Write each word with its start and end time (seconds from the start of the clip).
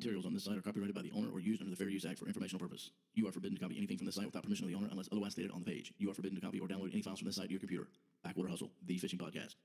materials 0.00 0.24
on 0.24 0.32
this 0.32 0.44
site 0.44 0.56
are 0.56 0.62
copyrighted 0.62 0.94
by 0.94 1.02
the 1.02 1.12
owner 1.12 1.28
or 1.30 1.40
used 1.40 1.60
under 1.60 1.70
the 1.70 1.76
Fair 1.76 1.90
Use 1.90 2.06
Act 2.06 2.18
for 2.18 2.26
informational 2.26 2.58
purpose. 2.58 2.90
You 3.14 3.28
are 3.28 3.32
forbidden 3.32 3.58
to 3.58 3.62
copy 3.62 3.76
anything 3.76 3.98
from 3.98 4.06
the 4.06 4.12
site 4.12 4.24
without 4.24 4.42
permission 4.42 4.64
of 4.64 4.70
the 4.70 4.76
owner 4.76 4.88
unless 4.90 5.10
otherwise 5.12 5.32
stated 5.32 5.50
on 5.50 5.62
the 5.62 5.70
page. 5.70 5.92
You 5.98 6.10
are 6.10 6.14
forbidden 6.14 6.40
to 6.40 6.44
copy 6.44 6.58
or 6.58 6.66
download 6.66 6.90
any 6.92 7.02
files 7.02 7.18
from 7.18 7.26
this 7.26 7.36
site 7.36 7.46
to 7.46 7.50
your 7.50 7.60
computer. 7.60 7.86
Backwater 8.24 8.48
Hustle, 8.48 8.70
the 8.86 8.96
fishing 8.96 9.18
podcast. 9.18 9.56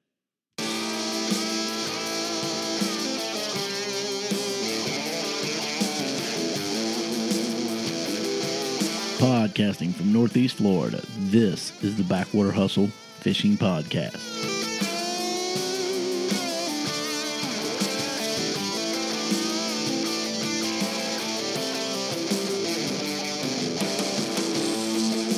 Podcasting 9.18 9.94
from 9.94 10.12
Northeast 10.12 10.58
Florida, 10.58 11.02
this 11.18 11.82
is 11.82 11.96
the 11.96 12.04
Backwater 12.04 12.52
Hustle 12.52 12.88
Fishing 13.22 13.56
Podcast. 13.56 14.55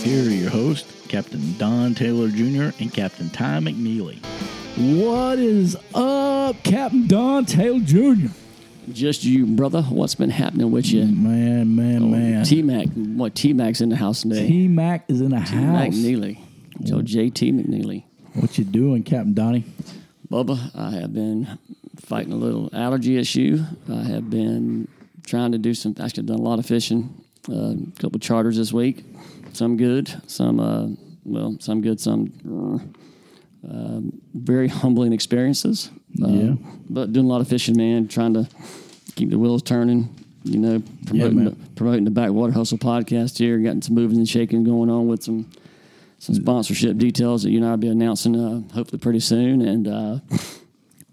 Here 0.07 0.25
are 0.25 0.29
your 0.29 0.49
hosts, 0.49 1.05
Captain 1.09 1.57
Don 1.57 1.93
Taylor 1.93 2.29
Jr. 2.29 2.73
and 2.79 2.93
Captain 2.93 3.29
Ty 3.29 3.59
McNeely. 3.59 4.23
What 5.03 5.37
is 5.37 5.75
up, 5.93 6.63
Captain 6.63 7.07
Don 7.07 7.43
Taylor 7.43 7.81
Jr.? 7.81 8.29
Just 8.89 9.25
you, 9.25 9.45
brother. 9.45 9.81
What's 9.81 10.15
been 10.15 10.29
happening 10.29 10.71
with 10.71 10.85
you? 10.93 11.03
Man, 11.03 11.75
man, 11.75 12.09
man. 12.09 12.45
T 12.45 12.61
Mac. 12.61 12.87
What 12.87 13.35
T 13.35 13.51
Mac's 13.51 13.81
in 13.81 13.89
the 13.89 13.97
house 13.97 14.21
today? 14.21 14.47
T 14.47 14.69
Mac 14.69 15.03
is 15.09 15.19
in 15.19 15.31
the 15.31 15.41
T 15.41 15.55
Mac 15.57 15.87
house. 15.87 15.97
Neely. 15.97 16.39
So 16.85 17.01
JT 17.01 17.51
McNeely. 17.51 18.05
What 18.31 18.57
you 18.57 18.63
doing, 18.63 19.03
Captain 19.03 19.33
Donnie? 19.33 19.65
Bubba, 20.31 20.73
I 20.73 20.91
have 20.91 21.13
been 21.13 21.59
fighting 21.97 22.31
a 22.31 22.37
little 22.37 22.69
allergy 22.71 23.17
issue. 23.17 23.61
I 23.91 24.03
have 24.03 24.29
been 24.29 24.87
trying 25.25 25.51
to 25.51 25.57
do 25.57 25.73
some, 25.73 25.95
actually, 25.99 26.23
done 26.23 26.39
a 26.39 26.43
lot 26.43 26.59
of 26.59 26.65
fishing. 26.65 27.13
Uh, 27.49 27.73
a 27.75 27.99
couple 27.99 28.19
charters 28.19 28.55
this 28.55 28.71
week. 28.71 29.03
Some 29.57 29.75
good, 29.75 30.07
some, 30.27 30.59
uh, 30.59 30.87
well, 31.25 31.57
some 31.59 31.81
good, 31.81 31.99
some 31.99 32.31
uh, 33.67 34.01
very 34.35 34.67
humbling 34.67 35.13
experiences. 35.13 35.89
Uh, 36.23 36.27
Yeah. 36.27 36.53
But 36.89 37.11
doing 37.11 37.25
a 37.25 37.29
lot 37.29 37.41
of 37.41 37.47
fishing, 37.47 37.75
man, 37.75 38.07
trying 38.07 38.35
to 38.35 38.47
keep 39.15 39.31
the 39.31 39.39
wheels 39.39 39.63
turning. 39.63 40.13
You 40.43 40.59
know, 40.59 40.83
promoting, 41.07 41.35
man. 41.37 41.45
the, 41.45 41.55
promoting 41.75 42.05
the 42.05 42.11
Backwater 42.11 42.53
Hustle 42.53 42.77
podcast 42.77 43.39
here, 43.39 43.57
getting 43.57 43.81
some 43.81 43.95
moving 43.95 44.17
and 44.17 44.29
shaking 44.29 44.63
going 44.63 44.89
on 44.91 45.07
with 45.07 45.23
some 45.23 45.49
some 46.19 46.35
sponsorship 46.35 46.97
details 46.97 47.41
that 47.43 47.49
you 47.49 47.57
and 47.57 47.65
I 47.65 47.71
will 47.71 47.77
be 47.77 47.89
announcing 47.89 48.35
uh, 48.35 48.61
hopefully 48.73 48.99
pretty 48.99 49.19
soon. 49.19 49.61
And 49.61 49.87
uh, 49.87 50.19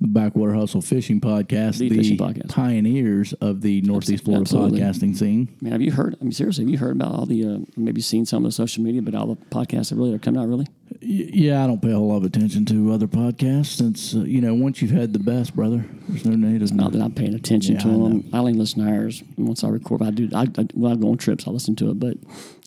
Backwater 0.07 0.55
Hustle 0.55 0.81
Fishing 0.83 1.21
Podcast, 1.21 1.79
The 1.79 1.89
the, 1.89 1.97
fishing 1.97 2.17
podcast. 2.19 2.49
pioneers 2.51 3.33
of 3.35 3.61
the 3.63 3.81
Northeast 3.83 4.25
Florida 4.25 4.43
Absolutely. 4.43 4.81
podcasting 4.81 5.17
scene. 5.17 5.57
man, 5.61 5.73
have 5.73 5.81
you 5.83 5.93
heard? 5.93 6.17
I 6.21 6.25
mean, 6.25 6.33
seriously, 6.33 6.65
have 6.65 6.71
you 6.71 6.79
heard 6.79 6.97
about 6.97 7.13
all 7.15 7.27
the 7.27 7.45
uh, 7.47 7.59
maybe 7.77 8.01
seen 8.01 8.27
some 8.27 8.45
of 8.45 8.49
the 8.51 8.55
social 8.55 8.83
media, 8.83 9.03
but 9.03 9.15
all 9.15 9.27
the 9.27 9.37
podcasts 9.47 9.91
that 9.91 9.97
really 9.97 10.13
are 10.15 10.19
coming 10.19 10.41
out? 10.41 10.49
Really, 10.49 10.67
Y- 11.03 11.31
Yeah, 11.33 11.65
I 11.65 11.67
don't 11.67 11.81
pay 11.83 11.91
a 11.91 11.97
whole 11.97 12.09
lot 12.09 12.19
of 12.19 12.25
attention 12.25 12.65
to 12.67 12.93
other 12.93 13.07
podcasts 13.07 13.77
since, 13.77 14.15
uh, 14.15 14.21
you 14.21 14.41
know, 14.41 14.55
once 14.55 14.81
you've 14.83 14.91
had 14.91 15.13
the 15.13 15.19
best, 15.19 15.55
brother, 15.57 15.85
there's 16.09 16.25
no 16.25 16.35
need 16.37 16.63
of 16.63 16.73
not 16.73 16.93
that 16.93 17.03
I'm 17.03 17.13
paying 17.13 17.35
attention 17.35 17.75
Yeah, 17.75 17.81
to 17.83 17.89
I 17.89 17.93
them. 17.93 18.29
I 18.33 18.39
only 18.39 18.53
listen 18.55 18.85
to 18.85 18.91
ours 18.91 19.23
once 19.37 19.65
I 19.65 19.69
record. 19.69 20.03
I 20.03 20.11
do. 20.11 20.29
I, 20.35 20.43
I 20.57 20.67
when 20.75 20.93
I 20.93 20.97
go 20.97 21.11
on 21.11 21.17
trips, 21.19 21.47
I 21.47 21.51
listen 21.51 21.75
to 21.77 21.91
it, 21.91 21.99
but 21.99 22.17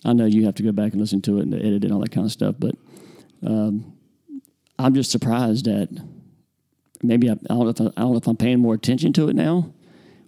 I 0.06 0.14
know 0.14 0.26
you 0.26 0.46
have 0.46 0.56
to 0.56 0.64
go 0.64 0.72
back 0.72 0.92
and 0.94 1.02
listen 1.02 1.22
to 1.24 1.38
it 1.40 1.44
and 1.44 1.54
edit 1.54 1.66
it 1.66 1.84
and 1.86 1.94
all 1.94 2.00
that 2.02 2.12
kind 2.12 2.26
of 2.26 2.32
stuff. 2.32 2.56
But 2.60 2.76
um, 3.46 3.94
I'm 4.80 4.94
just 4.94 5.12
surprised 5.12 5.68
at 5.68 5.90
maybe 7.04 7.30
I, 7.30 7.34
I 7.34 7.36
don't 7.50 7.64
know 7.64 7.70
if 7.70 7.82
I, 7.82 7.86
I 7.86 8.02
don't 8.02 8.12
know 8.12 8.18
if 8.18 8.28
I'm 8.28 8.38
paying 8.38 8.60
more 8.60 8.74
attention 8.74 9.14
to 9.14 9.30
it 9.30 9.36
now 9.36 9.72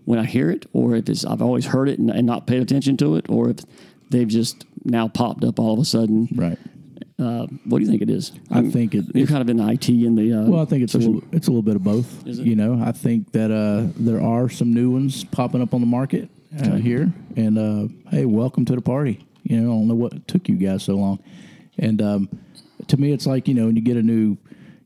when 0.06 0.20
I 0.20 0.26
hear 0.26 0.50
it, 0.50 0.66
or 0.74 0.96
if 0.96 1.08
it's 1.10 1.26
I've 1.26 1.42
always 1.42 1.68
heard 1.68 1.90
it 1.90 2.00
and, 2.00 2.10
and 2.10 2.26
not 2.26 2.48
paid 2.48 2.62
attention 2.62 2.98
to 2.98 3.16
it, 3.16 3.26
or 3.30 3.50
if 3.50 3.58
they've 4.10 4.28
just 4.28 4.66
now 4.84 5.08
popped 5.08 5.44
up 5.44 5.60
all 5.60 5.74
of 5.74 5.80
a 5.80 5.86
sudden. 5.86 6.28
Right. 6.34 6.58
Uh, 7.20 7.48
what 7.66 7.80
do 7.80 7.84
you 7.84 7.92
think 7.92 8.02
it 8.02 8.10
is? 8.10 8.32
I 8.50 8.70
think 8.70 8.96
it, 8.96 9.06
you're 9.14 9.28
kind 9.28 9.42
of 9.42 9.50
in 9.50 9.58
the 9.58 9.68
IT 9.70 9.90
and 9.90 10.18
the 10.18 10.34
uh, 10.34 10.50
Well, 10.50 10.62
I 10.62 10.66
think 10.66 10.84
it's 10.84 10.96
a 10.96 11.00
little, 11.00 11.22
it's 11.34 11.48
a 11.48 11.52
little 11.52 11.62
bit 11.62 11.76
of 11.76 11.84
both. 11.84 12.26
Is 12.26 12.40
it? 12.40 12.46
You 12.46 12.56
know, 12.56 12.82
I 12.82 12.94
think 12.94 13.34
that 13.34 13.52
uh, 13.52 13.92
there 13.98 14.22
are 14.22 14.48
some 14.48 14.74
new 14.74 14.90
ones 14.90 15.26
popping 15.26 15.62
up 15.62 15.74
on 15.74 15.82
the 15.82 15.88
market 15.88 16.30
uh, 16.58 16.78
here, 16.78 17.12
and 17.36 17.58
uh, 17.58 18.10
hey, 18.10 18.24
welcome 18.24 18.64
to 18.66 18.76
the 18.76 18.82
party. 18.82 19.26
You 19.44 19.60
know, 19.60 19.64
I 19.64 19.76
don't 19.76 19.88
know 19.90 19.96
what 19.96 20.28
took 20.30 20.48
you 20.48 20.56
guys 20.56 20.84
so 20.84 20.96
long, 20.96 21.22
and 21.78 22.02
um, 22.02 22.30
to 22.88 22.98
me, 22.98 23.12
it's 23.12 23.28
like 23.28 23.50
you 23.50 23.54
know, 23.54 23.66
when 23.66 23.76
you 23.76 23.82
get 23.82 23.98
a 23.98 24.02
new 24.02 24.38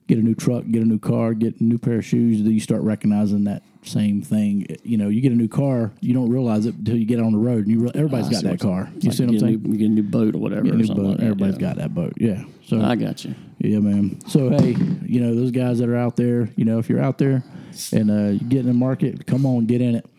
get 0.07 0.17
a 0.17 0.21
new 0.21 0.35
truck, 0.35 0.63
get 0.69 0.81
a 0.81 0.85
new 0.85 0.99
car, 0.99 1.33
get 1.33 1.59
a 1.59 1.63
new 1.63 1.77
pair 1.77 1.97
of 1.97 2.05
shoes, 2.05 2.43
then 2.43 2.51
you 2.51 2.59
start 2.59 2.81
recognizing 2.81 3.45
that 3.45 3.63
same 3.83 4.21
thing. 4.21 4.65
You 4.83 4.97
know, 4.97 5.09
you 5.09 5.21
get 5.21 5.31
a 5.31 5.35
new 5.35 5.47
car, 5.47 5.91
you 6.01 6.13
don't 6.13 6.29
realize 6.29 6.65
it 6.65 6.75
until 6.75 6.97
you 6.97 7.05
get 7.05 7.19
on 7.19 7.31
the 7.31 7.37
road, 7.37 7.65
and 7.65 7.67
you 7.67 7.79
re- 7.81 7.91
everybody's 7.95 8.27
I 8.27 8.31
got 8.31 8.43
that 8.43 8.59
car. 8.59 8.89
You 8.99 9.09
like 9.09 9.17
see 9.17 9.25
what 9.25 9.33
I'm 9.33 9.39
saying? 9.39 9.63
New, 9.63 9.71
you 9.73 9.77
get 9.77 9.85
a 9.85 9.89
new 9.89 10.03
boat 10.03 10.35
or 10.35 10.39
whatever. 10.39 10.67
Or 10.67 10.73
new 10.73 10.87
boat. 10.87 10.97
like 10.97 11.19
Everybody's 11.21 11.55
yeah. 11.55 11.61
got 11.61 11.77
that 11.77 11.93
boat. 11.93 12.13
Yeah. 12.17 12.43
So 12.65 12.81
I 12.81 12.95
got 12.95 13.23
you. 13.25 13.35
yeah, 13.59 13.79
man. 13.79 14.19
So 14.27 14.49
hey, 14.49 14.75
you 15.05 15.19
know 15.19 15.35
those 15.35 15.51
guys 15.51 15.79
that 15.79 15.89
are 15.89 15.97
out 15.97 16.15
there. 16.15 16.49
You 16.55 16.65
know, 16.65 16.79
if 16.79 16.89
you're 16.89 17.01
out 17.01 17.17
there 17.17 17.43
and 17.91 18.11
uh, 18.11 18.31
you 18.31 18.39
get 18.39 18.59
in 18.61 18.67
the 18.67 18.73
market, 18.73 19.25
come 19.27 19.45
on, 19.45 19.65
get 19.65 19.81
in 19.81 19.95
it. 19.95 20.09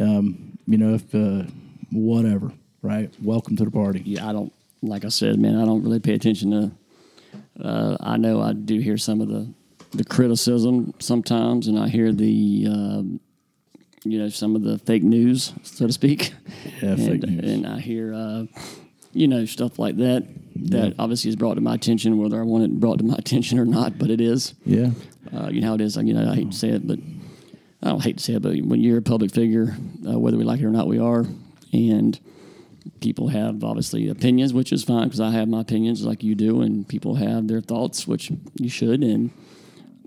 Um, 0.00 0.58
you 0.66 0.78
know, 0.78 0.94
if 0.94 1.14
uh, 1.14 1.44
whatever, 1.90 2.52
right? 2.82 3.12
Welcome 3.22 3.56
to 3.56 3.64
the 3.64 3.70
party. 3.70 4.02
Yeah, 4.04 4.28
I 4.28 4.32
don't. 4.32 4.52
Like 4.82 5.04
I 5.04 5.08
said, 5.08 5.38
man, 5.38 5.56
I 5.56 5.66
don't 5.66 5.82
really 5.82 6.00
pay 6.00 6.14
attention 6.14 6.50
to. 6.52 6.70
Uh, 7.62 7.96
I 8.00 8.16
know 8.16 8.40
I 8.40 8.52
do 8.52 8.78
hear 8.78 8.96
some 8.96 9.20
of 9.20 9.28
the 9.28 9.52
the 9.92 10.04
criticism 10.04 10.94
sometimes, 11.00 11.66
and 11.68 11.78
I 11.78 11.88
hear 11.88 12.12
the. 12.12 12.66
Um, 12.68 13.20
you 14.04 14.18
know 14.18 14.28
some 14.28 14.56
of 14.56 14.62
the 14.62 14.78
fake 14.78 15.02
news, 15.02 15.52
so 15.62 15.86
to 15.86 15.92
speak. 15.92 16.32
Yeah, 16.80 16.90
and, 16.90 16.98
fake 16.98 17.22
news. 17.22 17.52
And 17.52 17.66
I 17.66 17.80
hear, 17.80 18.14
uh, 18.14 18.46
you 19.12 19.28
know, 19.28 19.44
stuff 19.44 19.78
like 19.78 19.96
that. 19.98 20.26
That 20.56 20.94
obviously 20.98 21.28
is 21.28 21.36
brought 21.36 21.54
to 21.54 21.60
my 21.60 21.74
attention, 21.74 22.18
whether 22.18 22.40
I 22.40 22.44
want 22.44 22.64
it 22.64 22.80
brought 22.80 22.98
to 22.98 23.04
my 23.04 23.14
attention 23.18 23.58
or 23.58 23.64
not. 23.64 23.98
But 23.98 24.10
it 24.10 24.20
is. 24.20 24.54
Yeah, 24.64 24.90
Uh, 25.34 25.48
you 25.52 25.60
know 25.60 25.68
how 25.68 25.74
it 25.74 25.80
is. 25.80 25.96
You 25.96 26.14
know, 26.14 26.30
I 26.30 26.34
hate 26.34 26.50
to 26.50 26.56
say 26.56 26.68
it, 26.70 26.86
but 26.86 26.98
I 27.82 27.90
don't 27.90 28.02
hate 28.02 28.18
to 28.18 28.22
say 28.24 28.34
it, 28.34 28.42
but 28.42 28.56
when 28.62 28.80
you're 28.80 28.98
a 28.98 29.02
public 29.02 29.32
figure, 29.32 29.76
uh, 30.08 30.18
whether 30.18 30.36
we 30.36 30.44
like 30.44 30.60
it 30.60 30.66
or 30.66 30.70
not, 30.70 30.86
we 30.86 30.98
are, 30.98 31.26
and 31.72 32.18
people 33.00 33.28
have 33.28 33.62
obviously 33.64 34.08
opinions, 34.08 34.52
which 34.52 34.72
is 34.72 34.84
fine 34.84 35.04
because 35.04 35.20
I 35.20 35.30
have 35.30 35.48
my 35.48 35.60
opinions 35.60 36.04
like 36.04 36.22
you 36.22 36.34
do, 36.34 36.60
and 36.62 36.86
people 36.86 37.14
have 37.16 37.48
their 37.48 37.60
thoughts, 37.60 38.06
which 38.06 38.30
you 38.58 38.68
should, 38.68 39.02
and 39.02 39.30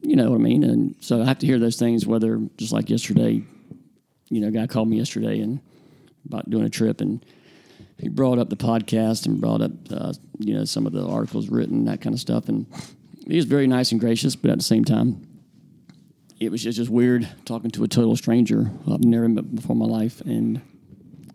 you 0.02 0.16
know 0.16 0.30
what 0.30 0.36
I 0.36 0.44
mean. 0.44 0.64
And 0.64 0.96
so 1.00 1.22
I 1.22 1.26
have 1.26 1.40
to 1.40 1.46
hear 1.46 1.60
those 1.60 1.78
things. 1.78 2.06
Whether 2.06 2.40
just 2.58 2.74
like 2.74 2.90
yesterday, 2.90 3.44
you 4.30 4.42
know, 4.42 4.48
a 4.48 4.52
guy 4.52 4.68
called 4.68 4.90
me 4.90 4.98
yesterday 4.98 5.40
and 5.40 5.60
about 6.26 6.50
doing 6.50 6.66
a 6.66 6.70
trip, 6.70 7.02
and 7.02 7.26
he 7.98 8.10
brought 8.10 8.40
up 8.40 8.50
the 8.50 8.58
podcast 8.58 9.26
and 9.26 9.40
brought 9.40 9.62
up 9.62 9.72
uh, 9.92 10.14
you 10.40 10.54
know 10.54 10.66
some 10.66 10.86
of 10.86 10.94
the 10.94 11.06
articles 11.06 11.50
written, 11.50 11.86
that 11.86 12.02
kind 12.02 12.14
of 12.14 12.20
stuff, 12.20 12.50
and 12.50 12.66
he 13.28 13.36
was 13.36 13.46
very 13.46 13.68
nice 13.68 13.92
and 13.92 14.02
gracious, 14.02 14.36
but 14.36 14.52
at 14.52 14.58
the 14.58 14.64
same 14.64 14.84
time 14.84 15.28
it 16.40 16.52
was 16.52 16.64
just, 16.64 16.78
just 16.78 16.90
weird 16.90 17.28
talking 17.46 17.72
to 17.72 17.84
a 17.84 17.88
total 17.88 18.16
stranger 18.16 18.70
I've 18.92 19.04
never 19.04 19.30
met 19.30 19.56
before 19.56 19.74
in 19.74 19.80
my 19.80 19.86
life, 19.86 20.22
and 20.22 20.62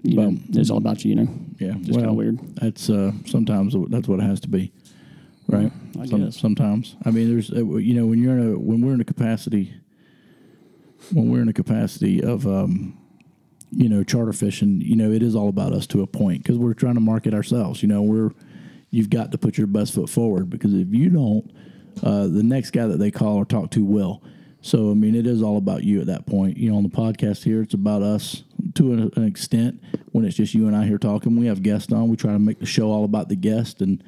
you 0.03 0.17
know, 0.17 0.37
it's 0.51 0.71
all 0.71 0.79
about 0.79 1.05
you, 1.05 1.11
you 1.11 1.17
know. 1.17 1.29
yeah. 1.59 1.73
just 1.79 1.91
well, 1.91 1.99
kind 2.01 2.11
of 2.11 2.17
weird. 2.17 2.57
That's 2.57 2.89
uh, 2.89 3.13
sometimes 3.27 3.75
that's 3.89 4.09
what 4.09 4.21
it 4.21 4.25
has 4.25 4.41
to 4.41 4.49
be, 4.49 4.73
right? 5.49 5.73
I 6.01 6.07
Some- 6.07 6.25
guess. 6.25 6.39
sometimes. 6.39 6.97
I 7.05 7.11
mean, 7.11 7.29
there's 7.31 7.53
uh, 7.53 7.65
you 7.77 7.95
know 7.95 8.07
when 8.07 8.23
you're 8.23 8.39
in 8.39 8.53
a 8.53 8.59
when 8.59 8.81
we're 8.81 8.95
in 8.95 9.01
a 9.01 9.05
capacity 9.05 9.75
when 11.13 11.31
we're 11.31 11.43
in 11.43 11.49
a 11.49 11.53
capacity 11.53 12.23
of 12.23 12.47
um, 12.47 12.99
you 13.71 13.89
know 13.89 14.03
charter 14.05 14.33
fishing, 14.33 14.81
you 14.81 14.97
know 14.97 15.11
it 15.11 15.23
is 15.23 15.35
all 15.35 15.49
about 15.49 15.73
us 15.73 15.87
to 15.89 16.03
a 16.03 16.07
point 16.07 16.43
because 16.43 16.59
we're 16.59 16.75
trying 16.75 16.95
to 16.95 17.01
market 17.01 17.35
ourselves. 17.35 17.83
You 17.83 17.89
know, 17.89 18.03
we're 18.03 18.31
you've 18.91 19.11
got 19.11 19.33
to 19.33 19.39
put 19.39 19.59
your 19.59 19.67
best 19.67 19.95
foot 19.95 20.09
forward 20.09 20.49
because 20.51 20.75
if 20.75 20.89
you 20.91 21.11
don't, 21.11 21.51
uh, 22.03 22.27
the 22.27 22.43
next 22.43 22.71
guy 22.71 22.87
that 22.87 22.99
they 22.99 23.11
call 23.11 23.37
or 23.37 23.45
talk 23.45 23.71
to 23.73 23.85
will. 23.85 24.23
So 24.61 24.91
I 24.91 24.95
mean, 24.95 25.15
it 25.15 25.27
is 25.27 25.43
all 25.43 25.57
about 25.57 25.85
you 25.85 26.01
at 26.01 26.07
that 26.07 26.27
point. 26.27 26.57
You 26.57 26.71
know, 26.71 26.77
on 26.77 26.83
the 26.83 26.89
podcast 26.89 27.45
here, 27.45 27.63
it's 27.63 27.75
about 27.75 28.03
us 28.03 28.43
to 28.75 28.93
an, 29.17 29.25
extent. 29.25 29.83
When 30.13 30.25
it's 30.25 30.37
just 30.37 30.55
you 30.55 30.67
and 30.67 30.77
I 30.77 30.85
here 30.87 30.99
talking, 30.99 31.37
we 31.37 31.47
have 31.47 31.63
guests 31.63 31.93
on. 31.93 32.09
We 32.09 32.17
try 32.17 32.33
to 32.33 32.39
make 32.39 32.59
the 32.59 32.67
show 32.67 32.91
all 32.91 33.05
about 33.05 33.29
the 33.29 33.37
guest, 33.37 33.81
and 33.81 34.03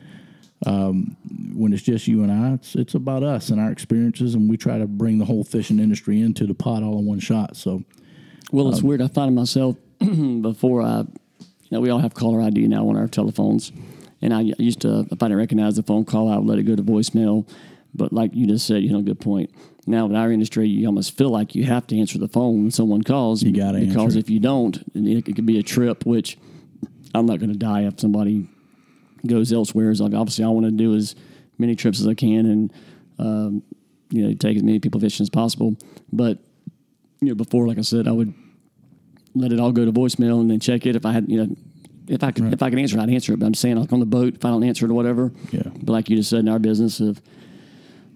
um, 0.66 1.16
when 1.54 1.72
it's 1.72 1.82
just 1.82 2.08
you 2.08 2.22
and 2.22 2.32
I, 2.32 2.54
it's 2.54 2.74
it's 2.74 2.94
about 2.94 3.22
us 3.22 3.50
and 3.50 3.60
our 3.60 3.70
experiences, 3.70 4.34
and 4.34 4.50
we 4.50 4.56
try 4.56 4.78
to 4.78 4.86
bring 4.86 5.18
the 5.18 5.24
whole 5.24 5.44
fishing 5.44 5.78
industry 5.78 6.20
into 6.20 6.46
the 6.46 6.54
pot 6.54 6.82
all 6.82 6.98
in 6.98 7.06
one 7.06 7.20
shot. 7.20 7.56
So 7.56 7.84
Well, 8.50 8.66
Um, 8.66 8.72
it's 8.72 8.82
weird. 8.82 9.00
I 9.02 9.08
find 9.08 9.34
myself 9.34 9.76
before 9.98 10.82
I, 10.82 11.00
you 11.00 11.06
know, 11.70 11.80
we 11.80 11.90
all 11.90 12.00
have 12.00 12.14
caller 12.14 12.40
ID 12.42 12.66
now 12.66 12.88
on 12.88 12.96
our 12.96 13.06
telephones, 13.06 13.70
and 14.20 14.34
I 14.34 14.40
used 14.40 14.80
to, 14.80 15.06
if 15.10 15.22
I 15.22 15.26
didn't 15.26 15.38
recognize 15.38 15.76
the 15.76 15.84
phone 15.84 16.04
call, 16.04 16.28
I 16.28 16.36
would 16.36 16.46
let 16.46 16.58
it 16.58 16.64
go 16.64 16.74
to 16.74 16.82
voicemail. 16.82 17.48
But 17.94 18.12
like 18.12 18.34
you 18.34 18.46
just 18.46 18.66
said, 18.66 18.82
you 18.82 18.92
know, 18.92 19.00
good 19.02 19.20
point. 19.20 19.50
Now 19.86 20.06
in 20.06 20.14
our 20.14 20.30
industry, 20.30 20.68
you 20.68 20.86
almost 20.86 21.16
feel 21.16 21.30
like 21.30 21.54
you 21.54 21.64
have 21.64 21.86
to 21.88 21.98
answer 21.98 22.18
the 22.18 22.28
phone 22.28 22.62
when 22.62 22.70
someone 22.70 23.02
calls. 23.02 23.42
You 23.42 23.52
gotta 23.52 23.80
because 23.80 23.96
answer 23.96 24.18
it. 24.18 24.22
if 24.22 24.30
you 24.30 24.40
don't, 24.40 24.76
it, 24.94 25.28
it 25.28 25.36
could 25.36 25.46
be 25.46 25.58
a 25.58 25.62
trip. 25.62 26.04
Which 26.04 26.38
I'm 27.14 27.26
not 27.26 27.38
going 27.38 27.52
to 27.52 27.58
die 27.58 27.82
if 27.82 28.00
somebody 28.00 28.48
goes 29.26 29.52
elsewhere. 29.52 29.94
So 29.94 30.04
like 30.04 30.14
obviously, 30.14 30.44
I 30.44 30.48
want 30.48 30.66
to 30.66 30.72
do 30.72 30.94
as 30.94 31.14
many 31.58 31.74
trips 31.74 32.00
as 32.00 32.06
I 32.06 32.14
can, 32.14 32.46
and 32.46 32.72
um, 33.18 33.62
you 34.10 34.26
know, 34.26 34.34
take 34.34 34.56
as 34.56 34.62
many 34.62 34.80
people 34.80 35.00
fishing 35.00 35.24
as 35.24 35.30
possible. 35.30 35.76
But 36.12 36.38
you 37.20 37.28
know, 37.28 37.34
before, 37.34 37.66
like 37.66 37.78
I 37.78 37.82
said, 37.82 38.06
I 38.06 38.12
would 38.12 38.34
let 39.34 39.52
it 39.52 39.60
all 39.60 39.72
go 39.72 39.84
to 39.84 39.92
voicemail 39.92 40.40
and 40.40 40.50
then 40.50 40.60
check 40.60 40.86
it 40.86 40.96
if 40.96 41.06
I 41.06 41.12
had 41.12 41.30
you 41.30 41.44
know 41.44 41.56
if 42.08 42.24
I 42.24 42.32
could 42.32 42.52
if 42.52 42.62
I 42.62 42.70
can 42.70 42.80
answer 42.80 42.98
it 42.98 43.02
I'd 43.02 43.10
answer 43.10 43.32
it. 43.32 43.38
But 43.38 43.46
I'm 43.46 43.54
saying 43.54 43.76
like 43.76 43.92
on 43.92 44.00
the 44.00 44.06
boat 44.06 44.34
if 44.34 44.44
I 44.44 44.50
don't 44.50 44.64
answer 44.64 44.86
it 44.86 44.90
or 44.90 44.94
whatever. 44.94 45.32
Yeah. 45.52 45.62
But 45.64 45.92
like 45.92 46.10
you 46.10 46.16
just 46.16 46.30
said 46.30 46.40
in 46.40 46.48
our 46.48 46.58
business, 46.58 47.00
if 47.00 47.20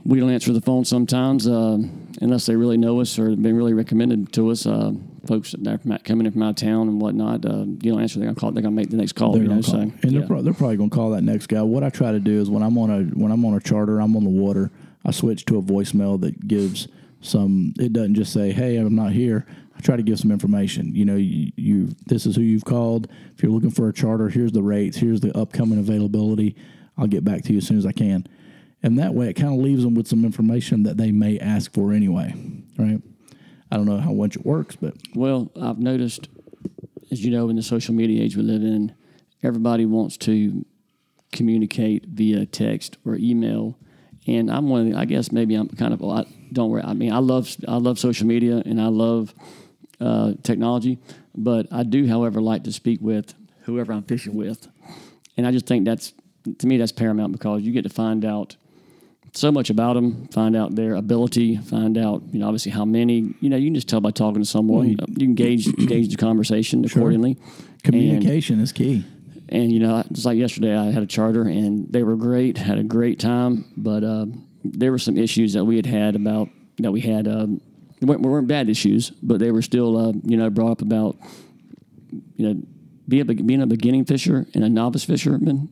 we 0.04 0.20
don't 0.20 0.30
answer 0.30 0.52
the 0.52 0.60
phone 0.60 0.84
sometimes 0.84 1.48
uh, 1.48 1.78
unless 2.20 2.46
they 2.46 2.56
really 2.56 2.76
know 2.76 3.00
us 3.00 3.18
or 3.18 3.30
have 3.30 3.42
been 3.42 3.56
really 3.56 3.72
recommended 3.72 4.32
to 4.34 4.50
us. 4.50 4.66
Uh, 4.66 4.92
folks 5.26 5.52
that 5.52 5.66
are 5.66 5.98
coming 6.00 6.26
in 6.26 6.32
from 6.32 6.42
out 6.42 6.50
of 6.50 6.56
town 6.56 6.88
and 6.88 7.00
whatnot, 7.00 7.44
uh, 7.46 7.64
you 7.64 7.92
don't 7.92 8.00
answer, 8.00 8.18
they're 8.18 8.28
gonna 8.28 8.38
call. 8.38 8.52
They're 8.52 8.62
gonna 8.62 8.74
make 8.74 8.90
the 8.90 8.96
next 8.96 9.12
call. 9.12 9.32
They're 9.32 9.42
you 9.42 9.48
know, 9.48 9.62
so 9.62 9.78
and 9.78 9.94
yeah. 10.02 10.18
they're, 10.18 10.26
pro- 10.26 10.42
they're 10.42 10.52
probably 10.52 10.76
going 10.76 10.90
to 10.90 10.94
call 10.94 11.10
that 11.10 11.22
next 11.22 11.46
guy. 11.46 11.62
What 11.62 11.82
I 11.82 11.88
try 11.88 12.12
to 12.12 12.20
do 12.20 12.40
is 12.40 12.50
when 12.50 12.62
I'm 12.62 12.76
on 12.76 12.90
a 12.90 13.02
when 13.18 13.32
I'm 13.32 13.44
on 13.44 13.54
a 13.54 13.60
charter, 13.60 14.00
I'm 14.00 14.16
on 14.16 14.24
the 14.24 14.30
water. 14.30 14.70
I 15.06 15.10
switch 15.10 15.44
to 15.46 15.58
a 15.58 15.62
voicemail 15.62 16.20
that 16.20 16.46
gives 16.46 16.88
some. 17.20 17.72
It 17.78 17.92
doesn't 17.92 18.14
just 18.14 18.32
say, 18.32 18.52
"Hey, 18.52 18.76
I'm 18.76 18.94
not 18.94 19.12
here." 19.12 19.46
I 19.76 19.80
try 19.80 19.96
to 19.96 20.02
give 20.02 20.20
some 20.20 20.30
information. 20.30 20.94
You 20.94 21.04
know, 21.04 21.16
you, 21.16 21.50
you 21.56 21.88
this 22.06 22.26
is 22.26 22.36
who 22.36 22.42
you've 22.42 22.64
called. 22.64 23.08
If 23.34 23.42
you're 23.42 23.52
looking 23.52 23.70
for 23.70 23.88
a 23.88 23.92
charter, 23.92 24.28
here's 24.28 24.52
the 24.52 24.62
rates. 24.62 24.96
Here's 24.96 25.20
the 25.20 25.36
upcoming 25.36 25.78
availability. 25.78 26.56
I'll 26.96 27.08
get 27.08 27.24
back 27.24 27.42
to 27.44 27.52
you 27.52 27.58
as 27.58 27.66
soon 27.66 27.78
as 27.78 27.86
I 27.86 27.92
can. 27.92 28.26
And 28.84 28.98
that 28.98 29.14
way, 29.14 29.31
it 29.31 29.32
kind 29.32 29.48
of 29.48 29.60
leaves 29.60 29.82
them 29.82 29.94
with 29.94 30.06
some 30.06 30.26
information 30.26 30.82
that 30.82 30.98
they 30.98 31.10
may 31.10 31.38
ask 31.38 31.72
for 31.72 31.94
anyway, 31.94 32.34
right? 32.76 33.00
I 33.72 33.76
don't 33.76 33.86
know 33.86 33.96
how 33.96 34.12
much 34.12 34.36
it 34.36 34.44
works, 34.44 34.76
but 34.76 34.94
Well, 35.14 35.50
I've 35.58 35.78
noticed, 35.78 36.28
as 37.10 37.25
you 37.25 37.31
know, 37.31 37.48
in 37.48 37.56
the 37.56 37.62
social 37.62 37.94
media 37.94 38.22
age 38.22 38.36
we 38.36 38.42
live 38.42 38.60
in, 38.60 38.94
everybody 39.42 39.86
wants 39.86 40.19
to 40.19 40.66
communicate 41.32 42.04
via 42.08 42.44
text 42.44 42.98
or 43.06 43.16
email. 43.16 43.78
And 44.26 44.50
I'm 44.50 44.69
one 44.69 44.82
of 44.82 44.92
the, 44.92 44.98
I 44.98 45.06
guess 45.06 45.32
maybe 45.32 45.54
I'm 45.54 45.69
kind 45.70 45.94
of, 45.94 46.02
well, 46.02 46.19
I, 46.19 46.26
don't 46.52 46.69
worry. 46.69 46.82
I 46.84 46.92
mean, 46.92 47.10
I 47.10 47.20
love, 47.20 47.56
I 47.66 47.76
love 47.76 47.98
social 47.98 48.26
media 48.26 48.62
and 48.66 48.78
I 48.78 48.88
love 48.88 49.32
uh, 49.98 50.34
technology, 50.42 50.98
but 51.34 51.69
I 51.72 51.84
do, 51.84 52.06
however, 52.06 52.42
like 52.42 52.64
to 52.64 52.72
speak 52.72 53.00
with 53.00 53.32
whoever 53.62 53.94
I'm 53.94 54.02
fishing 54.02 54.34
with. 54.34 54.69
And 55.38 55.46
I 55.46 55.52
just 55.52 55.66
think 55.66 55.87
that's, 55.87 56.12
to 56.58 56.66
me, 56.66 56.76
that's 56.76 56.92
paramount 56.92 57.32
because 57.32 57.62
you 57.62 57.72
get 57.72 57.84
to 57.84 57.88
find 57.88 58.26
out 58.26 58.56
so 59.34 59.50
much 59.50 59.69
about 59.69 59.94
them, 59.94 60.28
find 60.28 60.54
out 60.54 60.75
their 60.75 60.94
ability, 60.94 61.56
find 61.56 61.98
out, 61.98 62.22
you 62.32 62.38
know, 62.38 62.46
obviously 62.46 62.70
how 62.70 62.84
many, 62.84 63.34
you 63.40 63.50
know, 63.50 63.56
you 63.56 63.66
can 63.66 63.75
just 63.75 63.88
tell 63.88 64.00
by 64.00 64.12
talking 64.12 64.40
to 64.40 64.48
someone. 64.48 64.90
You, 64.90 64.96
you 65.08 65.26
can 65.26 65.34
gauge, 65.34 65.75
gauge 65.86 66.08
the 66.10 66.16
conversation 66.16 66.84
accordingly. 66.84 67.36
communication 67.82 68.60
is 68.60 68.72
key. 68.72 69.04
And, 69.48 69.72
you 69.72 69.81
know, 69.81 70.04
just 70.12 70.25
like 70.25 70.38
yesterday, 70.38 70.76
I 70.76 70.90
had 70.90 71.02
a 71.02 71.06
charter 71.06 71.42
and 71.42 71.92
they 71.92 72.02
were 72.02 72.16
great, 72.16 72.56
had 72.58 72.78
a 72.78 72.84
great 72.84 73.19
time, 73.19 73.64
but 73.76 74.04
uh, 74.04 74.26
there 74.64 74.90
were 74.90 74.98
some 74.98 75.19
issues 75.19 75.52
that 75.54 75.64
we 75.64 75.76
had 75.76 75.87
had 75.87 76.16
about, 76.16 76.48
that 76.78 76.92
we 76.92 77.00
had, 77.00 77.26
they 77.26 78.06
weren't, 78.06 78.22
weren't 78.22 78.48
bad 78.48 78.69
issues, 78.69 79.10
but 79.10 79.40
they 79.40 79.50
were 79.50 79.62
still, 79.62 79.96
uh, 79.96 80.12
you 80.22 80.37
know, 80.37 80.48
brought 80.48 80.70
up 80.72 80.82
about, 80.82 81.16
you 82.37 82.48
know, 82.48 82.62
be 83.08 83.20
a, 83.20 83.25
being 83.25 83.60
a 83.60 83.66
beginning 83.66 84.04
fisher 84.04 84.46
and 84.54 84.64
a 84.64 84.69
novice 84.69 85.04
fisherman 85.04 85.69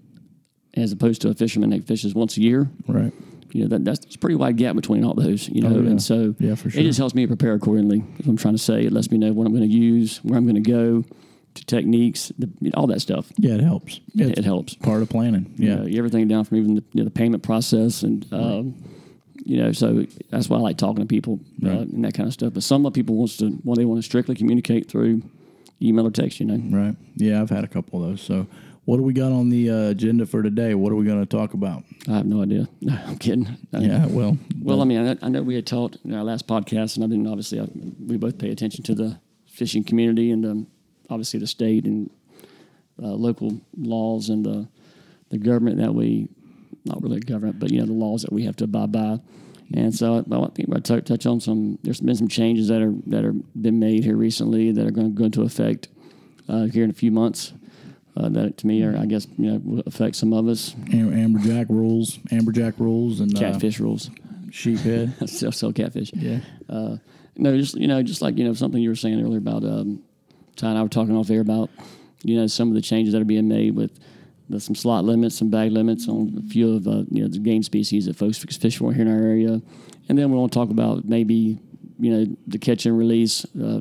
as 0.75 0.93
opposed 0.93 1.23
to 1.23 1.29
a 1.29 1.35
fisherman 1.35 1.71
that 1.71 1.87
fishes 1.87 2.15
once 2.15 2.37
a 2.37 2.41
year 2.41 2.69
Right. 2.87 3.13
You 3.53 3.63
know 3.63 3.69
that 3.69 3.85
that's 3.85 4.15
a 4.15 4.19
pretty 4.19 4.35
wide 4.37 4.57
gap 4.57 4.75
between 4.77 5.05
all 5.05 5.15
those 5.15 5.49
you 5.49 5.61
know 5.63 5.71
Oh, 5.77 5.81
yeah. 5.83 5.91
and 5.91 6.03
so 6.03 6.35
Yeah, 6.39 6.55
for 6.55 6.69
it 6.69 6.73
just 6.83 6.99
helps 6.99 7.15
me 7.15 7.27
prepare 7.27 7.55
accordingly 7.55 8.03
i'm 8.27 8.37
trying 8.37 8.55
to 8.55 8.59
say 8.63 8.85
it 8.85 8.93
lets 8.93 9.11
me 9.11 9.19
know 9.19 9.33
what 9.33 9.47
i'm 9.47 9.53
going 9.55 9.69
to 9.69 9.75
use 9.75 10.19
where 10.25 10.39
i'm 10.39 10.45
going 10.47 10.63
to 10.63 10.71
go 10.71 11.05
to 11.55 11.65
techniques 11.67 12.33
the, 12.39 12.49
you 12.61 12.71
all 12.75 12.87
that 12.87 13.01
stuff 13.03 13.31
Yeah, 13.37 13.55
it 13.55 13.61
helps. 13.61 14.01
Yeah, 14.15 14.27
it, 14.29 14.39
it's 14.39 14.47
helps 14.47 14.75
part 14.75 15.03
of 15.03 15.09
planning. 15.11 15.53
you 15.59 15.69
Yeah. 15.69 15.75
know, 15.77 15.99
everything 15.99 16.27
down 16.29 16.45
from 16.45 16.57
even 16.59 16.75
the, 16.77 16.85
you 16.95 17.01
know, 17.01 17.05
the 17.05 17.11
payment 17.11 17.43
process 17.43 18.03
and 18.03 18.27
um, 18.33 18.75
you 19.45 19.59
know 19.59 19.73
so 19.73 20.07
that's 20.31 20.49
why 20.49 20.57
i 20.57 20.61
like 20.61 20.79
talking 20.79 21.03
to 21.03 21.07
people 21.07 21.41
uh, 21.65 21.69
and 21.71 22.05
that 22.05 22.15
kind 22.15 22.27
of 22.29 22.33
stuff 22.33 22.55
but 22.55 22.63
some 22.63 22.87
of 22.87 22.93
people 22.95 23.17
wants 23.17 23.37
to 23.39 23.59
well 23.65 23.75
they 23.77 23.85
want 23.85 23.99
to 23.99 24.03
strictly 24.03 24.35
communicate 24.35 24.89
through 24.91 25.21
email 25.83 26.07
or 26.07 26.11
text 26.13 26.39
you 26.41 26.47
know 26.47 26.61
Right. 26.79 26.97
Yeah, 27.17 27.43
I've 27.43 27.51
had 27.51 27.65
a 27.65 27.69
couple 27.69 28.03
of 28.03 28.09
those. 28.11 28.21
So, 28.23 28.47
what 28.85 28.97
do 28.97 29.03
we 29.03 29.13
got 29.13 29.31
on 29.33 29.49
the 29.49 29.71
uh, 29.71 29.89
agenda 29.91 30.27
for 30.27 30.43
today? 30.43 30.75
What 30.75 30.93
are 30.93 30.97
we 30.97 31.05
going 31.05 31.21
to 31.21 31.27
talk 31.27 31.55
about? 31.55 31.85
i 32.09 32.13
have 32.13 32.27
no 32.27 32.43
idea 32.43 32.69
no 32.81 32.99
i'm 33.07 33.17
kidding 33.17 33.47
I- 33.73 33.79
Yeah, 33.79 34.07
well, 34.07 34.37
Well, 34.61 34.81
I 34.81 34.85
mean, 34.85 35.07
I, 35.07 35.27
I 35.27 35.29
know 35.29 35.43
we 35.43 35.55
had 35.55 35.67
talked 35.67 35.99
in 36.05 36.13
our 36.15 36.25
last 36.25 36.47
podcast, 36.49 36.97
and 36.97 37.05
I 37.05 37.07
mean, 37.07 37.27
obviously, 37.27 37.61
I, 37.61 37.67
we 38.07 38.17
both 38.17 38.39
pay 38.39 38.51
attention 38.51 38.83
to 38.85 38.95
the 38.95 39.19
fishing 39.47 39.85
community 39.85 40.31
and 40.31 40.45
um, 40.47 40.67
obviously 41.11 41.39
the 41.41 41.47
state 41.47 41.85
and 41.85 42.11
uh, 43.03 43.09
local 43.09 43.61
laws 43.77 44.29
and 44.29 44.45
the 44.45 44.69
the 45.31 45.39
government 45.39 45.79
that 45.79 45.95
we, 45.95 46.29
not 46.85 47.03
really 47.03 47.19
government, 47.21 47.59
but 47.59 47.71
you 47.71 47.79
know, 47.81 47.87
the 47.87 47.93
laws 47.93 48.21
that 48.23 48.33
we 48.33 48.45
have 48.45 48.55
to 48.57 48.65
abide 48.65 48.93
by. 48.93 49.19
And 49.75 49.95
so, 49.95 50.17
I, 50.31 50.37
I 50.37 50.49
think 50.49 50.69
I 50.75 50.79
touch, 50.81 51.07
touch 51.07 51.25
on 51.25 51.41
some. 51.41 51.79
There's 51.83 52.01
been 52.03 52.17
some 52.17 52.29
changes 52.29 52.69
that 52.69 52.83
are 52.83 52.93
that 53.07 53.25
are 53.25 53.33
been 53.59 53.79
made 53.79 54.05
here 54.05 54.17
recently 54.17 54.73
that 54.73 54.87
are 54.87 54.91
going 54.91 55.15
to 55.15 55.19
go 55.19 55.25
into 55.25 55.43
effect 55.43 55.89
uh, 56.49 56.65
here 56.67 56.85
in 56.85 56.91
a 56.91 56.95
few 56.95 57.11
months. 57.11 57.55
Uh, 58.15 58.29
that 58.29 58.59
to 58.59 58.67
me 58.67 58.83
are, 58.83 58.95
I 58.97 59.07
guess, 59.07 59.27
you 59.39 59.51
know, 59.51 59.83
affect 59.87 60.17
some 60.17 60.35
of 60.35 60.47
us. 60.47 60.75
am- 60.93 61.13
amberjack 61.13 61.71
rules, 61.71 62.19
amberjack 62.31 62.79
rules, 62.79 63.21
and 63.21 63.35
Catfish 63.35 63.81
rules, 63.81 64.11
uh, 64.11 64.51
sheephead. 64.51 65.29
sell, 65.29 65.51
sell 65.51 65.73
catfish. 65.73 66.13
Yeah. 66.15 66.41
Uh, 66.69 66.97
no, 67.37 67.57
just 67.57 67.75
you 67.75 67.89
know, 67.89 68.03
just 68.03 68.21
like 68.21 68.37
you 68.37 68.45
know, 68.45 68.53
something 68.53 68.83
you 68.83 68.91
were 68.91 68.97
saying 68.97 69.23
earlier 69.23 69.39
about 69.39 69.65
um, 69.65 70.03
Ty 70.57 70.69
and 70.69 70.79
I 70.79 70.83
were 70.83 70.91
talking 70.91 71.17
off 71.17 71.31
air 71.31 71.41
about, 71.41 71.71
you 72.23 72.37
know, 72.37 72.47
some 72.47 72.69
of 72.69 72.75
the 72.75 72.83
changes 72.83 73.15
that 73.15 73.23
are 73.23 73.27
being 73.27 73.49
made 73.49 73.75
with 73.75 73.99
the, 74.49 74.61
some 74.61 74.75
slot 74.75 75.05
limits, 75.05 75.37
some 75.37 75.49
bag 75.49 75.73
limits 75.73 76.09
on 76.09 76.43
a 76.45 76.51
few 76.51 76.77
of 76.77 76.87
uh, 76.87 77.05
you 77.11 77.23
know 77.23 77.29
the 77.29 77.39
game 77.39 77.63
species 77.63 78.07
that 78.07 78.17
folks 78.17 78.39
fish 78.39 78.77
for 78.77 78.93
here 78.93 79.07
in 79.07 79.11
our 79.11 79.19
area, 79.19 79.61
and 80.09 80.19
then 80.19 80.31
we 80.31 80.37
want 80.37 80.53
to 80.53 80.59
talk 80.59 80.71
about 80.71 81.05
maybe 81.07 81.59
you 81.99 82.11
know 82.13 82.37
the 82.47 82.59
catch 82.59 82.87
and 82.87 82.97
release. 82.97 83.45
Uh, 83.57 83.81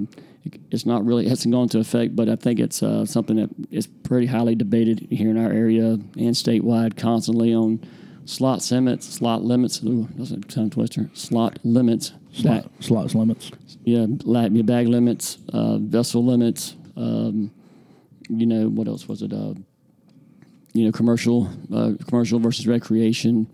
it's 0.72 0.86
not 0.86 1.06
really 1.06 1.26
it 1.26 1.30
hasn't 1.30 1.54
gone 1.54 1.64
into 1.64 1.80
effect, 1.80 2.16
but 2.16 2.30
I 2.30 2.36
think 2.36 2.60
it's 2.60 2.82
uh, 2.82 3.06
something 3.06 3.36
that 3.36 3.50
is 3.70 3.88
pretty 3.88 4.28
highly 4.28 4.56
debated 4.56 5.08
here 5.10 5.30
in 5.30 5.38
our 5.38 5.52
area 5.52 5.92
and 5.94 6.36
statewide 6.36 6.98
constantly 6.98 7.54
on 7.54 7.80
slot 8.26 8.70
limits, 8.72 9.08
slot 9.08 9.44
limits. 9.44 9.84
Ooh, 9.84 10.08
that's 10.16 10.32
a 10.32 10.40
tongue 10.42 10.70
twister. 10.70 11.10
Slot 11.14 11.60
limits. 11.64 12.14
Slot, 12.34 12.70
slots 12.80 13.14
limits. 13.14 13.52
Yeah, 13.84 14.06
bag 14.08 14.88
limits, 14.88 15.38
uh, 15.52 15.78
vessel 15.78 16.26
limits. 16.26 16.76
Um, 16.96 17.52
you 18.30 18.46
know 18.46 18.70
what 18.70 18.88
else 18.88 19.08
was 19.08 19.22
it? 19.22 19.34
Uh, 19.34 19.54
you 20.74 20.86
know, 20.86 20.92
commercial, 20.92 21.50
uh, 21.74 21.92
commercial 22.08 22.40
versus 22.40 22.66
recreation, 22.68 23.48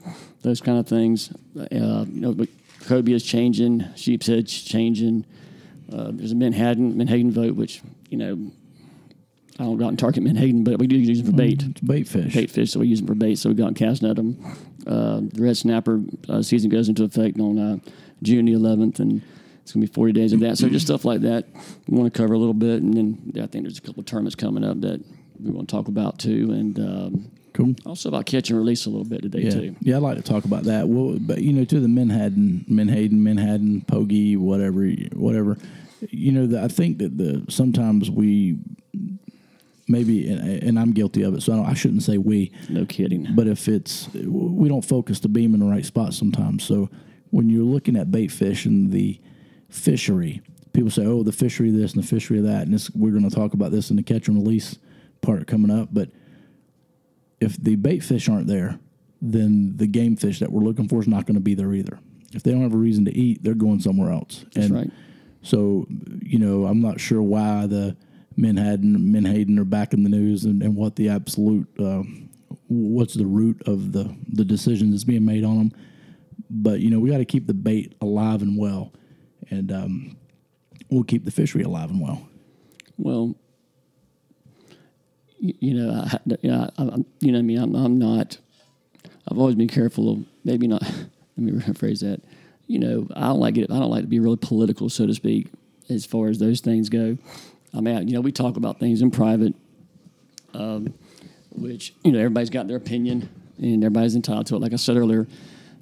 those 0.44 0.62
kind 0.62 0.78
of 0.78 0.88
things. 0.88 1.34
Uh, 1.60 1.66
you 1.72 2.22
know, 2.22 2.34
but 2.34 2.50
Cobia 2.82 3.16
is 3.16 3.24
changing, 3.24 3.82
Sheepshead's 3.96 4.62
changing. 4.62 5.26
Uh, 5.92 6.12
there's 6.14 6.32
a 6.32 6.36
Manhattan 6.36 6.98
Manhattan 6.98 7.32
vote, 7.32 7.56
which 7.56 7.82
you 8.10 8.18
know, 8.18 8.52
I 9.60 9.64
don't 9.64 9.78
go 9.78 9.86
out 9.86 9.90
and 9.90 10.00
target 10.00 10.24
Manhattan, 10.24 10.64
but 10.64 10.80
we 10.80 10.88
do 10.88 10.98
use 10.98 11.22
them 11.22 11.32
for 11.32 11.38
bait 11.38 11.64
It's 11.64 11.82
bait 11.82 12.08
fish. 12.08 12.34
bait 12.34 12.52
fish, 12.52 12.72
so 12.72 12.80
we 12.80 12.88
use 12.88 13.00
them 13.00 13.08
for 13.08 13.16
bait. 13.16 13.36
So 13.38 13.50
we 13.50 13.56
go 13.56 13.64
out 13.64 13.68
and 13.70 13.76
cast 13.76 14.02
net 14.02 14.16
them. 14.18 14.44
Uh, 14.86 15.22
the 15.34 15.42
red 15.42 15.58
snapper 15.58 16.02
uh, 16.30 16.42
season 16.42 16.70
goes 16.70 16.90
into 16.90 17.04
effect 17.04 17.40
on 17.40 17.58
uh, 17.60 17.78
June 18.24 18.46
the 18.46 18.54
11th, 18.54 19.00
and 19.00 19.22
it's 19.62 19.74
going 19.74 19.86
to 19.86 19.88
be 19.90 19.94
40 19.94 20.14
days 20.14 20.32
of 20.34 20.40
that. 20.42 20.58
So 20.58 20.70
just 20.70 20.86
stuff 20.86 21.04
like 21.06 21.22
that 21.22 21.46
we 21.88 21.98
want 21.98 22.14
to 22.14 22.18
cover 22.18 22.34
a 22.34 22.38
little 22.38 22.54
bit, 22.54 22.82
and 22.82 22.94
then 22.94 23.44
I 23.44 23.48
think 23.48 23.64
there's 23.66 23.78
a 23.78 23.82
couple 23.82 24.00
of 24.02 24.06
tournaments 24.06 24.36
coming 24.36 24.64
up 24.64 24.80
that 24.82 25.04
we 25.44 25.52
want 25.52 25.68
to 25.70 25.76
talk 25.76 25.88
about 25.88 26.20
too, 26.20 26.52
and 26.52 26.80
um, 26.80 27.32
Cool. 27.54 27.74
also 27.88 28.10
about 28.10 28.28
catch 28.28 28.50
and 28.52 28.58
release 28.60 28.86
a 28.86 28.90
little 28.90 29.04
bit 29.06 29.24
today 29.24 29.42
Yeah, 29.42 29.50
too. 29.50 29.76
yeah, 29.82 29.96
I'd 29.98 30.04
like 30.04 30.18
to 30.18 30.24
talk 30.24 30.46
about 30.46 30.64
that. 30.66 30.88
Well, 30.88 31.18
but 31.20 31.42
you 31.42 31.52
know, 31.54 31.66
to 31.66 31.80
the 31.80 31.88
Manhattan, 31.88 32.64
Manhattan, 32.68 33.24
Manhattan, 33.24 33.82
Pogie, 33.88 34.38
whatever, 34.38 34.88
whatever. 35.14 35.58
You 36.02 36.32
know, 36.32 36.48
the, 36.48 36.62
I 36.62 36.68
think 36.68 37.00
that 37.00 37.18
the 37.18 37.46
sometimes 37.50 38.10
we 38.10 38.58
maybe, 39.88 40.30
and, 40.30 40.64
and 40.64 40.80
I'm 40.80 40.92
guilty 40.92 41.24
of 41.24 41.34
it, 41.34 41.42
so 41.42 41.54
I, 41.54 41.56
don't, 41.56 41.66
I 41.66 41.74
shouldn't 41.74 42.04
say 42.04 42.18
we. 42.18 42.52
No 42.70 42.86
kidding. 42.86 43.28
But 43.36 43.48
if 43.48 43.68
it's, 43.68 44.10
we 44.14 44.70
don't 44.70 44.84
focus 44.84 45.20
the 45.20 45.30
beam 45.30 45.54
in 45.54 45.60
the 45.60 45.66
right 45.66 45.86
spot 45.86 46.14
sometimes. 46.14 46.64
So 46.64 46.90
when 47.30 47.50
you're 47.50 47.64
looking 47.64 47.96
at 47.96 48.12
bait 48.12 48.32
fish 48.32 48.66
and 48.66 48.92
the 48.92 49.20
fishery, 49.70 50.42
people 50.74 50.92
say, 50.92 51.06
oh, 51.06 51.24
the 51.24 51.32
fishery 51.32 51.72
this 51.72 51.94
and 51.94 52.04
the 52.04 52.08
fishery 52.08 52.40
that. 52.42 52.64
And 52.64 52.74
this, 52.74 52.90
we're 52.92 53.12
going 53.12 53.30
to 53.30 53.36
talk 53.36 53.54
about 53.54 53.72
this 53.72 53.90
in 53.90 53.96
the 53.96 54.04
catch 54.04 54.28
and 54.28 54.38
release 54.38 54.78
part 55.22 55.48
coming 55.48 55.72
up. 55.72 55.90
But 55.92 56.10
if 57.40 57.56
the 57.58 57.76
bait 57.76 58.04
fish 58.04 58.30
aren't 58.30 58.48
there, 58.48 58.80
then 59.22 59.78
the 59.78 59.88
game 59.88 60.16
fish 60.16 60.40
that 60.40 60.52
we're 60.52 60.64
looking 60.64 60.88
for 60.88 61.00
is 61.00 61.08
not 61.08 61.26
going 61.26 61.36
to 61.36 61.42
be 61.42 61.56
there 61.56 61.74
either. 61.74 62.00
If 62.34 62.44
they 62.44 62.52
don't 62.52 62.62
have 62.62 62.74
a 62.74 62.78
reason 62.78 63.06
to 63.06 63.16
eat, 63.16 63.44
they're 63.44 63.56
going 63.56 63.80
somewhere 63.80 64.12
else. 64.12 64.46
That's 64.54 64.68
and 64.68 64.76
right. 64.76 64.92
So, 65.48 65.88
you 66.22 66.40
know, 66.40 66.66
I'm 66.66 66.82
not 66.82 67.00
sure 67.00 67.22
why 67.22 67.68
the 67.68 67.96
Manhattan 68.36 69.14
Menhaden 69.14 69.58
are 69.58 69.64
back 69.64 69.94
in 69.94 70.04
the 70.04 70.10
news 70.10 70.44
and, 70.44 70.62
and 70.62 70.76
what 70.76 70.98
the 70.98 71.08
absolute 71.08 71.68
uh, 71.80 72.04
what's 72.68 73.14
the 73.14 73.26
root 73.26 73.62
of 73.66 73.94
the 73.94 74.14
the 74.28 74.44
decision 74.44 74.92
that's 74.92 75.06
being 75.06 75.26
made 75.26 75.46
on 75.46 75.58
them. 75.58 75.72
But 76.50 76.82
you 76.82 76.90
know, 76.90 77.00
we 77.00 77.10
got 77.10 77.20
to 77.20 77.26
keep 77.26 77.48
the 77.48 77.54
bait 77.54 77.96
alive 78.02 78.42
and 78.42 78.58
well, 78.58 78.92
and 79.50 79.72
um, 79.72 80.18
we'll 80.90 81.04
keep 81.04 81.24
the 81.24 81.32
fishery 81.32 81.64
alive 81.64 81.92
and 81.92 82.02
well. 82.02 82.28
Well, 82.98 83.36
you, 85.40 85.74
know, 85.76 85.92
I, 85.92 86.20
you 86.42 86.52
know, 86.52 86.70
I, 86.78 86.82
I'm, 86.84 87.06
you 87.22 87.32
know, 87.32 87.42
me, 87.42 87.56
I'm, 87.56 87.74
I'm 87.74 87.98
not. 87.98 88.38
I've 89.30 89.38
always 89.38 89.56
been 89.56 89.68
careful 89.68 90.12
of 90.12 90.26
maybe 90.44 90.68
not. 90.68 90.82
Let 91.38 91.38
me 91.38 91.52
rephrase 91.54 92.02
that. 92.02 92.22
You 92.68 92.80
know, 92.80 93.08
I 93.16 93.22
don't 93.28 93.40
like 93.40 93.58
it. 93.58 93.72
I 93.72 93.80
don't 93.80 93.90
like 93.90 94.02
to 94.02 94.08
be 94.08 94.20
really 94.20 94.38
political, 94.38 94.90
so 94.90 95.08
to 95.08 95.14
speak, 95.14 95.48
as 95.90 96.06
far 96.06 96.28
as 96.28 96.38
those 96.38 96.60
things 96.60 96.90
go. 96.90 97.18
I 97.74 97.82
mean, 97.82 98.08
you 98.08 98.14
know, 98.14 98.22
we 98.22 98.32
talk 98.32 98.58
about 98.58 98.80
things 98.80 99.02
in 99.02 99.12
private, 99.12 99.54
um, 100.54 100.94
which 101.52 101.94
you 102.04 102.12
know 102.12 102.20
everybody's 102.20 102.50
got 102.50 102.68
their 102.68 102.78
opinion 102.78 103.30
and 103.58 103.84
everybody's 103.84 104.16
entitled 104.16 104.48
to 104.48 104.56
it. 104.56 104.62
Like 104.62 104.74
I 104.74 104.78
said 104.78 104.98
earlier, 104.98 105.28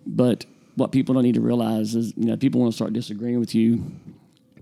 but 0.06 0.46
what 0.75 0.92
people 0.92 1.15
don't 1.15 1.24
need 1.24 1.36
to 1.36 1.42
realize 1.42 1.96
is, 1.96 2.13
you 2.18 2.25
know, 2.25 2.38
people 2.38 2.62
want 2.62 2.74
to 2.74 2.75
start 2.75 2.94
disagreeing 2.94 3.39
with 3.39 3.56
you. 3.56 3.84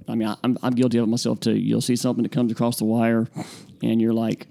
I 0.08 0.16
mean, 0.16 0.28
I, 0.28 0.36
I'm 0.44 0.58
I'm 0.64 0.74
guilty 0.74 0.98
of 0.98 1.04
it 1.04 1.12
myself 1.12 1.40
too. 1.40 1.56
You'll 1.56 1.82
see 1.82 1.96
something 1.96 2.24
that 2.24 2.32
comes 2.32 2.52
across 2.52 2.78
the 2.78 2.86
wire, 2.86 3.28
and 3.82 4.02
you're 4.02 4.14
like, 4.14 4.48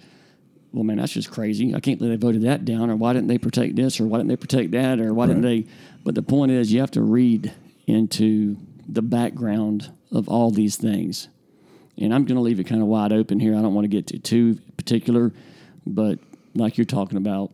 well, 0.73 0.85
man, 0.85 0.97
that's 0.97 1.12
just 1.12 1.31
crazy. 1.31 1.75
I 1.75 1.81
can't 1.81 1.99
believe 1.99 2.19
they 2.19 2.26
voted 2.26 2.43
that 2.43 2.64
down, 2.64 2.91
or 2.91 2.97
why 2.97 3.12
didn't 3.12 3.29
they 3.29 3.38
protect 3.38 3.76
this, 3.76 4.00
or 4.00 4.07
why 4.07 4.19
didn't 4.19 4.29
they 4.29 4.37
protect 4.37 4.71
that, 4.73 5.00
or 5.00 5.12
why 5.14 5.26
didn't 5.26 5.43
they? 5.43 5.67
But 6.05 6.14
the 6.14 6.23
point 6.23 6.52
is, 6.52 6.73
you 6.73 6.81
have 6.81 6.91
to 6.93 7.02
read 7.02 7.52
into 7.87 8.57
the 8.89 9.03
background 9.03 9.91
of 10.11 10.29
all 10.29 10.51
these 10.51 10.77
things. 10.77 11.29
And 11.99 12.15
I'm 12.15 12.25
going 12.25 12.37
to 12.37 12.43
leave 12.43 12.59
it 12.61 12.65
kind 12.65 12.81
of 12.83 12.89
wide 12.89 13.12
open 13.12 13.39
here. 13.41 13.55
I 13.57 13.62
don't 13.62 13.75
want 13.75 13.85
to 13.85 13.89
get 13.89 14.07
to 14.09 14.19
too 14.19 14.59
particular, 14.77 15.33
but 15.87 16.19
like 16.55 16.79
you're 16.79 16.85
talking 16.85 17.19
about, 17.19 17.53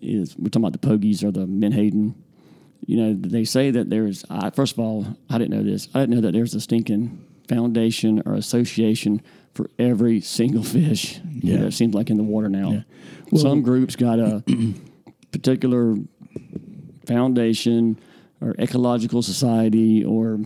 is 0.00 0.36
we're 0.36 0.48
talking 0.48 0.64
about 0.66 0.80
the 0.80 0.86
Pogies 0.88 1.24
or 1.24 1.30
the 1.30 1.46
Menhaden. 1.46 2.14
You 2.86 2.96
know, 2.96 3.14
they 3.14 3.44
say 3.44 3.70
that 3.72 3.90
there's. 3.90 4.24
I, 4.30 4.50
first 4.50 4.72
of 4.74 4.78
all, 4.80 5.06
I 5.28 5.38
didn't 5.38 5.50
know 5.50 5.62
this. 5.62 5.88
I 5.94 6.00
didn't 6.00 6.14
know 6.14 6.20
that 6.22 6.32
there's 6.32 6.54
a 6.54 6.60
stinking 6.60 7.24
foundation 7.48 8.22
or 8.26 8.34
association 8.34 9.20
for 9.54 9.70
every 9.78 10.20
single 10.20 10.62
fish. 10.62 11.18
You 11.28 11.54
know, 11.54 11.60
Yeah. 11.62 11.66
it 11.68 11.72
seems 11.72 11.94
like 11.94 12.10
in 12.10 12.16
the 12.16 12.22
water 12.22 12.48
now. 12.48 12.70
Yeah. 12.72 12.82
Well- 13.30 13.42
Some 13.42 13.62
groups 13.62 13.96
got 13.96 14.18
a 14.18 14.42
particular 15.32 15.96
foundation 17.06 17.98
or 18.40 18.54
ecological 18.58 19.22
society 19.22 20.04
or 20.04 20.40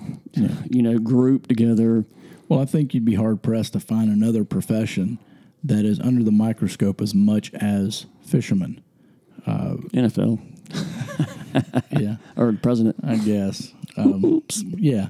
you 0.70 0.82
know 0.82 0.98
group 0.98 1.46
together. 1.46 2.04
Well, 2.48 2.60
I 2.60 2.64
think 2.64 2.94
you'd 2.94 3.04
be 3.04 3.14
hard 3.14 3.42
pressed 3.42 3.72
to 3.74 3.80
find 3.80 4.10
another 4.10 4.44
profession 4.44 5.18
that 5.64 5.84
is 5.84 6.00
under 6.00 6.22
the 6.22 6.32
microscope 6.32 7.00
as 7.00 7.14
much 7.14 7.52
as 7.54 8.06
fishermen. 8.22 8.82
NFL 9.46 10.40
Yeah, 11.90 12.16
or 12.36 12.52
president. 12.54 12.96
I 13.02 13.16
guess. 13.16 13.72
Um, 13.96 14.42
yeah, 14.76 15.08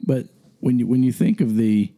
but 0.00 0.26
when 0.60 0.78
you 0.78 0.86
when 0.86 1.02
you 1.02 1.12
think 1.12 1.40
of 1.40 1.56
the 1.56 1.92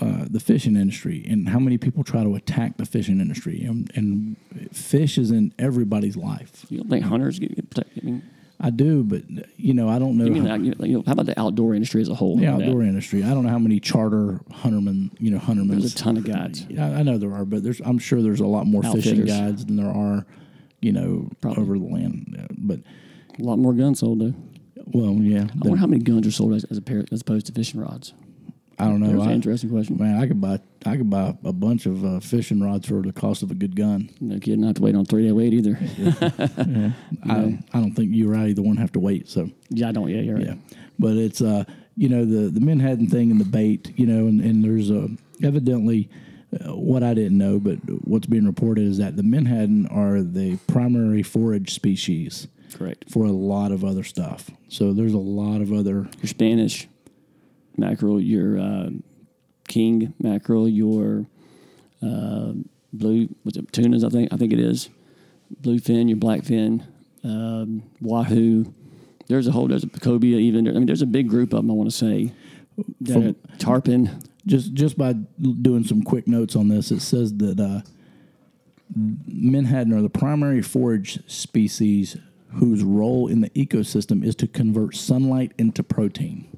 uh, 0.00 0.24
the 0.30 0.40
fishing 0.40 0.76
industry 0.76 1.24
and 1.28 1.48
how 1.48 1.58
many 1.58 1.78
people 1.78 2.04
try 2.04 2.22
to 2.22 2.34
attack 2.34 2.76
the 2.76 2.86
fishing 2.86 3.20
industry, 3.20 3.62
and, 3.62 3.90
and 3.94 4.36
fish 4.72 5.18
is 5.18 5.30
in 5.30 5.52
everybody's 5.58 6.16
life. 6.16 6.64
You 6.70 6.78
don't 6.78 6.88
think 6.88 7.04
hunters 7.04 7.38
get, 7.38 7.54
get 7.54 7.70
protected? 7.70 8.02
I 8.02 8.06
mean, 8.06 8.22
I 8.62 8.68
do, 8.70 9.02
but 9.04 9.22
you 9.56 9.72
know, 9.72 9.88
I 9.88 9.98
don't 9.98 10.18
know. 10.18 10.24
you 10.26 10.32
mean 10.32 10.44
how- 10.44 10.58
that, 10.58 10.86
you 10.86 10.98
know, 10.98 11.02
how 11.06 11.12
about 11.12 11.26
the 11.26 11.38
outdoor 11.40 11.74
industry 11.74 12.02
as 12.02 12.08
a 12.10 12.14
whole? 12.14 12.36
the 12.36 12.44
That- 12.46 12.60
outdoor 12.62 12.82
industry. 12.82 13.24
I 13.24 13.30
don't 13.30 13.44
know 13.44 13.48
how 13.50 13.58
many 13.58 13.80
charter 13.80 14.40
huntermen, 14.50 15.10
you 15.18 15.30
know, 15.30 15.38
huntermen. 15.38 15.78
There's 15.80 15.94
a 15.94 15.96
ton 15.96 16.16
of 16.18 16.24
guides. 16.24 16.66
I, 16.78 16.96
I 16.96 17.02
know 17.02 17.16
there 17.16 17.32
are, 17.32 17.44
but 17.46 17.62
there's 17.62 17.80
I'm 17.80 17.98
sure 17.98 18.20
there's 18.22 18.40
a 18.40 18.46
lot 18.46 18.66
more 18.66 18.82
fishing 18.82 19.24
guides 19.24 19.64
than 19.64 19.76
there 19.76 19.90
are, 19.90 20.26
you 20.82 20.92
know, 20.92 21.28
Probably. 21.40 21.62
over 21.62 21.78
the 21.78 21.84
land. 21.86 22.36
Uh, 22.38 22.46
But 22.58 22.80
A 23.38 23.42
lot 23.42 23.58
more 23.58 23.72
guns 23.72 24.00
sold 24.00 24.20
though. 24.20 24.34
well, 24.92 25.14
yeah, 25.14 25.44
I 25.54 25.58
wonder 25.68 25.76
how 25.78 25.86
many 25.86 26.02
guns 26.02 26.26
are 26.26 26.30
sold 26.30 26.52
as, 26.54 26.64
as 26.64 26.76
a 26.76 26.82
pair 26.82 27.04
as 27.10 27.22
opposed 27.22 27.46
to 27.46 27.52
fishing 27.52 27.80
rods. 27.80 28.12
I 28.80 28.84
don't 28.84 29.00
know. 29.00 29.08
There's 29.08 29.26
an 29.26 29.32
interesting 29.32 29.70
question. 29.70 29.98
man, 29.98 30.18
I 30.18 30.26
could 30.26 30.40
buy 30.40 30.58
I 30.86 30.96
could 30.96 31.10
buy 31.10 31.34
a 31.44 31.52
bunch 31.52 31.86
of 31.86 32.04
uh, 32.04 32.20
fishing 32.20 32.62
rods 32.62 32.88
for 32.88 33.02
the 33.02 33.12
cost 33.12 33.42
of 33.42 33.50
a 33.50 33.54
good 33.54 33.76
gun. 33.76 34.08
No 34.20 34.38
kidding. 34.38 34.62
Not 34.62 34.68
have 34.68 34.76
to 34.76 34.82
wait 34.82 34.94
on 34.94 35.04
three 35.04 35.26
day 35.26 35.32
wait 35.32 35.52
either. 35.52 35.78
I 37.24 37.58
I 37.72 37.80
don't 37.80 37.92
think 37.94 38.14
you 38.14 38.32
or 38.32 38.36
I 38.36 38.48
either 38.48 38.62
one 38.62 38.76
have 38.76 38.92
to 38.92 39.00
wait. 39.00 39.28
So 39.28 39.50
yeah, 39.68 39.88
I 39.88 39.92
don't. 39.92 40.08
Yeah, 40.08 40.20
you're 40.20 40.36
right. 40.36 40.46
yeah, 40.46 40.54
but 40.98 41.16
it's 41.16 41.42
uh 41.42 41.64
you 41.96 42.08
know 42.08 42.24
the 42.24 42.48
the 42.48 42.60
Manhattan 42.60 43.08
thing 43.08 43.30
and 43.30 43.40
the 43.40 43.44
bait 43.44 43.92
you 43.96 44.06
know 44.06 44.26
and 44.26 44.40
and 44.40 44.64
there's 44.64 44.90
a 44.90 45.08
evidently. 45.42 46.08
Uh, 46.52 46.74
what 46.74 47.04
I 47.04 47.14
didn't 47.14 47.38
know, 47.38 47.60
but 47.60 47.76
what's 48.02 48.26
being 48.26 48.44
reported 48.44 48.82
is 48.82 48.98
that 48.98 49.14
the 49.14 49.22
Manhattan 49.22 49.86
are 49.86 50.20
the 50.20 50.56
primary 50.66 51.22
forage 51.22 51.72
species. 51.72 52.48
Correct. 52.74 53.04
for 53.08 53.24
a 53.24 53.30
lot 53.30 53.70
of 53.70 53.84
other 53.84 54.02
stuff. 54.02 54.50
So 54.68 54.92
there's 54.92 55.12
a 55.12 55.18
lot 55.18 55.60
of 55.60 55.72
other 55.72 56.08
Your 56.20 56.26
Spanish 56.26 56.88
mackerel, 57.76 58.20
your 58.20 58.58
uh, 58.58 58.90
king 59.68 60.14
mackerel, 60.18 60.68
your 60.68 61.26
uh, 62.02 62.52
blue 62.92 63.28
what's 63.42 63.58
it 63.58 63.72
tunas? 63.72 64.04
I 64.04 64.08
think 64.08 64.32
I 64.32 64.36
think 64.36 64.52
it 64.52 64.60
is 64.60 64.88
bluefin, 65.62 66.08
your 66.08 66.18
blackfin, 66.18 66.84
um, 67.24 67.82
wahoo. 68.00 68.72
There's 69.28 69.46
a 69.46 69.52
whole 69.52 69.68
there's 69.68 69.84
a 69.84 69.88
cobia 69.88 70.38
even. 70.38 70.68
I 70.68 70.72
mean, 70.72 70.86
there's 70.86 71.02
a 71.02 71.06
big 71.06 71.28
group 71.28 71.52
of 71.52 71.58
them. 71.58 71.70
I 71.70 71.74
want 71.74 71.90
to 71.90 71.96
say 71.96 72.32
that 73.02 73.36
tarpon. 73.58 74.22
just 74.46 74.72
just 74.74 74.98
by 74.98 75.12
doing 75.12 75.84
some 75.84 76.02
quick 76.02 76.26
notes 76.26 76.56
on 76.56 76.68
this. 76.68 76.90
It 76.90 77.00
says 77.00 77.36
that 77.38 77.60
uh, 77.60 77.82
menhaden 78.96 79.92
are 79.92 80.02
the 80.02 80.10
primary 80.10 80.62
forage 80.62 81.20
species 81.30 82.16
whose 82.54 82.82
role 82.82 83.28
in 83.28 83.40
the 83.40 83.50
ecosystem 83.50 84.24
is 84.24 84.34
to 84.36 84.48
convert 84.48 84.96
sunlight 84.96 85.52
into 85.58 85.82
protein. 85.82 86.48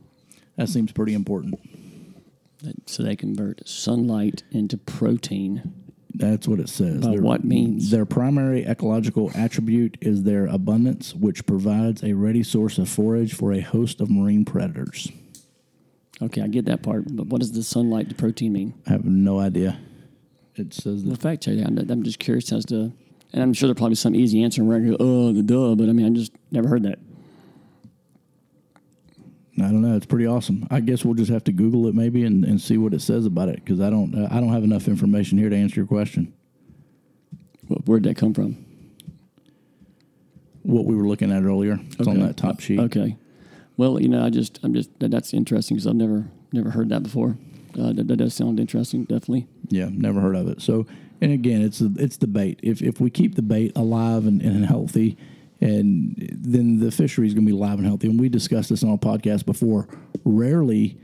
That 0.62 0.68
seems 0.72 0.92
pretty 0.92 1.14
important. 1.14 1.58
So 2.86 3.02
they 3.02 3.16
convert 3.16 3.66
sunlight 3.68 4.44
into 4.52 4.78
protein. 4.78 5.74
That's 6.14 6.46
what 6.46 6.60
it 6.60 6.68
says. 6.68 7.00
By 7.00 7.10
Their- 7.12 7.22
what 7.22 7.42
means? 7.44 7.90
Their 7.90 8.06
primary 8.06 8.64
ecological 8.64 9.32
attribute 9.34 9.98
is 10.00 10.22
their 10.22 10.46
abundance, 10.46 11.14
which 11.16 11.46
provides 11.46 12.04
a 12.04 12.12
ready 12.12 12.44
source 12.44 12.78
of 12.78 12.88
forage 12.88 13.34
for 13.34 13.52
a 13.52 13.60
host 13.60 14.00
of 14.00 14.08
marine 14.10 14.44
predators. 14.44 15.10
Okay, 16.20 16.42
I 16.42 16.46
get 16.46 16.66
that 16.66 16.82
part, 16.82 17.04
but 17.16 17.26
what 17.26 17.40
does 17.40 17.50
the 17.50 17.64
sunlight 17.64 18.08
to 18.10 18.14
protein 18.14 18.52
mean? 18.52 18.74
I 18.86 18.90
have 18.90 19.04
no 19.04 19.40
idea. 19.40 19.78
It 20.54 20.72
says 20.74 21.02
Well, 21.02 21.14
that 21.16 21.22
fact 21.22 21.42
check 21.42 21.56
that. 21.56 21.66
I'm, 21.66 21.78
I'm 21.90 22.02
just 22.04 22.20
curious 22.20 22.52
as 22.52 22.64
to, 22.66 22.92
and 23.32 23.42
I'm 23.42 23.52
sure 23.52 23.66
there'll 23.66 23.74
probably 23.74 23.92
be 23.92 23.96
some 23.96 24.14
easy 24.14 24.44
answer. 24.44 24.60
And 24.60 24.68
we're 24.68 24.78
going 24.78 24.92
to 24.92 24.98
go, 24.98 25.04
oh, 25.04 25.32
the 25.32 25.42
duh, 25.42 25.74
but 25.74 25.88
I 25.88 25.92
mean, 25.92 26.06
I 26.06 26.10
just 26.10 26.30
never 26.52 26.68
heard 26.68 26.84
that. 26.84 27.00
I 29.58 29.62
don't 29.62 29.82
know. 29.82 29.94
It's 29.96 30.06
pretty 30.06 30.26
awesome. 30.26 30.66
I 30.70 30.80
guess 30.80 31.04
we'll 31.04 31.14
just 31.14 31.30
have 31.30 31.44
to 31.44 31.52
Google 31.52 31.86
it 31.86 31.94
maybe 31.94 32.24
and, 32.24 32.44
and 32.44 32.60
see 32.60 32.78
what 32.78 32.94
it 32.94 33.02
says 33.02 33.26
about 33.26 33.48
it 33.50 33.56
because 33.56 33.80
I 33.80 33.90
don't 33.90 34.14
I 34.30 34.40
don't 34.40 34.52
have 34.52 34.64
enough 34.64 34.88
information 34.88 35.36
here 35.38 35.50
to 35.50 35.56
answer 35.56 35.76
your 35.80 35.86
question. 35.86 36.32
Wh- 37.68 37.86
Where'd 37.86 38.04
that 38.04 38.16
come 38.16 38.32
from? 38.32 38.64
What 40.62 40.84
we 40.84 40.94
were 40.94 41.08
looking 41.08 41.32
at 41.32 41.42
earlier, 41.42 41.78
it's 41.98 42.06
on 42.06 42.16
Okay. 42.16 42.26
that 42.26 42.36
top 42.36 42.60
sheet. 42.60 42.78
Okay. 42.78 43.16
Well, 43.76 44.00
you 44.00 44.08
know, 44.08 44.24
I 44.24 44.30
just, 44.30 44.60
I'm 44.62 44.72
just, 44.74 44.96
that, 45.00 45.10
that's 45.10 45.34
interesting 45.34 45.76
because 45.76 45.86
I've 45.88 45.96
never, 45.96 46.30
never 46.52 46.70
heard 46.70 46.88
that 46.90 47.02
before. 47.02 47.36
Uh, 47.78 47.92
that, 47.94 48.06
that 48.06 48.16
does 48.16 48.34
sound 48.34 48.60
interesting, 48.60 49.04
definitely. 49.04 49.48
Yeah, 49.68 49.88
never 49.90 50.20
heard 50.20 50.36
of 50.36 50.46
it. 50.48 50.60
So, 50.62 50.86
and 51.20 51.32
again, 51.32 51.62
it's 51.62 51.78
the 51.78 51.92
it's 51.98 52.16
the 52.18 52.26
bait. 52.26 52.60
If 52.62 52.82
if 52.82 53.00
we 53.00 53.08
keep 53.10 53.34
the 53.34 53.42
bait 53.42 53.72
alive 53.74 54.26
and, 54.26 54.42
and 54.42 54.66
healthy, 54.66 55.16
and 55.62 56.16
then 56.18 56.80
the 56.80 56.90
fishery 56.90 57.28
is 57.28 57.34
going 57.34 57.46
to 57.46 57.52
be 57.52 57.56
alive 57.56 57.78
and 57.78 57.86
healthy. 57.86 58.08
And 58.08 58.18
we 58.18 58.28
discussed 58.28 58.68
this 58.68 58.82
on 58.82 58.90
a 58.90 58.98
podcast 58.98 59.46
before. 59.46 59.88
Rarely, 60.24 60.98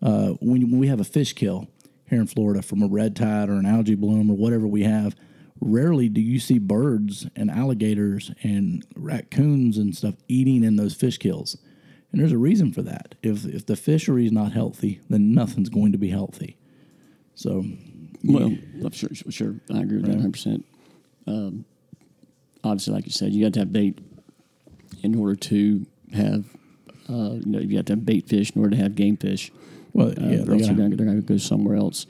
uh, 0.00 0.34
when, 0.40 0.70
when 0.70 0.78
we 0.78 0.86
have 0.86 1.00
a 1.00 1.04
fish 1.04 1.32
kill 1.32 1.66
here 2.08 2.20
in 2.20 2.28
Florida 2.28 2.62
from 2.62 2.80
a 2.80 2.86
red 2.86 3.16
tide 3.16 3.48
or 3.48 3.54
an 3.54 3.66
algae 3.66 3.96
bloom 3.96 4.30
or 4.30 4.36
whatever 4.36 4.68
we 4.68 4.84
have, 4.84 5.16
rarely 5.60 6.08
do 6.08 6.20
you 6.20 6.38
see 6.38 6.60
birds 6.60 7.26
and 7.34 7.50
alligators 7.50 8.30
and 8.44 8.86
raccoons 8.94 9.78
and 9.78 9.96
stuff 9.96 10.14
eating 10.28 10.62
in 10.62 10.76
those 10.76 10.94
fish 10.94 11.18
kills. 11.18 11.56
And 12.12 12.20
there's 12.20 12.30
a 12.30 12.38
reason 12.38 12.72
for 12.72 12.82
that. 12.82 13.16
If 13.24 13.44
if 13.44 13.66
the 13.66 13.74
fishery 13.74 14.26
is 14.26 14.30
not 14.30 14.52
healthy, 14.52 15.00
then 15.10 15.34
nothing's 15.34 15.68
going 15.68 15.90
to 15.90 15.98
be 15.98 16.10
healthy. 16.10 16.56
So 17.34 17.64
Well, 18.76 18.92
sure, 18.92 19.10
sure, 19.12 19.32
sure. 19.32 19.54
I 19.74 19.80
agree 19.80 19.98
with 19.98 20.06
that 20.06 20.18
100%. 20.18 20.62
Um, 21.26 21.64
obviously, 22.64 22.94
like 22.94 23.06
you 23.06 23.12
said, 23.12 23.32
you 23.32 23.44
got 23.44 23.52
to 23.54 23.60
have 23.60 23.72
bait 23.72 23.98
in 25.04 25.14
order 25.14 25.36
to 25.36 25.86
have, 26.12 26.44
uh, 27.08 27.34
you 27.34 27.46
know, 27.46 27.58
you 27.60 27.76
have 27.76 27.86
to 27.86 27.92
have 27.92 28.04
bait 28.06 28.28
fish 28.28 28.50
in 28.54 28.60
order 28.62 28.76
to 28.76 28.82
have 28.82 28.94
game 28.94 29.16
fish. 29.16 29.52
Well, 29.92 30.08
Uh, 30.08 30.12
yeah, 30.18 30.36
else 30.38 30.46
they're 30.46 30.74
going 30.74 30.96
they're 30.96 31.06
going 31.06 31.20
to 31.22 31.28
go 31.34 31.36
somewhere 31.36 31.76
else. 31.76 32.06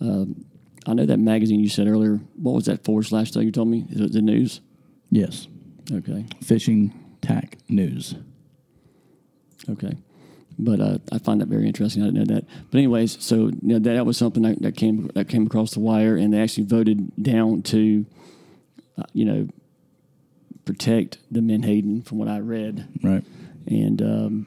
Um, 0.00 0.44
I 0.86 0.94
know 0.94 1.06
that 1.06 1.18
magazine 1.18 1.60
you 1.60 1.68
said 1.68 1.86
earlier. 1.86 2.18
What 2.36 2.54
was 2.54 2.64
that 2.64 2.84
forward 2.84 3.04
slash 3.04 3.30
though 3.32 3.40
you 3.40 3.52
told 3.52 3.68
me? 3.68 3.86
Is 3.90 4.00
it 4.00 4.12
the 4.12 4.22
news? 4.22 4.60
yes, 5.10 5.46
Okay. 5.92 6.26
fishing 6.42 6.92
tack 7.20 7.58
news. 7.68 8.14
Okay. 9.68 9.96
But 10.58 10.80
uh, 10.80 10.98
I 11.12 11.18
find 11.18 11.40
that 11.40 11.48
very 11.48 11.66
interesting. 11.66 12.02
I 12.02 12.06
didn't 12.06 12.28
know 12.28 12.34
that. 12.34 12.44
But 12.70 12.78
anyways, 12.78 13.22
so 13.24 13.46
you 13.46 13.58
know, 13.62 13.78
that, 13.78 13.94
that 13.94 14.06
was 14.06 14.16
something 14.16 14.42
that, 14.42 14.60
that 14.62 14.76
came 14.76 15.08
that 15.14 15.28
came 15.28 15.46
across 15.46 15.72
the 15.72 15.80
wire, 15.80 16.16
and 16.16 16.32
they 16.32 16.40
actually 16.40 16.64
voted 16.64 17.12
down 17.22 17.62
to, 17.62 18.04
uh, 18.98 19.04
you 19.12 19.24
know, 19.24 19.48
protect 20.72 21.18
the 21.30 21.40
Menhaden, 21.40 22.02
from 22.06 22.18
what 22.18 22.28
I 22.28 22.38
read, 22.40 22.86
Right. 23.02 23.24
and 23.66 24.00
um, 24.02 24.46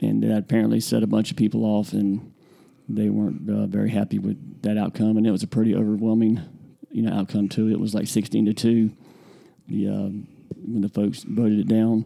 and 0.00 0.22
that 0.22 0.38
apparently 0.38 0.80
set 0.80 1.02
a 1.02 1.06
bunch 1.06 1.30
of 1.30 1.36
people 1.36 1.64
off, 1.64 1.92
and 1.92 2.32
they 2.88 3.08
weren't 3.08 3.48
uh, 3.48 3.66
very 3.66 3.90
happy 3.90 4.18
with 4.18 4.36
that 4.62 4.76
outcome, 4.76 5.16
and 5.16 5.26
it 5.26 5.30
was 5.30 5.42
a 5.42 5.46
pretty 5.46 5.74
overwhelming, 5.74 6.40
you 6.90 7.02
know, 7.02 7.12
outcome 7.12 7.48
too. 7.48 7.68
It 7.70 7.80
was 7.80 7.94
like 7.94 8.06
sixteen 8.06 8.44
to 8.46 8.52
two. 8.54 8.90
The 9.68 9.88
um, 9.88 10.26
when 10.66 10.82
the 10.82 10.88
folks 10.88 11.22
voted 11.22 11.58
it 11.60 11.68
down, 11.68 12.04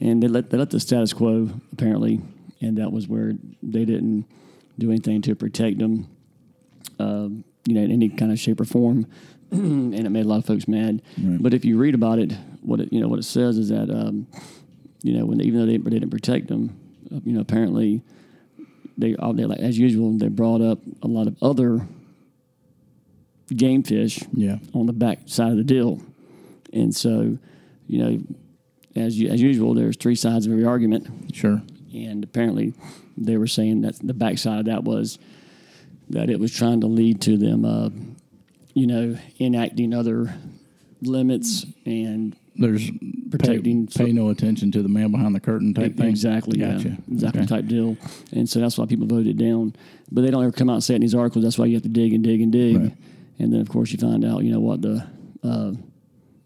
and 0.00 0.22
they 0.22 0.28
let 0.28 0.50
they 0.50 0.58
let 0.58 0.70
the 0.70 0.80
status 0.80 1.12
quo 1.12 1.50
apparently, 1.72 2.20
and 2.60 2.78
that 2.78 2.90
was 2.92 3.06
where 3.08 3.32
they 3.62 3.84
didn't 3.84 4.24
do 4.78 4.90
anything 4.90 5.20
to 5.22 5.34
protect 5.34 5.78
them. 5.78 6.08
um, 6.98 7.44
you 7.66 7.74
know, 7.74 7.82
in 7.82 7.92
any 7.92 8.08
kind 8.08 8.32
of 8.32 8.38
shape 8.40 8.60
or 8.60 8.64
form, 8.64 9.06
and 9.56 9.94
it 9.94 10.10
made 10.10 10.24
a 10.24 10.28
lot 10.28 10.38
of 10.38 10.46
folks 10.46 10.66
mad. 10.66 11.02
But 11.18 11.52
if 11.54 11.64
you 11.64 11.76
read 11.78 11.94
about 11.94 12.18
it, 12.18 12.32
what 12.62 12.80
it 12.80 12.92
you 12.92 13.00
know 13.00 13.08
what 13.08 13.18
it 13.18 13.24
says 13.24 13.58
is 13.58 13.68
that 13.68 13.90
um, 13.90 14.26
you 15.02 15.12
know 15.16 15.26
when 15.26 15.40
even 15.40 15.60
though 15.60 15.66
they, 15.66 15.76
they 15.76 15.90
didn't 15.90 16.10
protect 16.10 16.48
them, 16.48 16.76
uh, 17.14 17.20
you 17.24 17.32
know 17.32 17.40
apparently 17.40 18.02
they 18.98 19.14
all 19.16 19.32
they 19.32 19.44
like 19.44 19.58
as 19.60 19.78
usual 19.78 20.10
they 20.16 20.28
brought 20.28 20.60
up 20.60 20.78
a 21.02 21.06
lot 21.06 21.26
of 21.26 21.36
other 21.42 21.86
game 23.54 23.82
fish 23.82 24.20
Yeah. 24.32 24.58
on 24.74 24.86
the 24.86 24.92
back 24.92 25.20
side 25.26 25.50
of 25.52 25.58
the 25.58 25.64
deal, 25.64 26.00
and 26.72 26.94
so 26.94 27.36
you 27.86 27.98
know 27.98 28.22
as 28.96 29.20
as 29.22 29.40
usual 29.42 29.74
there's 29.74 29.96
three 29.96 30.14
sides 30.14 30.46
of 30.46 30.52
every 30.52 30.64
argument 30.64 31.34
Sure. 31.34 31.62
and 31.94 32.24
apparently 32.24 32.72
they 33.18 33.36
were 33.36 33.46
saying 33.46 33.82
that 33.82 33.96
the 34.02 34.14
backside 34.14 34.60
of 34.60 34.64
that 34.66 34.84
was 34.84 35.18
that 36.10 36.30
it 36.30 36.38
was 36.40 36.52
trying 36.54 36.80
to 36.80 36.86
lead 36.86 37.20
to 37.22 37.36
them, 37.38 37.64
uh, 37.64 37.88
you 38.74 38.86
know, 38.86 39.16
enacting 39.40 39.92
other 39.94 40.34
limits 41.02 41.66
and 41.84 42.36
There's 42.56 42.90
Protecting- 43.30 43.86
Pay, 43.86 44.04
pay 44.06 44.12
no 44.12 44.28
attention 44.28 44.70
to 44.72 44.82
the 44.82 44.88
man 44.88 45.10
behind 45.10 45.34
the 45.34 45.40
curtain 45.40 45.72
type 45.72 45.96
thing. 45.96 46.08
exactly, 46.08 46.58
Gotcha. 46.58 46.88
yeah, 46.90 46.96
exactly 47.10 47.40
Okay. 47.42 47.48
type 47.48 47.66
deal. 47.66 47.96
And 48.32 48.46
so 48.48 48.60
that's 48.60 48.76
why 48.76 48.84
people 48.86 49.06
voted 49.06 49.38
down. 49.38 49.74
But 50.10 50.20
they 50.22 50.30
don't 50.30 50.42
ever 50.42 50.52
come 50.52 50.68
out 50.68 50.74
and 50.74 50.84
say 50.84 50.92
it 50.94 50.96
in 50.96 51.00
these 51.00 51.14
articles. 51.14 51.42
That's 51.44 51.58
why 51.58 51.64
you 51.66 51.74
have 51.74 51.82
to 51.84 51.88
dig 51.88 52.12
and 52.12 52.22
dig 52.22 52.40
and 52.42 52.52
dig. 52.52 52.76
Right. 52.76 52.94
And 53.38 53.52
then 53.52 53.60
of 53.60 53.68
course 53.70 53.90
you 53.90 53.98
find 53.98 54.22
out, 54.24 54.44
you 54.44 54.52
know, 54.52 54.60
what 54.60 54.82
the 54.82 55.06
uh, 55.42 55.72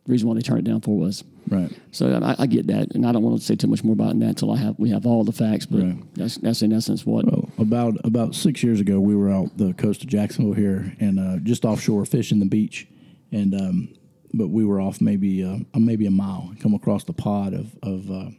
reason 0.06 0.28
why 0.28 0.35
they 0.37 0.42
turned 0.42 0.61
it 0.66 0.71
down 0.71 0.80
for 0.80 0.97
was. 0.97 1.25
Right. 1.49 1.71
So 1.93 2.12
I, 2.23 2.35
I 2.43 2.47
get 2.47 2.67
that, 2.67 2.93
and 2.95 3.07
I 3.07 3.12
don't 3.12 3.23
want 3.23 3.38
to 3.38 3.45
say 3.45 3.55
too 3.57 3.69
much 3.69 3.85
more 3.85 3.93
about 3.93 4.19
that 4.19 4.26
until 4.26 4.50
I 4.53 4.57
have 4.57 4.79
we 4.79 4.91
have 4.91 5.07
all 5.07 5.23
the 5.25 5.33
facts. 5.33 5.67
But 5.67 5.83
Right. 5.83 6.15
that's 6.15 6.37
that's 6.38 6.62
in 6.62 6.73
essence 6.73 7.07
what 7.07 7.25
Well, 7.26 7.49
about 7.59 7.97
about 8.05 8.35
six 8.35 8.62
years 8.62 8.81
ago, 8.81 8.99
we 9.00 9.15
were 9.15 9.31
out 9.31 9.57
the 9.57 9.73
coast 9.75 10.03
of 10.03 10.09
Jacksonville 10.09 10.55
here, 10.55 10.95
and 11.00 11.19
uh, 11.21 11.37
just 11.38 11.65
offshore 11.65 12.05
fishing 12.05 12.41
the 12.41 12.47
beach, 12.47 12.88
and 13.31 13.55
um, 13.55 13.88
but 14.35 14.49
we 14.49 14.65
were 14.65 14.81
off 14.81 15.00
maybe 15.00 15.45
uh, 15.45 15.59
maybe 15.79 16.07
a 16.07 16.11
mile, 16.11 16.53
come 16.61 16.75
across 16.75 17.05
the 17.05 17.12
pod 17.12 17.55
of 17.55 17.76
of 17.83 18.11
uh, 18.11 18.31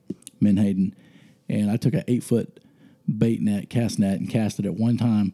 Menhaden, 0.42 0.94
and 1.50 1.72
I 1.72 1.78
took 1.78 1.94
an 1.94 2.04
eight 2.08 2.24
foot 2.24 2.60
bait 3.18 3.42
net, 3.42 3.70
cast 3.70 4.00
net, 4.00 4.20
and 4.20 4.30
cast 4.30 4.60
it 4.60 4.66
at 4.66 4.74
one 4.76 4.98
time. 4.98 5.32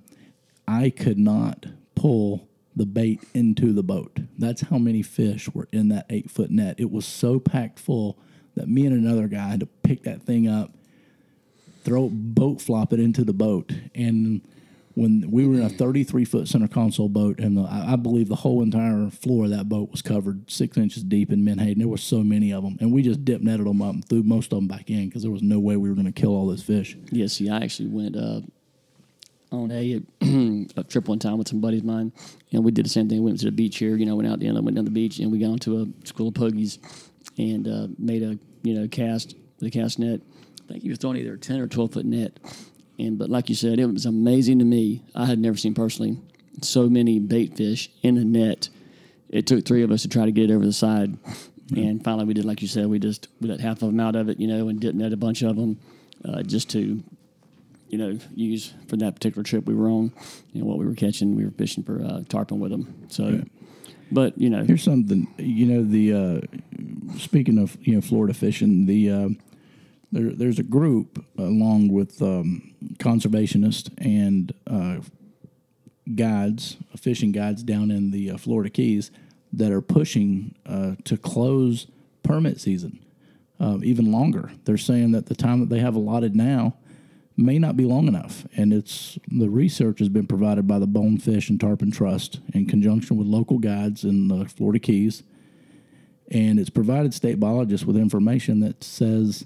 I 0.67 0.91
could 0.91 1.17
not 1.17 1.65
pull 1.95 2.47
the 2.75 2.85
bait 2.85 3.23
into 3.33 3.73
the 3.73 3.83
boat. 3.83 4.19
That's 4.37 4.61
how 4.61 4.77
many 4.77 5.01
fish 5.01 5.49
were 5.53 5.67
in 5.71 5.89
that 5.89 6.05
eight 6.09 6.31
foot 6.31 6.49
net. 6.49 6.75
It 6.79 6.91
was 6.91 7.05
so 7.05 7.39
packed 7.39 7.79
full 7.79 8.17
that 8.55 8.67
me 8.67 8.85
and 8.85 8.95
another 8.95 9.27
guy 9.27 9.49
had 9.49 9.59
to 9.61 9.65
pick 9.65 10.03
that 10.03 10.23
thing 10.23 10.47
up 10.47 10.71
throw 11.83 12.09
boat 12.09 12.61
flop 12.61 12.93
it 12.93 12.99
into 12.99 13.23
the 13.23 13.33
boat 13.33 13.71
and 13.93 14.41
when 14.95 15.31
we 15.31 15.47
were 15.47 15.55
in 15.55 15.63
a 15.63 15.69
33 15.69 16.23
foot 16.23 16.47
center 16.47 16.67
console 16.67 17.09
boat 17.09 17.39
and 17.39 17.57
the, 17.57 17.63
I 17.63 17.95
believe 17.95 18.29
the 18.29 18.35
whole 18.35 18.61
entire 18.61 19.09
floor 19.09 19.45
of 19.45 19.49
that 19.49 19.67
boat 19.67 19.91
was 19.91 20.01
covered 20.01 20.49
six 20.49 20.77
inches 20.77 21.03
deep 21.03 21.31
in 21.31 21.43
menhaden 21.43 21.79
there 21.79 21.87
were 21.87 21.97
so 21.97 22.23
many 22.23 22.53
of 22.53 22.63
them 22.63 22.77
and 22.79 22.93
we 22.93 23.01
just 23.01 23.25
dip 23.25 23.41
netted 23.41 23.65
them 23.65 23.81
up 23.81 23.95
and 23.95 24.07
threw 24.07 24.23
most 24.23 24.53
of 24.53 24.59
them 24.59 24.67
back 24.67 24.89
in 24.89 25.07
because 25.07 25.23
there 25.23 25.31
was 25.31 25.41
no 25.41 25.59
way 25.59 25.75
we 25.75 25.89
were 25.89 25.95
going 25.95 26.05
to 26.05 26.11
kill 26.13 26.31
all 26.31 26.47
those 26.47 26.63
fish 26.63 26.95
Yeah, 27.11 27.27
see, 27.27 27.49
I 27.49 27.57
actually 27.57 27.89
went 27.89 28.15
uh, 28.15 28.41
on 29.53 29.71
a, 29.71 30.01
a 30.79 30.83
trip 30.83 31.07
one 31.07 31.19
time 31.19 31.37
with 31.37 31.47
some 31.47 31.61
buddies 31.61 31.81
of 31.81 31.85
mine, 31.85 32.11
and 32.51 32.63
we 32.63 32.71
did 32.71 32.85
the 32.85 32.89
same 32.89 33.07
thing. 33.07 33.19
We 33.19 33.25
Went 33.25 33.39
to 33.39 33.45
the 33.45 33.51
beach 33.51 33.77
here, 33.77 33.95
you 33.95 34.05
know, 34.05 34.15
went 34.15 34.27
out 34.27 34.39
the 34.39 34.47
inlet, 34.47 34.63
went 34.63 34.75
down 34.75 34.85
the 34.85 34.91
beach, 34.91 35.19
and 35.19 35.31
we 35.31 35.39
got 35.39 35.47
onto 35.47 35.81
a 35.81 36.07
school 36.07 36.29
of 36.29 36.33
pogies 36.33 36.79
and 37.37 37.67
uh, 37.67 37.87
made 37.97 38.23
a 38.23 38.37
you 38.63 38.73
know 38.73 38.87
cast 38.87 39.35
with 39.59 39.67
a 39.67 39.71
cast 39.71 39.99
net. 39.99 40.21
I 40.65 40.73
think 40.73 40.83
he 40.83 40.89
was 40.89 40.97
throwing 40.97 41.17
either 41.17 41.33
a 41.33 41.37
ten 41.37 41.59
or 41.59 41.67
twelve 41.67 41.93
foot 41.93 42.05
net, 42.05 42.39
and 42.97 43.17
but 43.17 43.29
like 43.29 43.49
you 43.49 43.55
said, 43.55 43.79
it 43.79 43.85
was 43.85 44.05
amazing 44.05 44.59
to 44.59 44.65
me. 44.65 45.03
I 45.15 45.25
had 45.25 45.39
never 45.39 45.57
seen 45.57 45.73
personally 45.73 46.17
so 46.61 46.89
many 46.89 47.19
bait 47.19 47.55
fish 47.55 47.89
in 48.01 48.17
a 48.17 48.23
net. 48.23 48.69
It 49.29 49.47
took 49.47 49.65
three 49.65 49.83
of 49.83 49.91
us 49.91 50.03
to 50.03 50.09
try 50.09 50.25
to 50.25 50.31
get 50.31 50.49
it 50.49 50.53
over 50.53 50.65
the 50.65 50.73
side. 50.73 51.17
And 51.75 52.03
finally, 52.03 52.25
we 52.25 52.33
did 52.33 52.45
like 52.45 52.61
you 52.61 52.67
said. 52.67 52.87
We 52.87 52.99
just 52.99 53.27
we 53.41 53.49
let 53.49 53.59
half 53.59 53.81
of 53.81 53.89
them 53.89 53.99
out 53.99 54.15
of 54.15 54.29
it, 54.29 54.39
you 54.39 54.47
know, 54.47 54.67
and 54.67 54.79
didn't 54.79 55.01
net 55.01 55.13
a 55.13 55.17
bunch 55.17 55.41
of 55.41 55.55
them, 55.55 55.79
uh, 56.23 56.43
just 56.43 56.69
to 56.71 57.03
you 57.93 57.99
know, 57.99 58.17
use 58.33 58.73
for 58.87 58.97
that 58.97 59.13
particular 59.13 59.43
trip 59.43 59.67
we 59.67 59.75
were 59.75 59.87
on. 59.87 60.11
You 60.51 60.61
know, 60.61 60.65
what 60.65 60.79
we 60.79 60.85
were 60.87 60.95
catching, 60.95 61.35
we 61.35 61.45
were 61.45 61.51
fishing 61.51 61.83
for 61.83 62.03
uh, 62.03 62.23
tarpon 62.27 62.59
with 62.59 62.71
them. 62.71 63.05
So, 63.07 63.43
but 64.11 64.35
you 64.35 64.49
know, 64.49 64.63
here's 64.63 64.81
something 64.81 65.31
you 65.37 65.67
know 65.67 65.83
the 65.83 66.11
uh, 66.11 67.17
speaking 67.19 67.59
of 67.59 67.77
you 67.81 67.93
know 67.93 68.01
Florida 68.01 68.33
fishing 68.33 68.87
the 68.87 69.11
uh, 69.11 69.29
there, 70.11 70.31
there's 70.31 70.57
a 70.57 70.63
group 70.63 71.23
along 71.37 71.89
with 71.89 72.19
um, 72.23 72.73
conservationists 72.97 73.91
and 73.99 74.51
uh, 74.65 74.97
guides, 76.15 76.77
fishing 76.97 77.31
guides 77.31 77.61
down 77.61 77.91
in 77.91 78.09
the 78.09 78.31
uh, 78.31 78.37
Florida 78.37 78.71
Keys 78.71 79.11
that 79.51 79.71
are 79.71 79.81
pushing 79.81 80.55
uh, 80.65 80.95
to 81.03 81.15
close 81.15 81.85
permit 82.23 82.59
season 82.59 83.05
uh, 83.59 83.77
even 83.83 84.11
longer. 84.11 84.51
They're 84.65 84.77
saying 84.77 85.11
that 85.11 85.27
the 85.27 85.35
time 85.35 85.59
that 85.59 85.69
they 85.69 85.79
have 85.79 85.93
allotted 85.93 86.35
now 86.35 86.73
may 87.35 87.57
not 87.57 87.75
be 87.75 87.85
long 87.85 88.07
enough, 88.07 88.45
and 88.55 88.71
it's 88.73 89.17
the 89.27 89.49
research 89.49 89.99
has 89.99 90.09
been 90.09 90.27
provided 90.27 90.67
by 90.67 90.79
the 90.79 90.87
Bonefish 90.87 91.49
and 91.49 91.59
Tarpon 91.59 91.91
Trust 91.91 92.39
in 92.53 92.65
conjunction 92.67 93.17
with 93.17 93.27
local 93.27 93.57
guides 93.59 94.03
in 94.03 94.27
the 94.27 94.45
Florida 94.45 94.79
Keys, 94.79 95.23
and 96.31 96.59
it's 96.59 96.69
provided 96.69 97.13
state 97.13 97.39
biologists 97.39 97.85
with 97.85 97.97
information 97.97 98.59
that 98.61 98.83
says 98.83 99.45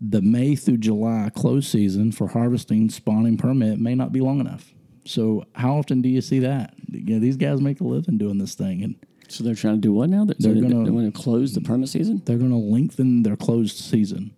the 0.00 0.20
May 0.22 0.54
through 0.56 0.78
July 0.78 1.30
close 1.34 1.66
season 1.68 2.12
for 2.12 2.28
harvesting 2.28 2.88
spawning 2.90 3.36
permit 3.36 3.80
may 3.80 3.94
not 3.94 4.12
be 4.12 4.20
long 4.20 4.38
enough. 4.40 4.72
So 5.04 5.44
how 5.54 5.76
often 5.78 6.02
do 6.02 6.08
you 6.08 6.20
see 6.20 6.40
that? 6.40 6.74
You 6.88 7.14
know, 7.14 7.18
these 7.20 7.36
guys 7.36 7.60
make 7.60 7.80
a 7.80 7.84
living 7.84 8.18
doing 8.18 8.38
this 8.38 8.54
thing, 8.54 8.82
and 8.82 8.94
so 9.28 9.42
they're 9.44 9.54
trying 9.54 9.74
to 9.76 9.80
do 9.80 9.92
what 9.92 10.10
now? 10.10 10.24
They're, 10.24 10.36
They're 10.38 10.54
they're, 10.54 10.62
gonna- 10.62 10.84
they're 10.84 10.92
going 10.92 11.10
to 11.12 11.18
close 11.18 11.54
the 11.54 11.60
permit 11.60 11.88
season. 11.90 12.22
they're 12.24 12.38
going 12.38 12.50
to 12.50 12.56
lengthen 12.56 13.22
their 13.22 13.36
closed 13.36 13.76
season 13.76 14.34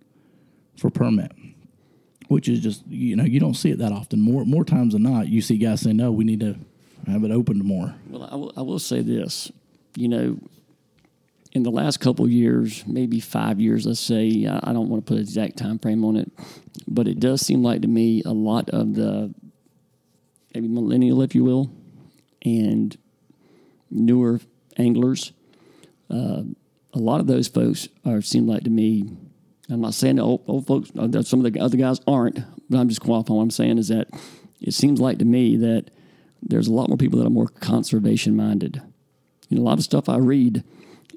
for 0.77 0.91
permit, 0.91 1.33
which 2.31 2.49
is 2.49 2.61
just 2.61 2.87
you 2.87 3.17
know 3.17 3.25
you 3.25 3.41
don't 3.41 3.55
see 3.55 3.71
it 3.71 3.79
that 3.79 3.91
often. 3.91 4.21
More 4.21 4.45
more 4.45 4.65
times 4.65 4.93
than 4.93 5.03
not, 5.03 5.27
you 5.27 5.43
see 5.43 5.59
guys 5.59 5.81
say, 5.81 5.93
"No, 5.93 6.13
we 6.13 6.23
need 6.23 6.39
to 6.39 6.55
have 7.09 7.25
it 7.25 7.33
opened 7.33 7.65
more." 7.65 7.93
Well, 8.09 8.29
I 8.31 8.37
will, 8.37 8.53
I 8.57 8.63
will 8.63 8.79
say 8.79 9.01
this. 9.01 9.51
You 9.97 10.07
know, 10.07 10.39
in 11.51 11.65
the 11.65 11.73
last 11.73 11.99
couple 11.99 12.29
years, 12.29 12.85
maybe 12.87 13.19
five 13.19 13.61
years, 13.61 13.85
let's 13.85 13.99
say, 13.99 14.47
I 14.47 14.61
I 14.63 14.73
don't 14.73 14.89
want 14.89 15.05
to 15.05 15.09
put 15.09 15.17
an 15.17 15.25
exact 15.25 15.57
time 15.57 15.81
frame 15.81 16.05
on 16.05 16.15
it, 16.15 16.31
but 16.87 17.09
it 17.09 17.19
does 17.19 17.41
seem 17.41 17.65
like 17.65 17.83
to 17.83 17.89
me 17.89 18.23
a 18.25 18.33
lot 18.33 18.71
of 18.71 18.95
the 18.95 19.35
maybe 20.55 20.69
millennial, 20.69 21.23
if 21.23 21.35
you 21.35 21.43
will, 21.43 21.73
and 22.45 22.97
newer 23.91 24.41
anglers, 24.77 25.33
uh, 26.09 26.43
a 26.95 26.99
lot 26.99 27.19
of 27.19 27.27
those 27.27 27.49
folks 27.49 27.89
are 28.05 28.23
seem 28.23 28.47
like 28.47 28.63
to 28.63 28.71
me. 28.71 29.17
I'm 29.71 29.81
not 29.81 29.95
saying 29.95 30.19
old, 30.19 30.43
old 30.47 30.67
folks, 30.67 30.91
uh, 30.99 31.23
some 31.23 31.45
of 31.45 31.53
the 31.53 31.61
other 31.61 31.77
guys 31.77 32.01
aren't, 32.07 32.41
but 32.69 32.79
I'm 32.79 32.89
just 32.89 33.01
qualifying. 33.01 33.37
What 33.39 33.43
I'm 33.45 33.51
saying 33.51 33.79
is 33.79 33.89
that 33.89 34.09
it 34.61 34.75
seems 34.75 35.01
like 35.01 35.19
to 35.19 35.25
me 35.25 35.57
that 35.57 35.91
there's 36.43 36.69
a 36.69 36.73
lot 36.73 36.89
more 36.89 36.97
people 36.99 37.19
that 37.21 37.27
are 37.27 37.31
more 37.31 37.49
conservation 37.49 38.35
minded. 38.37 38.83
You 39.49 39.57
know, 39.57 39.63
a 39.63 39.67
lot 39.67 39.79
of 39.79 39.85
stuff 39.85 40.09
I 40.09 40.17
read 40.19 40.65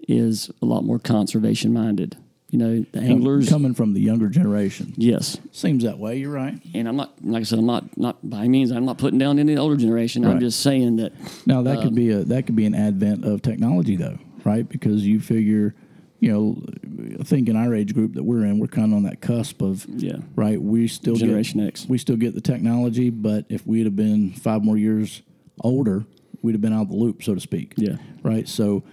is 0.08 0.52
a 0.62 0.66
lot 0.66 0.84
more 0.84 1.00
conservation 1.00 1.74
minded. 1.74 2.18
You 2.50 2.60
know, 2.60 2.86
the 2.92 3.00
anglers. 3.00 3.50
coming 3.50 3.74
from 3.74 3.94
the 3.94 4.00
younger 4.02 4.28
generation 4.30 4.94
Yes, 4.96 5.40
seems 5.52 5.84
that 5.86 5.98
way. 5.98 6.18
You're 6.18 6.30
right. 6.32 6.54
and 6.76 6.88
I'm 6.88 6.96
not 6.96 7.14
like 7.24 7.42
I 7.42 7.44
said, 7.46 7.58
I'm 7.58 7.66
not 7.66 7.98
not 7.98 8.18
by 8.30 8.40
any 8.40 8.50
means 8.50 8.70
I'm 8.72 8.86
not 8.86 9.00
putting 9.00 9.18
down 9.18 9.40
any 9.40 9.58
older 9.58 9.76
generation. 9.76 10.24
I'm 10.24 10.40
just 10.40 10.60
saying 10.60 10.98
that 10.98 11.14
Now 11.48 11.64
that 11.64 11.78
Um, 11.78 11.84
could 11.84 11.96
be 11.96 12.12
a 12.12 12.20
that 12.26 12.46
could 12.46 12.56
be 12.56 12.66
an 12.68 12.76
advent 12.76 13.26
of 13.26 13.42
technology 13.42 13.96
though, 13.96 14.20
right? 14.44 14.70
Because 14.70 15.04
you 15.08 15.20
figure, 15.20 15.74
you 16.24 16.32
know, 16.32 17.18
I 17.20 17.24
think 17.24 17.50
in 17.50 17.58
our 17.58 17.76
age 17.76 17.94
group 17.94 18.14
that 18.14 18.24
we're 18.24 18.46
in, 18.46 18.58
we're 18.58 18.68
kind 18.68 18.94
of 18.94 18.96
on 18.96 19.04
that 19.04 19.20
cusp 19.20 19.62
of 19.62 19.86
yeah, 19.90 20.20
right. 20.38 20.62
We 20.62 20.88
still 20.88 21.16
Generation 21.16 21.60
get, 21.60 21.68
X. 21.68 21.86
We 21.86 21.98
still 21.98 22.16
get 22.16 22.34
the 22.34 22.40
technology, 22.40 23.10
but 23.10 23.46
if 23.50 23.68
we'd 23.68 23.86
have 23.86 23.98
been 23.98 24.32
five 24.32 24.64
more 24.64 24.78
years 24.78 25.22
older, 25.60 26.06
we'd 26.42 26.54
have 26.54 26.62
been 26.62 26.72
out 26.72 26.84
of 26.84 26.90
the 26.90 26.96
loop, 26.96 27.24
so 27.24 27.36
to 27.36 27.42
speak. 27.42 27.74
Yeah. 27.76 27.98
Right. 28.24 28.48
So 28.48 28.84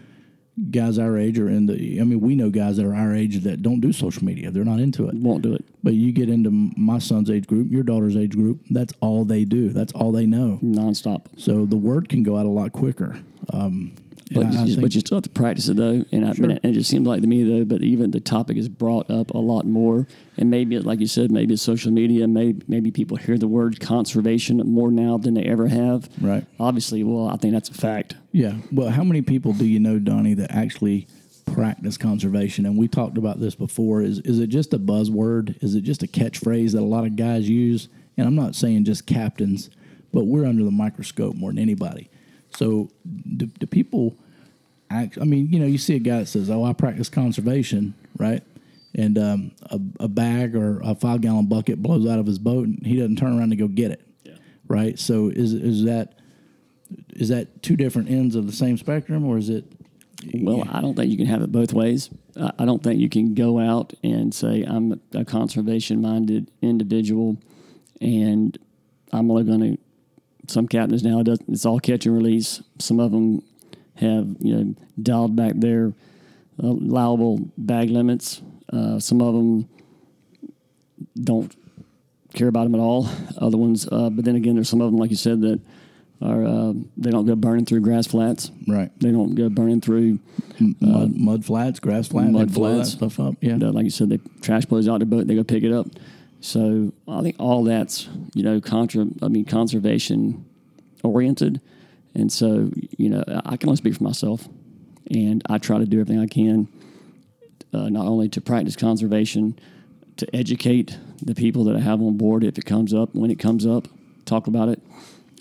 guys 0.72 0.98
our 0.98 1.16
age 1.16 1.38
are 1.38 1.48
in 1.48 1.66
the. 1.66 2.00
I 2.00 2.02
mean, 2.02 2.20
we 2.20 2.34
know 2.34 2.50
guys 2.50 2.78
that 2.78 2.84
are 2.84 2.96
our 2.96 3.14
age 3.14 3.44
that 3.44 3.62
don't 3.62 3.78
do 3.78 3.92
social 3.92 4.24
media. 4.24 4.50
They're 4.50 4.64
not 4.64 4.80
into 4.80 5.06
it. 5.08 5.14
won't 5.14 5.42
do 5.42 5.54
it 5.54 5.64
But 5.84 5.94
you 5.94 6.10
get 6.10 6.28
into 6.28 6.50
my 6.50 6.98
son's 6.98 7.30
age 7.30 7.46
group, 7.46 7.70
your 7.70 7.84
daughter's 7.84 8.16
age 8.16 8.34
group. 8.34 8.60
That's 8.70 8.92
all 8.98 9.24
they 9.24 9.44
do. 9.44 9.68
That's 9.68 9.92
all 9.92 10.10
they 10.10 10.26
know. 10.26 10.58
nonstop. 10.64 11.26
So 11.36 11.64
the 11.64 11.76
word 11.76 12.08
can 12.08 12.24
go 12.24 12.36
out 12.36 12.46
a 12.46 12.50
lot 12.50 12.72
quicker. 12.72 13.20
Um, 13.52 13.94
But, 14.32 14.44
and 14.46 14.58
I 14.58 14.64
you, 14.64 14.80
but 14.80 14.94
you 14.94 15.00
still 15.00 15.16
have 15.16 15.24
to 15.24 15.30
practice 15.30 15.68
it 15.68 15.76
though, 15.76 16.04
and 16.12 16.24
I, 16.24 16.32
Sure. 16.34 16.46
but 16.48 16.64
it 16.64 16.72
just 16.72 16.88
seems 16.88 17.06
like 17.06 17.20
to 17.22 17.26
me 17.26 17.42
though. 17.42 17.64
But 17.64 17.82
even 17.82 18.12
the 18.12 18.20
topic 18.20 18.56
is 18.56 18.68
brought 18.68 19.10
up 19.10 19.30
a 19.32 19.38
lot 19.38 19.66
more, 19.66 20.06
and 20.38 20.48
maybe 20.50 20.76
it- 20.76 20.86
like 20.86 21.00
you 21.00 21.08
said, 21.08 21.32
maybe 21.32 21.54
it's 21.54 21.62
social 21.62 21.90
media. 21.90 22.28
Maybe 22.28 22.62
maybe 22.68 22.90
people 22.92 23.16
hear 23.16 23.36
the 23.38 23.48
word 23.48 23.80
conservation 23.80 24.58
more 24.58 24.90
now 24.92 25.18
than 25.18 25.34
they 25.34 25.42
ever 25.44 25.66
have. 25.68 26.08
Right. 26.20 26.44
Obviously, 26.60 27.02
well, 27.02 27.26
I 27.28 27.36
think 27.36 27.52
that's 27.54 27.70
a 27.70 27.74
fact. 27.74 28.14
Yeah. 28.32 28.54
Well, 28.70 28.90
how 28.90 29.02
many 29.02 29.22
people 29.22 29.52
do 29.52 29.66
you 29.66 29.80
know, 29.80 29.98
Donnie, 29.98 30.34
that 30.34 30.52
actually 30.52 31.08
practice 31.46 31.96
conservation? 31.96 32.66
And 32.66 32.76
we 32.76 32.86
talked 32.86 33.18
about 33.18 33.40
this 33.40 33.54
before. 33.56 34.02
Is 34.02 34.20
is 34.20 34.38
it 34.38 34.46
just 34.46 34.72
a 34.72 34.78
buzzword? 34.78 35.60
Is 35.62 35.74
it 35.74 35.80
just 35.82 36.02
a 36.02 36.06
catchphrase 36.06 36.72
that 36.72 36.80
a 36.80 36.84
lot 36.84 37.04
of 37.04 37.16
guys 37.16 37.48
use? 37.48 37.88
And 38.16 38.28
I'm 38.28 38.36
not 38.36 38.54
saying 38.54 38.84
just 38.84 39.06
captains, 39.06 39.70
but 40.12 40.24
we're 40.26 40.44
under 40.44 40.62
the 40.62 40.70
microscope 40.70 41.34
more 41.36 41.50
than 41.50 41.58
anybody. 41.58 42.10
So 42.56 42.90
do, 43.36 43.46
do 43.46 43.66
people 43.66 44.14
act? 44.90 45.18
I 45.20 45.24
mean, 45.24 45.48
you 45.52 45.58
know, 45.60 45.66
you 45.66 45.78
see 45.78 45.96
a 45.96 46.00
guy 46.00 46.20
that 46.20 46.26
says, 46.26 46.50
"Oh, 46.50 46.64
I 46.64 46.72
practice 46.72 47.08
conservation," 47.08 47.94
right? 48.18 48.42
And 48.94 49.16
um, 49.18 49.52
a, 49.70 49.80
a 50.00 50.08
bag 50.08 50.56
or 50.56 50.80
a 50.80 50.94
five 50.94 51.20
gallon 51.20 51.46
bucket 51.46 51.80
blows 51.80 52.06
out 52.08 52.18
of 52.18 52.26
his 52.26 52.38
boat, 52.38 52.66
and 52.66 52.84
he 52.84 52.96
doesn't 52.96 53.16
turn 53.16 53.38
around 53.38 53.50
to 53.50 53.56
go 53.56 53.68
get 53.68 53.92
it, 53.92 54.00
Yeah. 54.24 54.34
right? 54.66 54.98
So 54.98 55.28
is 55.28 55.52
is 55.52 55.84
that 55.84 56.14
is 57.10 57.28
that 57.28 57.62
two 57.62 57.76
different 57.76 58.10
ends 58.10 58.34
of 58.34 58.46
the 58.46 58.52
same 58.52 58.76
spectrum, 58.76 59.24
or 59.24 59.38
is 59.38 59.48
it? 59.48 59.64
Well, 60.34 60.68
I 60.70 60.80
don't 60.82 60.96
think 60.96 61.10
you 61.10 61.16
can 61.16 61.26
have 61.26 61.40
it 61.42 61.52
both 61.52 61.72
ways. 61.72 62.10
I 62.36 62.50
I 62.58 62.64
don't 62.64 62.82
think 62.82 63.00
you 63.00 63.08
can 63.08 63.34
go 63.34 63.58
out 63.60 63.94
and 64.02 64.34
say 64.34 64.64
I'm 64.64 65.00
a 65.14 65.24
conservation 65.24 66.02
minded 66.02 66.50
individual, 66.60 67.36
and 68.00 68.58
I'm 69.12 69.30
only 69.30 69.44
going 69.44 69.60
to. 69.76 69.78
Some 70.50 70.66
captains 70.66 71.04
now 71.04 71.22
does 71.22 71.38
it's 71.48 71.64
all 71.64 71.78
catch 71.78 72.06
and 72.06 72.14
release. 72.14 72.62
Some 72.78 72.98
of 72.98 73.12
them 73.12 73.42
have 73.96 74.26
you 74.40 74.56
know 74.56 74.74
dialed 75.00 75.36
back 75.36 75.52
their 75.56 75.92
uh, 76.62 76.66
allowable 76.68 77.38
bag 77.56 77.90
limits. 77.90 78.42
Uh, 78.72 78.98
some 78.98 79.20
of 79.20 79.34
them 79.34 79.68
don't 81.22 81.54
care 82.34 82.48
about 82.48 82.64
them 82.64 82.74
at 82.74 82.80
all. 82.80 83.08
Other 83.38 83.56
ones, 83.56 83.88
uh, 83.90 84.10
but 84.10 84.24
then 84.24 84.36
again, 84.36 84.54
there's 84.56 84.68
some 84.68 84.80
of 84.80 84.90
them, 84.90 84.98
like 84.98 85.10
you 85.10 85.16
said, 85.16 85.40
that 85.42 85.60
are 86.22 86.44
uh, 86.44 86.72
they 86.96 87.10
don't 87.10 87.26
go 87.26 87.34
burning 87.36 87.64
through 87.64 87.80
grass 87.80 88.06
flats. 88.06 88.50
Right. 88.66 88.90
They 88.98 89.10
don't 89.10 89.34
go 89.34 89.48
burning 89.48 89.80
through 89.80 90.18
mud, 90.80 91.16
mud 91.16 91.44
flats, 91.44 91.80
grass 91.80 92.08
flats, 92.08 92.30
mud 92.30 92.48
they 92.48 92.52
that 92.52 92.54
flats. 92.54 92.90
stuff 92.92 93.20
up. 93.20 93.36
Yeah, 93.40 93.54
uh, 93.54 93.72
like 93.72 93.84
you 93.84 93.90
said, 93.90 94.10
the 94.10 94.20
trash 94.40 94.64
blows 94.66 94.88
out 94.88 94.98
their 94.98 95.06
boat, 95.06 95.26
they 95.26 95.34
go 95.34 95.44
pick 95.44 95.62
it 95.62 95.72
up. 95.72 95.86
So 96.40 96.92
I 97.06 97.20
think 97.22 97.36
all 97.38 97.64
that's 97.64 98.08
you 98.34 98.42
know 98.42 98.60
contra, 98.60 99.06
I 99.22 99.28
mean 99.28 99.44
conservation 99.44 100.46
oriented, 101.04 101.60
and 102.14 102.32
so 102.32 102.70
you 102.96 103.10
know 103.10 103.22
I 103.44 103.56
can 103.56 103.68
only 103.68 103.76
speak 103.76 103.94
for 103.94 104.04
myself, 104.04 104.48
and 105.10 105.42
I 105.48 105.58
try 105.58 105.78
to 105.78 105.84
do 105.84 106.00
everything 106.00 106.20
I 106.20 106.26
can, 106.26 106.68
uh, 107.74 107.90
not 107.90 108.06
only 108.06 108.28
to 108.30 108.40
practice 108.40 108.74
conservation, 108.74 109.58
to 110.16 110.34
educate 110.34 110.98
the 111.22 111.34
people 111.34 111.64
that 111.64 111.76
I 111.76 111.80
have 111.80 112.00
on 112.00 112.16
board 112.16 112.42
if 112.42 112.56
it 112.56 112.64
comes 112.64 112.94
up, 112.94 113.14
when 113.14 113.30
it 113.30 113.38
comes 113.38 113.66
up, 113.66 113.86
talk 114.24 114.46
about 114.46 114.70
it. 114.70 114.82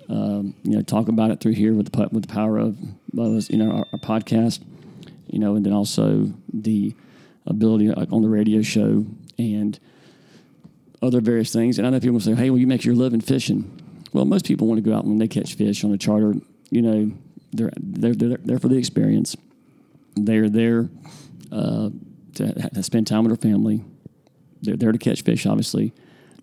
Um, 0.09 0.55
you 0.63 0.71
know, 0.71 0.81
talk 0.81 1.07
about 1.07 1.29
it 1.29 1.39
through 1.39 1.53
here 1.53 1.73
with 1.73 1.91
the 1.91 2.09
with 2.11 2.27
the 2.27 2.33
power 2.33 2.57
of 2.57 2.77
uh, 3.17 3.41
you 3.47 3.57
know 3.57 3.71
our, 3.71 3.87
our 3.93 3.99
podcast, 3.99 4.59
you 5.27 5.39
know, 5.39 5.55
and 5.55 5.65
then 5.65 5.71
also 5.71 6.33
the 6.51 6.93
ability 7.45 7.89
like, 7.89 8.11
on 8.11 8.21
the 8.21 8.29
radio 8.29 8.61
show 8.61 9.05
and 9.37 9.79
other 11.01 11.21
various 11.21 11.51
things. 11.51 11.77
And 11.77 11.87
I 11.87 11.89
know 11.89 11.99
people 11.99 12.19
say, 12.19 12.35
"Hey, 12.35 12.49
well, 12.49 12.59
you 12.59 12.67
make 12.67 12.85
your 12.85 12.95
living 12.95 13.21
fishing." 13.21 13.71
Well, 14.13 14.25
most 14.25 14.45
people 14.45 14.67
want 14.67 14.83
to 14.83 14.89
go 14.89 14.95
out 14.95 15.05
when 15.05 15.17
they 15.19 15.27
catch 15.27 15.53
fish 15.53 15.83
on 15.83 15.91
a 15.91 15.97
charter. 15.97 16.35
You 16.69 16.81
know, 16.81 17.11
they're 17.51 17.71
they're 17.77 18.15
they're 18.15 18.37
there 18.37 18.59
for 18.59 18.67
the 18.67 18.77
experience. 18.77 19.35
They're 20.15 20.49
there 20.49 20.89
uh, 21.51 21.89
to, 22.35 22.69
to 22.69 22.83
spend 22.83 23.07
time 23.07 23.23
with 23.23 23.39
their 23.39 23.51
family. 23.51 23.83
They're 24.61 24.75
there 24.75 24.91
to 24.91 24.97
catch 24.97 25.21
fish, 25.21 25.45
obviously. 25.45 25.93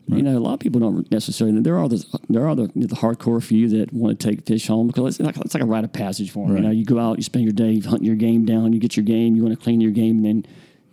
You 0.09 0.23
know, 0.23 0.39
a 0.39 0.41
lot 0.41 0.55
of 0.55 0.61
people 0.61 0.81
don't 0.81 1.11
necessarily. 1.11 1.61
There 1.61 1.77
are 1.79 1.89
the 1.89 2.05
there 2.29 2.47
are 2.47 2.55
the, 2.55 2.71
the 2.77 2.95
hardcore 2.95 3.43
few 3.43 3.69
that 3.71 3.93
want 3.93 4.21
to 4.21 4.29
take 4.29 4.47
fish 4.47 4.69
home 4.69 4.87
because 4.87 5.19
it's 5.19 5.27
like 5.27 5.37
it's 5.39 5.53
like 5.53 5.65
a 5.65 5.67
rite 5.67 5.83
of 5.83 5.93
passage 5.93 6.31
for 6.31 6.47
them. 6.47 6.55
Right. 6.55 6.63
You 6.63 6.69
know, 6.69 6.73
you 6.73 6.85
go 6.85 7.01
out, 7.01 7.17
you 7.17 7.25
spend 7.25 7.45
your 7.45 7.53
day 7.53 7.81
hunting 7.81 8.07
your 8.07 8.15
game 8.15 8.45
down, 8.45 8.73
you 8.73 8.79
get 8.79 8.97
your 8.97 9.05
game, 9.05 9.35
you 9.35 9.43
want 9.43 9.59
to 9.59 9.63
clean 9.63 9.81
your 9.81 9.91
game, 9.91 10.25
and 10.25 10.25
then 10.25 10.47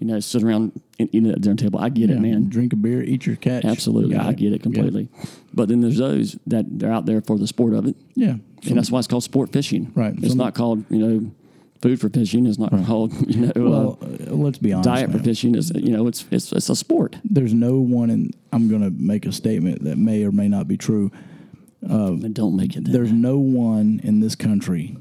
you 0.03 0.09
know 0.09 0.19
sit 0.19 0.43
around 0.43 0.73
and 0.99 1.07
eat 1.15 1.25
at 1.25 1.35
the 1.35 1.39
dinner 1.39 1.55
table. 1.55 1.79
I 1.79 1.87
get 1.87 2.09
yeah. 2.09 2.17
it, 2.17 2.19
man. 2.19 2.49
Drink 2.49 2.73
a 2.73 2.75
beer, 2.75 3.01
eat 3.01 3.25
your 3.25 3.37
catch. 3.37 3.63
Absolutely, 3.63 4.17
I 4.17 4.33
get 4.33 4.51
it 4.51 4.61
completely. 4.61 5.07
But 5.53 5.69
then 5.69 5.79
there's 5.79 5.97
those 5.97 6.37
that 6.45 6.65
they're 6.67 6.91
out 6.91 7.05
there 7.05 7.21
for 7.21 7.37
the 7.37 7.47
sport 7.47 7.73
of 7.73 7.87
it, 7.87 7.95
Yeah, 8.13 8.35
and 8.67 8.77
that's 8.77 8.91
why 8.91 8.99
it's 8.99 9.07
called 9.07 9.23
sport 9.23 9.53
fishing. 9.53 9.93
Right. 9.95 10.13
It's 10.21 10.35
not 10.35 10.55
called 10.55 10.83
you 10.91 10.99
know 10.99 11.31
food 11.81 12.01
for 12.01 12.09
fishing. 12.09 12.45
It's 12.47 12.59
not 12.59 12.71
called 12.85 13.13
you 13.33 13.45
know 13.45 13.51
well, 13.55 13.97
uh, 14.01 14.31
uh, 14.31 14.35
let's 14.35 14.57
be 14.57 14.73
honest. 14.73 14.89
diet 14.89 15.09
for 15.09 15.19
fishing. 15.19 15.55
is 15.55 15.71
you 15.73 15.95
know 15.95 16.05
it's 16.07 16.25
it's 16.31 16.51
it's 16.51 16.69
a 16.69 16.75
sport. 16.75 17.15
There's 17.23 17.53
no 17.53 17.77
one, 17.77 18.09
and 18.09 18.35
I'm 18.51 18.67
going 18.67 18.81
to 18.81 18.91
make 18.91 19.25
a 19.25 19.31
statement 19.31 19.85
that 19.85 19.97
may 19.97 20.25
or 20.25 20.33
may 20.33 20.49
not 20.49 20.67
be 20.67 20.75
true. 20.75 21.13
and 21.81 22.35
don't 22.35 22.57
make 22.57 22.75
it. 22.75 22.83
That. 22.83 22.91
There's 22.91 23.13
no 23.13 23.37
one 23.37 24.01
in 24.03 24.19
this 24.19 24.35
country 24.35 24.97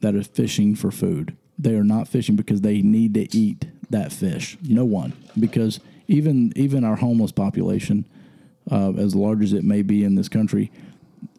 that 0.00 0.14
is 0.14 0.28
fishing 0.28 0.76
for 0.76 0.92
food. 0.92 1.36
They 1.58 1.74
are 1.74 1.84
not 1.84 2.06
fishing 2.06 2.36
because 2.36 2.60
they 2.60 2.82
need 2.82 3.14
to 3.14 3.36
eat 3.36 3.66
that 3.94 4.12
fish. 4.12 4.58
No 4.62 4.84
one, 4.84 5.12
because 5.38 5.80
even 6.06 6.52
even 6.56 6.84
our 6.84 6.96
homeless 6.96 7.32
population, 7.32 8.04
uh, 8.70 8.92
as 8.92 9.14
large 9.14 9.42
as 9.42 9.52
it 9.52 9.64
may 9.64 9.82
be 9.82 10.04
in 10.04 10.14
this 10.14 10.28
country, 10.28 10.70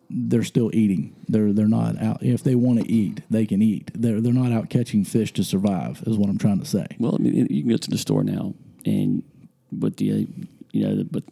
they're 0.10 0.44
still 0.44 0.72
eating. 0.74 1.16
They're 1.28 1.54
they're 1.54 1.68
not 1.68 2.02
out. 2.02 2.24
If 2.24 2.44
they 2.44 2.56
want 2.56 2.80
to 2.82 2.92
eat, 2.92 3.22
they 3.30 3.46
can 3.46 3.62
eat. 3.62 3.92
They're 3.94 4.22
they're 4.22 4.34
not 4.34 4.52
out 4.52 4.70
catching 4.70 5.04
fish 5.04 5.34
to 5.34 5.44
survive. 5.44 6.02
Is 6.08 6.18
what 6.18 6.30
I'm 6.30 6.38
trying 6.38 6.60
to 6.60 6.66
say. 6.66 6.86
Well, 7.00 7.16
I 7.16 7.18
mean, 7.18 7.48
you 7.50 7.62
can 7.64 7.72
go 7.72 7.78
to 7.78 7.90
the 7.90 7.98
store 7.98 8.24
now, 8.24 8.54
and 8.86 9.24
with 9.72 9.98
the, 9.98 10.12
uh, 10.12 10.46
you 10.72 10.88
know, 10.88 11.06
with 11.12 11.26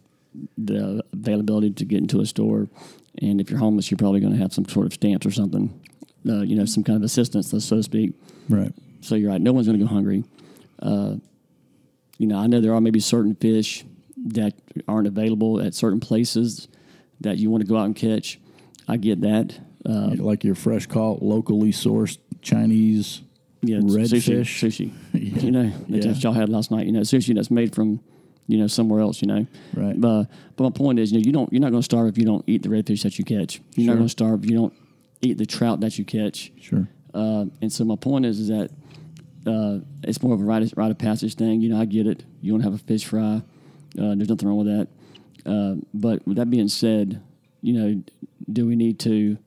the 0.58 1.02
availability 1.12 1.70
to 1.70 1.84
get 1.84 1.98
into 1.98 2.20
a 2.20 2.26
store, 2.26 2.68
and 3.22 3.40
if 3.40 3.50
you're 3.50 3.60
homeless, 3.60 3.90
you're 3.90 3.98
probably 3.98 4.20
going 4.20 4.32
to 4.32 4.38
have 4.38 4.52
some 4.52 4.68
sort 4.68 4.86
of 4.86 4.92
stamps 4.92 5.24
or 5.26 5.30
something, 5.30 5.80
uh, 6.28 6.42
you 6.42 6.56
know, 6.56 6.64
some 6.64 6.84
kind 6.84 6.96
of 6.96 7.02
assistance, 7.02 7.50
so 7.50 7.58
to 7.58 7.82
speak. 7.82 8.12
Right. 8.48 8.72
So 9.00 9.14
you're 9.14 9.30
right. 9.30 9.40
No 9.40 9.52
one's 9.52 9.66
going 9.66 9.78
to 9.78 9.84
go 9.84 9.90
hungry. 9.90 10.24
Uh, 10.84 11.16
you 12.18 12.26
know, 12.28 12.38
I 12.38 12.46
know 12.46 12.60
there 12.60 12.74
are 12.74 12.80
maybe 12.80 13.00
certain 13.00 13.34
fish 13.34 13.84
that 14.26 14.54
aren't 14.86 15.08
available 15.08 15.60
at 15.60 15.74
certain 15.74 15.98
places 16.00 16.68
that 17.20 17.38
you 17.38 17.50
want 17.50 17.62
to 17.62 17.66
go 17.66 17.76
out 17.76 17.86
and 17.86 17.96
catch. 17.96 18.38
I 18.86 18.96
get 18.98 19.20
that. 19.22 19.58
Uh, 19.84 20.14
like 20.18 20.44
your 20.44 20.54
fresh 20.54 20.86
caught, 20.86 21.22
locally 21.22 21.72
sourced 21.72 22.18
Chinese 22.42 23.22
yeah, 23.62 23.76
red 23.82 24.06
sushi, 24.06 24.24
fish. 24.44 24.62
sushi. 24.62 24.92
You 25.42 25.50
know, 25.50 25.70
that 25.88 26.04
Yeah. 26.04 26.12
y'all 26.12 26.32
had 26.32 26.48
last 26.48 26.70
night. 26.70 26.86
You 26.86 26.92
know, 26.92 27.00
sushi 27.00 27.34
that's 27.34 27.50
made 27.50 27.74
from, 27.74 28.00
you 28.46 28.58
know, 28.58 28.66
somewhere 28.66 29.00
else. 29.00 29.20
You 29.22 29.28
know, 29.28 29.46
Right. 29.74 29.98
But 30.00 30.26
but 30.56 30.64
my 30.64 30.70
point 30.70 30.98
is, 30.98 31.12
you 31.12 31.18
know, 31.18 31.24
you 31.24 31.32
don't 31.32 31.52
you're 31.52 31.60
not 31.60 31.70
going 31.70 31.80
to 31.80 31.84
starve 31.84 32.08
if 32.08 32.18
you 32.18 32.24
don't 32.24 32.44
eat 32.46 32.62
the 32.62 32.68
redfish 32.68 33.02
that 33.02 33.18
you 33.18 33.24
catch. 33.24 33.60
You're 33.74 33.86
not 33.88 33.94
going 33.94 34.06
to 34.06 34.10
starve 34.10 34.44
if 34.44 34.50
you 34.50 34.56
don't 34.56 34.72
eat 35.22 35.38
the 35.38 35.46
trout 35.46 35.80
that 35.80 35.98
you 35.98 36.04
catch. 36.04 36.52
Sure. 36.60 36.88
Uh, 37.12 37.46
and 37.62 37.72
so 37.72 37.84
my 37.84 37.96
point 37.96 38.26
is, 38.26 38.38
is 38.40 38.48
that 38.48 38.70
uh, 39.46 39.78
it's 40.02 40.22
more 40.22 40.34
of 40.34 40.40
a 40.40 40.44
rite 40.44 40.62
of, 40.62 40.72
rite 40.76 40.90
of 40.90 40.98
passage 40.98 41.34
thing. 41.34 41.60
You 41.60 41.70
know, 41.70 41.80
I 41.80 41.84
get 41.84 42.06
it. 42.06 42.24
You 42.40 42.52
want 42.52 42.64
to 42.64 42.70
have 42.70 42.80
a 42.80 42.82
fish 42.84 43.04
fry. 43.04 43.42
Uh, 43.98 44.14
there's 44.14 44.28
nothing 44.28 44.48
wrong 44.48 44.58
with 44.58 44.66
that. 44.66 44.88
Uh, 45.46 45.80
but 45.92 46.26
with 46.26 46.36
that 46.36 46.50
being 46.50 46.68
said, 46.68 47.22
you 47.60 47.72
know, 47.74 48.02
do 48.50 48.66
we 48.66 48.76
need 48.76 48.98
to 49.00 49.38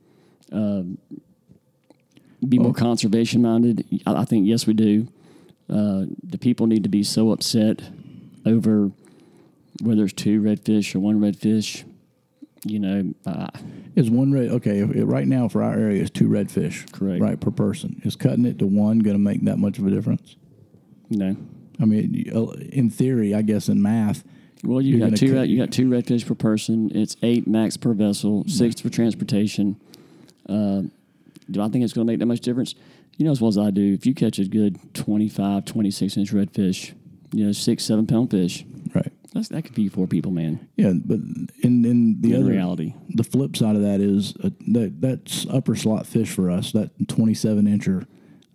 um, 0.51 0.97
be 2.47 2.59
more 2.59 2.73
conservation 2.73 3.41
minded? 3.41 3.85
I, 4.05 4.21
I 4.21 4.25
think 4.25 4.47
yes, 4.47 4.67
we 4.67 4.73
do. 4.73 5.07
Uh, 5.69 6.05
the 6.23 6.37
people 6.39 6.67
need 6.67 6.83
to 6.83 6.89
be 6.89 7.03
so 7.03 7.31
upset 7.31 7.81
over 8.45 8.91
whether 9.81 10.03
it's 10.03 10.13
two 10.13 10.41
redfish 10.41 10.95
or 10.95 10.99
one 10.99 11.19
redfish. 11.19 11.83
You 12.69 12.79
know, 12.79 13.13
uh, 13.25 13.47
Is 13.95 14.09
one 14.09 14.31
red 14.31 14.49
okay? 14.49 14.79
If, 14.79 14.91
if 14.95 15.07
right 15.07 15.27
now 15.27 15.47
for 15.47 15.63
our 15.63 15.73
area 15.73 16.01
is 16.01 16.09
two 16.09 16.27
redfish, 16.27 16.91
Correct. 16.91 17.21
Right 17.21 17.39
per 17.39 17.51
person. 17.51 18.01
Is 18.05 18.15
cutting 18.15 18.45
it 18.45 18.59
to 18.59 18.67
one 18.67 18.99
going 18.99 19.15
to 19.15 19.21
make 19.21 19.43
that 19.45 19.57
much 19.57 19.79
of 19.79 19.87
a 19.87 19.89
difference? 19.89 20.35
No. 21.09 21.35
I 21.79 21.85
mean, 21.85 22.29
uh, 22.35 22.47
in 22.71 22.89
theory, 22.89 23.33
I 23.35 23.41
guess 23.43 23.69
in 23.69 23.81
math, 23.81 24.23
Well, 24.63 24.81
you 24.81 24.99
got 24.99 25.15
two. 25.15 25.33
cut- 25.33 25.47
You 25.49 25.57
got 25.59 25.71
two 25.71 25.87
redfish 25.89 26.25
per 26.25 26.35
person. 26.35 26.91
It's 26.95 27.15
eight 27.21 27.47
max 27.47 27.77
per 27.77 27.93
vessel. 27.93 28.43
Six 28.47 28.81
for 28.81 28.89
transportation. 28.89 29.77
Uh, 30.49 30.83
do 31.49 31.61
I 31.61 31.69
think 31.69 31.83
it's 31.83 31.93
going 31.93 32.05
to 32.05 32.11
make 32.11 32.19
that 32.19 32.25
much 32.25 32.41
difference? 32.41 32.75
You 33.17 33.25
know 33.25 33.31
as 33.31 33.41
well 33.41 33.49
as 33.49 33.57
I 33.57 33.71
do. 33.71 33.93
If 33.93 34.05
you 34.05 34.13
catch 34.13 34.37
a 34.37 34.45
good 34.45 34.77
25, 34.93 35.65
26 35.65 36.17
inch 36.17 36.31
redfish, 36.33 36.93
you 37.31 37.45
know 37.45 37.51
six, 37.51 37.83
seven 37.83 38.05
pound 38.05 38.31
fish? 38.31 38.65
That's, 39.33 39.49
that 39.49 39.63
could 39.63 39.75
be 39.75 39.87
four 39.89 40.07
people, 40.07 40.31
man. 40.31 40.67
Yeah, 40.77 40.93
but 41.03 41.19
in 41.63 41.85
in 41.85 42.21
the 42.21 42.33
In 42.33 42.41
other 42.43 42.51
reality, 42.51 42.93
the 43.09 43.23
flip 43.23 43.55
side 43.57 43.75
of 43.75 43.81
that 43.81 43.99
is 44.01 44.33
uh, 44.43 44.49
that 44.69 45.01
that's 45.01 45.45
upper 45.49 45.75
slot 45.75 46.05
fish 46.07 46.29
for 46.31 46.49
us. 46.49 46.71
That 46.71 46.91
twenty 47.07 47.33
seven 47.33 47.65
incher, 47.65 48.05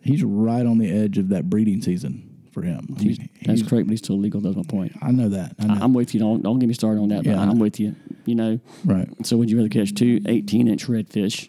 he's 0.01 0.23
right 0.25 0.65
on 0.67 0.79
the 0.79 0.91
edge 0.91 1.19
of 1.19 1.29
that 1.31 1.49
breeding 1.51 1.83
season 1.83 2.29
for 2.53 2.63
him. 2.63 2.97
He's- 2.99 3.17
He- 3.19 3.31
that's 3.47 3.61
he's- 3.61 3.69
correct, 3.69 3.87
but 3.87 3.93
he's 3.93 4.01
still 4.01 4.19
legal. 4.19 4.41
That's 4.41 4.57
my 4.57 4.63
point. 4.63 4.93
I 5.03 5.11
know 5.11 5.29
that. 5.31 5.55
I 5.59 5.67
I'm 5.81 5.95
with 5.95 6.15
you. 6.15 6.21
Don't 6.21 6.43
don't 6.43 6.59
get 6.59 6.67
me 6.69 6.75
started 6.75 7.01
on 7.01 7.09
that. 7.09 7.25
But 7.25 7.31
Yeah, 7.31 7.41
I'm 7.41 7.59
with 7.59 7.79
you. 7.81 7.95
You 8.25 8.35
know. 8.37 8.61
right. 8.85 9.09
So 9.27 9.37
would 9.37 9.51
you 9.51 9.57
rather 9.57 9.69
catch 9.69 9.95
two 9.95 10.21
18 10.27 10.69
inch 10.69 10.87
redfish, 10.87 11.49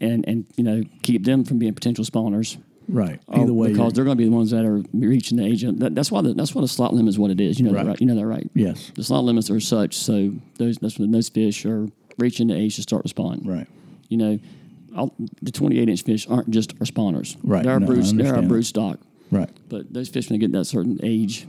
and 0.00 0.24
and 0.28 0.46
you 0.56 0.64
know 0.64 0.82
keep 1.02 1.24
them 1.24 1.44
from 1.44 1.58
being 1.58 1.74
potential 1.74 2.04
spawners? 2.04 2.58
Right. 2.88 3.20
Oh, 3.28 3.42
Either 3.42 3.52
way, 3.54 3.68
because 3.72 3.92
they're 3.94 4.04
going 4.04 4.16
to 4.16 4.22
be 4.22 4.28
the 4.28 4.34
ones 4.34 4.50
that 4.50 4.64
are 4.64 4.82
reaching 4.92 5.38
the 5.38 5.44
age. 5.44 5.64
Of, 5.64 5.78
that, 5.80 5.94
that's 5.94 6.10
why 6.10 6.20
the, 6.22 6.34
that's 6.34 6.54
why 6.54 6.60
the 6.60 6.68
slot 6.68 6.92
limit 6.94 7.08
is 7.10 7.18
what 7.18 7.30
it 7.30 7.40
is. 7.40 7.58
You 7.58 7.66
know 7.66 7.72
Right. 7.72 7.84
that, 7.84 7.90
right? 7.92 8.00
You 8.00 8.06
know 8.06 8.14
that, 8.16 8.26
right? 8.26 8.50
yes, 8.54 8.92
The 8.94 9.02
slot 9.04 9.24
limits 9.24 9.50
are 9.50 9.60
such 9.60 9.96
so 9.96 10.32
those 10.58 10.76
that's 10.78 10.98
when 10.98 11.10
those 11.10 11.28
fish 11.28 11.64
are 11.66 11.88
reaching 12.18 12.48
the 12.48 12.54
age 12.56 12.76
to 12.76 12.82
start 12.82 13.08
spawn. 13.08 13.40
right. 13.44 13.66
You 14.08 14.18
know, 14.18 14.38
all, 14.96 15.14
the 15.42 15.50
28 15.50 15.88
inch 15.88 16.02
fish 16.02 16.28
aren't 16.28 16.50
just 16.50 16.72
our 16.74 16.86
spawners. 16.86 17.36
Right. 17.42 17.64
They 17.64 17.70
are 17.70 17.80
No, 17.80 17.86
brood. 17.86 18.20
Are 18.20 18.42
brood 18.42 18.66
stock. 18.66 19.00
Right. 19.30 19.50
But 19.68 19.92
those 19.92 20.08
fish 20.08 20.28
when 20.28 20.38
they 20.38 20.46
get 20.46 20.52
that 20.52 20.66
certain 20.66 21.00
age, 21.02 21.46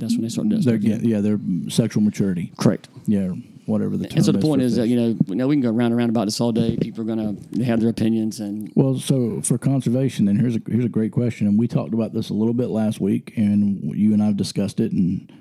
that's 0.00 0.14
when 0.14 0.22
they 0.22 0.28
start. 0.28 0.50
to 0.50 0.58
They're 0.58 0.78
getting, 0.78 1.08
yeah, 1.08 1.20
they're 1.20 1.38
sexual 1.68 2.02
maturity. 2.02 2.52
correct. 2.58 2.88
Yeah. 3.06 3.32
whatever 3.66 3.96
the 3.96 4.08
term 4.08 4.16
And 4.16 4.24
so 4.24 4.32
the 4.32 4.40
point 4.40 4.62
is 4.62 4.76
that 4.76 4.88
you 4.88 4.96
know, 4.96 5.16
know 5.28 5.46
we 5.46 5.54
can 5.54 5.62
go 5.62 5.70
round 5.70 5.92
and 5.92 5.96
round 5.96 6.10
about 6.10 6.24
this 6.24 6.40
all 6.40 6.52
day. 6.52 6.76
People 6.76 7.02
are 7.02 7.14
going 7.14 7.36
to 7.54 7.64
have 7.64 7.80
their 7.80 7.90
opinions, 7.90 8.40
and 8.40 8.72
Well, 8.74 8.98
so 8.98 9.40
for 9.42 9.58
conservation, 9.58 10.24
then 10.24 10.36
here's 10.36 10.56
a 10.56 10.60
here's 10.66 10.84
a 10.84 10.88
great 10.88 11.12
question, 11.12 11.46
and 11.46 11.58
we 11.58 11.68
talked 11.68 11.94
about 11.94 12.12
this 12.12 12.30
a 12.30 12.34
little 12.34 12.54
bit 12.54 12.68
last 12.68 13.00
week, 13.00 13.32
and 13.36 13.94
you 13.96 14.12
and 14.12 14.22
I've 14.22 14.36
discussed 14.36 14.80
it, 14.80 14.92
and 14.92 15.32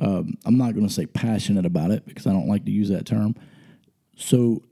um, 0.00 0.38
I'm 0.44 0.56
not 0.56 0.74
going 0.74 0.86
to 0.86 0.92
say 0.92 1.06
passionate 1.06 1.66
about 1.66 1.90
it 1.90 2.06
because 2.06 2.26
I 2.26 2.32
don't 2.32 2.48
like 2.48 2.64
to 2.64 2.70
use 2.70 2.88
that 2.88 3.06
term. 3.06 3.34
So 4.16 4.62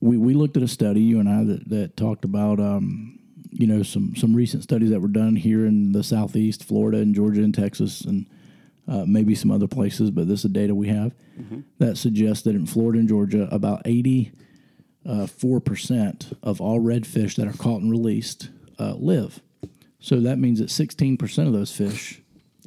we 0.00 0.16
we 0.16 0.34
looked 0.34 0.56
at 0.56 0.62
a 0.62 0.68
study, 0.68 1.00
you 1.00 1.20
and 1.20 1.28
I, 1.28 1.44
that, 1.44 1.68
that 1.70 1.96
talked 1.96 2.24
about 2.24 2.60
um, 2.60 3.18
you 3.56 3.66
know 3.66 3.82
some 3.82 4.14
some 4.16 4.34
recent 4.34 4.62
studies 4.62 4.90
that 4.90 5.00
were 5.00 5.08
done 5.08 5.36
here 5.36 5.64
in 5.66 5.92
the 5.92 6.02
southeast, 6.02 6.64
Florida 6.64 6.98
and 6.98 7.14
Georgia 7.14 7.42
and 7.42 7.54
Texas, 7.54 8.00
and 8.02 8.26
uh, 8.88 9.04
maybe 9.06 9.34
some 9.34 9.50
other 9.50 9.68
places, 9.68 10.10
but 10.10 10.28
this 10.28 10.44
is 10.44 10.50
data 10.50 10.74
we 10.74 10.88
have 10.88 11.12
that 11.78 11.96
suggests 11.96 12.42
that 12.44 12.54
in 12.54 12.66
Florida 12.66 12.98
and 12.98 13.08
Georgia, 13.08 13.48
about 13.50 13.82
eighty 13.86 14.32
four 15.38 15.60
percent 15.60 16.32
of 16.42 16.60
all 16.60 16.80
redfish 16.80 17.36
that 17.36 17.46
are 17.46 17.52
caught 17.56 17.80
and 17.82 17.90
released 17.90 18.50
uh, 18.78 18.94
live. 18.94 19.40
So 20.00 20.20
that 20.20 20.38
means 20.38 20.58
that 20.60 20.70
sixteen 20.70 21.16
percent 21.16 21.46
of 21.48 21.54
those 21.54 21.72
fish 21.74 22.20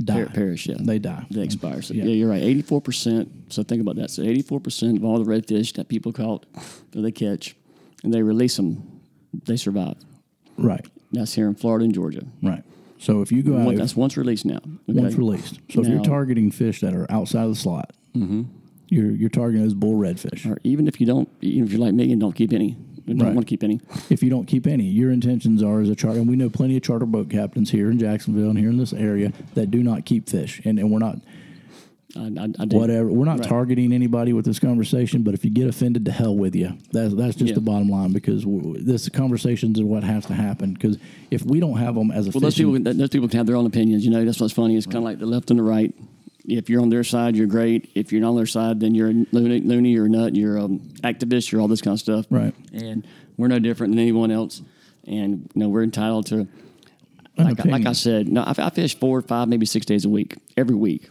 die. 0.04 0.24
per- 0.26 0.30
perish. 0.32 0.68
Yeah, 0.68 0.78
They 0.80 1.00
die. 1.00 1.26
they 1.32 1.42
expire. 1.44 1.82
So 1.82 1.94
Yeah. 1.94 2.06
yeah, 2.06 2.14
you're 2.14 2.30
right. 2.30 2.42
Eighty-four 2.42 2.82
percent. 2.82 3.30
So 3.54 3.64
think 3.64 3.82
about 3.82 3.96
that. 3.98 4.10
So 4.12 4.24
eighty-four 4.24 4.60
percent 4.60 4.98
of 4.98 5.04
all 5.04 5.22
the 5.24 5.30
redfish 5.30 5.74
that 5.74 5.88
people 5.88 6.12
caught, 6.14 6.46
that 6.92 7.02
they 7.02 7.12
catch, 7.12 7.56
and 8.04 8.14
they 8.14 8.22
release 8.24 8.56
them, 8.56 9.02
they 9.46 9.58
survive. 9.58 9.96
Right. 10.58 10.86
That's 11.12 11.34
here 11.34 11.48
in 11.48 11.56
Florida 11.56 11.86
and 11.86 11.94
Georgia. 11.94 12.26
Right. 12.42 12.64
So 13.00 13.22
if 13.22 13.32
you 13.32 13.44
go 13.44 13.58
out, 13.58 13.76
that's 13.76 13.96
once 13.96 14.18
released 14.18 14.46
now. 14.46 14.58
Okay? 14.58 15.00
once 15.00 15.16
released. 15.16 15.60
So 15.72 15.82
if 15.82 15.88
you're 15.88 16.04
targeting 16.04 16.52
fish 16.52 16.82
that 16.82 16.94
are 16.94 17.10
outside 17.12 17.44
of 17.44 17.50
the 17.50 17.56
slot, 17.56 17.94
mm-hmm. 18.16 18.44
you're 18.90 19.12
you're 19.12 19.30
targeting 19.30 19.64
those 19.64 19.76
bull 19.76 19.94
redfish. 19.94 20.50
Or 20.50 20.58
even 20.64 20.88
if 20.88 21.00
you 21.00 21.06
don't, 21.06 21.30
even 21.42 21.66
if 21.66 21.72
you're 21.72 21.82
like 21.82 21.94
me 21.94 22.12
and 22.12 22.20
don't 22.20 22.34
keep 22.34 22.52
any, 22.54 22.76
you 23.06 23.14
don't 23.14 23.28
Right. 23.28 23.36
want 23.36 23.48
to 23.48 23.50
keep 23.50 23.64
any. 23.64 23.80
If 24.10 24.24
you 24.24 24.30
don't 24.30 24.46
keep 24.48 24.66
any, 24.66 24.86
your 24.86 25.12
intentions 25.12 25.62
are 25.62 25.80
as 25.80 25.90
a 25.90 25.96
charter. 25.96 26.20
And 26.20 26.28
we 26.28 26.36
know 26.36 26.50
plenty 26.50 26.76
of 26.76 26.84
charter 26.84 27.06
boat 27.06 27.30
captains 27.30 27.70
here 27.72 27.92
in 27.92 28.00
Jacksonville 28.00 28.50
and 28.50 28.58
here 28.58 28.70
in 28.70 28.78
this 28.78 28.94
area 28.94 29.32
that 29.54 29.70
do 29.72 29.84
not 29.84 30.06
keep 30.06 30.28
fish, 30.28 30.60
and, 30.66 30.80
and 30.80 30.92
we're 30.92 31.00
not 31.00 31.20
I, 32.18 32.50
I, 32.60 32.66
whatever. 32.66 33.08
We're 33.10 33.26
not 33.26 33.40
Right. 33.40 33.48
targeting 33.50 33.94
anybody 33.94 34.34
with 34.34 34.46
this 34.46 34.60
conversation, 34.60 35.24
but 35.24 35.34
if 35.34 35.46
you 35.46 35.52
get 35.52 35.68
offended, 35.68 36.06
to 36.06 36.12
hell 36.12 36.36
with 36.36 36.56
you. 36.56 36.74
That's 36.92 37.14
that's 37.14 37.36
just 37.36 37.50
Yeah. 37.50 37.56
the 37.56 37.62
bottom 37.62 37.90
line 37.90 38.12
because 38.14 38.46
this 38.84 39.08
conversations 39.10 39.78
is 39.78 39.84
what 39.84 40.04
has 40.04 40.26
to 40.28 40.34
happen. 40.34 40.74
Because 40.74 40.98
if 41.32 41.44
we 41.46 41.60
don't 41.60 41.78
have 41.78 41.96
them 41.96 42.12
as 42.12 42.28
a 42.28 42.32
Well, 42.32 42.42
those 42.42 42.56
people, 42.56 42.78
those 42.80 43.10
people 43.10 43.28
can 43.28 43.38
have 43.38 43.46
their 43.48 43.56
own 43.56 43.66
opinions. 43.66 44.04
You 44.06 44.12
know, 44.12 44.24
that's 44.26 44.40
what's 44.40 44.54
funny. 44.54 44.76
It's 44.76 44.86
kind 44.86 44.98
of 44.98 45.04
like 45.04 45.20
the 45.20 45.26
left 45.26 45.50
and 45.52 45.60
the 45.60 45.64
right. 45.64 45.94
If 46.46 46.70
you're 46.70 46.82
on 46.82 46.90
their 46.90 47.04
side, 47.04 47.36
you're 47.36 47.46
great. 47.48 47.90
If 47.94 48.12
you're 48.14 48.22
not 48.22 48.30
on 48.30 48.36
their 48.38 48.46
side, 48.46 48.80
then 48.80 48.96
you're 48.96 49.10
a 49.10 49.26
loony, 49.34 49.60
loony 49.62 49.90
you're 49.92 50.06
a 50.06 50.10
nut, 50.10 50.34
you're 50.36 50.58
um, 50.58 50.80
activist, 51.04 51.52
you're 51.52 51.60
all 51.60 51.68
this 51.68 51.82
kind 51.82 51.94
of 51.96 52.00
stuff. 52.00 52.26
Right. 52.30 52.54
And 52.74 53.06
we're 53.36 53.50
no 53.50 53.60
different 53.60 53.92
than 53.92 54.00
anyone 54.00 54.32
else. 54.32 54.62
And 55.06 55.50
you 55.54 55.60
know, 55.62 55.68
we're 55.70 55.84
entitled 55.84 56.26
to, 56.28 56.48
like, 57.38 57.66
I- 57.66 57.70
like 57.70 57.86
I 57.86 57.92
said, 57.92 58.30
no, 58.30 58.42
I, 58.44 58.54
I 58.58 58.70
fish 58.70 58.96
four, 58.98 59.22
five, 59.22 59.50
maybe 59.50 59.66
six 59.66 59.86
days 59.86 60.06
a 60.06 60.10
week, 60.10 60.38
every 60.56 60.76
week. 60.76 61.10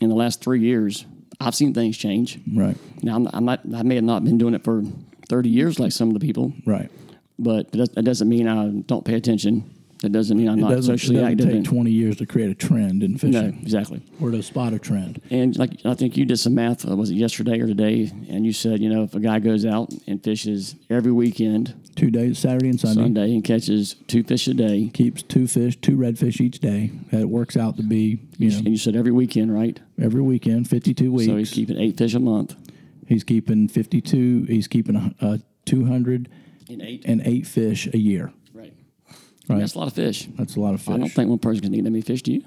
In 0.00 0.08
the 0.08 0.14
last 0.14 0.42
three 0.42 0.60
years, 0.60 1.06
I've 1.40 1.54
seen 1.54 1.74
things 1.74 1.96
change. 1.96 2.38
right, 2.54 2.76
Now, 3.02 3.16
I'm, 3.16 3.28
I 3.32 3.40
might, 3.40 3.60
I 3.74 3.82
may 3.82 3.96
have 3.96 4.04
not 4.04 4.24
been 4.24 4.38
doing 4.38 4.54
it 4.54 4.64
for 4.64 4.82
30 5.28 5.48
years 5.48 5.78
like 5.78 5.92
some 5.92 6.08
of 6.08 6.14
the 6.14 6.20
people, 6.20 6.52
right. 6.64 6.90
but 7.38 7.72
that 7.72 8.04
doesn't 8.04 8.28
mean 8.28 8.48
I 8.48 8.68
don't 8.86 9.04
pay 9.04 9.14
attention. 9.14 9.70
That 10.02 10.12
doesn't 10.12 10.36
mean 10.36 10.48
I'm 10.48 10.60
not 10.60 10.70
doesn't, 10.70 10.94
it 10.94 10.98
socially 10.98 11.16
doesn't 11.16 11.32
active. 11.32 11.46
take 11.46 11.54
and- 11.56 11.64
twenty 11.64 11.90
years 11.90 12.16
to 12.18 12.26
create 12.26 12.50
a 12.50 12.54
trend 12.54 13.02
in 13.02 13.16
fishing. 13.16 13.32
no, 13.32 13.46
exactly. 13.62 14.02
or 14.20 14.30
to 14.30 14.42
spot 14.42 14.72
a 14.72 14.78
trend. 14.78 15.20
And 15.30 15.56
like 15.58 15.80
I 15.84 15.94
think 15.94 16.16
you 16.16 16.24
did 16.26 16.38
some 16.38 16.54
math. 16.54 16.88
Uh, 16.88 16.94
was 16.96 17.10
it 17.10 17.14
yesterday 17.14 17.60
or 17.60 17.66
today? 17.66 18.10
And 18.28 18.44
you 18.44 18.52
said, 18.52 18.80
you 18.80 18.90
know, 18.90 19.04
if 19.04 19.14
a 19.14 19.20
guy 19.20 19.38
goes 19.38 19.64
out 19.64 19.90
and 20.06 20.22
fishes 20.22 20.76
every 20.90 21.12
weekend, 21.12 21.74
Two 21.96 22.10
days, 22.10 22.38
Saturday 22.38 22.68
and 22.68 22.78
Sunday, 22.78 23.02
Sunday, 23.02 23.32
and 23.32 23.42
catches 23.42 23.94
two 24.06 24.22
fish 24.22 24.46
a 24.48 24.52
day, 24.52 24.90
keeps 24.92 25.22
two 25.22 25.46
fish, 25.46 25.76
two 25.80 25.96
redfish 25.96 26.42
each 26.42 26.58
day. 26.58 26.90
That 27.10 27.30
works 27.30 27.56
out 27.56 27.78
to 27.78 27.82
be 27.82 28.20
you 28.36 28.50
and 28.50 28.68
you 28.68 28.76
said 28.76 28.96
every 28.96 29.12
weekend, 29.12 29.54
right? 29.54 29.80
every 29.98 30.20
weekend, 30.20 30.68
fifty-two 30.68 31.10
weeks. 31.10 31.30
So 31.30 31.36
he's 31.38 31.50
keeping 31.50 31.78
eight 31.78 31.96
fish 31.96 32.12
a 32.12 32.20
month. 32.20 32.54
He's 33.06 33.24
keeping 33.24 33.68
52, 33.68 34.44
he's 34.44 34.66
keeping 34.66 35.14
uh, 35.20 35.38
208 35.64 37.04
In 37.04 37.22
eight, 37.24 37.46
fish 37.46 37.86
a 37.86 37.98
year. 37.98 38.32
Right? 39.48 39.60
That's 39.60 39.74
a 39.74 39.78
lot 39.78 39.88
of 39.88 39.94
fish. 39.94 40.28
That's 40.36 40.56
a 40.56 40.60
lot 40.60 40.74
of 40.74 40.80
fish. 40.82 40.94
I 40.94 40.98
don't 40.98 41.08
think 41.08 41.28
one 41.30 41.38
person 41.38 41.62
can 41.62 41.74
eat 41.74 41.82
that 41.82 41.90
many 41.90 42.02
fish. 42.02 42.22
Do 42.22 42.32
you? 42.32 42.42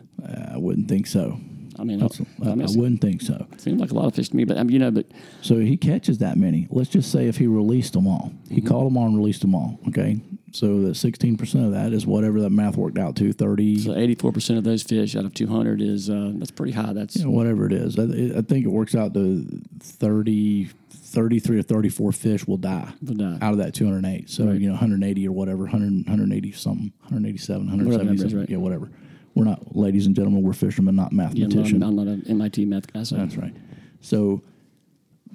I 0.54 0.58
wouldn't 0.58 0.88
think 0.88 1.08
so. 1.08 1.40
I 1.78 1.84
mean, 1.86 2.00
That's, 2.00 2.20
I, 2.20 2.24
I, 2.44 2.52
I 2.52 2.56
mean, 2.56 2.68
I 2.68 2.72
wouldn't 2.78 3.00
think 3.00 3.22
so. 3.22 3.48
seems 3.58 3.80
like 3.80 3.92
a 3.92 3.94
lot 3.94 4.06
of 4.08 4.14
fish 4.14 4.28
to 4.30 4.36
me. 4.36 4.44
But 4.44 4.58
um, 4.58 4.70
you 4.70 4.80
know, 4.80 4.92
but 4.92 5.06
So 5.42 5.60
he 5.60 5.78
catches 5.78 6.18
that 6.18 6.38
many. 6.38 6.68
Let's 6.70 6.90
just 6.90 7.10
say 7.10 7.28
if 7.28 7.38
he 7.38 7.48
released 7.48 7.94
them 7.94 8.06
all, 8.06 8.34
Mm-hmm. 8.46 8.56
he 8.56 8.62
caught 8.62 8.84
them 8.84 8.98
all 8.98 9.06
and 9.06 9.16
released 9.16 9.42
them 9.42 9.56
all. 9.56 9.80
Okay. 9.88 10.20
So 10.52 10.82
that 10.82 10.94
16% 10.96 11.66
of 11.66 11.72
that 11.74 11.94
is 11.94 12.06
whatever 12.08 12.42
that 12.42 12.50
math 12.50 12.76
worked 12.76 12.98
out 12.98 13.16
to 13.18 13.32
30, 13.32 13.80
so 13.84 13.96
eighty-four 13.96 14.32
percent 14.34 14.58
of 14.58 14.64
those 14.64 14.82
fish 14.82 15.16
out 15.16 15.24
of 15.24 15.34
two 15.36 15.46
hundred 15.48 15.80
is 15.80 16.10
uh, 16.10 16.32
that's 16.36 16.50
pretty 16.52 16.72
high. 16.74 16.92
That's 16.92 17.16
you 17.16 17.26
know, 17.26 17.30
whatever 17.30 17.68
it 17.68 17.72
is. 17.74 17.98
I, 18.00 18.04
I 18.40 18.42
think 18.42 18.66
it 18.66 18.70
works 18.70 18.96
out 18.96 19.14
to 19.14 19.46
30, 19.80 20.70
33 21.10 21.60
or 21.60 21.62
34 21.63 22.12
fish 22.12 22.48
will 22.48 22.58
die 22.58 22.93
Will 23.02 23.15
die. 23.15 23.38
out 23.41 23.54
of 23.54 23.58
that 23.58 23.74
208. 23.74 24.30
So, 24.30 24.45
Right. 24.45 24.60
you 24.62 24.67
know, 24.67 24.74
180 24.74 25.28
or 25.28 25.32
whatever, 25.32 25.63
100, 25.63 26.06
180 26.08 26.52
something, 26.52 26.91
187, 27.02 27.65
Whatever 27.67 27.84
170 27.89 28.06
number 28.15 28.26
is, 28.28 28.34
right. 28.36 28.50
Yeah, 28.50 28.58
whatever. 28.58 28.89
We're 29.36 29.45
not, 29.45 29.76
ladies 29.76 30.06
and 30.06 30.15
gentlemen, 30.15 30.43
we're 30.43 30.54
fishermen, 30.54 30.95
not 30.95 31.12
yeah, 31.12 31.24
I'm, 31.24 31.36
mathematicians. 31.36 31.80
not, 31.80 31.88
I'm 31.88 31.95
not 31.95 32.08
an 32.08 32.24
MIT 32.28 32.65
math 32.65 32.91
guy. 32.91 33.04
So 33.04 33.15
That's 33.15 33.38
right. 33.38 33.54
So 34.02 34.41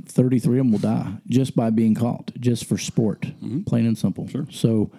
33 0.07 0.59
of 0.59 0.65
them 0.65 0.73
will 0.73 0.79
die 0.79 1.13
just 1.29 1.55
by 1.57 1.71
being 1.71 1.95
caught, 1.95 2.31
just 2.39 2.65
for 2.67 2.79
sport, 2.79 3.23
mm-hmm. 3.23 3.63
plain 3.63 3.87
and 3.87 3.97
simple. 3.97 4.29
Sure. 4.29 4.47
So 4.51 4.91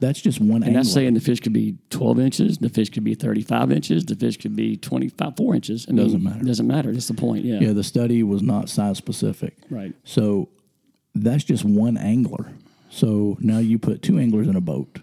that's 0.00 0.20
just 0.20 0.40
one. 0.40 0.56
And 0.56 0.64
angler. 0.64 0.80
that's 0.80 0.92
saying 0.92 1.14
the 1.14 1.20
fish 1.20 1.40
could 1.40 1.52
be 1.52 1.76
12 1.90 2.18
inches, 2.20 2.58
the 2.58 2.68
fish 2.68 2.90
could 2.90 3.04
be 3.04 3.14
35 3.14 3.72
inches, 3.72 4.04
the 4.04 4.16
fish 4.16 4.36
could 4.36 4.56
be 4.56 4.76
25, 4.76 5.36
4 5.36 5.54
inches. 5.54 5.86
I 5.88 5.92
mean, 5.92 6.04
Doesn't 6.04 6.22
matter. 6.22 6.44
Doesn't 6.44 6.66
matter. 6.66 6.92
That's 6.92 7.08
the 7.08 7.14
point. 7.14 7.44
Yeah. 7.44 7.60
yeah, 7.60 7.72
the 7.72 7.84
study 7.84 8.22
was 8.22 8.42
not 8.42 8.68
size 8.68 8.98
specific. 8.98 9.56
Right. 9.70 9.94
So 10.04 10.48
that's 11.14 11.44
just 11.44 11.64
one 11.64 11.96
angler. 11.96 12.52
So 12.90 13.36
now 13.40 13.58
you 13.58 13.78
put 13.78 14.02
two 14.02 14.18
anglers 14.18 14.48
in 14.48 14.56
a 14.56 14.60
boat, 14.60 14.98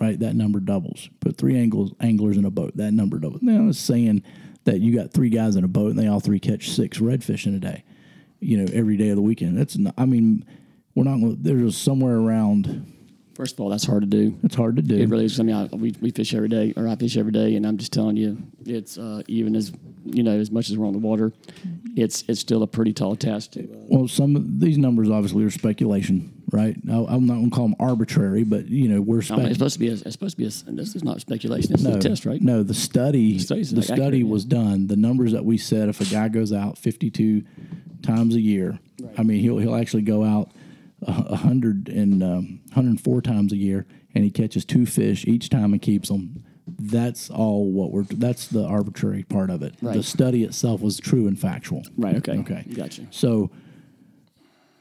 right? 0.00 0.18
That 0.18 0.34
number 0.34 0.60
doubles. 0.60 1.08
Put 1.20 1.36
three 1.36 1.58
angles, 1.58 1.92
anglers 2.00 2.36
in 2.36 2.44
a 2.44 2.50
boat, 2.50 2.76
that 2.76 2.92
number 2.92 3.18
doubles. 3.18 3.42
Now 3.42 3.68
it's 3.68 3.78
saying 3.78 4.22
that 4.64 4.80
you 4.80 4.94
got 4.94 5.12
three 5.12 5.30
guys 5.30 5.56
in 5.56 5.64
a 5.64 5.68
boat 5.68 5.90
and 5.90 5.98
they 5.98 6.06
all 6.06 6.20
three 6.20 6.40
catch 6.40 6.70
six 6.70 6.98
redfish 6.98 7.46
in 7.46 7.54
a 7.54 7.58
day, 7.58 7.84
you 8.40 8.58
know, 8.58 8.66
every 8.72 8.96
day 8.96 9.08
of 9.08 9.16
the 9.16 9.22
weekend. 9.22 9.56
That's 9.58 9.76
not, 9.78 9.94
I 9.96 10.04
mean, 10.04 10.44
we're 10.94 11.04
not 11.04 11.20
going 11.20 11.36
to, 11.36 11.42
there's 11.42 11.76
somewhere 11.76 12.16
around, 12.16 12.92
First 13.38 13.54
of 13.54 13.60
all, 13.60 13.68
that's 13.68 13.84
hard 13.84 14.02
to 14.02 14.08
do. 14.08 14.36
it's 14.42 14.56
hard 14.56 14.74
to 14.76 14.82
do. 14.82 14.96
It 14.96 15.08
really 15.08 15.26
is. 15.26 15.38
I 15.38 15.44
mean, 15.44 15.54
I, 15.54 15.66
we, 15.66 15.94
we 16.00 16.10
fish 16.10 16.34
every 16.34 16.48
day, 16.48 16.74
or 16.76 16.88
I 16.88 16.96
fish 16.96 17.16
every 17.16 17.30
day, 17.30 17.54
and 17.54 17.64
I'm 17.64 17.76
just 17.76 17.92
telling 17.92 18.16
you, 18.16 18.36
it's 18.66 18.98
uh, 18.98 19.22
even 19.28 19.54
as 19.54 19.70
you 20.04 20.24
know, 20.24 20.32
as 20.32 20.50
much 20.50 20.70
as 20.70 20.76
we're 20.76 20.88
on 20.88 20.92
the 20.92 20.98
water, 20.98 21.32
it's 21.94 22.24
it's 22.26 22.40
still 22.40 22.64
a 22.64 22.66
pretty 22.66 22.92
tall 22.92 23.14
task 23.14 23.52
to. 23.52 23.62
Uh, 23.62 23.76
Well, 23.90 24.08
some 24.08 24.34
of 24.34 24.58
these 24.58 24.76
numbers 24.76 25.08
obviously 25.08 25.44
are 25.44 25.50
speculation, 25.50 26.32
right? 26.50 26.76
I, 26.90 26.94
I'm 26.94 27.26
not 27.26 27.34
going 27.34 27.50
to 27.50 27.54
call 27.54 27.68
them 27.68 27.76
arbitrary, 27.78 28.42
but 28.42 28.66
you 28.66 28.88
know 28.88 29.00
we're 29.00 29.22
I 29.30 29.36
mean, 29.36 29.46
it's 29.46 29.54
supposed 29.58 29.74
to 29.74 29.78
be. 29.78 29.88
A, 29.88 29.92
it's 29.92 30.12
supposed 30.14 30.36
to 30.36 30.38
be. 30.38 30.46
A, 30.46 30.72
this 30.72 30.96
is 30.96 31.04
not 31.04 31.20
speculation. 31.20 31.70
This 31.70 31.82
is 31.82 31.86
a 31.86 32.00
test, 32.00 32.26
right? 32.26 32.42
No, 32.42 32.64
the 32.64 32.74
study, 32.74 33.38
the 33.38 33.44
study 33.44 33.92
accurate, 33.92 34.14
yeah. 34.14 34.24
was 34.24 34.44
done. 34.44 34.88
The 34.88 34.96
numbers 34.96 35.30
that 35.30 35.44
we 35.44 35.58
said, 35.58 35.88
if 35.88 36.00
a 36.00 36.06
guy 36.06 36.26
goes 36.26 36.52
out 36.52 36.76
52 36.76 37.44
times 38.02 38.34
a 38.34 38.40
year, 38.40 38.80
I 39.16 39.22
mean, 39.22 39.38
he'll 39.38 39.58
he'll 39.58 39.76
actually 39.76 40.02
go 40.02 40.24
out 40.24 40.50
a 41.02 41.24
a 41.30 41.36
hundred 41.36 41.88
and 41.88 42.22
um, 42.22 42.60
104 42.72 43.22
times 43.22 43.52
a 43.52 43.56
year, 43.56 43.86
and 44.14 44.24
he 44.24 44.30
catches 44.30 44.64
two 44.64 44.86
fish 44.86 45.24
each 45.26 45.48
time 45.48 45.72
and 45.72 45.80
keeps 45.82 46.08
them. 46.08 46.44
That's 46.78 47.30
all 47.30 47.70
what 47.70 47.92
we're. 47.92 48.02
That's 48.04 48.46
the 48.48 48.64
arbitrary 48.64 49.22
part 49.22 49.48
of 49.50 49.62
it. 49.62 49.74
The 49.80 50.02
study 50.02 50.44
itself 50.44 50.80
was 50.82 50.98
true 50.98 51.26
and 51.26 51.38
factual. 51.38 51.82
Right. 51.96 52.16
Okay. 52.16 52.38
Okay. 52.40 52.64
Gotcha. 52.74 53.06
So 53.10 53.50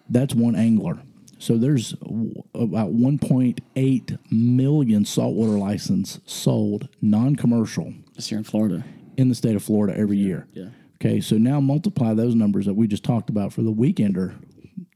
that's 0.10 0.34
one 0.36 0.56
angler. 0.56 1.00
So 1.40 1.58
there's 1.58 1.92
w- 1.94 2.34
about 2.56 2.94
1.8 2.94 4.18
million 4.32 5.06
saltwater 5.06 5.58
license 5.58 6.20
sold 6.26 6.90
non-commercial 7.02 7.94
It's 8.16 8.28
here 8.30 8.40
in 8.40 8.44
Florida. 8.44 8.84
in 9.18 9.30
the 9.30 9.36
state 9.36 9.56
of 9.56 9.64
Florida 9.64 9.98
every 9.98 10.18
year. 10.18 10.48
yeah. 10.54 10.70
Okay, 11.00 11.22
so 11.22 11.38
now 11.38 11.60
multiply 11.60 12.16
those 12.16 12.34
numbers 12.34 12.66
that 12.66 12.74
we 12.74 12.88
just 12.88 13.04
talked 13.04 13.30
about 13.30 13.54
for 13.54 13.62
the 13.62 13.72
weekender 13.72 14.34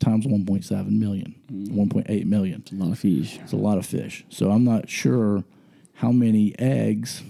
times 0.01 0.25
1.7 0.25 0.89
million, 0.91 1.35
mm. 1.51 1.69
1.8 1.69 2.25
million. 2.25 2.63
A 2.71 2.75
lot 2.75 2.91
of 2.91 2.99
fish. 2.99 3.39
It's 3.43 3.53
a 3.53 3.57
lot 3.57 3.77
of 3.77 3.85
fish. 3.85 4.25
So 4.29 4.51
I'm 4.51 4.63
not 4.63 4.89
sure 4.89 5.43
how 5.93 6.11
many 6.11 6.53
eggs 6.59 7.23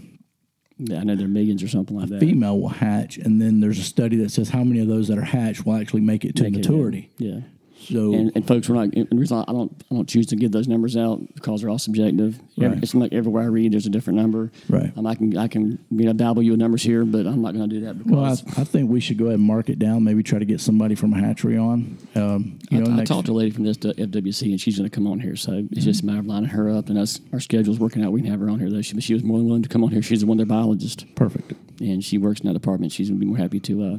Yeah, 0.77 0.99
I 0.99 1.03
know 1.03 1.15
they're 1.15 1.27
millions 1.27 1.61
or 1.61 1.67
something 1.67 1.95
like 1.95 2.09
that. 2.09 2.19
female 2.19 2.59
will 2.59 2.69
hatch, 2.69 3.17
and 3.17 3.39
then 3.41 3.59
there's 3.59 3.77
a 3.77 3.83
study 3.83 4.15
that 4.17 4.31
says 4.31 4.49
how 4.49 4.63
many 4.63 4.79
of 4.79 4.87
those 4.87 5.07
that 5.09 5.17
are 5.17 5.23
hatched 5.23 5.65
will 5.65 5.75
actually 5.75 6.01
make 6.01 6.25
it 6.25 6.35
to 6.37 6.43
Make 6.43 6.53
it, 6.53 6.57
maturity. 6.57 7.11
Yeah. 7.17 7.41
So 7.81 8.13
And, 8.13 8.31
and 8.35 8.47
folks, 8.47 8.69
we're 8.69 8.75
not. 8.75 8.93
And 8.93 9.07
reason 9.19 9.43
I 9.47 9.51
don't 9.51 9.71
I 9.91 9.95
don't 9.95 10.07
choose 10.07 10.27
to 10.27 10.35
give 10.35 10.51
those 10.51 10.67
numbers 10.67 10.95
out 10.95 11.21
because 11.33 11.61
they're 11.61 11.69
all 11.69 11.79
subjective. 11.79 12.39
Right. 12.57 12.81
It's 12.81 12.93
like 12.93 13.13
everywhere 13.13 13.43
I 13.43 13.47
read, 13.47 13.73
there's 13.73 13.85
a 13.85 13.89
different 13.89 14.19
number. 14.19 14.51
Right. 14.69 14.91
Um, 14.95 15.07
I 15.07 15.15
can 15.15 15.37
I 15.37 15.47
can 15.47 15.83
you 15.89 16.05
know 16.05 16.13
dabble 16.13 16.43
you 16.43 16.51
with 16.51 16.59
numbers 16.59 16.83
here, 16.83 17.05
but 17.05 17.25
I'm 17.25 17.41
not 17.41 17.53
going 17.53 17.69
to 17.69 17.75
do 17.75 17.85
that 17.85 17.97
because 17.97 18.43
well, 18.43 18.55
I, 18.57 18.61
I 18.61 18.63
think 18.63 18.89
we 18.89 18.99
should 18.99 19.17
go 19.17 19.25
ahead 19.25 19.39
and 19.39 19.47
mark 19.47 19.69
it 19.69 19.79
down. 19.79 20.03
Maybe 20.03 20.23
try 20.23 20.39
to 20.39 20.45
get 20.45 20.61
somebody 20.61 20.95
from 20.95 21.13
a 21.13 21.19
hatchery 21.19 21.57
on. 21.57 21.97
Um, 22.15 22.59
you 22.69 22.79
know, 22.79 22.89
I, 22.89 22.93
I 22.93 22.95
next, 22.97 23.09
talked 23.09 23.25
to 23.27 23.31
a 23.31 23.33
lady 23.33 23.51
from 23.51 23.63
this 23.63 23.77
FWC, 23.77 24.43
and 24.51 24.61
she's 24.61 24.77
going 24.77 24.89
to 24.89 24.95
come 24.95 25.07
on 25.07 25.19
here. 25.19 25.35
So 25.35 25.67
it's 25.71 25.85
just 25.85 26.03
a 26.03 26.05
matter 26.05 26.19
of 26.19 26.27
lining 26.27 26.49
her 26.49 26.69
up, 26.69 26.89
and 26.89 26.97
us 26.97 27.19
our 27.33 27.39
schedule's 27.39 27.79
working 27.79 28.03
out. 28.03 28.11
We 28.11 28.21
can 28.21 28.29
have 28.31 28.39
her 28.39 28.49
on 28.49 28.59
here 28.59 28.69
though. 28.69 28.81
She, 28.81 28.99
she 29.01 29.13
was 29.13 29.23
more 29.23 29.37
than 29.37 29.47
willing 29.47 29.63
to 29.63 29.69
come 29.69 29.83
on 29.83 29.91
here. 29.91 30.01
She's 30.01 30.21
the 30.21 30.27
one 30.27 30.37
their 30.37 30.45
biologist, 30.45 31.05
perfect. 31.15 31.53
and 31.79 32.03
she 32.03 32.17
works 32.17 32.41
in 32.41 32.47
that 32.47 32.53
department. 32.53 32.91
She's 32.91 33.09
going 33.09 33.19
to 33.19 33.25
be 33.25 33.29
more 33.29 33.37
happy 33.37 33.59
to 33.61 33.83
uh, 33.83 33.97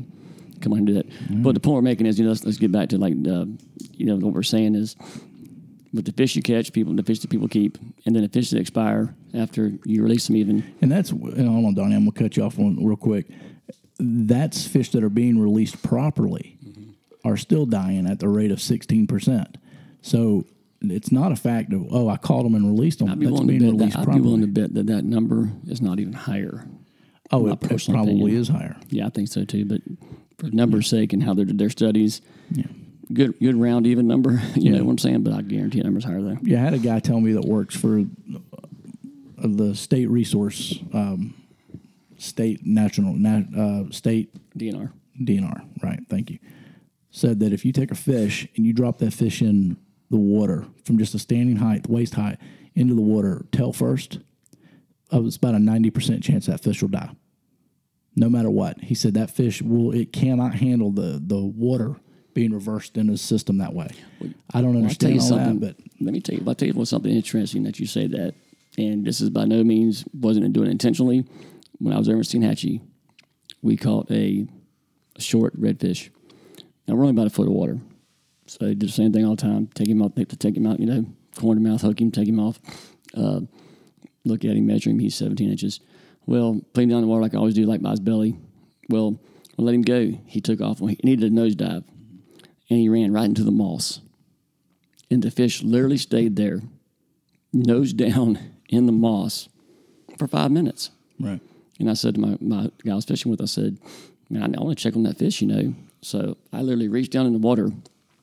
come 0.62 0.72
on 0.72 0.79
and 0.79 0.87
do 0.87 0.94
that. 0.94 1.07
But 1.42 1.55
the 1.55 1.61
point 1.61 1.75
we're 1.75 1.83
making 1.83 2.07
is, 2.07 2.18
you 2.18 2.25
know, 2.25 2.31
let's, 2.31 2.44
let's 2.44 2.59
get 2.59 2.72
back 2.72 2.88
to 2.90 2.98
like, 2.98 3.14
uh, 3.14 3.46
you 3.92 4.07
know, 4.07 4.16
what 4.16 4.33
we're 4.33 4.42
saying 4.42 4.75
is, 4.75 4.96
with 5.92 6.07
the 6.07 6.12
fish 6.12 6.35
you 6.37 6.42
catch, 6.42 6.72
people, 6.72 6.94
the 6.94 7.03
fish 7.03 7.20
that 7.20 7.29
people 7.29 7.48
keep, 7.48 7.77
and 8.07 8.14
then 8.16 8.22
the 8.22 8.29
fish 8.29 8.51
that 8.51 8.59
expire 8.59 9.14
after 9.35 9.72
you 9.85 10.03
release 10.03 10.27
them, 10.27 10.37
even 10.37 10.75
And 10.81 10.90
that's 10.90 11.11
hold 11.11 11.38
on, 11.38 11.75
Donnie. 11.75 11.94
I'm 11.94 12.03
gonna 12.03 12.12
cut 12.12 12.37
you 12.37 12.44
off 12.44 12.57
one 12.59 12.83
real 12.85 12.96
quick. 12.96 13.27
That's 13.98 14.66
fish 14.66 14.90
that 14.92 15.05
are 15.05 15.11
being 15.11 15.38
released 15.38 15.83
properly 15.83 16.59
are 17.25 17.37
still 17.37 17.66
dying 17.66 18.07
at 18.07 18.18
the 18.18 18.29
rate 18.29 18.51
of 18.51 18.61
16 18.61 19.07
percent. 19.07 19.59
So 20.01 20.46
it's 20.81 21.12
not 21.12 21.31
a 21.31 21.37
fact 21.37 21.72
of 21.72 21.87
oh 21.90 22.09
I 22.09 22.16
caught 22.16 22.42
them 22.42 22.55
and 22.55 22.66
released 22.66 22.98
them. 22.98 23.11
I'd 23.11 23.18
be 23.18 23.27
That's 23.27 23.33
willing 23.33 23.48
to 23.48 23.59
being 23.59 23.70
bet 23.72 23.81
released 23.81 23.96
that, 23.96 24.09
I'd 24.09 24.14
be 24.14 24.20
willing 24.20 24.40
to 24.40 24.46
bet 24.46 24.75
that 24.75 24.87
that 24.87 25.05
number 25.05 25.51
is 25.68 25.81
not 25.81 26.01
even 26.01 26.14
higher. 26.14 26.66
oh, 27.31 27.46
it, 27.48 27.53
it 27.53 27.87
probably 27.88 28.14
opinion. 28.14 28.37
is 28.37 28.48
higher. 28.48 28.77
Yeah, 28.88 29.07
I 29.07 29.11
think 29.11 29.29
so 29.29 29.44
too. 29.44 29.64
But 29.64 29.83
for 30.50 30.55
numbers' 30.55 30.88
sake 30.88 31.12
and 31.12 31.22
how 31.22 31.35
they're 31.35 31.44
their 31.46 31.70
studies, 31.70 32.20
Yeah. 32.50 32.64
good 33.12 33.38
good 33.40 33.57
round 33.57 33.87
even 33.87 34.07
number. 34.07 34.42
You 34.55 34.70
know 34.72 34.85
what 34.85 34.90
I'm 34.92 34.98
saying? 34.98 35.22
But 35.22 35.35
I 35.35 35.42
guarantee 35.42 35.81
number's 35.81 36.05
higher 36.05 36.22
though. 36.22 36.38
Yeah, 36.42 36.61
I 36.61 36.64
had 36.64 36.74
a 36.74 36.78
guy 36.78 37.00
tell 37.00 37.20
me 37.20 37.33
that 37.33 37.44
works 37.44 37.76
for 37.76 38.00
uh, 38.00 38.02
the 39.48 39.74
state 39.74 40.09
resource, 40.09 40.78
um, 40.92 41.35
state 42.18 42.61
national, 42.64 43.14
nat, 43.14 43.44
uh, 43.57 43.90
state 43.90 44.35
DNR. 44.57 44.92
DNR, 45.20 45.64
right? 45.83 46.00
Thank 46.09 46.31
you. 46.31 46.38
Said 47.11 47.40
that 47.40 47.52
if 47.52 47.64
you 47.66 47.72
take 47.72 47.90
a 47.90 47.94
fish 47.94 48.48
and 48.57 48.64
you 48.64 48.72
drop 48.72 48.98
that 48.98 49.12
fish 49.12 49.42
in 49.42 49.76
the 50.11 50.16
water 50.16 50.64
from 50.85 50.96
just 50.98 51.14
a 51.14 51.18
standing 51.18 51.57
height, 51.57 51.87
waist 51.88 52.14
height, 52.14 52.38
into 52.74 52.94
the 52.94 53.02
water, 53.02 53.44
tail 53.52 53.72
first, 53.72 54.18
uh, 55.12 55.22
it's 55.24 55.37
about 55.37 55.55
a 55.55 55.59
ninety 55.59 55.90
percent 55.90 56.22
chance 56.22 56.46
that 56.46 56.62
fish 56.62 56.81
will 56.81 56.88
die, 56.88 57.11
no 58.14 58.29
matter 58.29 58.51
what. 58.51 58.81
He 58.81 58.94
said 58.94 59.14
that 59.14 59.31
fish 59.31 59.62
will 59.62 59.92
it 59.92 60.12
cannot 60.12 60.55
handle 60.55 60.90
the 60.90 61.22
the 61.25 61.40
water 61.40 61.96
being 62.35 62.53
reversed 62.53 62.96
in 62.96 63.09
his 63.09 63.20
system 63.20 63.59
that 63.59 63.75
way. 63.75 63.88
I 64.55 64.61
don't 64.61 64.68
I'll 64.68 64.72
tell 64.72 64.83
understand 64.83 65.14
you 65.14 65.20
all 65.20 65.27
something. 65.27 65.61
that, 65.61 65.77
but 65.77 65.87
let 66.01 66.12
me 66.12 66.20
tell 66.20 66.37
you. 66.37 66.44
I'll 66.46 66.55
tell 66.55 66.68
you 66.68 66.85
something 66.85 67.12
interesting 67.12 67.64
that 67.64 67.79
you 67.79 67.87
say 67.87 68.07
that, 68.07 68.35
and 68.79 69.05
this 69.05 69.20
is 69.20 69.31
by 69.31 69.44
no 69.44 69.62
means 69.62 70.05
wasn't 70.14 70.53
doing 70.53 70.68
it 70.68 70.72
intentionally. 70.72 71.27
When 71.79 71.92
I 71.94 71.98
was 71.98 72.09
over 72.09 72.18
in 72.18 72.22
Steinhatchee, 72.22 72.81
we 73.61 73.77
caught 73.77 74.11
a, 74.11 74.46
a 75.16 75.20
short 75.20 75.59
redfish. 75.61 76.11
Now 76.87 76.94
we're 76.94 77.03
only 77.03 77.11
about 77.11 77.27
a 77.27 77.31
foot 77.31 77.48
of 77.48 77.53
water, 77.53 77.79
so 78.46 78.59
they 78.64 78.75
do 78.75 78.87
the 78.87 78.92
same 78.92 79.12
thing 79.12 79.25
all 79.25 79.37
the 79.37 79.42
time. 79.42 79.68
Take 79.75 79.88
him 79.88 80.03
out, 80.03 80.16
to 80.16 80.25
take 80.25 80.57
him 80.57 80.66
out. 80.66 80.81
You 80.81 80.87
know, 80.87 81.07
corner 81.37 81.61
mouth, 81.61 81.83
hook 81.83 82.01
him, 82.01 82.11
take 82.11 82.29
him 82.29 82.40
off. 82.40 82.61
Uh, 83.16 83.40
look 84.25 84.44
at 84.44 84.57
him, 84.57 84.66
measure 84.66 84.90
him. 84.90 84.98
He's 84.98 85.14
17 85.16 85.51
inches. 85.51 85.81
Well, 86.26 86.61
him 86.74 86.88
down 86.88 87.02
the 87.02 87.06
water 87.06 87.22
like 87.22 87.35
I 87.35 87.38
always 87.38 87.54
do, 87.54 87.66
like 87.66 87.82
by 87.82 87.90
his 87.90 88.00
belly. 88.00 88.38
Well, 88.88 89.18
I 89.58 89.62
let 89.62 89.74
him 89.74 89.82
go. 89.82 90.12
He 90.26 90.40
took 90.40 90.61
off. 90.61 90.78
He 90.78 90.98
needed 91.02 91.32
a 91.32 91.35
nosedive, 91.35 91.85
and 92.70 92.78
he 92.78 92.88
ran 92.88 93.12
right 93.12 93.24
into 93.24 93.44
the 93.44 93.50
moss 93.50 94.00
and 95.12 95.22
the 95.22 95.30
fish 95.30 95.62
literally 95.62 95.98
stayed 95.98 96.37
there, 96.37 96.62
nose 97.52 97.92
down 97.92 98.38
in 98.68 98.87
the 98.87 98.92
moss 98.92 99.48
for 100.18 100.26
five 100.26 100.50
minutes. 100.50 100.90
right. 101.20 101.40
And 101.78 101.90
I 101.90 101.94
said 101.94 102.14
to 102.14 102.20
my, 102.20 102.38
my 102.40 102.70
guy 102.85 102.92
I 102.92 102.94
was 102.94 103.04
fishing 103.04 103.30
with, 103.30 103.40
I 103.42 103.46
said, 103.46 103.78
man, 104.30 104.54
I, 104.56 104.61
want 104.62 104.78
to 104.78 104.82
check 104.82 104.94
on 104.94 105.02
that 105.02 105.18
fish, 105.18 105.42
you 105.42 105.48
know. 105.48 105.74
So 106.00 106.37
I 106.52 106.61
literally 106.61 106.87
reached 106.87 107.11
down 107.11 107.26
in 107.26 107.32
the 107.32 107.40
water, 107.40 107.70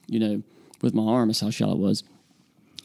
you 0.08 0.20
know, 0.20 0.44
with 0.82 0.94
my 0.94 1.04
arm. 1.04 1.28
That's 1.28 1.42
how 1.42 1.50
shallow 1.50 1.74
it 1.74 1.80
was. 1.80 2.04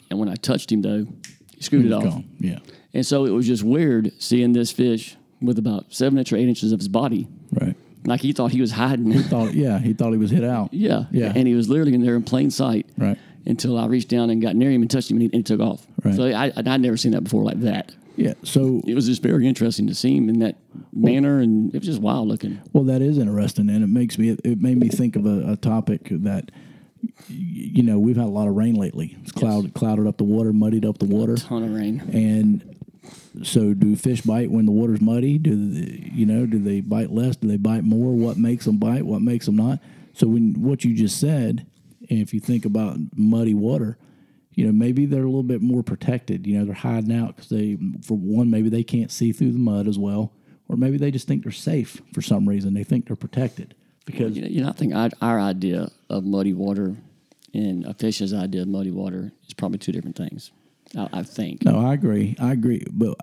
And 0.09 0.19
when 0.19 0.27
I 0.27 0.35
touched 0.35 0.71
him, 0.71 0.81
though, 0.81 1.07
he 1.55 1.61
screwed 1.61 1.85
it 1.85 1.93
off. 1.93 2.03
gone. 2.03 2.29
Yeah, 2.39 2.59
And 2.95 3.05
so 3.05 3.25
it 3.25 3.31
was 3.31 3.45
just 3.45 3.61
weird 3.61 4.11
seeing 4.17 4.53
this 4.53 4.71
fish 4.71 5.15
with 5.41 5.59
about 5.59 5.93
seven 5.93 6.17
inch 6.17 6.31
or 6.33 6.37
eight 6.37 6.47
inches 6.47 6.71
of 6.71 6.79
his 6.79 6.87
body. 6.87 7.27
right. 7.51 7.75
Like 8.07 8.21
he 8.21 8.33
thought 8.33 8.51
he 8.51 8.61
was 8.61 8.71
hiding. 8.71 9.11
He 9.11 9.21
Thought 9.23 9.53
yeah, 9.55 9.79
he 9.79 9.93
thought 9.93 10.11
he 10.11 10.17
was 10.19 10.29
hit 10.31 10.43
out. 10.43 10.71
yeah. 10.73 11.05
Yeah. 11.11 11.33
And 11.35 11.47
he 11.47 11.55
was 11.55 11.67
literally 11.69 11.93
in 11.95 12.01
there 12.01 12.15
in 12.15 12.21
plain 12.23 12.51
sight. 12.51 12.87
Right. 12.97 13.17
until 13.47 13.77
I 13.77 13.85
reached 13.87 14.09
down 14.09 14.29
and 14.29 14.41
got 14.41 14.55
near 14.55 14.69
him 14.71 14.81
and 14.83 14.89
touched 14.89 15.09
him, 15.11 15.17
and 15.17 15.21
he, 15.23 15.25
and 15.27 15.35
he 15.35 15.43
took 15.43 15.59
off. 15.59 15.85
Right. 16.03 16.15
So 16.15 16.23
I, 16.25 16.51
I'd 16.55 16.81
never 16.81 16.97
seen 16.97 17.11
that 17.13 17.23
before 17.23 17.43
like 17.43 17.59
that. 17.61 17.93
Yeah. 18.15 18.35
So 18.43 18.81
It 18.87 18.93
was 18.95 19.07
just 19.07 19.21
very 19.23 19.47
interesting 19.47 19.87
to 19.87 19.95
see 19.95 20.15
him 20.15 20.29
in 20.29 20.39
that 20.39 20.55
manner, 20.93 21.39
and 21.39 21.73
it 21.75 21.79
was 21.79 21.87
just 21.87 21.99
wild 22.01 22.27
looking. 22.27 22.61
Well, 22.73 22.83
that 22.85 23.01
is 23.01 23.17
interesting, 23.17 23.69
and 23.71 23.83
it 23.83 23.87
makes 23.89 24.17
me 24.19 24.29
it 24.43 24.61
made 24.61 24.77
me 24.77 24.87
think 24.89 25.15
of 25.15 25.25
a, 25.25 25.53
a 25.53 25.57
topic 25.57 26.07
that 26.11 26.51
you 27.27 27.83
know 27.83 27.99
we've 27.99 28.15
had 28.15 28.25
a 28.25 28.29
lot 28.29 28.47
of 28.47 28.55
rain 28.55 28.75
lately. 28.75 29.17
It's 29.23 29.31
clouded 29.31 29.73
clouded 29.73 30.07
up 30.07 30.17
the 30.17 30.23
water, 30.23 30.53
muddied 30.53 30.85
up 30.85 30.97
the 30.99 31.05
water, 31.05 31.35
Ton 31.37 31.63
of 31.63 31.71
rain. 31.73 32.01
and 32.13 32.74
so 33.43 33.73
do 33.73 33.95
fish 33.95 34.21
bite 34.21 34.51
when 34.51 34.65
the 34.65 34.71
water's 34.71 35.01
muddy? 35.01 35.37
Do 35.37 35.55
they, 35.55 36.09
you 36.13 36.25
know? 36.25 36.45
Do 36.45 36.59
they 36.59 36.81
bite 36.81 37.11
less? 37.11 37.35
Do 37.35 37.47
they 37.47 37.57
bite 37.57 37.83
more? 37.83 38.13
What 38.13 38.37
makes 38.37 38.65
them 38.65 38.77
bite? 38.77 39.05
What 39.05 39.21
makes 39.21 39.45
them 39.45 39.55
not? 39.55 39.79
So 40.13 40.27
when 40.27 40.53
what 40.61 40.83
you 40.83 40.95
just 40.95 41.19
said, 41.19 41.65
and 42.09 42.19
if 42.19 42.33
you 42.33 42.39
think 42.39 42.65
about 42.65 42.97
muddy 43.15 43.53
water. 43.53 43.97
You 44.57 44.65
know, 44.65 44.71
maybe 44.71 45.05
they're 45.05 45.23
a 45.23 45.25
little 45.25 45.43
bit 45.43 45.61
more 45.61 45.83
protected. 45.83 46.47
You 46.47 46.57
know, 46.57 46.63
they're 46.65 46.73
hiding 46.73 47.13
out 47.13 47.35
because 47.35 47.49
they, 47.49 47.77
for 48.01 48.15
one, 48.15 48.49
maybe 48.49 48.69
they 48.69 48.83
can't 48.83 49.11
see 49.11 49.33
through 49.33 49.51
the 49.51 49.59
mud 49.59 49.85
as 49.85 49.99
well, 49.99 50.31
or 50.69 50.77
maybe 50.77 50.97
they 50.97 51.11
just 51.11 51.27
think 51.27 51.43
they're 51.43 51.51
safe 51.51 52.01
for 52.13 52.21
some 52.21 52.47
reason. 52.47 52.73
They 52.73 52.85
think 52.85 53.07
they're 53.07 53.17
protected 53.17 53.75
because 54.05 54.35
You 54.35 54.43
know, 54.43 54.47
you 54.47 54.61
know 54.61 54.69
I 54.69 54.71
think 54.71 54.95
our, 54.95 55.09
our 55.21 55.39
idea 55.41 55.89
of 56.09 56.23
muddy 56.23 56.53
water 56.53 56.95
and 57.53 57.85
a 57.85 57.93
fish's 57.93 58.33
idea 58.33 58.61
of 58.61 58.67
muddy 58.67 58.91
water 58.91 59.31
is 59.47 59.53
probably 59.53 59.79
two 59.79 59.91
different 59.91 60.15
things. 60.15 60.51
I, 60.97 61.09
I 61.19 61.23
think. 61.23 61.63
No, 61.65 61.79
I 61.79 61.93
agree. 61.93 62.35
I 62.39 62.51
agree. 62.53 62.83
But 62.91 63.17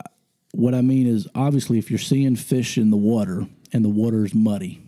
what 0.53 0.75
I 0.75 0.81
mean 0.83 1.07
is, 1.07 1.27
obviously, 1.35 1.79
if 1.79 1.91
you're 1.91 1.99
seeing 1.99 2.37
fish 2.37 2.77
in 2.79 2.91
the 2.91 2.97
water 2.97 3.47
and 3.73 3.85
the 3.85 3.89
water 3.89 4.25
is 4.25 4.35
muddy, 4.35 4.83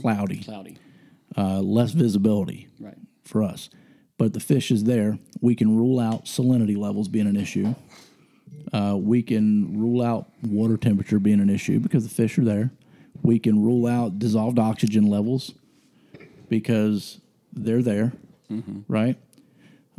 cloudy, 0.00 0.38
Cloudy. 0.42 0.76
uh, 1.36 1.60
less 1.60 1.92
visibility 1.92 2.68
Right. 2.80 2.96
for 3.24 3.42
us, 3.42 3.68
but 4.18 4.32
the 4.32 4.40
fish 4.40 4.70
is 4.70 4.84
there, 4.84 5.18
we 5.40 5.54
can 5.54 5.76
rule 5.76 5.98
out 6.00 6.24
salinity 6.26 6.76
levels 6.76 7.08
being 7.08 7.26
an 7.26 7.36
issue. 7.36 7.74
Uh, 8.72 8.96
we 8.98 9.22
can 9.22 9.78
rule 9.78 10.00
out 10.02 10.30
water 10.42 10.76
temperature 10.76 11.18
being 11.18 11.40
an 11.40 11.50
issue 11.50 11.78
because 11.78 12.04
the 12.04 12.14
fish 12.14 12.38
are 12.38 12.44
there. 12.44 12.70
We 13.22 13.38
can 13.38 13.62
rule 13.62 13.86
out 13.86 14.18
dissolved 14.18 14.58
oxygen 14.58 15.06
levels 15.08 15.52
because 16.48 17.20
they're 17.52 17.82
there, 17.82 18.12
right? 18.88 19.16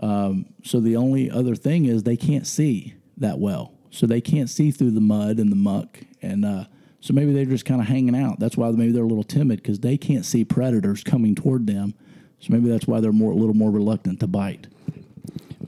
Um, 0.02 0.48
so 0.64 0.80
the 0.80 0.96
only 0.96 1.30
other 1.30 1.56
thing 1.56 1.86
is 1.86 2.04
they 2.04 2.18
can't 2.18 2.48
see 2.48 2.96
that 3.18 3.40
well, 3.40 3.74
so 3.90 4.06
they 4.06 4.22
can't 4.22 4.50
see 4.50 4.72
through 4.72 4.92
the 4.92 5.02
mud 5.02 5.38
and 5.40 5.52
the 5.52 5.56
muck, 5.56 6.00
and 6.22 6.44
uh, 6.44 6.66
so 7.00 7.14
maybe 7.14 7.34
they're 7.34 7.46
just 7.46 7.66
kind 7.66 7.82
of 7.82 7.88
hanging 7.88 8.16
out. 8.16 8.40
That's 8.40 8.56
why 8.56 8.72
maybe 8.72 8.92
they're 8.92 9.04
a 9.04 9.08
little 9.08 9.24
timid 9.24 9.62
because 9.62 9.80
they 9.80 9.98
can't 9.98 10.26
see 10.26 10.46
predators 10.46 11.04
coming 11.04 11.36
toward 11.36 11.68
them. 11.68 11.94
So 12.40 12.54
maybe 12.54 12.70
that's 12.70 12.88
why 12.88 13.02
they're 13.02 13.12
more 13.12 13.32
a 13.32 13.36
little 13.36 13.54
more 13.54 13.72
reluctant 13.72 14.20
to 14.22 14.28
bite. 14.28 14.68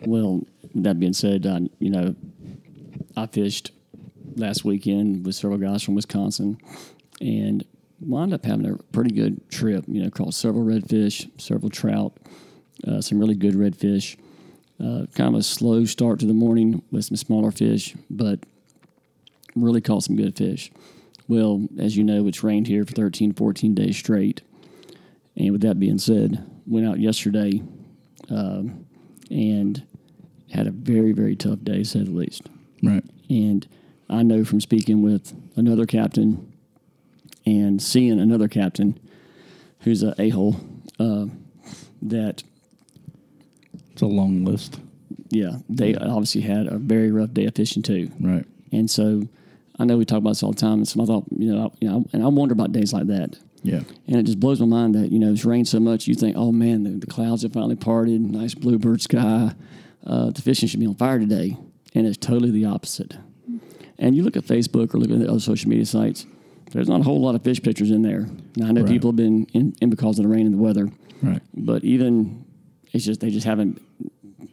Well, 0.06 0.44
that 0.76 1.00
being 1.00 1.14
said, 1.14 1.46
I, 1.46 1.62
you 1.80 1.90
know, 1.90 2.16
I 3.18 3.28
fished 3.28 3.72
last 4.36 4.66
weekend 4.66 5.26
with 5.26 5.36
several 5.36 5.58
guys 5.58 5.84
from 5.84 5.96
Wisconsin 5.96 6.58
and 7.22 7.66
wound 8.00 8.34
up 8.34 8.46
having 8.46 8.66
a 8.66 8.78
pretty 8.92 9.14
good 9.14 9.50
trip. 9.50 9.86
You 9.88 10.04
know, 10.04 10.10
caught 10.10 10.34
several 10.34 10.66
redfish, 10.66 11.30
several 11.40 11.70
trout, 11.70 12.18
uh, 12.88 13.02
some 13.02 13.20
really 13.20 13.36
good 13.36 13.54
redfish. 13.54 14.18
Uh, 14.80 15.06
kind 15.16 15.34
of 15.34 15.36
a 15.36 15.44
slow 15.44 15.86
start 15.86 16.20
to 16.20 16.26
the 16.26 16.34
morning 16.34 16.82
with 16.92 17.06
some 17.06 17.16
smaller 17.16 17.52
fish, 17.52 17.96
but 18.10 18.40
really 19.56 19.82
caught 19.82 20.04
some 20.04 20.18
good 20.18 20.36
fish. 20.36 20.72
Well, 21.28 21.68
as 21.80 21.96
you 21.96 22.04
know, 22.04 22.28
it's 22.28 22.44
rained 22.44 22.68
here 22.68 22.86
for 22.86 22.92
13, 22.92 23.34
14 23.34 23.74
days 23.74 23.98
straight. 23.98 24.42
And 25.38 25.52
with 25.52 25.62
that 25.62 25.80
being 25.80 25.98
said, 25.98 26.46
went 26.68 26.86
out 26.86 27.00
yesterday 27.00 27.64
um, 28.30 28.86
and 29.32 29.84
had 30.52 30.68
a 30.68 30.72
very, 30.72 31.14
very 31.14 31.36
tough 31.36 31.60
day, 31.64 31.80
to 31.80 31.86
say 31.86 32.04
the 32.04 32.12
least. 32.12 32.44
Right. 32.84 33.04
And 33.30 33.68
I 34.10 34.24
know 34.24 34.44
from 34.44 34.62
speaking 34.62 35.02
with 35.02 35.34
another 35.56 35.86
captain 35.86 36.54
and 37.46 37.82
seeing 37.82 38.20
another 38.20 38.48
captain 38.48 39.00
who's 39.82 40.04
a 40.04 40.16
a 40.20 40.30
hole 40.30 40.58
uh, 41.00 41.26
that 42.02 42.44
It's 43.96 44.02
a 44.02 44.08
long 44.08 44.44
list. 44.44 44.80
yeah 45.30 45.58
they 45.70 45.96
obviously 45.96 46.42
had 46.42 46.68
a 46.68 46.78
very 46.78 47.12
rough 47.12 47.34
day 47.34 47.46
of 47.46 47.56
fishing 47.56 47.82
too. 47.82 48.12
Right. 48.20 48.46
And 48.74 48.90
so 48.92 49.24
I 49.80 49.86
know 49.86 49.98
we 49.98 50.04
talk 50.06 50.18
about 50.20 50.32
this 50.32 50.44
all 50.44 50.52
the 50.52 50.60
time. 50.60 50.80
And 50.80 50.88
so 50.88 51.02
I 51.02 51.06
thought, 51.06 51.24
you 51.38 51.54
know, 51.54 51.66
I, 51.68 51.78
you 51.80 51.90
know, 51.90 52.06
and 52.14 52.22
I 52.24 52.28
wonder 52.28 52.54
about 52.54 52.72
days 52.74 52.92
like 52.94 53.08
that. 53.08 53.38
Yeah. 53.64 53.82
And 54.08 54.18
it 54.18 54.24
just 54.24 54.40
blows 54.40 54.60
my 54.60 54.66
mind 54.68 54.96
that, 54.96 55.12
you 55.12 55.20
know, 55.20 55.32
it's 55.32 55.46
rained 55.46 55.68
so 55.68 55.80
much, 55.80 56.08
you 56.08 56.14
think, 56.16 56.36
oh 56.38 56.52
man, 56.52 56.84
the, 56.84 56.90
the 56.92 57.08
clouds 57.08 57.44
have 57.44 57.54
finally 57.54 57.76
parted, 57.78 58.20
nice 58.22 58.54
bluebird 58.54 59.02
sky. 59.02 59.54
Uh, 60.06 60.30
the 60.32 60.42
fishing 60.42 60.68
should 60.70 60.80
be 60.82 60.86
on 60.86 60.96
fire 60.96 61.18
today. 61.20 61.58
And 61.94 62.06
it's 62.06 62.18
totally 62.18 62.52
the 62.52 62.66
opposite. 62.66 63.16
And 63.98 64.16
you 64.16 64.24
look 64.24 64.36
at 64.36 64.44
Facebook 64.44 64.94
or 64.94 64.98
look 65.00 65.10
at 65.10 65.20
the 65.20 65.30
other 65.30 65.40
social 65.40 65.70
media 65.70 65.86
sites, 65.86 66.26
there's 66.72 66.90
not 66.90 67.00
a 67.00 67.04
whole 67.04 67.22
lot 67.22 67.36
of 67.36 67.44
fish 67.44 67.62
pictures 67.64 67.92
in 67.92 68.02
there. 68.02 68.28
Now, 68.58 68.68
I 68.68 68.72
know 68.74 68.82
Right. 68.82 68.92
people 68.92 69.12
have 69.12 69.16
been 69.16 69.46
in, 69.54 69.74
in 69.82 69.90
because 69.90 70.20
of 70.20 70.24
the 70.24 70.30
rain 70.30 70.46
and 70.46 70.54
the 70.54 70.58
weather, 70.62 70.92
Right. 71.24 71.42
but 71.56 71.84
even 71.86 72.44
it's 72.92 73.06
just, 73.06 73.20
they 73.22 73.30
just 73.30 73.46
haven't 73.46 73.82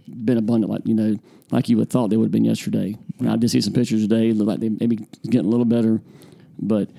been 0.06 0.38
abundant 0.38 0.70
like, 0.72 0.86
you 0.86 0.94
know, 0.94 1.16
like 1.50 1.68
you 1.68 1.76
would 1.76 1.90
thought 1.90 2.10
they 2.10 2.16
would 2.16 2.26
have 2.26 2.32
been 2.32 2.44
yesterday. 2.44 2.96
I 3.26 3.36
did 3.36 3.50
see 3.50 3.60
some 3.60 3.72
pictures 3.72 4.02
today, 4.02 4.30
it 4.30 4.36
looked 4.36 4.48
like 4.48 4.60
they 4.60 4.68
maybe 4.68 4.96
getting 5.24 5.46
a 5.46 5.50
little 5.50 5.64
better, 5.64 6.00
but 6.58 6.90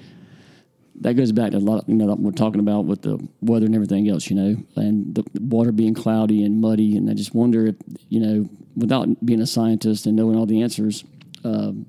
that 1.01 1.15
goes 1.15 1.31
back 1.31 1.51
to 1.51 1.57
a 1.57 1.59
lot, 1.59 1.87
you 1.87 1.95
know, 1.95 2.13
we're 2.15 2.31
talking 2.31 2.59
about 2.59 2.85
with 2.85 3.01
the 3.01 3.25
weather 3.41 3.65
and 3.65 3.75
everything 3.75 4.07
else, 4.09 4.29
you 4.29 4.35
know, 4.35 4.55
and 4.75 5.15
the 5.15 5.23
water 5.39 5.71
being 5.71 5.93
cloudy 5.93 6.43
and 6.43 6.61
muddy. 6.61 6.95
And 6.95 7.09
I 7.09 7.13
just 7.13 7.33
wonder 7.33 7.67
if, 7.67 7.75
you 8.09 8.19
know, 8.19 8.49
without 8.75 9.25
being 9.25 9.41
a 9.41 9.47
scientist 9.47 10.05
and 10.05 10.15
knowing 10.15 10.37
all 10.37 10.45
the 10.45 10.61
answers, 10.61 11.03
um, 11.43 11.87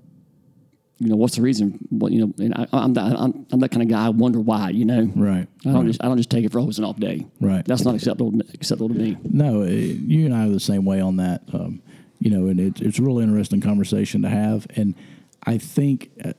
you 1.04 1.10
know, 1.10 1.16
what's 1.16 1.36
the 1.36 1.42
reason? 1.42 1.78
What 1.90 2.12
you 2.12 2.26
know, 2.26 2.34
and 2.38 2.54
I, 2.54 2.66
I'm 2.72 2.94
that 2.94 3.18
I'm, 3.18 3.46
I'm 3.52 3.60
that 3.60 3.70
kind 3.70 3.82
of 3.82 3.88
guy. 3.88 4.06
I 4.06 4.08
wonder 4.08 4.40
why, 4.40 4.70
you 4.70 4.86
know. 4.86 5.10
Right. 5.14 5.46
I 5.60 5.64
don't 5.64 5.74
right. 5.74 5.86
just 5.86 6.02
I 6.02 6.06
don't 6.06 6.16
just 6.16 6.30
take 6.30 6.44
it 6.44 6.52
for 6.52 6.58
an 6.58 6.84
off 6.84 6.98
day. 6.98 7.26
Right. 7.40 7.64
That's 7.64 7.84
not 7.84 7.94
acceptable 7.94 8.32
acceptable 8.54 8.88
to 8.88 8.94
me. 8.94 9.18
No, 9.22 9.62
uh, 9.62 9.66
you 9.66 10.24
and 10.24 10.34
I 10.34 10.46
are 10.46 10.50
the 10.50 10.60
same 10.60 10.84
way 10.84 11.00
on 11.00 11.16
that. 11.18 11.42
Um, 11.52 11.82
you 12.18 12.30
know, 12.30 12.46
and 12.46 12.58
it, 12.58 12.80
it's 12.80 12.98
a 12.98 13.02
really 13.02 13.22
interesting 13.22 13.60
conversation 13.60 14.22
to 14.22 14.30
have. 14.30 14.66
And 14.76 14.94
I 15.42 15.58
think 15.58 16.10
uh, 16.24 16.32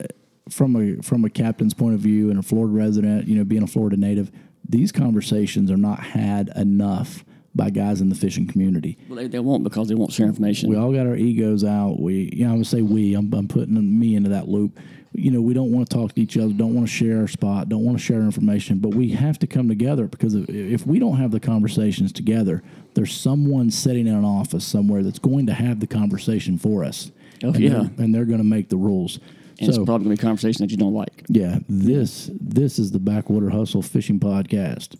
from 0.49 0.75
a 0.75 1.03
from 1.03 1.25
a 1.25 1.29
captain's 1.29 1.75
point 1.75 1.93
of 1.93 1.99
view 1.99 2.31
and 2.31 2.39
a 2.39 2.43
Florida 2.43 2.73
resident, 2.73 3.27
you 3.27 3.35
know, 3.35 3.43
being 3.43 3.63
a 3.63 3.67
Florida 3.67 3.97
native, 3.97 4.31
these 4.67 4.91
conversations 4.91 5.69
are 5.69 5.77
not 5.77 5.99
had 5.99 6.49
enough 6.55 7.23
by 7.55 7.69
guys 7.69 8.01
in 8.01 8.09
the 8.09 8.15
fishing 8.15 8.47
community. 8.47 8.97
Well, 9.07 9.17
they, 9.17 9.27
they 9.27 9.39
won't 9.39 9.63
because 9.63 9.87
they 9.87 9.95
won't 9.95 10.11
share 10.11 10.27
information. 10.27 10.69
We 10.69 10.75
all 10.75 10.91
got 10.91 11.07
our 11.07 11.15
egos 11.15 11.63
out. 11.63 11.99
We, 11.99 12.29
you 12.33 12.43
know, 12.43 12.51
I'm 12.51 12.55
gonna 12.57 12.65
say 12.65 12.81
we. 12.81 13.13
I'm, 13.15 13.33
I'm 13.33 13.47
putting 13.47 13.99
me 13.99 14.15
into 14.15 14.29
that 14.29 14.47
loop. 14.47 14.79
You 15.13 15.31
know, 15.31 15.39
we 15.39 15.53
don't 15.53 15.71
want 15.71 15.89
to 15.89 15.95
talk 15.95 16.13
to 16.15 16.21
each 16.21 16.37
other. 16.37 16.51
Don't 16.51 16.73
want 16.73 16.85
to 16.87 16.93
share 16.93 17.21
our 17.21 17.27
spot. 17.29 17.69
Don't 17.69 17.85
want 17.85 17.97
to 17.97 18.03
share 18.03 18.19
information. 18.19 18.79
But 18.79 18.93
we 18.95 19.11
have 19.11 19.39
to 19.39 19.47
come 19.47 19.69
together 19.69 20.07
because 20.07 20.35
if, 20.35 20.49
if 20.49 20.85
we 20.85 20.99
don't 20.99 21.15
have 21.15 21.31
the 21.31 21.39
conversations 21.39 22.11
together, 22.11 22.61
there's 22.95 23.15
someone 23.15 23.71
sitting 23.71 24.07
in 24.07 24.13
an 24.13 24.25
office 24.25 24.65
somewhere 24.65 25.03
that's 25.03 25.19
going 25.19 25.45
to 25.45 25.53
have 25.53 25.79
the 25.79 25.87
conversation 25.87 26.57
for 26.57 26.83
us. 26.83 27.11
Oh, 27.45 27.47
and 27.49 27.59
yeah. 27.59 27.69
they're, 27.69 28.03
and 28.03 28.13
they're 28.13 28.25
going 28.25 28.39
to 28.39 28.43
make 28.43 28.67
the 28.67 28.75
rules. 28.75 29.19
and 29.59 29.69
it's 29.69 29.77
so 29.77 29.85
probably 29.85 30.05
gonna 30.07 30.15
be 30.17 30.19
a 30.19 30.23
conversation 30.25 30.65
that 30.65 30.71
you 30.71 30.77
don't 30.77 30.93
like. 30.93 31.23
yeah, 31.29 31.59
this 31.69 32.29
this 32.33 32.77
is 32.77 32.91
the 32.91 32.99
Backwater 32.99 33.49
Hustle 33.49 33.81
Fishing 33.81 34.19
Podcast. 34.19 34.97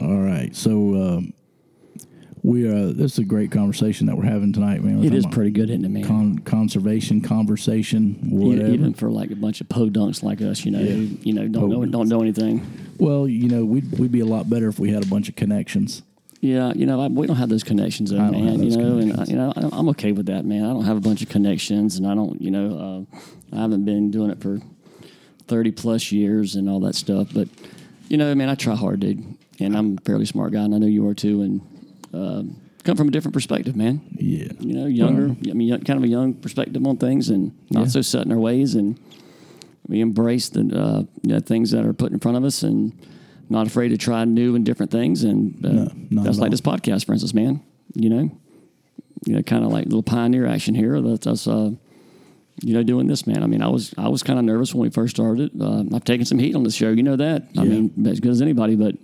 All 0.00 0.18
right, 0.20 0.54
so 0.54 0.94
um, 0.94 1.32
we 2.42 2.66
are. 2.66 2.92
This 2.92 3.12
is 3.12 3.18
a 3.18 3.24
great 3.24 3.50
conversation 3.50 4.06
that 4.06 4.16
we're 4.16 4.24
having 4.24 4.52
tonight, 4.52 4.82
man. 4.82 5.00
We're 5.00 5.06
It 5.06 5.14
is 5.14 5.26
pretty 5.26 5.50
good, 5.50 5.70
isn't 5.70 5.84
it, 5.84 5.88
man? 5.88 6.04
Con- 6.04 6.38
conservation 6.40 7.20
conversation, 7.20 8.16
whatever. 8.30 8.68
Even 8.70 8.94
for 8.94 9.10
like 9.10 9.30
a 9.30 9.36
bunch 9.36 9.60
of 9.60 9.68
podunks 9.68 10.22
like 10.22 10.40
us, 10.40 10.64
you 10.64 10.70
know, 10.70 10.78
who, 10.78 11.16
you 11.22 11.32
know, 11.32 11.46
don't 11.48 11.70
know 11.70 11.84
don't 11.86 12.08
know 12.08 12.20
anything. 12.20 12.66
well, 12.98 13.28
you 13.28 13.48
know, 13.48 13.64
we'd 13.64 13.98
we'd 13.98 14.12
be 14.12 14.20
a 14.20 14.26
lot 14.26 14.48
better 14.48 14.68
if 14.68 14.78
we 14.78 14.90
had 14.92 15.04
a 15.04 15.08
bunch 15.08 15.28
of 15.28 15.36
connections. 15.36 16.02
Yeah, 16.42 16.72
you 16.74 16.86
know, 16.86 17.02
I, 17.02 17.08
we 17.08 17.26
don't 17.26 17.36
have 17.36 17.50
those 17.50 17.62
connections, 17.64 18.10
though, 18.12 18.16
I 18.18 18.30
don't 18.30 18.46
have 18.46 18.58
man. 18.58 18.62
You 18.70 18.76
know, 18.78 18.96
and. 18.96 19.20
I, 19.20 19.24
you 19.24 19.36
know, 19.36 19.52
I- 19.54 19.68
I'm 19.78 19.90
okay 19.90 20.12
with 20.12 20.24
that, 20.26 20.46
man. 20.46 20.64
I 20.64 20.72
don't 20.72 20.84
have 20.86 20.96
a 20.96 21.00
bunch 21.00 21.20
of 21.20 21.28
connections, 21.28 21.96
and 21.98 22.06
I 22.06 22.14
don't, 22.14 22.40
you 22.40 22.50
know, 22.50 23.06
uh, 23.52 23.56
I 23.56 23.60
haven't 23.60 23.84
been 23.84 24.10
doing 24.10 24.30
it 24.30 24.40
for 24.40 24.58
thirty 25.48 25.70
plus 25.70 26.10
years 26.12 26.54
and 26.56 26.70
all 26.70 26.80
that 26.80 26.94
stuff. 26.94 27.28
But 27.34 27.48
you 28.08 28.16
know, 28.16 28.34
man, 28.34 28.48
I 28.48 28.54
try 28.54 28.74
hard, 28.74 29.00
dude, 29.00 29.22
and 29.58 29.76
I'm 29.76 29.98
a 29.98 30.00
fairly 30.00 30.24
smart 30.24 30.52
guy, 30.54 30.62
and 30.62 30.74
I 30.74 30.78
know 30.78 30.86
you 30.86 31.06
are 31.08 31.14
too. 31.14 31.42
And 31.42 31.60
um 32.12 32.56
come 32.82 32.96
from 32.96 33.08
a 33.08 33.10
different 33.10 33.34
perspective, 33.34 33.76
man. 33.76 34.00
Yeah, 34.16 34.48
You 34.58 34.74
know, 34.74 34.86
younger. 34.86 35.36
I 35.50 35.52
mean, 35.52 35.68
young- 35.68 35.80
kind 35.82 35.98
of 35.98 36.04
a 36.04 36.08
young 36.08 36.32
perspective 36.34 36.84
on 36.86 36.96
things, 36.96 37.28
and 37.28 37.52
not 37.70 37.90
so 37.90 38.00
set 38.00 38.24
in 38.24 38.32
our 38.32 38.38
ways, 38.38 38.74
and 38.74 38.98
we 39.86 40.00
embrace 40.00 40.48
the 40.48 40.60
uh, 40.60 41.02
you 41.22 41.34
know, 41.34 41.40
things 41.40 41.70
that 41.72 41.84
are 41.84 41.92
put 41.92 42.12
in 42.12 42.18
front 42.18 42.36
of 42.38 42.44
us, 42.44 42.62
and 42.62 42.92
not 43.50 43.66
afraid 43.66 43.88
to 43.88 43.96
try 43.98 44.24
new 44.24 44.54
and 44.56 44.64
different 44.64 44.90
things. 44.92 45.24
And 45.24 45.64
uh, 45.64 45.88
No, 46.10 46.22
that's 46.22 46.38
like 46.38 46.46
all. 46.46 46.50
this 46.50 46.60
podcast, 46.60 47.04
for 47.06 47.12
instance, 47.12 47.34
man. 47.34 47.60
You 47.94 48.08
know, 48.08 48.30
you 49.26 49.34
know, 49.34 49.42
kind 49.42 49.64
of 49.64 49.70
like 49.72 49.84
little 49.84 50.02
pioneer 50.02 50.46
action 50.46 50.74
here. 50.74 51.00
That's 51.02 51.26
us. 51.26 51.46
Uh, 51.46 51.72
you 52.62 52.74
know, 52.74 52.82
doing 52.82 53.06
this, 53.08 53.26
man. 53.26 53.42
I 53.42 53.46
mean, 53.46 53.62
I 53.62 53.68
was 53.68 53.92
I 53.98 54.08
was 54.08 54.22
kind 54.22 54.38
of 54.38 54.44
nervous 54.44 54.74
when 54.74 54.82
we 54.82 54.90
first 54.90 55.16
started. 55.16 55.50
Uh, 55.60 55.84
I've 55.94 56.04
taken 56.04 56.24
some 56.24 56.38
heat 56.38 56.54
on 56.54 56.62
the 56.62 56.70
show. 56.70 56.90
You 56.90 57.02
know 57.02 57.16
that. 57.16 57.48
I 57.58 57.64
mean, 57.64 58.06
as 58.06 58.20
good 58.20 58.30
as 58.32 58.40
anybody, 58.42 58.76
but 58.76 58.94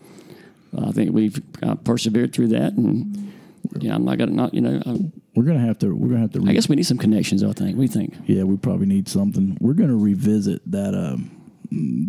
I 0.79 0.93
think 0.93 1.13
we've 1.13 1.41
uh, 1.63 1.75
persevered 1.77 2.33
through 2.33 2.49
that, 2.49 2.73
and 2.75 3.33
yeah, 3.79 3.95
I'm 3.95 4.05
not 4.05 4.19
gonna 4.19 4.33
not 4.33 4.55
you 4.55 4.61
know. 4.61 4.83
I, 4.85 4.99
we're 5.35 5.45
gonna 5.45 5.61
have 5.61 5.79
to. 5.81 5.95
We're 5.95 6.09
gonna 6.09 6.21
have 6.21 6.33
to. 6.33 6.45
I 6.47 6.53
guess 6.53 6.69
we 6.69 6.77
need 6.77 6.87
some 6.87 6.99
connections. 6.99 7.43
I 7.43 7.53
think. 7.53 7.77
We 7.77 7.87
think. 7.89 8.15
Yeah, 8.27 8.45
we 8.45 8.57
probably 8.57 8.87
need 8.87 9.09
something. 9.09 9.57
We're 9.61 9.75
going 9.75 9.91
to 9.91 9.97
revisit 9.97 10.63
that 10.71 10.95
um, 10.95 11.31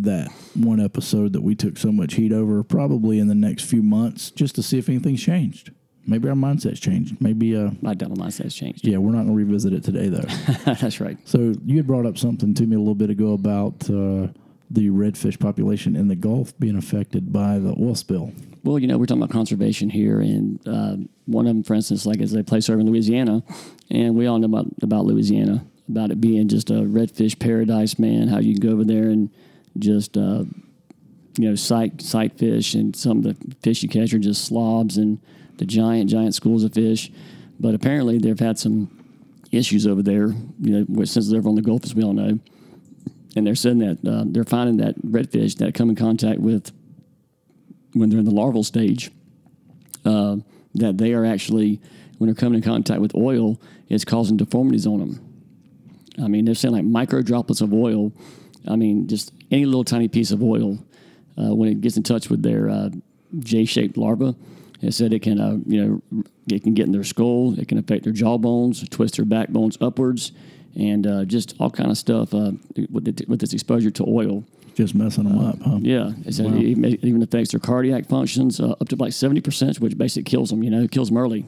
that 0.04 0.32
one 0.54 0.80
episode 0.80 1.34
that 1.34 1.42
we 1.42 1.56
took 1.56 1.78
so 1.78 1.92
much 1.92 2.14
heat 2.14 2.32
over, 2.32 2.64
probably 2.64 3.20
in 3.20 3.28
the 3.28 3.36
next 3.36 3.64
few 3.66 3.82
months, 3.84 4.32
just 4.32 4.56
to 4.56 4.64
see 4.64 4.78
if 4.78 4.88
anything's 4.88 5.22
changed. 5.24 5.72
Maybe 6.10 6.30
our 6.30 6.36
mindset's 6.36 6.80
changed. 6.80 7.20
Maybe, 7.20 7.54
uh, 7.54 7.72
My 7.82 7.94
double 7.94 8.16
mindset's 8.16 8.56
changed. 8.56 8.88
yeah, 8.88 8.98
we're 8.98 9.12
not 9.12 9.26
going 9.26 9.38
to 9.38 9.46
revisit 9.46 9.74
it 9.74 9.84
today 9.84 10.08
though. 10.08 10.22
That's 10.74 11.02
right. 11.02 11.18
so 11.26 11.54
you 11.66 11.76
had 11.76 11.86
brought 11.86 12.06
up 12.06 12.18
something 12.18 12.54
to 12.54 12.66
me 12.66 12.78
a 12.78 12.80
little 12.80 12.96
bit 12.96 13.10
ago 13.10 13.34
about 13.34 13.90
uh, 13.90 14.32
the 14.72 14.90
redfish 14.90 15.38
population 15.38 15.98
in 15.98 16.08
the 16.08 16.16
Gulf 16.16 16.58
being 16.60 16.78
affected 16.78 17.34
by 17.34 17.60
the 17.60 17.76
oil 17.78 17.94
spill. 17.96 18.32
Well, 18.68 18.80
you 18.80 18.88
know, 18.88 18.98
we're 18.98 19.06
talking 19.06 19.24
about 19.24 19.32
conservation 19.32 19.90
here, 19.90 20.20
and 20.20 20.60
uh, 20.68 20.98
one 21.26 21.48
of 21.48 21.56
them, 21.56 21.64
for 21.64 21.74
instance, 21.74 22.06
like 22.06 22.20
is 22.20 22.34
a 22.34 22.44
place 22.44 22.70
over 22.70 22.82
in 22.82 22.86
Louisiana, 22.86 23.42
and 23.90 24.14
we 24.14 24.28
all 24.28 24.40
know 24.40 24.48
about 24.48 24.66
about 24.82 25.06
Louisiana, 25.06 25.66
about 25.88 26.12
it 26.12 26.20
being 26.20 26.50
just 26.50 26.70
a 26.70 26.74
redfish 26.74 27.40
paradise, 27.40 27.98
man. 27.98 28.28
How 28.28 28.40
you 28.40 28.56
can 28.56 28.68
go 28.68 28.74
over 28.74 28.84
there 28.84 29.04
and 29.04 29.30
just 29.80 30.18
uh, 30.18 30.44
you 31.38 31.50
know 31.50 31.56
sight 31.56 32.02
sight 32.02 32.38
fish, 32.38 32.74
and 32.74 32.94
some 32.94 33.20
of 33.20 33.24
the 33.24 33.56
fish 33.64 33.84
you 33.84 33.88
catch 33.88 34.14
are 34.14 34.20
just 34.20 34.44
slobs 34.44 34.98
and 34.98 35.20
the 35.60 35.66
giant 35.66 36.10
giant 36.10 36.36
schools 36.36 36.66
of 36.66 36.74
fish. 36.74 37.10
But 37.62 37.74
apparently, 37.74 38.18
they've 38.18 38.38
had 38.38 38.60
some 38.60 38.92
issues 39.50 39.88
over 39.88 40.04
there, 40.04 40.34
you 40.60 40.86
know, 40.86 41.06
since 41.06 41.30
they're 41.30 41.40
over 41.40 41.48
on 41.48 41.56
the 41.56 41.62
Gulf, 41.62 41.86
as 41.86 41.96
we 41.96 42.04
all 42.04 42.12
know. 42.12 42.38
And 43.38 43.48
they're 43.48 43.56
saying 43.56 43.80
that 43.80 44.06
uh, 44.06 44.26
they're 44.28 44.44
finding 44.44 44.76
that 44.78 45.02
redfish 45.04 45.56
that 45.60 45.74
come 45.74 45.90
in 45.90 45.96
contact 45.96 46.42
with 46.42 46.74
when 48.00 48.10
they're 48.10 48.20
in 48.20 48.26
the 48.26 48.32
larval 48.32 48.64
stage, 48.64 49.12
uh, 50.06 50.38
that 50.76 50.98
they 50.98 51.14
are 51.14 51.26
actually, 51.26 51.82
when 52.18 52.28
they're 52.28 52.36
coming 52.36 52.58
in 52.58 52.64
contact 52.64 53.02
with 53.02 53.16
oil, 53.16 53.60
it's 53.90 54.06
causing 54.06 54.38
deformities 54.38 54.86
on 54.86 55.00
them. 55.00 55.20
I 56.24 56.28
mean, 56.28 56.46
they're 56.46 56.56
saying 56.56 56.74
like 56.74 56.84
micro 56.84 57.22
droplets 57.22 57.62
of 57.62 57.74
oil. 57.74 58.12
I 58.68 58.76
mean, 58.76 59.08
just 59.08 59.32
any 59.52 59.66
little 59.66 59.84
tiny 59.84 60.08
piece 60.08 60.32
of 60.32 60.42
oil, 60.44 60.78
uh, 61.38 61.56
when 61.56 61.70
it 61.70 61.82
gets 61.82 61.98
in 61.98 62.04
touch 62.04 62.30
with 62.30 62.42
their 62.42 62.70
uh, 62.70 62.90
J-shaped 63.40 63.98
larva, 63.98 64.36
it 64.82 64.94
said 64.94 65.14
it 65.14 65.22
can, 65.22 65.40
uh, 65.40 65.58
you 65.66 65.86
know, 65.86 66.24
it 66.52 66.64
can 66.64 66.74
get 66.74 66.86
in 66.86 66.92
their 66.92 67.04
skull. 67.04 67.58
It 67.60 67.68
can 67.68 67.78
affect 67.78 68.04
their 68.04 68.14
jaw 68.14 68.38
bones, 68.38 68.88
twist 68.90 69.16
their 69.16 69.26
backbones 69.26 69.78
upwards, 69.82 70.32
and 70.76 71.06
uh, 71.08 71.26
just 71.26 71.56
all 71.60 71.72
kind 71.72 71.90
of 71.90 71.98
stuff 71.98 72.34
uh, 72.34 72.52
with, 72.92 73.08
it, 73.08 73.28
with 73.28 73.40
this 73.40 73.54
exposure 73.54 73.92
to 73.92 74.06
oil. 74.08 74.44
Just 74.78 74.94
messing 74.94 75.24
them 75.24 75.40
up, 75.40 75.60
huh? 75.62 75.80
Yeah, 75.82 76.12
it, 76.24 76.40
it 76.40 77.04
even- 77.04 77.24
affects 77.24 77.50
their 77.52 77.60
cardiac 77.60 78.06
functions 78.06 78.60
uh, 78.60 78.76
up 78.80 78.88
to 78.90 78.96
like 78.96 79.12
seventy 79.12 79.42
percent, 79.42 79.80
which 79.80 79.98
basically 79.98 80.30
kills 80.30 80.52
them. 80.52 80.62
You 80.64 80.70
know, 80.70 80.88
kills 80.88 81.10
them 81.10 81.18
early. 81.18 81.46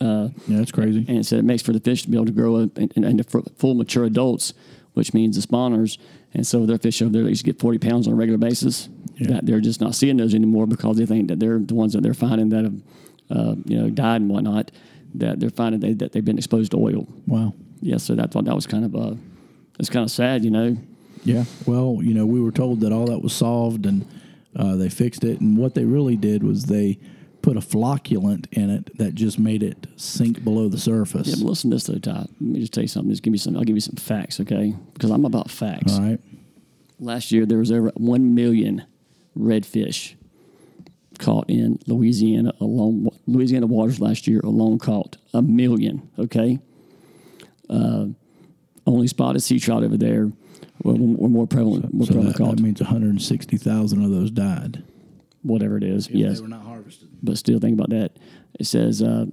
Yeah, 0.00 0.28
that's 0.48 0.72
crazy. 0.72 1.04
And 1.08 1.18
it 1.18 1.24
said 1.26 1.38
it 1.38 1.44
makes 1.44 1.62
for 1.62 1.72
the 1.72 1.80
fish 1.80 2.02
to 2.02 2.10
be 2.10 2.16
able 2.16 2.26
to 2.26 2.32
grow 2.32 2.56
up 2.56 2.76
and- 2.78 2.92
and- 2.96 3.04
into 3.04 3.24
full 3.56 3.74
mature 3.74 4.04
adults, 4.04 4.54
which 4.94 5.14
means 5.14 5.36
the 5.36 5.46
spawners. 5.46 5.98
And 6.34 6.46
so 6.46 6.66
their 6.66 6.78
fish 6.78 7.00
over 7.00 7.12
there 7.12 7.22
that 7.22 7.28
used 7.30 7.44
to 7.44 7.52
get 7.52 7.60
forty 7.60 7.78
pounds 7.78 8.06
on 8.08 8.12
a 8.12 8.16
regular 8.16 8.38
basis, 8.38 8.88
Yeah. 9.18 9.28
that 9.28 9.46
they're 9.46 9.60
just 9.60 9.80
not 9.80 9.94
seeing 9.94 10.16
those 10.16 10.34
anymore 10.34 10.66
because 10.66 10.96
they 10.98 11.06
think 11.06 11.28
that 11.28 11.38
they're 11.40 11.60
the 11.60 11.74
ones 11.74 11.92
that 11.94 12.02
they're 12.02 12.12
finding 12.14 12.48
that 12.50 12.64
have, 12.64 12.82
uh, 13.30 13.54
you 13.64 13.78
know, 13.80 13.88
died 13.88 14.20
and 14.20 14.30
whatnot. 14.30 14.72
That 15.14 15.38
they're 15.40 15.48
finding 15.50 15.80
they, 15.80 15.92
that 15.94 16.10
they've 16.12 16.24
been 16.24 16.36
exposed 16.38 16.72
to 16.72 16.76
oil. 16.78 17.06
Wow. 17.26 17.54
Yeah, 17.80 17.96
so 17.98 18.14
that 18.16 18.32
thought 18.32 18.44
that 18.46 18.54
was 18.54 18.66
kind 18.66 18.84
of 18.84 18.94
uh, 18.96 19.14
it's 19.78 19.88
kind 19.88 20.02
of 20.04 20.10
sad, 20.10 20.44
you 20.44 20.50
know. 20.50 20.76
Yeah. 21.26 21.44
Well, 21.66 21.98
you 22.02 22.14
know, 22.14 22.24
we 22.24 22.40
were 22.40 22.52
told 22.52 22.80
that 22.80 22.92
all 22.92 23.06
that 23.06 23.20
was 23.20 23.32
solved 23.32 23.84
and 23.84 24.06
uh, 24.54 24.76
they 24.76 24.88
fixed 24.88 25.24
it. 25.24 25.40
And 25.40 25.58
what 25.58 25.74
they 25.74 25.84
really 25.84 26.16
did 26.16 26.42
was 26.42 26.66
they 26.66 26.98
put 27.42 27.56
a 27.56 27.60
flocculant 27.60 28.46
in 28.52 28.70
it 28.70 28.96
that 28.98 29.14
just 29.14 29.38
made 29.38 29.62
it 29.62 29.86
sink 29.96 30.42
below 30.42 30.68
the 30.68 30.78
surface. 30.78 31.28
Yeah, 31.28 31.34
but 31.38 31.50
listen 31.50 31.70
to 31.70 31.76
this 31.76 31.84
though, 31.84 31.98
Ty. 31.98 32.20
Let 32.20 32.40
me 32.40 32.60
just 32.60 32.72
tell 32.72 32.82
you 32.82 32.88
something. 32.88 33.10
Just 33.10 33.22
give 33.22 33.32
me 33.32 33.38
some. 33.38 33.56
I'll 33.56 33.64
give 33.64 33.76
you 33.76 33.80
some 33.80 33.96
facts, 33.96 34.40
okay? 34.40 34.74
Because 34.94 35.10
I'm 35.10 35.24
about 35.24 35.50
facts. 35.50 35.94
All 35.94 36.00
right. 36.00 36.20
Last 36.98 37.32
year 37.32 37.44
there 37.44 37.58
was 37.58 37.72
over 37.72 37.90
one 37.96 38.34
million 38.34 38.84
redfish 39.36 40.14
caught 41.18 41.50
in 41.50 41.78
Louisiana 41.86 42.52
alone. 42.60 43.08
Louisiana 43.26 43.66
waters 43.66 44.00
last 44.00 44.28
year 44.28 44.40
alone 44.40 44.78
caught 44.78 45.16
a 45.34 45.42
million. 45.42 46.08
Okay. 46.18 46.58
Uh, 47.68 48.06
only 48.86 49.08
spotted 49.08 49.40
sea 49.40 49.58
trout 49.58 49.82
over 49.82 49.96
there 49.96 50.30
were, 50.82 50.94
were 50.94 51.28
more 51.28 51.46
prevalent, 51.46 51.92
more 51.94 52.06
So 52.06 52.12
prevalent 52.14 52.36
that, 52.36 52.42
caught. 52.44 52.56
that 52.56 52.62
means 52.62 52.80
160,000 52.80 54.04
of 54.04 54.10
those 54.10 54.30
died. 54.30 54.82
whatever 55.42 55.76
it 55.76 55.84
is. 55.84 56.08
yes, 56.10 56.36
They 56.36 56.42
were 56.42 56.48
not 56.48 56.62
harvested. 56.62 57.08
but 57.22 57.38
still 57.38 57.58
think 57.58 57.74
about 57.78 57.90
that. 57.90 58.12
It 58.58 58.66
says 58.66 59.02
uh, 59.02 59.26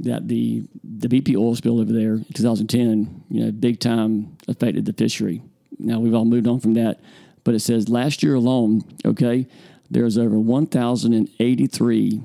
that 0.00 0.28
the 0.28 0.64
the 0.84 1.08
BP 1.08 1.36
oil 1.36 1.54
spill 1.56 1.80
over 1.80 1.92
there 1.92 2.14
in 2.14 2.24
2010, 2.32 3.24
you 3.30 3.44
know, 3.44 3.50
big 3.50 3.80
time 3.80 4.36
affected 4.46 4.84
the 4.84 4.92
fishery. 4.92 5.42
Now 5.78 5.98
we've 6.00 6.14
all 6.14 6.24
moved 6.24 6.46
on 6.46 6.60
from 6.60 6.74
that, 6.74 7.00
but 7.44 7.54
it 7.54 7.60
says 7.60 7.88
last 7.88 8.22
year 8.22 8.34
alone, 8.34 8.82
okay, 9.04 9.46
there's 9.90 10.18
over 10.18 10.38
1,083 10.38 12.20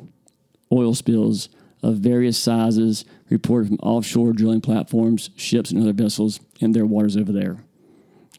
oil 0.72 0.93
spills 0.95 1.49
of 1.82 1.97
various 1.97 2.38
sizes 2.38 3.05
reported 3.34 3.67
from 3.67 3.77
offshore 3.84 4.31
drilling 4.34 4.61
platforms, 4.61 5.29
ships, 5.36 5.71
and 5.71 5.81
other 5.81 5.91
vessels 5.93 6.39
in 6.59 6.71
their 6.71 6.86
waters 6.86 7.17
over 7.17 7.31
there. 7.31 7.57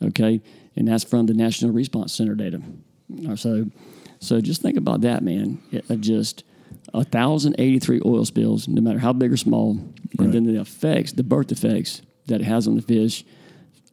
Okay, 0.03 0.41
and 0.77 0.89
that's 0.89 1.05
from 1.05 1.27
the 1.27 1.35
National 1.35 1.71
Response 1.73 2.13
Center 2.15 2.35
data. 2.35 2.63
So, 3.37 3.67
so 4.21 4.41
just 4.41 4.63
think 4.63 4.77
about 4.79 5.03
that, 5.03 5.23
man. 5.23 5.61
It- 5.71 6.01
just 6.01 6.45
a 6.93 7.05
thousand 7.05 7.57
eighty-three 7.59 8.01
oil 8.05 8.25
spills, 8.25 8.67
no 8.69 8.81
matter 8.81 8.99
how 8.99 9.13
big 9.13 9.33
or 9.33 9.37
small, 9.37 9.79
and 10.19 10.33
then 10.33 10.45
the 10.45 10.61
effects, 10.61 11.13
the 11.13 11.23
birth 11.23 11.53
effects 11.53 12.03
that 12.27 12.41
it 12.41 12.45
has 12.45 12.67
on 12.67 12.77
the 12.77 12.83
fish, 12.83 13.25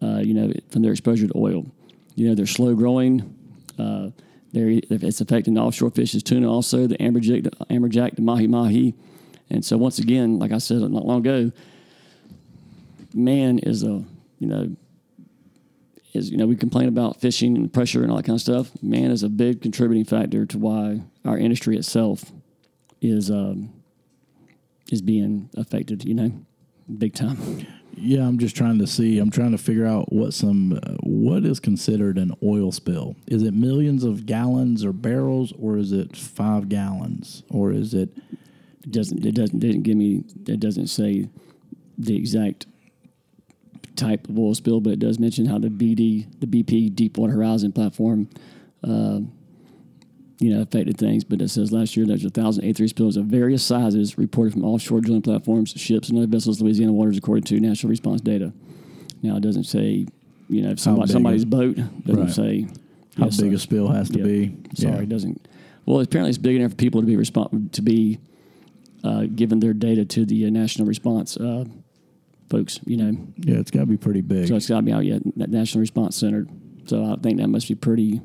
uh, 0.02 0.20
you 0.20 0.34
know, 0.34 0.52
from 0.70 0.82
their 0.82 0.92
exposure 0.92 1.28
to 1.28 1.38
oil. 1.38 1.66
You 2.16 2.30
know, 2.30 2.36
they're 2.36 2.46
slow 2.48 2.74
growing. 2.76 3.36
Uh, 3.78 4.10
they're, 4.54 4.70
it's 4.90 5.22
affecting 5.22 5.54
the 5.54 5.62
offshore 5.62 5.92
fishes, 5.92 6.24
tuna 6.24 6.52
also, 6.52 6.86
the 6.88 6.98
amberjack, 6.98 7.44
the 7.44 7.52
amberjack, 7.74 8.16
the 8.16 8.22
mahi 8.22 8.48
mahi. 8.48 8.94
And 9.52 9.66
so 9.66 9.78
once 9.78 10.00
again, 10.00 10.40
like 10.40 10.52
I 10.52 10.60
said 10.60 10.78
not 10.78 11.06
long 11.06 11.20
ago, 11.20 11.52
man 13.14 13.60
is 13.60 13.84
a, 13.84 14.04
you 14.40 14.48
know, 14.48 14.76
is 16.14 16.32
you 16.32 16.38
know 16.38 16.48
we 16.48 16.56
complain 16.56 16.88
about 16.88 17.20
fishing 17.22 17.56
and 17.58 17.72
pressure 17.72 18.02
and 18.02 18.12
all 18.12 18.18
that 18.18 18.26
kind 18.26 18.36
of 18.36 18.42
stuff. 18.42 18.72
Man 18.82 19.12
is 19.12 19.24
a 19.24 19.30
big 19.30 19.62
contributing 19.62 20.06
factor 20.06 20.46
to 20.46 20.58
why 20.58 21.02
our 21.26 21.38
industry 21.38 21.78
itself 21.78 22.32
is 23.02 23.30
um, 23.30 23.74
is 24.92 25.02
being 25.02 25.50
affected. 25.58 26.06
You 26.06 26.14
know, 26.14 26.32
big 26.98 27.14
time. 27.14 27.66
Yeah, 27.94 28.26
I'm 28.26 28.40
just 28.40 28.56
trying 28.56 28.80
to 28.80 28.88
see. 28.88 29.20
I'm 29.20 29.32
trying 29.32 29.52
to 29.52 29.58
figure 29.58 29.86
out 29.86 30.14
what 30.14 30.34
some 30.34 30.80
uh, 30.82 30.96
what 31.02 31.46
is 31.46 31.60
considered 31.60 32.18
an 32.18 32.34
oil 32.42 32.72
spill. 32.72 33.18
Is 33.28 33.44
it 33.44 33.54
millions 33.54 34.06
of 34.06 34.26
gallons 34.26 34.86
or 34.86 34.94
barrels, 34.94 35.54
or 35.60 35.78
is 35.78 35.92
it 35.92 36.16
five 36.16 36.70
gallons, 36.70 37.44
or 37.50 37.74
is 37.74 37.94
it? 37.94 38.10
It 38.84 38.92
doesn't 38.92 39.26
it 39.26 39.36
doesn't 39.36 39.60
didn't 39.60 39.84
give 39.84 39.96
me 39.98 40.24
it 40.48 40.60
doesn't 40.60 40.88
say 40.88 41.28
the 41.98 42.16
exact 42.16 42.66
type 43.96 44.28
of 44.30 44.40
oil 44.40 44.56
spill, 44.56 44.82
but 44.82 44.94
it 44.94 45.00
does 45.00 45.20
mention 45.20 45.46
how 45.46 45.60
the 45.60 45.70
BD 45.70 46.26
the 46.40 46.48
BP 46.48 46.96
Deepwater 46.96 47.34
Horizon 47.34 47.72
platform. 47.72 48.30
Uh, 48.84 49.22
you 50.40 50.50
know, 50.52 50.62
affected 50.64 50.98
things, 50.98 51.24
but 51.24 51.40
it 51.40 51.50
says 51.52 51.72
last 51.72 51.96
year 51.96 52.04
there's 52.04 52.24
1,083 52.24 52.88
spills 52.88 53.16
of 53.16 53.26
various 53.26 53.62
sizes 53.62 54.18
reported 54.18 54.54
from 54.54 54.66
offshore 54.66 55.00
drilling 55.00 55.22
platforms, 55.22 55.70
ships, 55.78 56.10
and 56.10 56.18
other 56.18 56.26
vessels 56.26 56.60
in 56.60 56.66
Louisiana 56.66 56.94
waters, 56.94 57.16
according 57.16 57.44
to 57.44 57.60
national 57.60 57.92
response 57.92 58.22
data. 58.22 58.52
Now, 59.22 59.36
it 59.38 59.42
doesn't 59.44 59.66
say, 59.66 60.08
you 60.50 60.62
know, 60.64 60.72
if 60.72 60.80
somebody, 60.80 61.12
somebody's 61.12 61.46
boat 61.46 61.76
doesn't 62.08 62.24
Right. 62.24 62.32
say 62.32 62.62
How 63.18 63.26
yes, 63.26 63.40
big 63.40 63.54
a 63.54 63.60
spill 63.60 63.90
has 63.90 64.10
to 64.10 64.18
Yeah. 64.18 64.24
be? 64.26 64.56
Sorry, 64.74 64.96
Yeah. 64.96 65.02
it 65.04 65.10
doesn't. 65.10 65.48
Well, 65.86 66.00
apparently 66.00 66.30
it's 66.30 66.40
big 66.40 66.56
enough 66.56 66.72
for 66.72 66.78
people 66.78 67.02
to 67.02 67.06
be 67.08 67.16
respon 67.18 67.70
to 67.74 67.82
be 67.84 68.18
uh, 69.04 69.26
giving 69.34 69.60
their 69.60 69.74
data 69.74 70.06
to 70.06 70.26
the 70.26 70.46
uh, 70.46 70.50
national 70.50 70.88
response 70.88 71.38
uh, 71.38 71.66
folks. 72.50 72.80
You 72.86 72.98
know, 72.98 73.18
Yeah, 73.38 73.58
it's 73.58 73.72
got 73.72 73.82
to 73.82 73.86
be 73.86 73.98
pretty 73.98 74.22
big. 74.22 74.48
so 74.48 74.56
it's 74.56 74.68
got 74.70 74.78
to 74.78 74.82
be 74.84 74.92
out 74.92 75.06
yet 75.06 75.22
that 75.38 75.50
national 75.50 75.82
response 75.82 76.16
center. 76.16 76.48
So 76.86 77.04
I 77.06 77.16
think 77.22 77.40
that 77.40 77.48
must 77.48 77.68
be 77.68 77.76
pretty. 77.76 78.22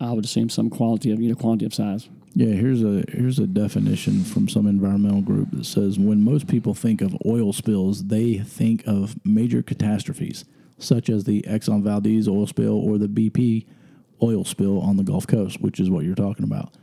I 0.00 0.12
would 0.12 0.24
assume 0.24 0.48
some 0.50 0.68
quality 0.70 1.10
of 1.12 1.20
you 1.20 1.28
know 1.28 1.34
quantity 1.34 1.66
of 1.66 1.74
size. 1.74 2.08
Yeah, 2.34 2.54
here's 2.54 2.82
a 2.84 3.04
here's 3.08 3.38
a 3.38 3.46
definition 3.46 4.22
from 4.24 4.48
some 4.48 4.66
environmental 4.66 5.20
group 5.22 5.50
that 5.52 5.66
says 5.66 5.98
when 5.98 6.22
most 6.22 6.46
people 6.46 6.74
think 6.74 7.00
of 7.00 7.16
oil 7.26 7.52
spills, 7.52 8.04
they 8.04 8.38
think 8.38 8.86
of 8.86 9.16
major 9.24 9.62
catastrophes 9.62 10.44
such 10.78 11.10
as 11.10 11.24
the 11.24 11.42
Exxon 11.42 11.82
Valdez 11.82 12.26
oil 12.28 12.46
spill 12.46 12.72
or 12.78 12.96
the 12.98 13.08
BP 13.08 13.66
oil 14.22 14.44
spill 14.44 14.80
on 14.80 14.96
the 14.96 15.02
Gulf 15.02 15.26
Coast, 15.26 15.60
which 15.60 15.78
is 15.80 15.90
what 15.90 16.04
you're 16.04 16.14
talking 16.14 16.44
about. 16.44 16.74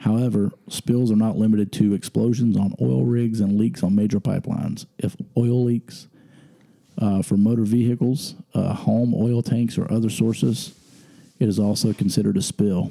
However, 0.00 0.50
spills 0.68 1.10
are 1.10 1.16
not 1.16 1.36
limited 1.36 1.72
to 1.74 1.92
explosions 1.92 2.56
on 2.56 2.74
oil 2.80 3.04
rigs 3.04 3.40
and 3.40 3.58
leaks 3.58 3.82
on 3.82 3.94
major 3.94 4.18
pipelines. 4.18 4.86
If 4.98 5.14
oil 5.36 5.62
leaks 5.62 6.08
uh, 6.98 7.22
from 7.22 7.42
motor 7.42 7.64
vehicles, 7.64 8.34
uh, 8.54 8.72
home 8.72 9.14
oil 9.14 9.42
tanks, 9.42 9.76
or 9.76 9.90
other 9.92 10.08
sources, 10.08 10.74
it 11.38 11.48
is 11.48 11.58
also 11.58 11.92
considered 11.92 12.38
a 12.38 12.42
spill. 12.42 12.90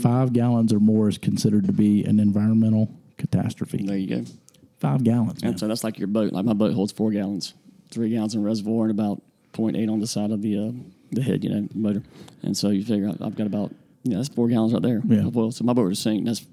Five 0.00 0.32
gallons 0.32 0.72
or 0.72 0.80
more 0.80 1.08
is 1.08 1.18
considered 1.18 1.66
to 1.66 1.72
be 1.72 2.04
an 2.04 2.18
environmental 2.18 2.90
catastrophe. 3.18 3.84
There 3.84 3.96
you 3.96 4.22
go. 4.22 4.30
Five 4.78 5.04
gallons. 5.04 5.42
man. 5.42 5.52
And 5.52 5.60
so 5.60 5.68
that's 5.68 5.84
like 5.84 5.98
your 5.98 6.08
boat. 6.08 6.32
Like 6.32 6.46
my 6.46 6.52
boat 6.54 6.72
holds 6.72 6.92
four 6.92 7.10
gallons, 7.10 7.52
three 7.90 8.10
gallons 8.10 8.34
in 8.34 8.42
reservoir, 8.42 8.84
and 8.84 8.90
about 8.90 9.22
0.8 9.52 9.90
on 9.90 10.00
the 10.00 10.06
side 10.06 10.30
of 10.30 10.40
the 10.40 10.58
uh, 10.58 10.72
the 11.12 11.22
head, 11.22 11.44
you 11.44 11.50
know, 11.50 11.68
motor. 11.74 12.02
And 12.42 12.56
so 12.56 12.70
you 12.70 12.82
figure 12.84 13.08
out 13.08 13.20
I've 13.20 13.36
got 13.36 13.46
about 13.46 13.72
yeah, 14.10 14.16
that's 14.18 14.28
four 14.28 14.48
gallons 14.48 14.72
right 14.72 14.82
there. 14.82 15.02
Yeah. 15.06 15.26
Of 15.26 15.36
oil. 15.36 15.50
So 15.52 15.64
my 15.64 15.72
boat 15.72 15.86
would 15.86 15.96
sink. 15.98 16.24
That's 16.26 16.44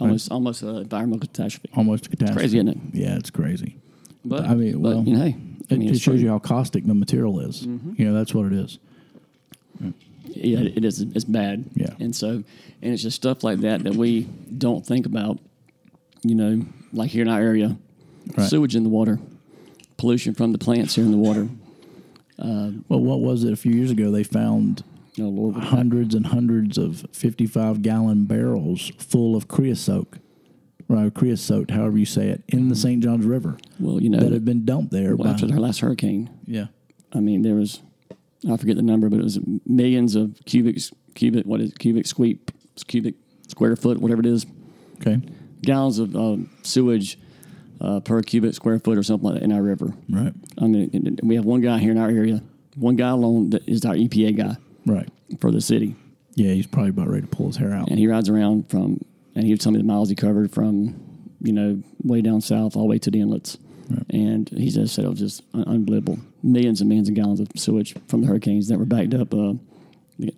almost 0.00 0.30
almost 0.30 0.62
an 0.62 0.76
environmental 0.76 1.20
catastrophe. 1.28 1.68
Almost 1.76 2.06
a 2.06 2.10
catastrophe. 2.10 2.40
Crazy, 2.40 2.58
isn't 2.58 2.68
it? 2.68 2.78
Yeah, 2.92 3.16
it's 3.16 3.30
crazy. 3.30 3.76
But 4.24 4.44
I 4.44 4.54
mean, 4.54 4.72
but 4.72 4.80
well, 4.80 5.02
you 5.04 5.14
know, 5.16 5.24
hey, 5.24 5.36
I 5.70 5.74
It, 5.74 5.78
mean, 5.78 5.88
it 5.88 5.92
it's 5.92 6.00
shows 6.00 6.14
true. 6.16 6.24
you 6.24 6.28
how 6.28 6.38
caustic 6.38 6.86
the 6.86 6.94
material 6.94 7.40
is. 7.40 7.66
Mm-hmm. 7.66 7.92
You 7.96 8.04
know, 8.06 8.14
that's 8.14 8.34
what 8.34 8.46
it 8.46 8.52
is. 8.52 8.78
yeah, 10.26 10.58
it 10.60 10.84
is. 10.84 11.00
It's 11.00 11.24
bad. 11.24 11.64
Yeah. 11.74 11.94
And 11.98 12.14
so, 12.14 12.28
and 12.30 12.92
it's 12.92 13.02
just 13.02 13.16
stuff 13.16 13.42
like 13.44 13.60
that 13.60 13.84
that 13.84 13.94
we 13.94 14.22
don't 14.56 14.84
think 14.86 15.06
about. 15.06 15.38
You 16.22 16.34
know, 16.34 16.62
like 16.92 17.10
here 17.10 17.22
in 17.22 17.28
our 17.28 17.40
area, 17.40 17.76
Right. 18.36 18.48
sewage 18.48 18.76
in 18.76 18.82
the 18.82 18.90
water, 18.90 19.18
pollution 19.96 20.34
from 20.34 20.52
the 20.52 20.58
plants 20.58 20.94
here 20.94 21.04
in 21.04 21.10
the 21.12 21.16
water. 21.16 21.48
Well, 22.38 23.00
what 23.00 23.20
was 23.20 23.44
it 23.44 23.52
a 23.52 23.56
few 23.56 23.72
years 23.72 23.90
ago? 23.90 24.10
They 24.10 24.22
found 24.22 24.82
Oh 25.18 25.52
hundreds 25.52 26.14
and 26.14 26.26
hundreds 26.26 26.78
of 26.78 27.04
55 27.12 27.82
gallon 27.82 28.24
barrels 28.26 28.92
full 28.98 29.34
of 29.34 29.48
creosote, 29.48 30.14
right? 30.88 31.12
Creosote, 31.12 31.70
however 31.72 31.98
you 31.98 32.06
say 32.06 32.28
it, 32.28 32.42
in 32.48 32.68
the 32.68 32.76
St. 32.76 33.02
Johns 33.02 33.24
River 33.26 33.58
well, 33.80 34.00
you 34.00 34.08
know, 34.08 34.18
that 34.20 34.32
had 34.32 34.44
been 34.44 34.64
dumped 34.64 34.92
there. 34.92 35.16
well, 35.16 35.26
by, 35.28 35.30
after 35.34 35.46
their 35.46 35.58
last 35.58 35.80
hurricane, 35.80 36.30
yeah. 36.46 36.66
I 37.12 37.18
mean, 37.20 37.42
there 37.42 37.54
was, 37.56 37.82
I 38.48 38.56
forget 38.56 38.76
the 38.76 38.82
number, 38.82 39.08
but 39.08 39.18
it 39.18 39.24
was 39.24 39.40
millions 39.66 40.14
of 40.14 40.38
cubic, 40.46 40.76
cubic, 41.14 41.44
what 41.44 41.60
is 41.60 41.70
it, 41.70 41.78
cubic 41.80 42.06
sweep, 42.06 42.52
cubic 42.86 43.16
square 43.48 43.74
foot, 43.74 43.98
whatever 43.98 44.20
it 44.20 44.26
is, 44.26 44.46
Okay. 45.00 45.20
gallons 45.62 45.98
of 45.98 46.14
uh, 46.14 46.36
sewage 46.62 47.18
uh, 47.80 47.98
per 48.00 48.22
cubic 48.22 48.54
square 48.54 48.78
foot 48.78 48.96
or 48.96 49.02
something 49.02 49.28
like 49.28 49.34
that 49.40 49.42
in 49.42 49.50
our 49.50 49.62
river. 49.62 49.92
Right. 50.08 50.32
I 50.58 50.66
mean, 50.66 51.18
we 51.24 51.34
have 51.34 51.44
one 51.44 51.62
guy 51.62 51.78
here 51.78 51.90
in 51.90 51.98
our 51.98 52.10
area, 52.10 52.42
one 52.76 52.94
guy 52.96 53.08
alone 53.08 53.50
that 53.50 53.68
is 53.68 53.84
our 53.84 53.94
EPA 53.94 54.36
guy 54.36 54.56
Right. 54.86 55.08
for 55.40 55.50
the 55.50 55.60
city, 55.60 55.94
Yeah, 56.34 56.52
he's 56.52 56.66
probably 56.66 56.90
about 56.90 57.08
ready 57.08 57.22
to 57.22 57.28
pull 57.28 57.46
his 57.48 57.56
hair 57.56 57.72
out. 57.72 57.88
and 57.90 57.98
he 57.98 58.06
rides 58.06 58.28
around 58.28 58.68
from, 58.70 59.00
and 59.34 59.44
he 59.44 59.52
would 59.52 59.60
tell 59.60 59.72
me 59.72 59.78
the 59.78 59.84
miles 59.84 60.08
he 60.08 60.14
covered 60.14 60.50
from, 60.50 60.94
you 61.42 61.52
know, 61.52 61.82
way 62.02 62.20
down 62.22 62.40
south 62.40 62.76
all 62.76 62.82
the 62.82 62.88
way 62.88 62.98
to 62.98 63.10
the 63.10 63.20
inlets. 63.20 63.58
And 64.08 64.48
he 64.50 64.70
just 64.70 64.94
said 64.94 65.04
it 65.04 65.08
was 65.10 65.18
just 65.18 65.42
un- 65.52 65.64
unbelievable. 65.66 66.18
Millions 66.44 66.80
and 66.80 66.88
millions 66.88 67.08
of 67.08 67.14
gallons 67.16 67.40
of 67.40 67.48
sewage 67.56 67.94
from 68.06 68.20
the 68.20 68.28
hurricanes 68.28 68.68
that 68.68 68.78
were 68.78 68.84
backed 68.84 69.14
up. 69.14 69.34
Uh, 69.34 69.54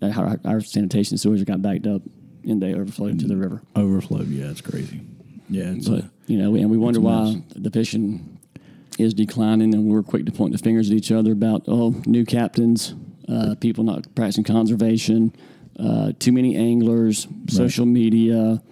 our, 0.00 0.38
our 0.44 0.60
sanitation 0.62 1.18
sewage 1.18 1.44
got 1.44 1.60
backed 1.60 1.86
up 1.86 2.00
and 2.44 2.62
they 2.62 2.72
overflowed 2.74 3.10
into 3.10 3.26
the 3.26 3.36
river. 3.36 3.60
Overflowed. 3.76 4.28
Yeah, 4.28 4.46
it's 4.50 4.60
crazy. 4.62 5.02
Yeah, 5.50 5.72
it's 5.76 5.86
But, 5.88 6.04
you 6.26 6.38
know, 6.38 6.54
and 6.54 6.70
we 6.70 6.78
wonder 6.78 7.00
why 7.00 7.42
the 7.54 7.70
fishing 7.70 8.38
is 8.98 9.12
declining 9.12 9.74
and 9.74 9.84
we're 9.86 10.02
quick 10.02 10.24
to 10.26 10.32
point 10.32 10.52
the 10.52 10.58
fingers 10.58 10.90
at 10.90 10.96
each 10.96 11.12
other 11.12 11.32
about, 11.32 11.64
oh, 11.68 11.90
new 12.06 12.24
captains, 12.24 12.94
uh, 13.28 13.54
people 13.60 13.84
not 13.84 14.14
practicing 14.14 14.44
conservation, 14.44 15.34
uh, 15.78 16.12
too 16.18 16.32
many 16.32 16.56
anglers, 16.56 17.26
social 17.48 17.86
media. 17.86 18.62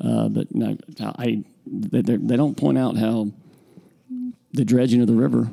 Uh, 0.00 0.28
but 0.28 0.54
no, 0.54 0.76
I, 1.00 1.44
they, 1.66 2.02
they're- 2.02 2.18
don't 2.18 2.56
point 2.56 2.78
out 2.78 2.96
how 2.96 3.30
the 4.52 4.64
dredging 4.64 5.00
of 5.00 5.06
the 5.06 5.14
river. 5.14 5.50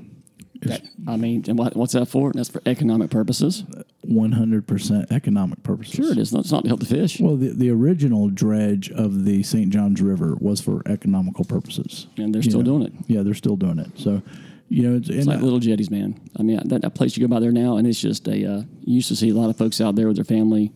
That, 0.61 0.81
I 1.07 1.15
mean, 1.15 1.45
and 1.47 1.57
what, 1.57 1.73
what's 1.77 1.93
that 1.93 2.07
for? 2.07 2.33
That's 2.33 2.49
for 2.49 2.61
economic 2.65 3.09
purposes. 3.09 3.63
one 4.01 4.33
hundred 4.33 4.67
percent 4.67 5.09
economic 5.09 5.63
purposes. 5.63 5.93
Sure, 5.95 6.11
it 6.11 6.17
is. 6.17 6.33
It's 6.33 6.51
not 6.51 6.63
to 6.63 6.67
help 6.67 6.81
the 6.81 6.85
fish. 6.85 7.17
Well, 7.21 7.37
the, 7.37 7.53
the 7.53 7.69
original 7.69 8.27
dredge 8.27 8.91
of 8.91 9.23
the 9.23 9.41
St. 9.43 9.69
Johns 9.69 10.01
River 10.01 10.35
was 10.37 10.59
for 10.59 10.81
economical 10.85 11.45
purposes, 11.45 12.07
And 12.17 12.35
they're 12.35 12.41
You 12.41 12.49
still 12.51 12.59
know, 12.61 12.77
doing 12.79 12.83
it. 12.87 12.93
Yeah, 13.07 13.23
they're 13.23 13.33
still 13.35 13.55
doing 13.55 13.79
it. 13.79 13.91
So, 13.97 14.21
you 14.69 14.83
know, 14.87 14.95
it's, 14.97 15.09
It's 15.09 15.27
like 15.27 15.39
I- 15.39 15.41
little 15.41 15.59
jetties, 15.59 15.89
man. 15.91 16.19
I 16.37 16.43
mean, 16.43 16.59
that, 16.67 16.81
that 16.81 16.95
place 16.95 17.17
you 17.17 17.27
go 17.27 17.33
by 17.33 17.39
there 17.39 17.51
now, 17.51 17.77
and 17.77 17.87
it's 17.87 17.99
just 17.99 18.27
a. 18.27 18.31
Uh, 18.45 18.61
you 18.85 18.95
used 18.95 19.07
to 19.09 19.15
see 19.15 19.29
a 19.29 19.33
lot 19.33 19.49
of 19.49 19.57
folks 19.57 19.81
out 19.81 19.95
there 19.95 20.07
with 20.07 20.15
their 20.17 20.25
family 20.25 20.71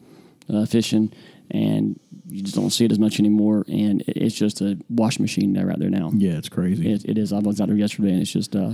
uh, 0.53 0.65
fishing, 0.65 1.11
and 1.51 1.99
you 2.29 2.41
just 2.41 2.55
don't 2.55 2.71
see 2.71 2.85
it 2.85 2.91
as 2.91 2.99
much 2.99 3.19
anymore. 3.19 3.63
And 3.67 4.01
it- 4.01 4.17
it's 4.17 4.35
just 4.35 4.61
a 4.61 4.77
wash 4.89 5.19
machine 5.19 5.53
there 5.53 5.71
out 5.71 5.79
there 5.79 5.89
now. 5.89 6.11
yeah, 6.15 6.33
it's 6.37 6.49
crazy. 6.49 6.91
It, 6.91 7.05
it 7.05 7.17
is. 7.17 7.31
I 7.31 7.39
was 7.39 7.61
out 7.61 7.67
there 7.67 7.77
yesterday, 7.77 8.11
and 8.13 8.21
it's 8.21 8.31
just 8.31 8.55
uh, 8.55 8.73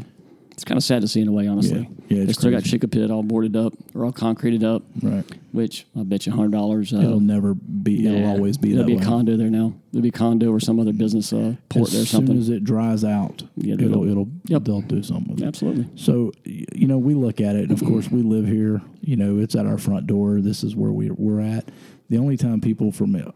it's 0.60 0.66
kind 0.66 0.78
of 0.78 0.84
sad 0.84 1.02
to 1.04 1.08
see 1.08 1.22
in 1.22 1.30
a 1.30 1.32
way, 1.32 1.48
honestly. 1.48 1.80
Yeah. 2.10 2.18
Yeah, 2.18 2.24
they 2.26 2.32
it's 2.32 2.38
still 2.38 2.52
got 2.52 2.64
crazy. 2.64 2.78
Chicopit 2.80 3.10
all 3.10 3.24
boarded 3.24 3.56
up 3.56 3.74
or 3.96 4.04
all 4.04 4.12
concreted 4.12 4.62
up, 4.62 4.84
Right. 5.02 5.24
which 5.54 5.86
I 5.98 6.04
bet 6.04 6.26
you 6.26 6.34
hundred 6.34 6.52
dollars. 6.52 6.92
Uh, 6.94 6.98
It'll 6.98 7.22
never 7.22 7.54
be. 7.54 8.06
It'll 8.06 8.20
yeah, 8.20 8.28
always 8.28 8.58
be 8.58 8.72
There'll 8.74 8.86
be 8.86 8.98
way. 8.98 9.02
a 9.02 9.06
condo 9.06 9.38
there 9.38 9.50
now. 9.50 9.74
There'll 9.94 10.04
be 10.04 10.10
a 10.10 10.12
condo 10.12 10.52
or 10.52 10.60
some 10.60 10.78
other 10.78 10.92
business 10.92 11.32
uh, 11.32 11.56
port 11.70 11.88
as 11.88 11.94
there 11.94 12.02
or 12.02 12.06
soon 12.06 12.18
something. 12.28 12.38
as 12.40 12.50
it 12.50 12.66
dries 12.66 13.06
out, 13.06 13.44
Yeah, 13.56 13.76
it'll 13.76 14.06
it'll 14.06 14.28
Yep. 14.48 14.64
they'll 14.66 14.82
do 14.82 15.02
something 15.02 15.34
with 15.36 15.44
it. 15.44 15.48
Absolutely. 15.48 15.88
So 15.96 16.34
you 16.44 16.88
know, 16.88 16.98
we 16.98 17.14
look 17.14 17.40
at 17.40 17.56
it, 17.56 17.70
and 17.70 17.72
of 17.72 17.82
course, 17.88 18.12
we 18.12 18.22
live 18.22 18.46
here. 18.46 18.82
You 19.00 19.16
know, 19.16 19.38
it's 19.38 19.56
at 19.56 19.66
our 19.66 19.78
front 19.78 20.08
door. 20.08 20.42
This 20.42 20.66
is 20.66 20.76
where 20.76 20.92
we 20.92 21.10
we're 21.10 21.40
at. 21.40 21.70
The 22.10 22.18
only 22.18 22.36
time 22.36 22.60
people 22.60 22.92
from 22.92 23.16
uh, 23.16 23.32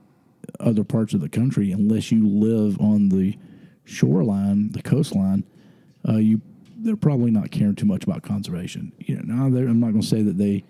other 0.59 0.83
parts 0.83 1.13
of 1.13 1.21
the 1.21 1.29
country, 1.29 1.71
unless 1.71 2.11
you 2.11 2.27
live 2.27 2.77
on 2.81 3.07
the 3.09 3.37
shoreline, 3.85 4.71
the 4.71 4.81
coastline, 4.81 5.43
uh, 6.07 6.17
you 6.17 6.41
they're 6.83 6.95
probably 6.95 7.31
not 7.31 7.51
caring 7.51 7.75
too 7.75 7.85
much 7.85 8.03
about 8.03 8.23
conservation. 8.23 8.91
You 8.99 9.15
know, 9.17 9.35
now 9.35 9.49
they're- 9.49 9.67
I'm 9.67 9.79
not 9.79 9.91
going 9.91 10.01
to 10.01 10.07
say 10.07 10.21
that 10.21 10.37
they 10.37 10.63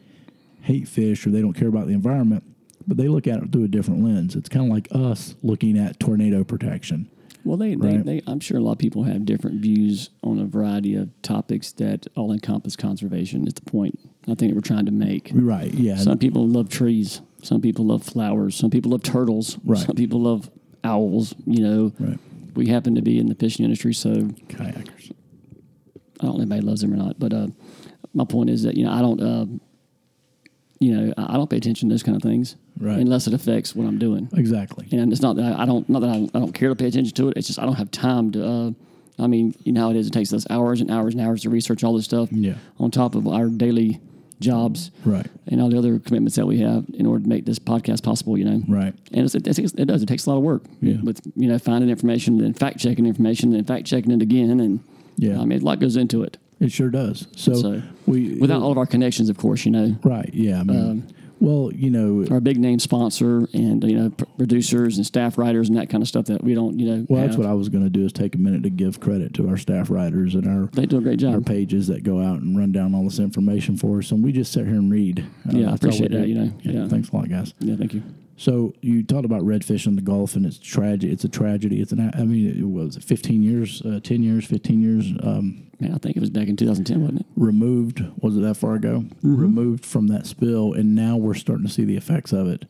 hate 0.62 0.88
fish 0.88 1.26
or 1.28 1.32
they 1.32 1.42
don't 1.42 1.54
care 1.54 1.68
about 1.68 1.88
the 1.88 1.94
environment, 1.94 2.44
but 2.88 2.98
they 2.98 3.08
look 3.08 3.28
at 3.28 3.42
it 3.44 3.52
through 3.52 3.66
a 3.66 3.68
different 3.68 4.04
lens. 4.04 4.36
It's 4.36 4.50
kind 4.50 4.66
of 4.66 4.72
like 4.72 4.88
us 4.92 5.36
looking 5.44 5.78
at 5.78 6.00
tornado 6.00 6.44
protection. 6.44 7.10
Well, 7.46 7.58
they, 7.58 7.76
they, 7.76 7.88
Right. 7.98 8.06
they, 8.06 8.22
I'm 8.26 8.40
sure 8.40 8.58
a 8.58 8.62
lot 8.62 8.72
of 8.74 8.78
people 8.78 9.04
have 9.04 9.26
different 9.26 9.60
views 9.60 10.10
on 10.24 10.40
a 10.40 10.46
variety 10.46 10.96
of 10.96 11.10
topics 11.24 11.74
that 11.74 12.08
all 12.16 12.32
encompass 12.32 12.78
conservation. 12.78 13.46
Is 13.46 13.54
the 13.56 13.62
point 13.70 14.00
I 14.26 14.36
think 14.36 14.52
that 14.52 14.56
we're 14.56 14.62
trying 14.62 14.86
to 14.86 14.94
make. 14.94 15.30
Right? 15.34 15.74
Yeah. 15.74 15.98
Some 15.98 16.20
people 16.20 16.48
love 16.48 16.70
trees. 16.70 17.20
Some 17.42 17.60
people 17.60 17.86
love 17.86 18.02
flowers. 18.04 18.56
Some 18.56 18.70
people 18.70 18.92
love 18.92 19.04
turtles. 19.04 19.58
Right. 19.66 19.86
Some 19.86 19.96
people 19.98 20.22
love 20.22 20.50
owls. 20.86 21.36
You 21.46 21.62
know, 21.64 21.92
Right. 22.00 22.18
we 22.56 22.68
happen 22.68 22.96
to 22.96 23.02
be 23.02 23.20
in 23.20 23.28
the 23.28 23.36
fishing 23.36 23.66
industry, 23.66 23.94
so 23.94 24.14
Kayakers. 24.48 25.12
I 26.24 26.28
don't 26.28 26.38
know 26.38 26.44
if 26.44 26.50
anybody 26.52 26.62
loves 26.68 26.82
them 26.82 26.94
or 26.94 26.98
not. 26.98 27.20
But 27.20 27.34
uh, 27.34 27.48
my 28.14 28.26
point 28.26 28.50
is 28.50 28.64
that 28.64 28.76
you 28.78 28.86
know 28.86 28.92
I 28.92 29.02
don't, 29.02 29.22
uh, 29.22 29.46
you 30.80 30.96
know, 30.96 31.14
I 31.18 31.34
don't 31.38 31.50
pay 31.50 31.58
attention 31.58 31.90
to 31.90 31.94
those 31.94 32.04
kind 32.04 32.16
of 32.16 32.22
things 32.24 32.56
Right. 32.80 32.98
unless 32.98 33.28
it 33.28 33.34
affects 33.34 33.76
what 33.76 33.86
I'm 33.88 34.00
doing. 34.00 34.30
Exactly. 34.36 34.88
And 34.92 35.12
it's 35.14 35.22
not 35.22 35.36
that 35.36 35.46
I, 35.58 35.64
I 35.64 35.66
don't 35.66 35.88
not 35.90 36.00
that 36.02 36.10
I, 36.10 36.28
I 36.34 36.40
don't 36.40 36.54
care 36.54 36.70
to 36.70 36.76
pay 36.76 36.88
attention 36.88 37.14
to 37.16 37.30
it. 37.30 37.38
It's 37.38 37.48
just 37.48 37.60
I 37.60 37.66
don't 37.66 37.76
have 37.76 37.92
time 37.92 38.32
to. 38.32 38.46
Uh, 38.46 38.72
I 39.20 39.28
mean, 39.28 39.54
you 39.64 39.72
know 39.72 39.82
how 39.82 39.90
it 39.92 39.96
is. 39.96 40.08
It 40.08 40.14
takes 40.14 40.34
us 40.34 40.48
hours 40.50 40.82
and 40.82 40.90
hours 40.90 41.14
and 41.14 41.22
hours 41.22 41.44
to 41.44 41.50
research 41.52 41.84
all 41.84 41.94
this 41.96 42.06
stuff. 42.06 42.30
Yeah. 42.32 42.56
On 42.80 42.90
top 42.90 43.14
of 43.14 43.28
our 43.28 43.48
daily 43.48 44.00
jobs. 44.40 44.90
Right. 45.06 45.28
And 45.48 45.62
all 45.62 45.70
the 45.70 45.78
other 45.78 46.00
commitments 46.00 46.36
that 46.36 46.48
we 46.48 46.60
have 46.62 46.86
in 46.96 47.06
order 47.06 47.22
to 47.24 47.30
make 47.30 47.46
this 47.46 47.60
podcast 47.60 48.04
possible. 48.04 48.38
You 48.40 48.46
know. 48.46 48.64
Right. 48.68 48.94
And 49.14 49.24
it's, 49.26 49.36
it, 49.36 49.48
it, 49.48 49.60
it 49.80 49.86
does. 49.86 50.02
It 50.02 50.08
takes 50.08 50.26
a 50.26 50.32
lot 50.32 50.38
of 50.38 50.44
work. 50.44 50.64
Yeah. 50.82 50.98
With 51.04 51.22
you 51.36 51.48
know 51.48 51.60
finding 51.60 51.92
information 51.92 52.44
and 52.44 52.58
fact 52.58 52.80
checking 52.80 53.06
information 53.06 53.54
and 53.54 53.66
fact 53.68 53.86
checking 53.86 54.12
it 54.12 54.22
again 54.22 54.60
and. 54.60 54.84
Yeah. 55.18 55.40
I 55.40 55.46
mean, 55.46 55.62
a 55.62 55.66
lot 55.66 55.80
goes 55.80 55.96
into 55.96 56.24
it. 56.24 56.38
It 56.60 56.72
sure 56.72 56.90
does. 56.90 57.28
So, 57.36 57.54
So, 57.56 57.82
we 58.06 58.36
Without 58.40 58.62
all 58.62 58.72
of 58.72 58.78
our 58.78 58.86
connections, 58.86 59.30
of 59.30 59.38
course, 59.38 59.66
you 59.66 59.72
know, 59.72 59.96
right, 60.04 60.30
yeah. 60.34 60.60
I 60.60 60.64
mean, 60.64 60.80
Um, 60.80 61.08
well, 61.40 61.72
you 61.74 61.90
know, 61.90 62.26
our 62.32 62.40
big 62.40 62.58
name 62.58 62.80
sponsor 62.80 63.50
and 63.54 63.84
you 63.84 63.98
know 63.98 64.10
producers 64.38 64.96
and 64.96 65.06
staff 65.06 65.38
writers 65.38 65.68
and 65.68 65.78
that 65.78 65.90
kind 65.90 66.02
of 66.02 66.08
stuff 66.08 66.26
that 66.28 66.42
we 66.42 66.54
don't, 66.54 66.80
you 66.80 66.86
know, 66.86 67.06
well, 67.10 67.22
that's 67.22 67.36
what 67.36 67.48
I 67.48 67.54
was 67.54 67.68
going 67.68 67.84
to 67.84 67.90
do 67.90 68.06
is 68.06 68.14
take 68.14 68.34
a 68.36 68.38
minute 68.38 68.64
to 68.64 68.70
give 68.70 69.02
credit 69.02 69.34
to 69.34 69.50
our 69.50 69.58
staff 69.58 69.90
writers 69.90 70.36
and 70.36 70.48
our 70.48 70.68
they 70.68 70.86
do 70.86 71.00
a 71.00 71.02
great 71.02 71.22
our 71.26 71.34
job. 71.34 71.46
pages 71.46 71.88
that 71.88 72.04
go 72.04 72.22
out 72.22 72.40
and 72.42 72.58
run 72.58 72.72
down 72.72 72.96
all 72.96 73.04
this 73.04 73.20
information 73.20 73.76
for 73.76 74.00
us, 74.00 74.12
and 74.12 74.24
we 74.24 74.32
just 74.32 74.54
sit 74.54 74.66
here 74.66 74.76
and 74.76 74.90
read. 74.90 75.20
Uh, 75.50 75.58
Yeah, 75.58 75.68
I 75.68 75.72
that's 75.72 75.84
all 75.84 75.90
we 75.90 76.06
appreciate 76.06 76.12
that, 76.12 76.28
you 76.30 76.36
know, 76.36 76.54
yeah. 76.62 76.88
Thanks 76.88 77.10
a 77.10 77.16
lot, 77.16 77.28
guys. 77.28 77.54
Yeah, 77.60 77.76
thank 77.76 77.94
you. 77.94 78.04
So 78.36 78.74
you 78.82 79.04
talked 79.04 79.26
about 79.26 79.42
redfish 79.44 79.86
in 79.86 79.96
the 79.96 80.02
Gulf, 80.02 80.36
and 80.36 80.46
it's 80.46 80.58
tragic. 80.58 81.12
It's 81.12 81.24
a 81.24 81.30
tragedy. 81.30 81.82
It's 81.82 81.92
an. 81.92 82.12
I 82.16 82.24
mean, 82.24 82.50
it 82.58 82.68
was 82.68 82.98
15 82.98 83.44
years, 83.44 83.82
uh, 83.84 84.00
10 84.04 84.24
years, 84.24 84.46
15 84.46 84.82
years. 84.82 85.12
Um, 85.22 85.60
Man, 85.80 85.94
I 85.94 85.98
think 85.98 86.16
it 86.16 86.20
was 86.22 86.30
back 86.30 86.48
in 86.48 86.56
2010, 86.56 87.02
wasn't 87.02 87.20
it? 87.22 87.26
removed 87.36 88.06
was 88.22 88.38
it 88.38 88.42
that 88.42 88.56
far 88.56 88.76
ago 88.76 89.00
Mm-hmm. 89.02 89.36
removed 89.36 89.86
from 89.86 90.08
that 90.08 90.26
spill 90.26 90.72
and 90.74 90.96
now 90.96 91.18
we're 91.18 91.34
starting 91.34 91.66
to 91.66 91.72
see 91.72 91.84
the 91.84 91.98
effects 91.98 92.32
of 92.32 92.48
it 92.48 92.64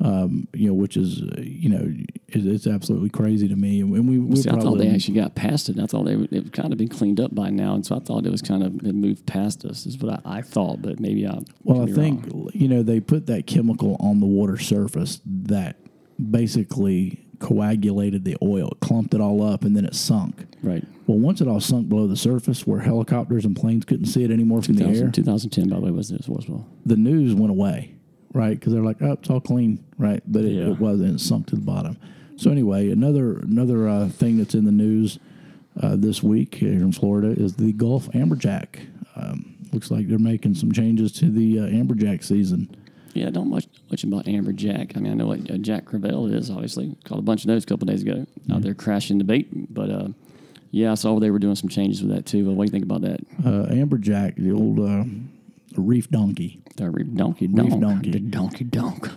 um, 0.00 0.46
you 0.54 0.68
know 0.68 0.74
which 0.74 0.96
is 0.96 1.20
you 1.38 1.68
know 1.68 1.82
it, 2.28 2.46
it's 2.46 2.66
absolutely 2.66 3.08
crazy 3.08 3.48
to 3.48 3.56
me 3.56 3.80
and 3.80 3.90
we, 3.90 4.00
we 4.00 4.36
See, 4.36 4.48
I 4.48 4.58
thought 4.58 4.78
they 4.78 4.90
actually 4.90 5.14
got 5.14 5.34
past 5.34 5.68
it. 5.68 5.78
I 5.78 5.86
thought 5.86 6.04
they 6.04 6.16
would, 6.16 6.32
it 6.32 6.52
kind 6.52 6.72
of 6.72 6.78
been 6.78 6.88
cleaned 6.88 7.20
up 7.20 7.34
by 7.34 7.50
now, 7.50 7.74
and 7.74 7.84
so 7.84 7.96
I 7.96 8.00
thought 8.00 8.26
it 8.26 8.30
was 8.30 8.42
kind 8.42 8.62
of 8.62 8.74
it 8.86 8.94
moved 8.94 9.26
past 9.26 9.64
us. 9.64 9.86
Is 9.86 9.98
what 9.98 10.20
I, 10.24 10.38
I 10.38 10.42
thought, 10.42 10.82
but 10.82 11.00
maybe 11.00 11.26
I. 11.26 11.40
well 11.64 11.82
i 11.82 11.92
think 11.92 12.26
wrong. 12.26 12.50
you 12.52 12.68
know 12.68 12.82
they 12.82 13.00
put 13.00 13.26
that 13.26 13.46
chemical 13.46 13.96
on 14.00 14.20
the 14.20 14.26
water 14.26 14.58
surface 14.58 15.20
that 15.26 15.76
basically 16.30 17.24
coagulated 17.38 18.24
the 18.24 18.36
oil 18.42 18.68
it 18.68 18.80
clumped 18.80 19.14
it 19.14 19.20
all 19.20 19.42
up 19.42 19.62
and 19.62 19.76
then 19.76 19.84
it 19.84 19.94
sunk 19.94 20.44
right. 20.62 20.84
well 21.06 21.18
once 21.18 21.40
it 21.40 21.46
all 21.46 21.60
sunk 21.60 21.88
below 21.88 22.08
the 22.08 22.16
surface 22.16 22.66
where 22.66 22.80
helicopters 22.80 23.44
and 23.44 23.54
planes 23.54 23.84
couldn't 23.84 24.06
see 24.06 24.24
it 24.24 24.30
anymore 24.30 24.60
from 24.60 24.74
the 24.74 24.80
2000, 24.84 25.04
air 25.04 25.10
2010, 25.12 25.68
by 25.68 25.76
the 25.76 25.82
way, 25.82 25.90
was 25.90 26.08
this 26.08 26.28
was 26.28 26.48
well. 26.48 26.66
the 26.84 26.96
news 26.96 27.34
went 27.34 27.50
away, 27.50 27.94
right? 28.32 28.58
Because 28.58 28.72
they're 28.72 28.82
like, 28.84 29.00
oh, 29.02 29.12
it's 29.12 29.30
all 29.30 29.40
clean, 29.40 29.84
right? 29.98 30.22
But 30.26 30.44
it, 30.44 30.52
Yeah. 30.52 30.70
it 30.72 30.78
wasn't. 30.80 31.14
It 31.16 31.20
sunk 31.20 31.46
to 31.48 31.56
the 31.56 31.62
bottom. 31.62 31.96
So 32.36 32.50
anyway, 32.50 32.90
another 32.90 33.38
another 33.40 33.88
uh, 33.88 34.08
thing 34.08 34.38
that's 34.38 34.54
in 34.54 34.64
the 34.64 34.72
news 34.72 35.18
uh, 35.82 35.96
this 35.96 36.22
week 36.22 36.54
here 36.56 36.72
in 36.72 36.92
Florida 36.92 37.28
is 37.28 37.54
the 37.54 37.72
Gulf 37.72 38.08
amberjack. 38.10 38.86
Um, 39.16 39.56
looks 39.72 39.90
like 39.90 40.08
they're 40.08 40.18
making 40.18 40.54
some 40.54 40.70
changes 40.72 41.10
to 41.12 41.30
the 41.30 41.58
uh, 41.58 41.62
amberjack 41.64 42.22
season. 42.22 42.74
Yeah, 43.14 43.26
I 43.26 43.30
don't 43.30 43.48
much 43.50 43.66
much 43.90 44.04
about 44.04 44.26
amberjack. 44.26 44.96
I 44.96 45.00
mean, 45.00 45.10
I 45.12 45.14
know 45.16 45.26
what 45.26 45.50
uh, 45.50 45.56
Jack 45.58 45.86
Crevalle 45.86 46.32
is. 46.32 46.50
Obviously, 46.50 46.94
caught 47.04 47.18
a 47.18 47.22
bunch 47.22 47.42
of 47.42 47.48
those 47.48 47.64
a 47.64 47.66
couple 47.66 47.86
days 47.86 48.02
ago 48.02 48.24
out 48.52 48.62
there 48.62 48.74
crashing 48.74 49.18
the 49.18 49.24
bait. 49.24 49.48
But 49.74 49.90
uh, 49.90 50.08
yeah, 50.70 50.92
I 50.92 50.94
saw 50.94 51.18
they 51.18 51.30
were 51.30 51.40
doing 51.40 51.56
some 51.56 51.68
changes 51.68 52.02
with 52.02 52.14
that 52.14 52.26
too. 52.26 52.44
Well, 52.46 52.54
what 52.54 52.66
do 52.66 52.68
you 52.68 52.72
think 52.72 52.84
about 52.84 53.00
that? 53.00 53.20
Uh, 53.44 53.66
amberjack, 53.72 54.36
the 54.36 54.52
old 54.52 54.78
uh, 54.78 55.04
reef 55.78 56.10
donkey, 56.10 56.60
The 56.76 56.90
reef 56.90 57.14
donkey 57.14 57.46
Reef 57.46 57.80
donkey. 57.80 58.10
the 58.10 58.20
donkey 58.20 58.64
donk. 58.64 59.08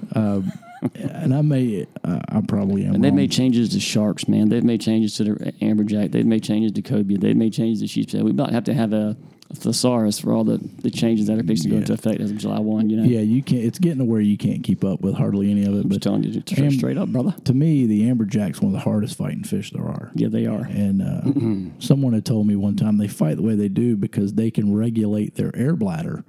and 0.96 1.34
I 1.34 1.42
may, 1.42 1.86
uh, 2.04 2.20
I 2.30 2.42
probably 2.42 2.86
am. 2.86 2.96
And 2.96 3.04
they've 3.04 3.12
wrong. 3.12 3.18
made 3.18 3.32
changes 3.32 3.70
to 3.70 3.80
sharks, 3.80 4.28
man. 4.28 4.50
They've 4.50 4.64
made 4.64 4.82
changes 4.82 5.16
to 5.18 5.24
the 5.26 5.52
amberjack. 5.62 6.12
They've 6.12 6.26
made 6.26 6.44
changes 6.44 6.72
to 6.74 6.82
cobia. 6.82 7.20
They've 7.20 7.36
made 7.36 7.54
changes 7.54 7.82
to 7.82 7.88
sheepshead. 7.88 8.24
We 8.24 8.32
about 8.32 8.52
have 8.52 8.64
to 8.64 8.74
have 8.74 8.92
a, 8.92 9.16
a 9.52 9.56
thesaurus 9.56 10.18
for 10.20 10.34
all 10.34 10.44
the, 10.44 10.58
the 10.82 10.90
changes 10.90 11.28
that 11.28 11.38
are 11.38 11.44
fixing 11.44 11.70
to 11.70 11.76
go 11.76 11.82
into 11.82 11.94
effect 11.94 12.20
as 12.20 12.32
of 12.32 12.38
July 12.38 12.58
one. 12.60 12.90
You 12.90 12.98
know, 12.98 13.04
yeah, 13.04 13.20
you 13.20 13.44
can't. 13.44 13.64
It's 13.64 13.78
getting 13.78 14.00
to 14.00 14.06
where 14.06 14.22
you 14.22 14.38
can't 14.38 14.64
keep 14.64 14.84
up 14.84 15.02
with 15.02 15.14
hardly 15.14 15.52
any 15.52 15.66
of 15.66 15.76
it. 15.76 15.82
I'm 15.84 15.90
But 15.90 16.02
telling 16.02 16.24
you 16.24 16.42
to- 16.42 16.64
Am- 16.64 16.72
straight 16.72 16.98
up, 16.98 17.10
brother. 17.10 17.36
to 17.46 17.54
me, 17.54 17.86
the 17.86 18.04
amberjack's 18.10 18.60
one 18.62 18.74
of 18.74 18.80
the 18.80 18.84
hardest 18.84 19.16
fighting 19.18 19.44
fish 19.44 19.70
there 19.72 19.84
are. 19.86 20.10
Yeah, 20.16 20.30
they 20.30 20.48
are. 20.48 20.64
And 20.64 21.02
uh, 21.04 21.72
someone 21.80 22.14
had 22.14 22.26
told 22.26 22.48
me 22.48 22.56
one 22.56 22.76
time 22.76 22.98
they 22.98 23.08
fight 23.08 23.36
the 23.38 23.44
way 23.44 23.54
they 23.56 23.70
do 23.70 23.96
because 23.98 24.34
they 24.34 24.50
can 24.50 24.74
regulate 24.74 25.36
their 25.36 25.56
air 25.56 25.76
bladder 25.76 26.24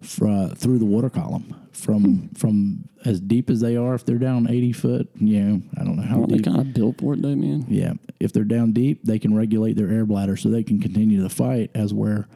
fr- 0.00 0.48
through 0.54 0.78
the 0.78 0.84
water 0.84 1.10
column 1.10 1.54
from 1.72 2.28
from 2.30 2.88
as 3.04 3.20
deep 3.20 3.50
as 3.50 3.60
they 3.60 3.76
are. 3.76 3.94
If 3.94 4.04
they're 4.04 4.18
down 4.18 4.48
eighty 4.50 4.72
foot, 4.72 5.08
you 5.16 5.40
know, 5.40 5.62
I 5.78 5.84
don't 5.84 5.96
know 5.96 6.02
how 6.02 6.16
Aren't 6.16 6.30
they 6.30 6.36
deep. 6.36 6.46
kind 6.46 6.60
of 6.60 6.72
built 6.72 7.00
for 7.00 7.14
it, 7.14 7.22
though, 7.22 7.34
man? 7.36 7.64
yeah, 7.68 7.94
if 8.20 8.32
they're 8.32 8.44
down 8.44 8.72
deep, 8.72 9.02
they 9.04 9.18
can 9.18 9.34
regulate 9.34 9.74
their 9.76 9.90
air 9.90 10.06
bladder 10.06 10.36
so 10.36 10.48
they 10.48 10.62
can 10.62 10.80
continue 10.80 11.20
the 11.22 11.28
fight. 11.30 11.70
As 11.74 11.92
where 11.94 12.26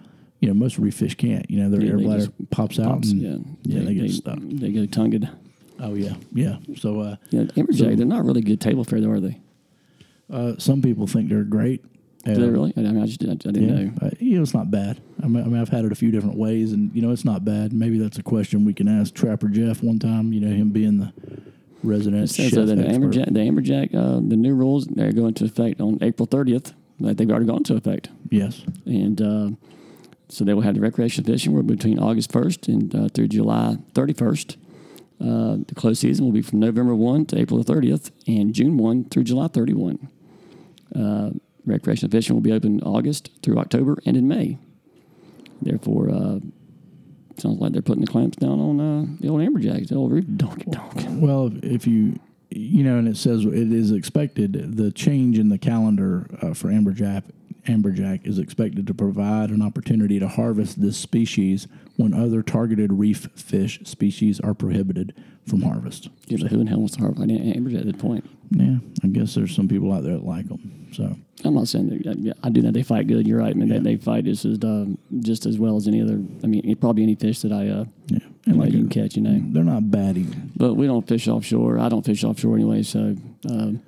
you 0.40 0.48
know 0.48 0.54
most 0.54 0.78
reef 0.78 0.94
fish 0.94 1.14
can't. 1.16 1.50
You 1.50 1.62
know, 1.62 1.70
their 1.70 1.82
Yeah, 1.82 1.92
air 1.92 1.98
bladder 1.98 2.26
just 2.26 2.50
pops 2.50 2.78
out. 2.78 3.04
And, 3.04 3.20
yeah, 3.64 3.78
yeah, 3.78 3.84
they, 3.84 3.94
get 3.94 4.11
stuck. 4.11 4.38
They 4.40 4.70
go 4.72 4.86
tongued. 4.86 5.28
Oh 5.78 5.94
yeah, 5.94 6.14
yeah. 6.32 6.56
So 6.76 7.00
uh, 7.00 7.16
Yeah, 7.30 7.42
amberjack. 7.44 7.96
they're 7.96 8.06
not 8.06 8.24
really 8.24 8.42
good 8.42 8.61
table 8.61 8.84
fare, 8.84 9.00
though, 9.00 9.11
are 9.11 9.20
they? 9.20 9.40
uh, 10.30 10.54
some 10.58 10.80
people 10.82 11.06
think 11.06 11.28
they're 11.28 11.42
great. 11.42 11.84
Do 12.24 12.34
they 12.34 12.42
Uh, 12.42 12.50
really? 12.50 12.72
I 12.76 12.80
mean, 12.80 13.02
I 13.02 13.06
just 13.06 13.22
I, 13.24 13.30
I 13.30 13.34
didn't 13.34 13.68
Yeah, 13.68 13.84
know. 13.84 13.92
uh, 14.02 14.10
you 14.18 14.36
know, 14.36 14.42
it's 14.42 14.52
not 14.54 14.70
bad. 14.70 15.00
I 15.22 15.26
mean, 15.26 15.42
I 15.42 15.46
mean, 15.46 15.60
I've 15.60 15.70
had 15.70 15.84
it 15.86 15.92
a 15.92 15.94
few 15.94 16.10
different 16.10 16.36
ways, 16.36 16.72
and 16.72 16.94
you 16.94 17.00
know, 17.02 17.10
it's 17.12 17.24
not 17.24 17.44
bad. 17.44 17.72
Maybe 17.72 17.98
that's 17.98 18.18
a 18.18 18.22
question 18.22 18.64
we 18.64 18.74
can 18.74 18.88
ask 18.88 19.14
Trapper 19.14 19.48
Jeff 19.48 19.82
one 19.82 19.98
time. 19.98 20.32
You 20.32 20.40
know, 20.40 20.54
him 20.54 20.70
being 20.70 20.98
the 20.98 21.12
resident 21.82 22.24
It 22.24 22.28
says 22.28 22.50
chef 22.50 22.66
the 22.66 22.72
expert. 22.86 23.00
amberjack, 23.00 23.32
the 23.32 23.40
amberjack, 23.40 23.94
uh, 23.94 24.20
the 24.26 24.36
new 24.36 24.54
rules 24.54 24.86
they're 24.86 25.12
going 25.12 25.28
into 25.28 25.44
effect 25.46 25.80
on 25.80 25.98
April 26.02 26.26
30th. 26.26 26.74
Like 26.98 27.16
they've 27.16 27.30
already 27.30 27.46
gone 27.46 27.58
into 27.58 27.74
effect, 27.76 28.10
Yes, 28.30 28.62
and 28.84 29.22
uh, 29.22 29.50
so 30.28 30.44
they 30.44 30.52
will 30.52 30.60
have 30.60 30.74
the 30.74 30.80
recreational 30.82 31.26
fishing 31.32 31.54
where 31.54 31.62
between 31.62 31.98
August 31.98 32.30
1st 32.30 32.68
and 32.68 32.94
uh, 32.94 33.08
through 33.08 33.28
July 33.28 33.78
31st. 33.94 34.56
Uh, 35.22 35.56
the 35.66 35.74
close 35.74 35.98
season 36.00 36.24
will 36.26 36.32
be 36.32 36.40
from 36.42 36.60
November 36.60 36.94
1 36.94 37.26
to 37.26 37.38
April 37.38 37.62
30th, 37.64 38.10
and 38.26 38.52
June 38.54 38.76
1 38.76 39.04
through 39.10 39.24
July 39.24 39.48
31. 39.48 40.08
Uh, 40.94 41.30
recreational 41.64 42.11
fishing 42.11 42.34
will 42.34 42.42
be 42.42 42.52
open 42.52 42.82
August 42.82 43.30
through 43.42 43.58
October 43.58 43.98
and 44.06 44.16
in 44.16 44.28
May. 44.28 44.58
Therefore, 45.62 46.11
uh, 46.11 46.38
sounds 47.36 47.61
like 47.61 47.72
they're 47.72 47.82
putting 47.82 48.04
the 48.04 48.11
clamps 48.11 48.36
down 48.36 48.61
on 48.61 48.80
uh, 48.80 49.06
the 49.20 49.28
old 49.28 49.40
amberjacks, 49.40 49.88
the 49.88 49.96
old 49.96 50.12
reef 50.12 50.24
donkey 50.36 50.70
donk. 50.70 51.06
Well, 51.08 51.46
if, 51.46 51.64
if 51.64 51.86
you, 51.86 52.18
you 52.50 52.82
know, 52.82 52.98
and 52.98 53.08
it 53.08 53.16
says 53.16 53.44
it 53.44 53.72
is 53.72 53.90
expected 53.90 54.76
the 54.76 54.90
change 54.90 55.38
in 55.38 55.48
the 55.48 55.58
calendar 55.58 56.26
uh, 56.42 56.54
for 56.54 56.68
amberjack 56.68 57.24
amberjack 57.66 58.26
is 58.26 58.38
expected 58.38 58.86
to 58.86 58.94
provide 58.94 59.50
an 59.50 59.62
opportunity 59.62 60.18
to 60.18 60.28
harvest 60.28 60.80
this 60.80 60.96
species 60.96 61.66
when 61.96 62.14
other 62.14 62.42
targeted 62.42 62.92
reef 62.92 63.28
fish 63.34 63.80
species 63.84 64.40
are 64.40 64.54
prohibited 64.54 65.14
from 65.46 65.62
harvest. 65.62 66.08
Yeah, 66.26 66.38
but 66.42 66.50
who 66.50 66.61
in 66.61 66.66
hell 66.66 66.78
wants 66.78 66.94
to 66.96 67.00
harvest 67.00 67.22
amberjack 67.22 67.80
at 67.80 67.86
that 67.86 67.98
point? 67.98 68.28
Yeah, 68.50 68.78
I 69.02 69.08
guess 69.08 69.34
there's 69.34 69.54
some 69.54 69.68
people 69.68 69.92
out 69.92 70.02
there 70.02 70.14
that 70.14 70.24
like 70.24 70.48
them. 70.48 70.88
So 70.92 71.16
I'm 71.44 71.54
not 71.54 71.68
saying 71.68 71.88
that. 71.88 72.18
yeah, 72.18 72.32
I 72.42 72.50
do 72.50 72.62
know 72.62 72.70
they 72.70 72.82
fight 72.82 73.06
good. 73.06 73.26
You're 73.26 73.38
right, 73.38 73.54
man. 73.54 73.68
They, 73.68 73.78
they 73.78 73.96
fight 73.96 74.24
just 74.24 74.44
as 74.44 74.58
uh, 74.58 74.86
just 75.20 75.46
as 75.46 75.58
well 75.58 75.76
as 75.76 75.86
any 75.86 76.02
other. 76.02 76.20
I 76.42 76.46
mean, 76.46 76.76
probably 76.76 77.04
any 77.04 77.14
fish 77.14 77.40
that 77.40 77.52
I 77.52 77.68
uh, 77.68 77.84
yeah, 78.08 78.18
and 78.46 78.58
like 78.58 78.72
you 78.72 78.78
can 78.78 78.88
catch. 78.88 79.16
You 79.16 79.22
know, 79.22 79.40
they're 79.52 79.62
not 79.64 79.90
bad 79.90 80.18
eating. 80.18 80.52
but 80.56 80.74
we 80.74 80.86
don't 80.86 81.06
fish 81.06 81.28
offshore. 81.28 81.78
I 81.78 81.88
don't 81.88 82.04
fish 82.04 82.24
offshore 82.24 82.56
anyway. 82.56 82.82
So, 82.82 83.16
um, 83.48 83.82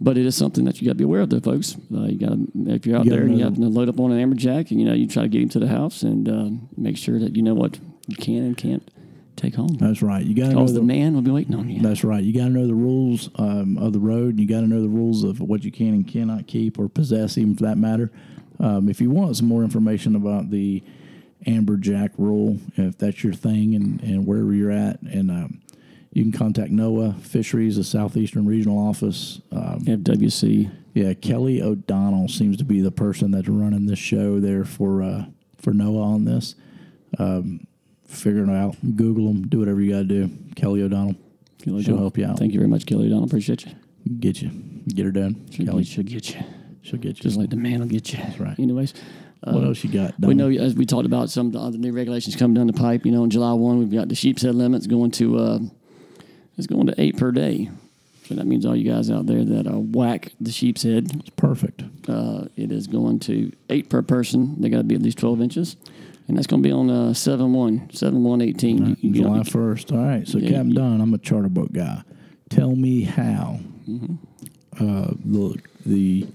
but 0.00 0.16
it 0.16 0.26
is 0.26 0.36
something 0.36 0.64
that 0.64 0.80
you 0.80 0.86
got 0.86 0.92
to 0.92 0.96
be 0.96 1.04
aware 1.04 1.22
of, 1.22 1.30
though, 1.30 1.40
folks. 1.40 1.76
Uh, 1.94 2.04
you 2.04 2.18
got 2.18 2.38
if 2.72 2.86
you're 2.86 2.96
out 2.98 3.04
You 3.04 3.10
there 3.10 3.22
and 3.22 3.36
you 3.36 3.44
have 3.44 3.54
to 3.54 3.60
load 3.60 3.88
up 3.88 3.98
on 4.00 4.12
an 4.12 4.18
amberjack, 4.18 4.70
and 4.70 4.80
you 4.80 4.86
know 4.86 4.94
you 4.94 5.06
try 5.06 5.22
to 5.22 5.28
get 5.28 5.42
him 5.42 5.48
to 5.50 5.58
the 5.58 5.68
house 5.68 6.02
and 6.02 6.28
um, 6.28 6.68
make 6.76 6.96
sure 6.96 7.18
that 7.18 7.36
you 7.36 7.42
know 7.42 7.54
what 7.54 7.78
you 8.06 8.16
can 8.16 8.44
and 8.44 8.56
can't 8.56 8.90
take 9.38 9.54
home. 9.54 9.76
That's 9.78 10.02
right. 10.02 10.24
You 10.24 10.34
got 10.34 10.48
to 10.48 10.54
know 10.54 10.66
the 10.66 10.74
the 10.74 10.82
man 10.82 11.14
will 11.14 11.22
be 11.22 11.30
waiting 11.30 11.54
on 11.54 11.68
you. 11.70 11.80
That's 11.80 12.04
right. 12.04 12.22
You 12.22 12.32
got 12.32 12.46
to 12.46 12.50
know 12.50 12.66
the 12.66 12.74
rules 12.74 13.30
um, 13.36 13.78
of 13.78 13.92
the 13.92 14.00
road. 14.00 14.30
And 14.30 14.40
you 14.40 14.46
got 14.46 14.60
to 14.60 14.66
know 14.66 14.82
the 14.82 14.88
rules 14.88 15.24
of 15.24 15.40
what 15.40 15.64
you 15.64 15.70
can 15.70 15.88
and 15.94 16.06
cannot 16.06 16.46
keep 16.46 16.78
or 16.78 16.88
possess, 16.88 17.38
even 17.38 17.54
for 17.54 17.64
that 17.64 17.78
matter. 17.78 18.10
Um, 18.60 18.88
if 18.88 19.00
you 19.00 19.10
want 19.10 19.36
some 19.36 19.46
more 19.46 19.62
information 19.62 20.16
about 20.16 20.50
the 20.50 20.82
amberjack 21.46 22.10
rule, 22.18 22.58
if 22.76 22.98
that's 22.98 23.22
your 23.22 23.32
thing 23.32 23.74
and, 23.74 24.02
and 24.02 24.26
wherever 24.26 24.52
you're 24.52 24.72
at, 24.72 25.00
and 25.02 25.30
um, 25.30 25.60
you 26.18 26.24
can 26.24 26.32
contact 26.32 26.72
NOAA 26.72 27.20
Fisheries, 27.20 27.76
the 27.76 27.84
Southeastern 27.84 28.44
Regional 28.44 28.76
Office. 28.76 29.40
Um, 29.52 29.80
FWC. 29.84 30.68
yeah, 30.94 31.14
Kelly 31.14 31.62
O'Donnell 31.62 32.26
seems 32.28 32.56
to 32.56 32.64
be 32.64 32.80
the 32.80 32.90
person 32.90 33.30
that's 33.30 33.48
running 33.48 33.86
this 33.86 34.00
show 34.00 34.40
there 34.40 34.64
for 34.64 35.02
uh, 35.02 35.26
for 35.58 35.72
NOAA 35.72 36.02
on 36.02 36.24
this. 36.24 36.56
Um, 37.18 37.66
figure 38.06 38.42
it 38.42 38.50
out. 38.50 38.76
Google 38.96 39.28
them. 39.28 39.46
Do 39.46 39.60
whatever 39.60 39.80
you 39.80 39.92
got 39.92 39.98
to 39.98 40.04
do. 40.04 40.30
Kelly 40.56 40.82
O'Donnell. 40.82 41.14
Kelly 41.62 41.82
She'll 41.84 41.94
O'Donnell. 41.94 41.98
help 42.00 42.18
you 42.18 42.26
out. 42.26 42.38
Thank 42.38 42.52
you 42.52 42.58
very 42.58 42.68
much, 42.68 42.84
Kelly 42.84 43.06
O'Donnell. 43.06 43.24
Appreciate 43.24 43.64
you. 43.64 43.72
Get 44.18 44.42
you. 44.42 44.50
Get 44.88 45.04
her 45.04 45.12
done. 45.12 45.46
She'll 45.52 45.66
Kelly. 45.66 45.84
get, 45.84 45.92
she'll 45.92 46.04
get 46.04 46.30
you. 46.34 46.40
She'll 46.82 46.98
get 46.98 47.18
you. 47.18 47.22
Just 47.22 47.36
like 47.36 47.50
the 47.50 47.56
man 47.56 47.78
will 47.78 47.86
get 47.86 48.12
you. 48.12 48.18
That's 48.18 48.40
right. 48.40 48.58
Anyways, 48.58 48.92
what 49.44 49.62
else 49.62 49.84
you 49.84 49.90
got? 49.92 50.14
we 50.18 50.34
know 50.34 50.48
as 50.50 50.74
we 50.74 50.84
talked 50.84 51.06
about 51.06 51.30
some 51.30 51.46
of 51.48 51.52
the 51.52 51.60
other 51.60 51.78
new 51.78 51.92
regulations 51.92 52.34
coming 52.34 52.54
down 52.54 52.66
the 52.66 52.72
pipe. 52.72 53.06
You 53.06 53.12
know, 53.12 53.22
on 53.22 53.30
July 53.30 53.52
one, 53.52 53.78
we've 53.78 53.92
got 53.92 54.08
the 54.08 54.16
sheepshead 54.16 54.56
limits 54.56 54.88
going 54.88 55.12
to 55.12 55.38
uh, 55.38 55.58
it's 56.58 56.66
going 56.66 56.86
to 56.88 57.00
eight 57.00 57.16
per 57.16 57.30
day. 57.32 57.70
So 58.26 58.34
that 58.34 58.46
means 58.46 58.66
all 58.66 58.76
you 58.76 58.90
guys 58.90 59.10
out 59.10 59.24
there 59.26 59.42
that 59.42 59.66
uh, 59.66 59.78
whack 59.78 60.32
the 60.38 60.50
sheepshead, 60.52 61.10
It's 61.20 61.30
perfect. 61.30 61.82
uh, 62.08 62.44
it 62.56 62.70
is 62.70 62.86
going 62.86 63.20
to 63.20 63.50
eight 63.70 63.88
per 63.88 64.02
person. 64.02 64.60
They 64.60 64.68
got 64.68 64.78
to 64.78 64.84
be 64.84 64.94
at 64.96 65.00
least 65.02 65.16
twelve 65.18 65.40
inches, 65.40 65.76
and 66.28 66.36
that's 66.36 66.46
going 66.46 66.62
to 66.62 66.68
be 66.68 66.72
on 66.72 66.90
uh, 66.90 67.14
seven 67.14 67.54
one 67.54 67.88
seven 67.90 68.22
one 68.24 68.42
eighteen. 68.42 68.84
You- 68.84 68.96
you 69.00 69.10
get- 69.12 69.22
July 69.22 69.42
first. 69.44 69.92
All 69.92 69.98
right. 69.98 70.28
So 70.28 70.36
Yeah, 70.38 70.50
Captain 70.50 70.74
Don, 70.74 71.00
I'm 71.00 71.14
a 71.14 71.18
charter 71.18 71.48
boat 71.48 71.72
guy. 71.72 72.02
Tell 72.50 72.76
me 72.76 73.02
how. 73.02 73.60
Mm-hmm. 73.88 74.14
Uh, 74.78 75.10
the 75.24 75.58
the 75.86 76.26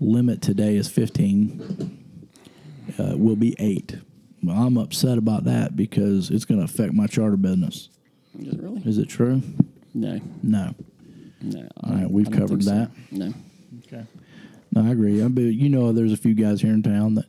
limit 0.00 0.42
today 0.42 0.76
is 0.76 0.88
15. 0.88 2.04
Uh, 2.98 3.16
will 3.16 3.36
be 3.36 3.54
eight. 3.58 3.96
Well, 4.42 4.56
I'm 4.56 4.76
upset 4.76 5.18
about 5.18 5.44
that 5.44 5.74
because 5.76 6.30
it's 6.30 6.44
going 6.44 6.58
to 6.58 6.64
affect 6.64 6.92
my 6.92 7.06
charter 7.06 7.36
business. 7.36 7.88
Is 8.38 8.48
it 8.54 8.60
really? 8.62 8.82
Is 8.84 8.98
it 8.98 9.08
true? 9.08 9.42
No, 9.94 10.20
No. 10.42 10.74
no. 11.42 11.68
All 11.82 11.92
right, 11.94 12.10
we've 12.10 12.30
covered 12.30 12.62
that. 12.62 12.90
No. 13.10 13.32
Okay. 13.86 14.04
No, 14.72 14.84
I 14.86 14.90
agree. 14.90 15.22
I 15.22 15.28
mean, 15.28 15.52
you 15.52 15.68
know, 15.68 15.92
there's 15.92 16.12
a 16.12 16.16
few 16.16 16.34
guys 16.34 16.60
here 16.60 16.72
in 16.72 16.82
town 16.82 17.14
that 17.14 17.26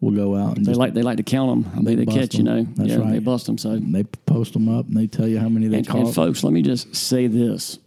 will 0.00 0.10
go 0.10 0.34
out 0.36 0.56
and 0.56 0.66
They 0.66 0.70
just 0.72 0.80
like 0.80 0.94
they 0.94 1.02
like 1.02 1.18
to 1.18 1.22
count 1.22 1.64
them. 1.64 1.84
They 1.84 1.94
they 1.94 2.06
catch, 2.06 2.34
you 2.34 2.42
know. 2.42 2.64
That's 2.64 2.90
yeah, 2.90 2.98
they 3.10 3.20
bust 3.20 3.46
them. 3.46 3.56
So 3.56 3.78
they 3.78 4.02
post 4.04 4.52
them 4.52 4.68
up 4.68 4.86
and 4.88 4.96
they 4.96 5.06
tell 5.06 5.28
you 5.28 5.38
how 5.38 5.48
many 5.48 5.68
they 5.68 5.78
And, 5.78 5.86
caught. 5.86 6.00
and 6.06 6.14
folks, 6.14 6.42
let 6.42 6.52
me 6.52 6.60
just 6.62 6.94
say 6.96 7.28
this: 7.28 7.78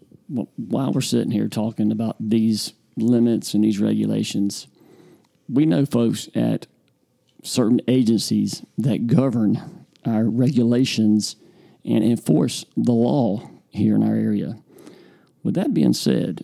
while 0.55 0.93
we're 0.93 1.01
sitting 1.01 1.31
here 1.31 1.49
talking 1.49 1.91
about 1.91 2.15
these 2.19 2.73
limits 2.95 3.53
and 3.53 3.63
these 3.65 3.79
regulations, 3.79 4.67
we 5.49 5.65
know 5.65 5.85
folks 5.85 6.29
at 6.33 6.67
certain 7.43 7.81
agencies 7.89 8.63
that 8.77 9.07
govern 9.07 9.85
our 10.05 10.23
regulations 10.23 11.35
and 11.85 12.03
enforce 12.03 12.65
the 12.75 12.91
law 12.91 13.49
here 13.69 13.95
in 13.95 14.03
our 14.03 14.15
area. 14.15 14.57
With 15.43 15.55
that 15.55 15.73
being 15.73 15.93
said, 15.93 16.43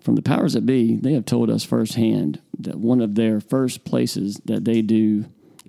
from 0.00 0.14
the 0.14 0.22
powers 0.22 0.54
that 0.54 0.64
be, 0.64 0.96
they 0.96 1.12
have 1.12 1.26
told 1.26 1.50
us 1.50 1.64
firsthand 1.64 2.40
that 2.58 2.76
one 2.76 3.00
of 3.00 3.14
their 3.16 3.40
first 3.40 3.84
places 3.84 4.40
that 4.44 4.64
they 4.64 4.82
do 4.82 5.26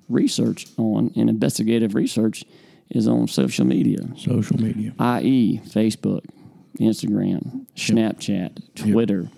research 0.07 0.68
on 0.78 1.12
and 1.16 1.30
investigative 1.30 1.95
research 1.95 2.43
is 2.89 3.07
on 3.07 3.28
social 3.28 3.66
media 3.66 3.99
social 4.18 4.57
media. 4.57 4.93
i.e., 4.99 5.62
Facebook, 5.66 6.26
Instagram, 6.80 7.66
Snapchat, 7.76 8.76
Twitter. 8.76 9.30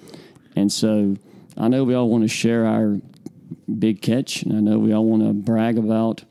And 0.55 0.71
so 0.71 1.15
I 1.57 1.67
know 1.67 1.83
we 1.83 1.93
all 1.93 2.09
want 2.09 2.23
to 2.23 2.27
share 2.27 2.65
our 2.65 2.99
big 3.79 4.01
catch, 4.01 4.43
and 4.43 4.53
I 4.55 4.59
know 4.59 4.79
we 4.79 4.93
all 4.93 5.05
want 5.05 5.23
to 5.23 5.33
brag 5.33 5.77
about 5.77 6.23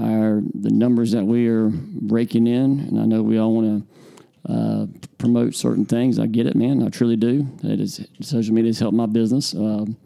our 0.00 0.42
the 0.54 0.70
numbers 0.70 1.12
that 1.12 1.24
we 1.24 1.48
are 1.48 1.68
raking 1.68 2.46
in, 2.46 2.80
and 2.80 3.00
I 3.00 3.04
know 3.04 3.22
we 3.22 3.38
all 3.38 3.54
want 3.54 3.86
to 4.46 4.52
uh, 4.52 4.86
promote 5.18 5.54
certain 5.54 5.84
things. 5.84 6.18
I 6.18 6.26
get 6.26 6.46
it, 6.46 6.54
man. 6.54 6.82
I 6.82 6.88
truly 6.88 7.16
do. 7.16 7.46
It 7.62 7.80
is 7.80 8.06
social 8.20 8.54
media 8.54 8.70
has 8.70 8.78
helped 8.78 8.96
my 8.96 9.06
business. 9.06 9.54
Um, 9.54 9.96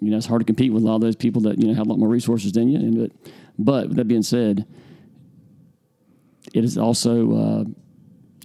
you 0.00 0.10
know, 0.10 0.16
it's 0.16 0.26
hard 0.26 0.40
to 0.40 0.44
compete 0.44 0.72
with 0.72 0.82
a 0.82 0.86
lot 0.86 0.96
of 0.96 1.00
those 1.00 1.16
people 1.16 1.42
that 1.42 1.58
you 1.58 1.68
know 1.68 1.74
have 1.74 1.86
a 1.86 1.90
lot 1.90 1.98
more 1.98 2.08
resources 2.08 2.52
than 2.52 2.68
you. 2.68 2.78
And 2.78 2.98
but, 2.98 3.32
but 3.58 3.88
with 3.88 3.96
that 3.96 4.06
being 4.06 4.22
said, 4.22 4.66
it 6.54 6.64
is 6.64 6.76
also 6.76 7.36
uh, 7.36 7.64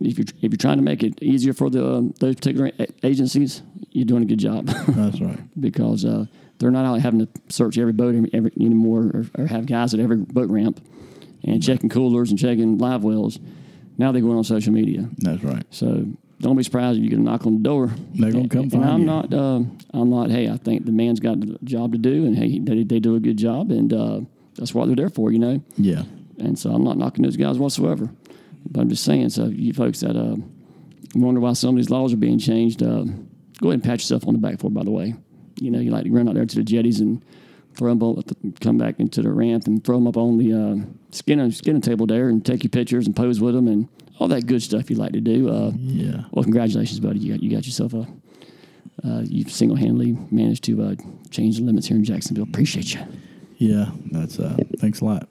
if 0.02 0.18
you're 0.18 0.28
if 0.42 0.52
you're 0.52 0.58
trying 0.58 0.78
to 0.78 0.84
make 0.84 1.04
it 1.04 1.22
easier 1.22 1.54
for 1.54 1.70
the 1.70 1.86
um, 1.86 2.14
those 2.20 2.36
particular 2.36 2.72
agencies, 3.04 3.62
you're 3.92 4.06
doing 4.06 4.24
a 4.24 4.26
good 4.26 4.40
job 4.40 4.66
That's 4.68 5.20
right. 5.22 5.40
because 5.60 6.06
uh, 6.06 6.26
they're 6.64 6.72
not 6.72 6.86
out 6.86 7.02
having 7.02 7.20
to 7.20 7.28
search 7.50 7.78
every 7.78 7.92
boat 7.92 8.16
every, 8.16 8.30
every, 8.34 8.52
anymore 8.56 9.12
or, 9.14 9.26
or 9.38 9.48
have 9.48 9.66
guys 9.66 9.94
at 9.94 10.00
every 10.00 10.16
boat 10.16 10.50
ramp 10.50 10.82
and 11.44 11.62
checking 11.62 11.90
coolers 11.90 12.30
and 12.30 12.40
checking 12.40 12.78
live 12.78 13.04
wells. 13.04 13.38
Now 13.98 14.14
they're 14.14 14.22
going 14.22 14.38
on 14.38 14.46
social 14.46 14.72
media. 14.72 15.10
That's 15.18 15.44
right. 15.44 15.66
So 15.72 16.06
don't 16.40 16.56
be 16.56 16.64
surprised 16.64 17.00
if 17.00 17.04
you 17.04 17.10
get 17.10 17.20
a 17.20 17.22
knock 17.22 17.46
on 17.46 17.58
the 17.58 17.64
door. 17.64 17.92
They're 18.16 18.32
gonna 18.32 18.48
come 18.48 18.62
and 18.62 18.72
find 18.72 18.86
I'm 18.86 19.00
you. 19.02 19.06
not. 19.06 19.34
Uh, 19.34 19.60
I'm 19.94 20.10
not. 20.10 20.32
Hey, 20.32 20.50
I 20.50 20.56
think 20.56 20.86
the 20.86 20.94
man's 20.94 21.20
got 21.20 21.38
a 21.38 21.58
job 21.66 21.92
to 21.92 21.98
do, 21.98 22.26
and 22.26 22.38
hey, 22.38 22.60
they, 22.60 22.84
they 22.84 23.00
do 23.02 23.16
a 23.16 23.20
good 23.20 23.38
job, 23.38 23.70
and 23.70 23.92
uh, 23.92 24.22
that's 24.56 24.74
what 24.74 24.86
they're 24.86 24.96
there 24.96 25.10
for, 25.10 25.34
you 25.34 25.40
know. 25.40 25.62
Yeah. 25.76 26.04
And 26.40 26.58
so 26.58 26.72
I'm 26.72 26.86
not 26.86 26.98
knocking 26.98 27.24
those 27.24 27.36
guys 27.36 27.58
whatsoever. 27.58 28.10
But 28.66 28.80
I'm 28.80 28.90
just 28.90 29.04
saying, 29.04 29.32
so 29.32 29.48
you 29.48 29.74
folks 29.74 30.00
that 30.00 30.16
uh, 30.16 30.38
wonder 31.14 31.42
why 31.42 31.54
some 31.54 31.72
of 31.72 31.76
these 31.76 31.90
laws 31.90 32.14
are 32.14 32.18
being 32.18 32.40
changed, 32.40 32.82
uh, 32.82 33.04
go 33.60 33.68
ahead 33.68 33.74
and 33.74 33.84
pat 33.84 34.00
yourself 34.00 34.26
on 34.28 34.34
the 34.34 34.40
back 34.40 34.60
for 34.60 34.68
it, 34.68 34.74
by 34.74 34.84
the 34.84 34.92
way. 34.92 35.16
You 35.60 35.72
know, 35.72 35.80
you 35.80 35.92
like 35.92 36.06
to 36.06 36.12
run 36.12 36.28
out 36.28 36.36
there 36.36 36.46
to 36.46 36.56
the 36.56 36.64
jetties 36.64 37.00
and 37.00 37.24
throw 37.76 37.90
them, 37.90 38.02
all- 38.04 38.24
come 38.62 38.78
back 38.78 39.00
into 39.00 39.22
the 39.22 39.32
ramp 39.32 39.66
and 39.68 39.84
throw 39.84 39.96
them 39.98 40.08
up 40.08 40.18
on 40.18 40.38
the 40.38 40.54
uh, 40.54 40.76
skinner 41.12 41.80
table 41.80 42.06
there 42.06 42.30
and 42.30 42.46
take 42.46 42.64
your 42.64 42.70
pictures 42.70 43.06
and 43.08 43.16
pose 43.16 43.40
with 43.42 43.56
them 43.56 43.68
and 43.68 43.88
all 44.20 44.28
that 44.28 44.46
good 44.46 44.62
stuff 44.62 44.90
you 44.90 44.96
like 44.96 45.12
to 45.14 45.22
do. 45.22 45.50
Uh, 45.50 45.72
Yeah. 45.78 46.24
well, 46.32 46.44
congratulations, 46.44 47.00
buddy. 47.00 47.20
You 47.20 47.34
got, 47.34 47.44
you 47.44 47.50
got 47.50 47.66
yourself 47.66 47.94
a, 47.94 48.08
uh, 49.04 49.22
you've 49.26 49.52
single 49.52 49.76
handedly 49.78 50.16
managed 50.32 50.64
to 50.66 50.82
uh, 50.84 50.96
change 51.32 51.58
the 51.58 51.64
limits 51.64 51.88
here 51.88 51.98
in 51.98 52.04
Jacksonville. 52.04 52.44
Appreciate 52.46 52.94
you. 52.94 53.02
Yeah. 53.58 53.92
That's 54.12 54.40
uh 54.40 54.58
thanks 54.80 55.00
a 55.02 55.06
lot. 55.06 55.28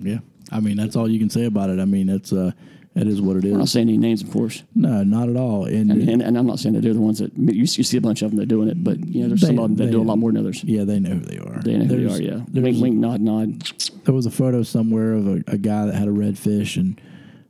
Yeah. 0.00 0.18
I 0.50 0.60
mean, 0.60 0.76
that's 0.76 0.96
all 0.96 1.08
you 1.10 1.18
can 1.18 1.30
say 1.30 1.44
about 1.44 1.70
it. 1.70 1.78
I 1.78 1.84
mean, 1.84 2.08
it's 2.08 2.32
uh 2.32 2.52
it 2.96 3.06
is 3.06 3.20
what 3.22 3.36
it 3.36 3.44
is. 3.44 3.52
I'm 3.52 3.58
not 3.58 3.68
saying 3.68 3.88
any 3.88 3.98
names, 3.98 4.20
of 4.22 4.30
course. 4.32 4.62
No, 4.74 5.02
not 5.04 5.28
at 5.28 5.36
all. 5.36 5.64
And, 5.66 5.90
And, 5.92 6.08
and, 6.08 6.22
and 6.22 6.36
I'm 6.36 6.46
not 6.46 6.58
saying 6.58 6.74
that 6.74 6.80
they're 6.82 6.92
the 6.92 7.00
ones 7.00 7.18
that 7.20 7.36
you, 7.36 7.52
you 7.62 7.66
see 7.66 7.96
a 7.96 8.00
bunch 8.00 8.22
of 8.22 8.30
them 8.30 8.38
that 8.38 8.42
are 8.44 8.46
doing 8.46 8.68
it, 8.68 8.82
but 8.82 8.98
you 9.06 9.22
know, 9.22 9.28
there's 9.28 9.42
some 9.42 9.56
They- 9.56 9.62
of 9.62 9.68
them 9.70 9.76
that 9.76 9.84
they- 9.86 9.90
do 9.92 10.00
a 10.00 10.02
lot 10.02 10.18
more 10.18 10.32
than 10.32 10.40
others. 10.40 10.64
yeah, 10.64 10.84
they 10.84 10.98
know 10.98 11.10
who 11.10 11.20
they 11.20 11.38
are. 11.38 11.60
They 11.62 11.76
know 11.76 11.84
who 11.84 12.08
they 12.08 12.14
are. 12.14 12.20
Yeah, 12.20 12.44
there's- 12.48 12.64
wink, 12.80 12.82
wink, 12.82 12.96
nod, 12.96 13.20
nod. 13.20 13.62
there 14.04 14.14
was 14.14 14.26
a 14.26 14.30
photo 14.30 14.62
somewhere 14.62 15.12
of 15.14 15.26
a, 15.28 15.42
a 15.46 15.56
guy 15.58 15.86
that 15.86 15.94
had 15.94 16.08
a 16.08 16.12
red 16.12 16.36
fish, 16.38 16.76
and 16.76 17.00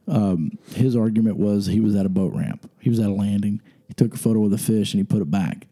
um, 0.08 0.58
his 0.74 0.94
argument 0.96 1.36
was 1.38 1.66
he 1.66 1.80
was 1.80 1.94
at 1.96 2.04
a 2.04 2.10
boat 2.10 2.34
ramp. 2.34 2.70
He 2.80 2.90
was 2.90 2.98
at 3.00 3.08
a 3.08 3.12
landing. 3.14 3.62
He 3.88 3.94
took 3.94 4.14
a 4.14 4.18
photo 4.18 4.44
of 4.44 4.50
the 4.50 4.58
fish 4.58 4.92
and 4.92 5.00
he 5.00 5.04
put 5.04 5.22
it 5.22 5.30
back. 5.30 5.66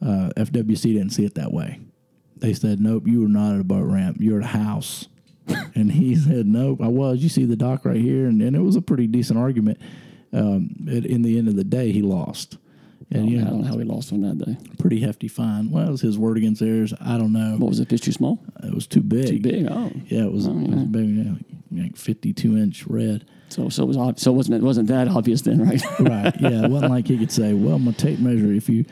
Uh, 0.00 0.30
FWC 0.36 0.82
didn't 0.94 1.10
see 1.10 1.24
it 1.24 1.34
that 1.34 1.52
way. 1.52 1.80
They 2.36 2.54
said, 2.54 2.80
"Nope, 2.80 3.06
you 3.06 3.20
were 3.22 3.28
not 3.28 3.54
at 3.54 3.60
a 3.60 3.64
boat 3.64 3.84
ramp. 3.86 4.16
You're 4.20 4.38
at 4.40 4.44
a 4.44 4.56
house." 4.58 5.06
and 5.74 5.90
he 5.92 6.14
said, 6.16 6.46
"Nope, 6.46 6.80
I 6.82 6.88
was. 6.88 7.22
You 7.22 7.28
see 7.28 7.44
the 7.44 7.56
dock 7.56 7.84
right 7.84 8.00
here." 8.00 8.26
And, 8.26 8.40
and 8.42 8.54
it 8.56 8.60
was 8.60 8.76
a 8.76 8.82
pretty 8.82 9.06
decent 9.06 9.38
argument. 9.38 9.78
Um, 10.32 10.70
it, 10.86 11.04
in 11.04 11.22
the 11.22 11.36
end 11.38 11.48
of 11.48 11.56
the 11.56 11.64
day, 11.64 11.92
he 11.92 12.02
lost. 12.02 12.58
And 13.10 13.28
you 13.28 13.40
I 13.40 13.42
know, 13.44 13.50
don't 13.50 13.60
know 13.62 13.68
how 13.68 13.76
he 13.76 13.84
lost 13.84 14.10
on 14.14 14.22
that 14.22 14.38
day. 14.38 14.56
pretty 14.78 15.00
hefty 15.00 15.28
fine. 15.28 15.70
Well, 15.70 15.86
it 15.86 15.90
was 15.90 16.00
his 16.00 16.18
word 16.18 16.38
against 16.38 16.60
theirs. 16.62 16.94
I 16.98 17.18
don't 17.18 17.32
know. 17.34 17.56
What 17.58 17.68
was 17.68 17.78
it? 17.80 17.90
Fish 17.90 18.00
too 18.00 18.12
small? 18.12 18.38
It 18.62 18.72
was 18.72 18.86
too 18.86 19.02
big. 19.02 19.26
Too 19.26 19.40
big? 19.40 19.66
Oh, 19.70 19.90
Yeah, 20.06 20.24
it 20.24 20.32
was, 20.32 20.46
Oh, 20.48 20.58
it 20.58 20.70
was 20.70 20.84
big, 20.84 21.08
yeah, 21.10 21.82
like 21.82 21.96
52 21.96 22.56
inch 22.56 22.86
red. 22.86 23.26
so 23.50 23.68
so 23.68 23.82
it 23.82 23.86
was 23.86 23.98
ob- 23.98 24.18
so 24.18 24.32
it 24.32 24.34
wasn't 24.34 24.56
it 24.56 24.64
wasn't 24.64 24.88
that 24.88 25.08
obvious 25.08 25.42
then, 25.42 25.60
right? 25.68 25.82
Right. 26.00 26.34
Yeah. 26.40 26.64
It 26.64 26.70
wasn't 26.70 26.92
like 26.92 27.06
he 27.08 27.18
could 27.18 27.32
say, 27.32 27.52
well, 27.52 27.78
my 27.78 27.92
tape 27.92 28.18
measure, 28.18 28.50
if 28.50 28.70
you 28.70 28.86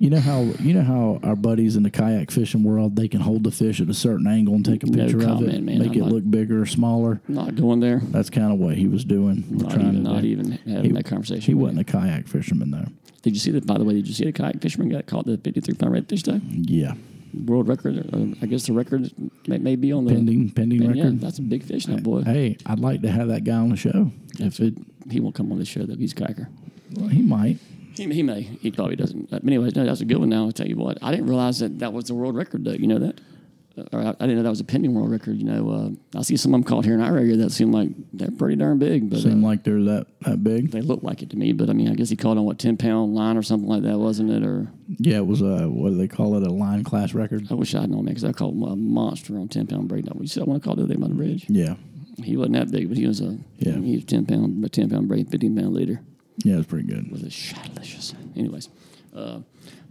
You 0.00 0.08
know 0.08 0.18
how 0.18 0.40
you 0.60 0.72
know 0.72 0.82
how 0.82 1.20
our 1.22 1.36
buddies 1.36 1.76
in 1.76 1.82
the 1.82 1.90
kayak 1.90 2.30
fishing 2.30 2.62
world 2.64 2.96
they 2.96 3.06
can 3.06 3.20
hold 3.20 3.44
the 3.44 3.50
fish 3.50 3.82
at 3.82 3.88
a 3.90 3.94
certain 3.94 4.26
angle 4.26 4.54
and 4.54 4.64
take 4.64 4.82
a 4.82 4.86
No 4.86 4.92
picture 5.04 5.18
of 5.18 5.22
it, 5.22 5.26
comment, 5.26 5.62
man. 5.64 5.78
make 5.78 5.88
I'm 5.90 5.94
it 5.94 5.98
not- 6.00 6.12
look 6.12 6.30
bigger 6.30 6.62
or 6.62 6.66
smaller. 6.66 7.20
Not 7.28 7.54
going 7.54 7.80
there. 7.80 8.00
That's 8.04 8.30
kind 8.30 8.50
of 8.50 8.58
what 8.58 8.76
he 8.76 8.88
was 8.88 9.04
doing. 9.04 9.44
Not 9.50 9.72
trying 9.72 9.88
even, 9.88 9.94
to 10.04 10.10
not 10.10 10.22
do. 10.22 10.28
even 10.28 10.52
having 10.52 10.84
He- 10.84 10.92
that 10.92 11.04
conversation. 11.04 11.42
He 11.42 11.52
wasn't 11.52 11.80
a 11.80 11.84
kayak 11.84 12.28
fisherman 12.28 12.70
though. 12.70 12.86
Did 13.20 13.34
you 13.34 13.40
see 13.40 13.50
that? 13.50 13.66
By 13.66 13.76
the 13.76 13.84
way, 13.84 13.92
did 13.92 14.08
you 14.08 14.14
see 14.14 14.24
the 14.24 14.32
kayak 14.32 14.62
fisherman 14.62 14.88
got 14.88 15.04
caught 15.04 15.26
the 15.26 15.36
53 15.36 15.74
pound 15.74 15.94
redfish 15.94 16.22
though? 16.24 16.40
Yeah, 16.50 16.94
World 17.44 17.68
record. 17.68 17.98
Uh, 18.10 18.34
I 18.40 18.46
guess 18.46 18.66
the 18.66 18.72
record 18.72 19.12
may, 19.46 19.58
may 19.58 19.76
be 19.76 19.92
on 19.92 20.06
the 20.06 20.14
pending 20.14 20.48
pending 20.50 20.80
Yeah, 20.80 20.88
record. 21.04 21.20
that's 21.20 21.38
a 21.38 21.42
big 21.42 21.62
fish 21.62 21.86
now, 21.86 21.98
boy. 21.98 22.22
Hey, 22.22 22.56
I'd 22.64 22.80
like 22.80 23.02
to 23.02 23.10
have 23.10 23.28
that 23.28 23.44
guy 23.44 23.56
on 23.56 23.68
the 23.68 23.76
show. 23.76 24.12
If 24.38 24.60
it, 24.60 24.74
He 25.10 25.20
won't 25.20 25.34
come 25.34 25.52
on 25.52 25.58
the 25.58 25.66
show 25.66 25.84
though. 25.84 25.94
He's 25.96 26.12
a 26.12 26.16
cracker. 26.16 26.48
well, 26.96 27.08
he 27.08 27.20
might. 27.20 27.58
He, 27.94 28.12
he 28.12 28.22
may. 28.22 28.42
He 28.42 28.70
probably 28.70 28.96
doesn't. 28.96 29.30
But 29.30 29.44
anyways, 29.44 29.74
no, 29.76 29.84
that's 29.84 30.00
a 30.00 30.04
good 30.04 30.18
one. 30.18 30.28
Now 30.30 30.44
I'll 30.46 30.52
tell 30.52 30.68
you 30.68 30.76
what. 30.76 30.98
I 31.02 31.10
didn't 31.10 31.26
realize 31.26 31.58
that 31.60 31.78
that 31.80 31.92
was 31.92 32.04
the 32.06 32.14
world 32.14 32.34
record 32.36 32.64
though. 32.64 32.72
You 32.72 32.86
know 32.86 32.98
that? 32.98 33.20
Uh, 33.78 33.84
Or 33.92 34.00
I, 34.00 34.08
I 34.08 34.12
didn't 34.26 34.36
know 34.36 34.42
that 34.42 34.50
was 34.50 34.60
a 34.60 34.64
pending 34.64 34.94
world 34.94 35.10
record. 35.10 35.36
You 35.36 35.44
know, 35.44 35.70
uh, 35.70 36.18
I 36.18 36.22
see 36.22 36.36
some 36.36 36.52
of 36.54 36.60
them 36.60 36.64
caught 36.68 36.84
here 36.84 36.94
in 36.94 37.00
our 37.00 37.16
area 37.16 37.36
that 37.36 37.50
seem 37.52 37.70
like 37.70 37.88
they're 38.12 38.30
pretty 38.30 38.56
darn 38.56 38.78
big, 38.78 39.08
but 39.08 39.20
Seem 39.20 39.44
uh, 39.44 39.48
like 39.48 39.62
they're 39.64 39.82
that 39.84 40.06
that 40.22 40.42
big. 40.42 40.72
they 40.72 40.80
look 40.80 41.02
like 41.04 41.22
it 41.22 41.30
to 41.30 41.36
me. 41.36 41.52
But 41.52 41.70
I 41.70 41.72
mean, 41.72 41.88
I 41.88 41.94
guess 41.94 42.08
he 42.10 42.16
caught 42.16 42.36
on 42.36 42.44
what 42.44 42.58
ten 42.58 42.76
pound 42.76 43.14
line 43.14 43.36
or 43.36 43.42
something 43.42 43.68
like 43.68 43.82
that, 43.82 43.98
wasn't 43.98 44.30
it? 44.30 44.42
Or 44.44 44.68
Yeah, 44.98 45.18
it 45.18 45.26
was 45.26 45.40
a 45.40 45.68
what 45.68 45.90
do 45.90 45.96
they 45.96 46.08
call 46.08 46.36
it? 46.36 46.46
A 46.46 46.50
line 46.52 46.82
class 46.84 47.14
record. 47.14 47.46
I 47.50 47.54
wish 47.54 47.74
I'd 47.74 47.90
known 47.90 48.04
man 48.06 48.14
because 48.14 48.24
I 48.24 48.32
called 48.32 48.54
him 48.54 48.62
a 48.64 48.74
monster 48.76 49.36
on 49.38 49.48
ten 49.48 49.66
pound 49.68 49.86
braid. 49.88 50.08
You 50.20 50.26
see 50.26 50.40
that 50.40 50.46
one 50.48 50.56
I 50.56 50.60
called 50.60 50.78
the 50.78 50.84
other 50.84 50.94
day 50.94 51.00
by 51.00 51.06
the 51.08 51.14
bridge? 51.14 51.46
Yeah, 51.48 51.74
He 52.24 52.36
wasn't 52.36 52.54
that 52.56 52.70
big, 52.72 52.88
but 52.88 52.98
he 52.98 53.06
was 53.06 53.20
a 53.20 53.38
Yeah. 53.58 53.76
he 53.78 53.94
was 53.96 54.04
ten 54.04 54.26
pound, 54.26 54.64
a 54.64 54.68
ten 54.68 54.90
pound 54.90 55.06
braid, 55.06 55.30
fifteen 55.30 55.54
pound 55.56 55.74
leader. 55.74 56.00
Yeah, 56.44 56.58
it's 56.58 56.66
pretty 56.66 56.86
good. 56.86 57.10
was 57.10 57.22
a 57.22 57.68
delicious. 57.68 58.14
Anyways, 58.36 58.68
uh, 59.14 59.40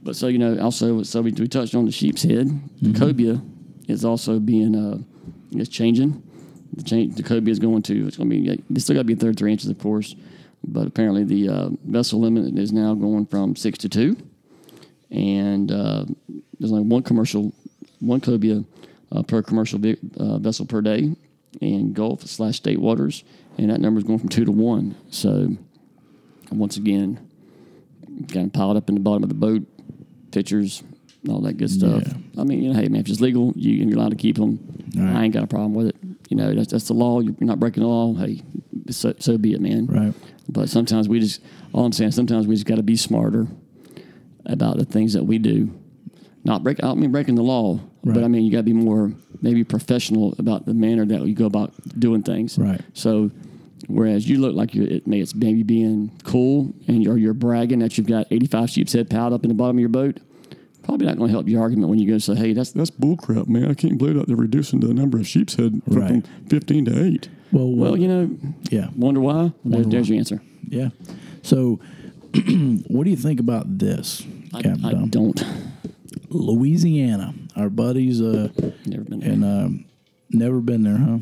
but 0.02 0.16
so 0.16 0.28
you 0.28 0.38
know, 0.38 0.60
also 0.60 1.04
so 1.04 1.22
we, 1.22 1.32
we 1.32 1.48
touched 1.48 1.76
on 1.76 1.86
the 1.86 1.92
sheepshead. 1.92 2.48
The 2.82 2.98
cobia 2.98 3.42
is 3.88 4.06
also 4.06 4.40
being 4.40 4.76
uh, 4.76 4.98
it's 5.52 5.70
changing. 5.70 6.24
The 6.74 6.84
change 6.84 7.16
the 7.16 7.24
cobia 7.24 7.50
is 7.50 7.60
going 7.60 7.84
to 7.84 8.08
it's 8.08 8.18
going 8.18 8.30
to 8.30 8.36
be 8.36 8.64
it's 8.70 8.84
still 8.84 8.96
got 8.96 9.02
to 9.02 9.06
be 9.06 9.16
33 9.16 9.52
inches, 9.52 9.70
of 9.70 9.78
course, 9.80 10.16
but 10.64 10.88
apparently 10.88 11.24
the 11.24 11.50
uh, 11.50 11.70
vessel 11.86 12.20
limit 12.20 12.58
is 12.58 12.72
now 12.72 12.94
going 12.94 13.26
from 13.26 13.56
six 13.56 13.78
to 13.80 13.90
two, 13.90 14.18
and 15.12 15.72
uh, 15.72 16.06
there's 16.60 16.72
only 16.72 16.84
one 16.84 17.04
commercial 17.04 17.54
one 18.00 18.22
cobia 18.22 18.66
uh, 19.12 19.24
per 19.24 19.42
commercial 19.42 19.80
uh, 20.18 20.38
vessel 20.40 20.66
per 20.66 20.82
day 20.82 21.16
in 21.62 21.94
Gulf 21.94 22.24
slash 22.24 22.58
state 22.58 22.80
waters, 22.80 23.24
and 23.58 23.70
that 23.70 23.82
number 23.82 23.98
is 23.98 24.04
going 24.04 24.20
from 24.20 24.30
two 24.30 24.46
to 24.46 24.52
one. 24.52 24.96
So 25.10 25.58
once 26.52 26.78
again, 26.78 27.30
kind 28.32 28.48
of 28.48 28.54
piled 28.54 28.78
up 28.78 28.90
in 28.90 28.96
the 28.96 29.02
bottom 29.02 29.24
of 29.24 29.30
the 29.30 29.36
boat, 29.36 29.64
pictures, 30.32 30.84
all 31.28 31.42
that 31.42 31.58
good 31.58 31.70
stuff. 31.70 32.04
Yeah. 32.06 32.42
I 32.42 32.44
mean, 32.44 32.64
you 32.64 32.74
know, 32.74 32.80
hey 32.80 32.88
man, 32.88 33.02
if 33.02 33.10
it's 33.10 33.20
legal, 33.20 33.54
you 33.56 33.72
you're 33.72 33.98
allowed 33.98 34.12
to 34.12 34.16
keep 34.16 34.38
them. 34.38 34.60
Right. 34.96 35.16
I 35.16 35.24
ain't 35.24 35.34
got 35.34 35.44
a 35.44 35.48
problem 35.48 35.74
with 35.74 35.88
it. 35.88 35.96
You 36.30 36.38
know, 36.38 36.54
that's 36.54 36.72
that's 36.72 36.88
the 36.88 36.94
law. 36.94 37.20
You're 37.20 37.36
not 37.40 37.60
breaking 37.60 37.84
the 37.84 37.90
law. 37.90 38.14
Hey, 38.16 38.42
so, 38.90 39.14
so 39.20 39.38
be 39.38 39.54
it, 39.54 39.62
man. 39.62 39.88
Right. 39.88 40.14
But 40.48 40.70
sometimes 40.70 41.08
we 41.08 41.20
just, 41.20 41.42
all 41.74 41.86
I'm 41.86 41.92
saying, 41.92 42.12
sometimes 42.12 42.48
we 42.48 42.56
just 42.56 42.66
got 42.66 42.76
to 42.76 42.84
be 42.84 42.96
smarter 42.96 43.48
about 44.46 44.78
the 44.78 44.86
things 44.86 45.14
that 45.14 45.24
we 45.24 45.38
do. 45.38 45.72
Not 46.44 46.64
break. 46.64 46.80
I 46.84 46.88
don't 46.88 47.00
mean 47.00 47.12
breaking 47.12 47.36
the 47.36 47.44
law, 47.44 47.80
but 48.04 48.24
I 48.24 48.28
mean 48.28 48.44
you 48.44 48.52
got 48.52 48.60
to 48.60 48.64
be 48.64 48.74
more 48.74 49.12
maybe 49.42 49.64
professional 49.64 50.34
about 50.40 50.66
the 50.66 50.74
manner 50.74 51.06
that 51.06 51.22
you 51.28 51.36
go 51.36 51.46
about 51.46 51.74
doing 52.00 52.24
things. 52.24 52.58
Right. 52.58 52.82
So, 52.94 53.32
whereas 53.88 54.28
you 54.30 54.40
look 54.40 54.56
like 54.56 54.74
you're, 54.76 54.88
it 54.88 55.08
may 55.08 55.20
it's 55.20 55.34
maybe 55.36 55.64
being 55.64 56.12
cool 56.24 56.74
and 56.88 57.04
you're, 57.04 57.18
you're 57.18 57.34
bragging 57.34 57.80
that 57.80 57.98
you've 57.98 58.08
got 58.08 58.28
85 58.32 58.70
sheepshead 58.70 59.10
piled 59.10 59.34
up 59.34 59.44
in 59.44 59.50
the 59.50 59.56
bottom 59.56 59.78
of 59.78 59.80
your 59.80 59.90
boat, 59.90 60.18
probably 60.84 61.06
not 61.08 61.18
going 61.18 61.30
to 61.30 61.34
help 61.34 61.48
your 61.48 61.62
argument 61.62 61.90
when 61.90 62.00
you 62.00 62.10
go 62.10 62.18
say, 62.18 62.36
hey, 62.36 62.54
that's 62.54 62.72
that's 62.72 62.92
bullcrap, 62.92 63.48
man. 63.48 63.70
I 63.70 63.74
can't 63.74 63.98
believe 63.98 64.16
that 64.16 64.28
they're 64.28 64.36
reducing 64.36 64.80
the 64.80 64.94
number 64.94 65.18
of 65.20 65.28
sheepshead 65.28 65.82
from 65.86 65.96
Right. 65.96 66.26
15 66.50 66.86
to 66.86 67.06
8. 67.06 67.30
Well, 67.52 67.72
Well, 67.72 67.98
you 67.98 68.08
know, 68.08 68.30
yeah, 68.70 68.90
wonder 68.96 69.20
why? 69.22 69.52
There- 69.64 69.82
Wonder 69.82 69.90
there's 69.90 70.08
why. 70.08 70.14
your 70.14 70.20
answer. 70.20 70.42
yeah. 70.68 70.90
So, 71.42 71.80
what 72.88 73.06
do 73.06 73.10
you 73.10 73.16
think 73.16 73.40
about 73.40 73.80
this, 73.80 74.24
I, 74.54 74.62
Captain 74.62 74.86
I 74.86 74.92
Dom? 74.92 75.10
don't. 75.10 75.44
Louisiana, 76.30 77.34
our 77.56 77.70
buddies, 77.70 78.22
uh, 78.22 78.50
Never 78.86 79.04
been 79.04 79.20
there. 79.20 79.32
and 79.32 79.44
um, 79.44 79.86
never 80.30 80.60
been 80.60 80.84
there, 80.84 80.98
huh? 80.98 81.18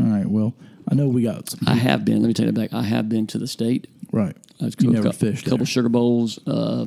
All 0.00 0.08
right. 0.18 0.26
Well, 0.26 0.54
I 0.92 0.94
know 0.94 1.08
we 1.08 1.22
got 1.22 1.48
some. 1.48 1.60
I 1.66 1.74
have 1.74 2.04
been. 2.04 2.20
Let 2.20 2.28
me 2.28 2.34
take 2.34 2.48
it 2.48 2.54
back. 2.54 2.72
I 2.72 2.82
have 2.82 3.08
been 3.08 3.26
to 3.28 3.38
the 3.38 3.46
state. 3.46 3.86
Right. 4.12 4.36
I've 4.60 4.74
You 4.80 4.90
never 4.90 5.08
a 5.08 5.12
fished 5.12 5.44
couple 5.44 5.58
there. 5.58 5.66
sugar 5.66 5.88
bowls, 5.88 6.38
uh, 6.46 6.84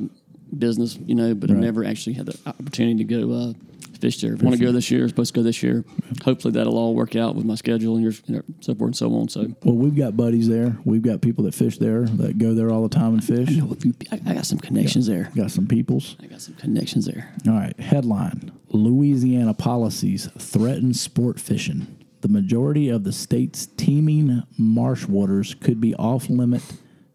business, 0.56 0.96
you 1.04 1.14
know, 1.16 1.34
but 1.34 1.50
Right. 1.50 1.56
I've 1.56 1.62
never 1.62 1.84
actually 1.84 2.14
had 2.14 2.26
the 2.26 2.38
opportunity 2.46 2.98
to 2.98 3.04
go 3.04 3.32
uh, 3.32 3.52
fish 4.00 4.20
there. 4.20 4.36
Want 4.36 4.56
to 4.56 4.64
go 4.64 4.70
this 4.70 4.90
year? 4.92 5.08
Supposed 5.08 5.34
to 5.34 5.40
go 5.40 5.42
this 5.42 5.60
year. 5.62 5.84
Hopefully 6.24 6.52
that'll 6.52 6.78
all 6.78 6.94
work 6.94 7.16
out 7.16 7.34
with 7.34 7.44
my 7.44 7.56
schedule 7.56 7.94
and 7.96 8.02
your, 8.04 8.12
you 8.26 8.36
know, 8.36 8.42
so 8.60 8.74
forth 8.76 8.88
and 8.90 8.96
so 8.96 9.12
on. 9.16 9.28
So 9.28 9.48
Well, 9.64 9.74
we've 9.74 9.96
got 9.96 10.16
buddies 10.16 10.48
there. 10.48 10.76
We've 10.84 11.02
got 11.02 11.20
people 11.20 11.42
that 11.44 11.54
fish 11.54 11.78
there 11.78 12.04
that 12.04 12.38
go 12.38 12.54
there 12.54 12.70
all 12.70 12.82
the 12.86 12.94
time 12.94 13.14
and 13.14 13.24
fish. 13.24 13.50
you 13.50 13.62
know, 13.62 13.76
if 13.78 14.12
I, 14.12 14.20
I 14.30 14.34
got 14.34 14.46
some 14.46 14.58
connections 14.58 15.08
there. 15.08 15.32
Got 15.34 15.50
some 15.50 15.66
peoples. 15.66 16.14
I 16.22 16.26
got 16.26 16.40
some 16.40 16.54
connections 16.54 17.06
there. 17.06 17.34
All 17.48 17.54
right. 17.54 17.78
Headline 17.80 18.52
Louisiana 18.68 19.52
policies 19.52 20.28
threaten 20.38 20.94
sport 20.94 21.40
fishing. 21.40 21.88
The 22.26 22.32
majority 22.32 22.88
of 22.88 23.04
the 23.04 23.12
state's 23.12 23.66
teeming 23.66 24.42
marsh 24.58 25.06
waters 25.06 25.54
could 25.54 25.80
be 25.80 25.94
off 25.94 26.28
limit 26.28 26.60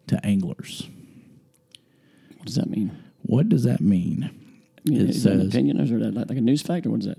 to 0.08 0.26
anglers. 0.26 0.88
What 2.38 2.46
does 2.46 2.56
that 2.56 2.70
mean? 2.70 2.92
What 3.24 3.50
does 3.50 3.66
that 3.66 3.82
mean? 3.82 4.30
Mean, 4.86 5.02
It 5.02 5.10
is 5.10 5.24
that 5.26 5.34
an 5.34 5.40
says- 5.42 5.48
opinion 5.50 5.82
or 5.82 5.84
is 5.84 5.90
that 5.90 6.14
like, 6.14 6.30
like 6.30 6.38
a 6.38 6.42
news 6.42 6.62
fact 6.62 6.86
or 6.86 6.92
what 6.92 7.02
is 7.02 7.08
that? 7.08 7.18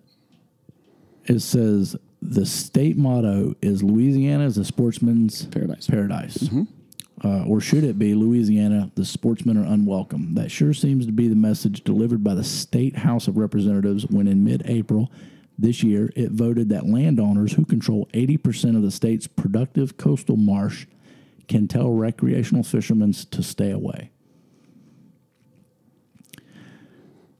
It 1.26 1.40
says 1.40 1.94
the 2.22 2.46
state 2.46 2.96
motto 2.96 3.56
is 3.60 3.82
Louisiana 3.82 4.46
is 4.46 4.56
a 4.56 4.64
sportsman's 4.64 5.44
Paradise. 5.44 5.86
paradise. 5.86 6.48
Uh, 7.22 7.44
or 7.44 7.60
should 7.60 7.84
it 7.84 7.98
be 7.98 8.14
Louisiana, 8.14 8.90
the 8.94 9.04
sportsmen 9.04 9.58
are 9.58 9.66
unwelcome? 9.70 10.32
That 10.32 10.50
sure 10.50 10.72
seems 10.72 11.04
to 11.04 11.12
be 11.12 11.28
the 11.28 11.36
message 11.36 11.84
delivered 11.84 12.24
by 12.24 12.32
the 12.34 12.42
State 12.42 12.96
House 12.96 13.28
of 13.28 13.36
Representatives 13.36 14.06
when 14.06 14.26
in 14.28 14.42
mid 14.42 14.62
April 14.64 15.12
this 15.58 15.82
year 15.82 16.10
it 16.16 16.30
voted 16.30 16.68
that 16.70 16.86
landowners 16.86 17.52
who 17.54 17.64
control 17.64 18.08
80% 18.12 18.76
of 18.76 18.82
the 18.82 18.90
state's 18.90 19.26
productive 19.26 19.96
coastal 19.96 20.36
marsh 20.36 20.86
can 21.48 21.68
tell 21.68 21.90
recreational 21.90 22.62
fishermen 22.62 23.12
to 23.12 23.42
stay 23.42 23.70
away. 23.70 24.10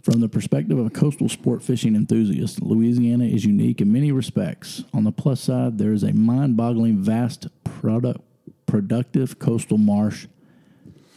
From 0.03 0.21
the 0.21 0.29
perspective 0.29 0.79
of 0.79 0.87
a 0.87 0.91
coastal 0.91 1.29
sport 1.29 1.63
fishing 1.63 1.95
enthusiast, 1.95 2.61
Louisiana 2.61 3.25
is 3.25 3.45
unique 3.45 3.81
in 3.81 3.93
many 3.93 4.11
respects. 4.11 4.83
On 4.93 5.05
the 5.05 5.13
plus 5.13 5.41
side, 5.41 5.79
there 5.79 5.93
is 5.93 6.03
a 6.03 6.13
mind 6.13 6.57
boggling 6.57 6.99
vast 6.99 7.47
product, 7.63 8.21
productive 8.67 9.39
coastal 9.39 9.79
marsh, 9.79 10.27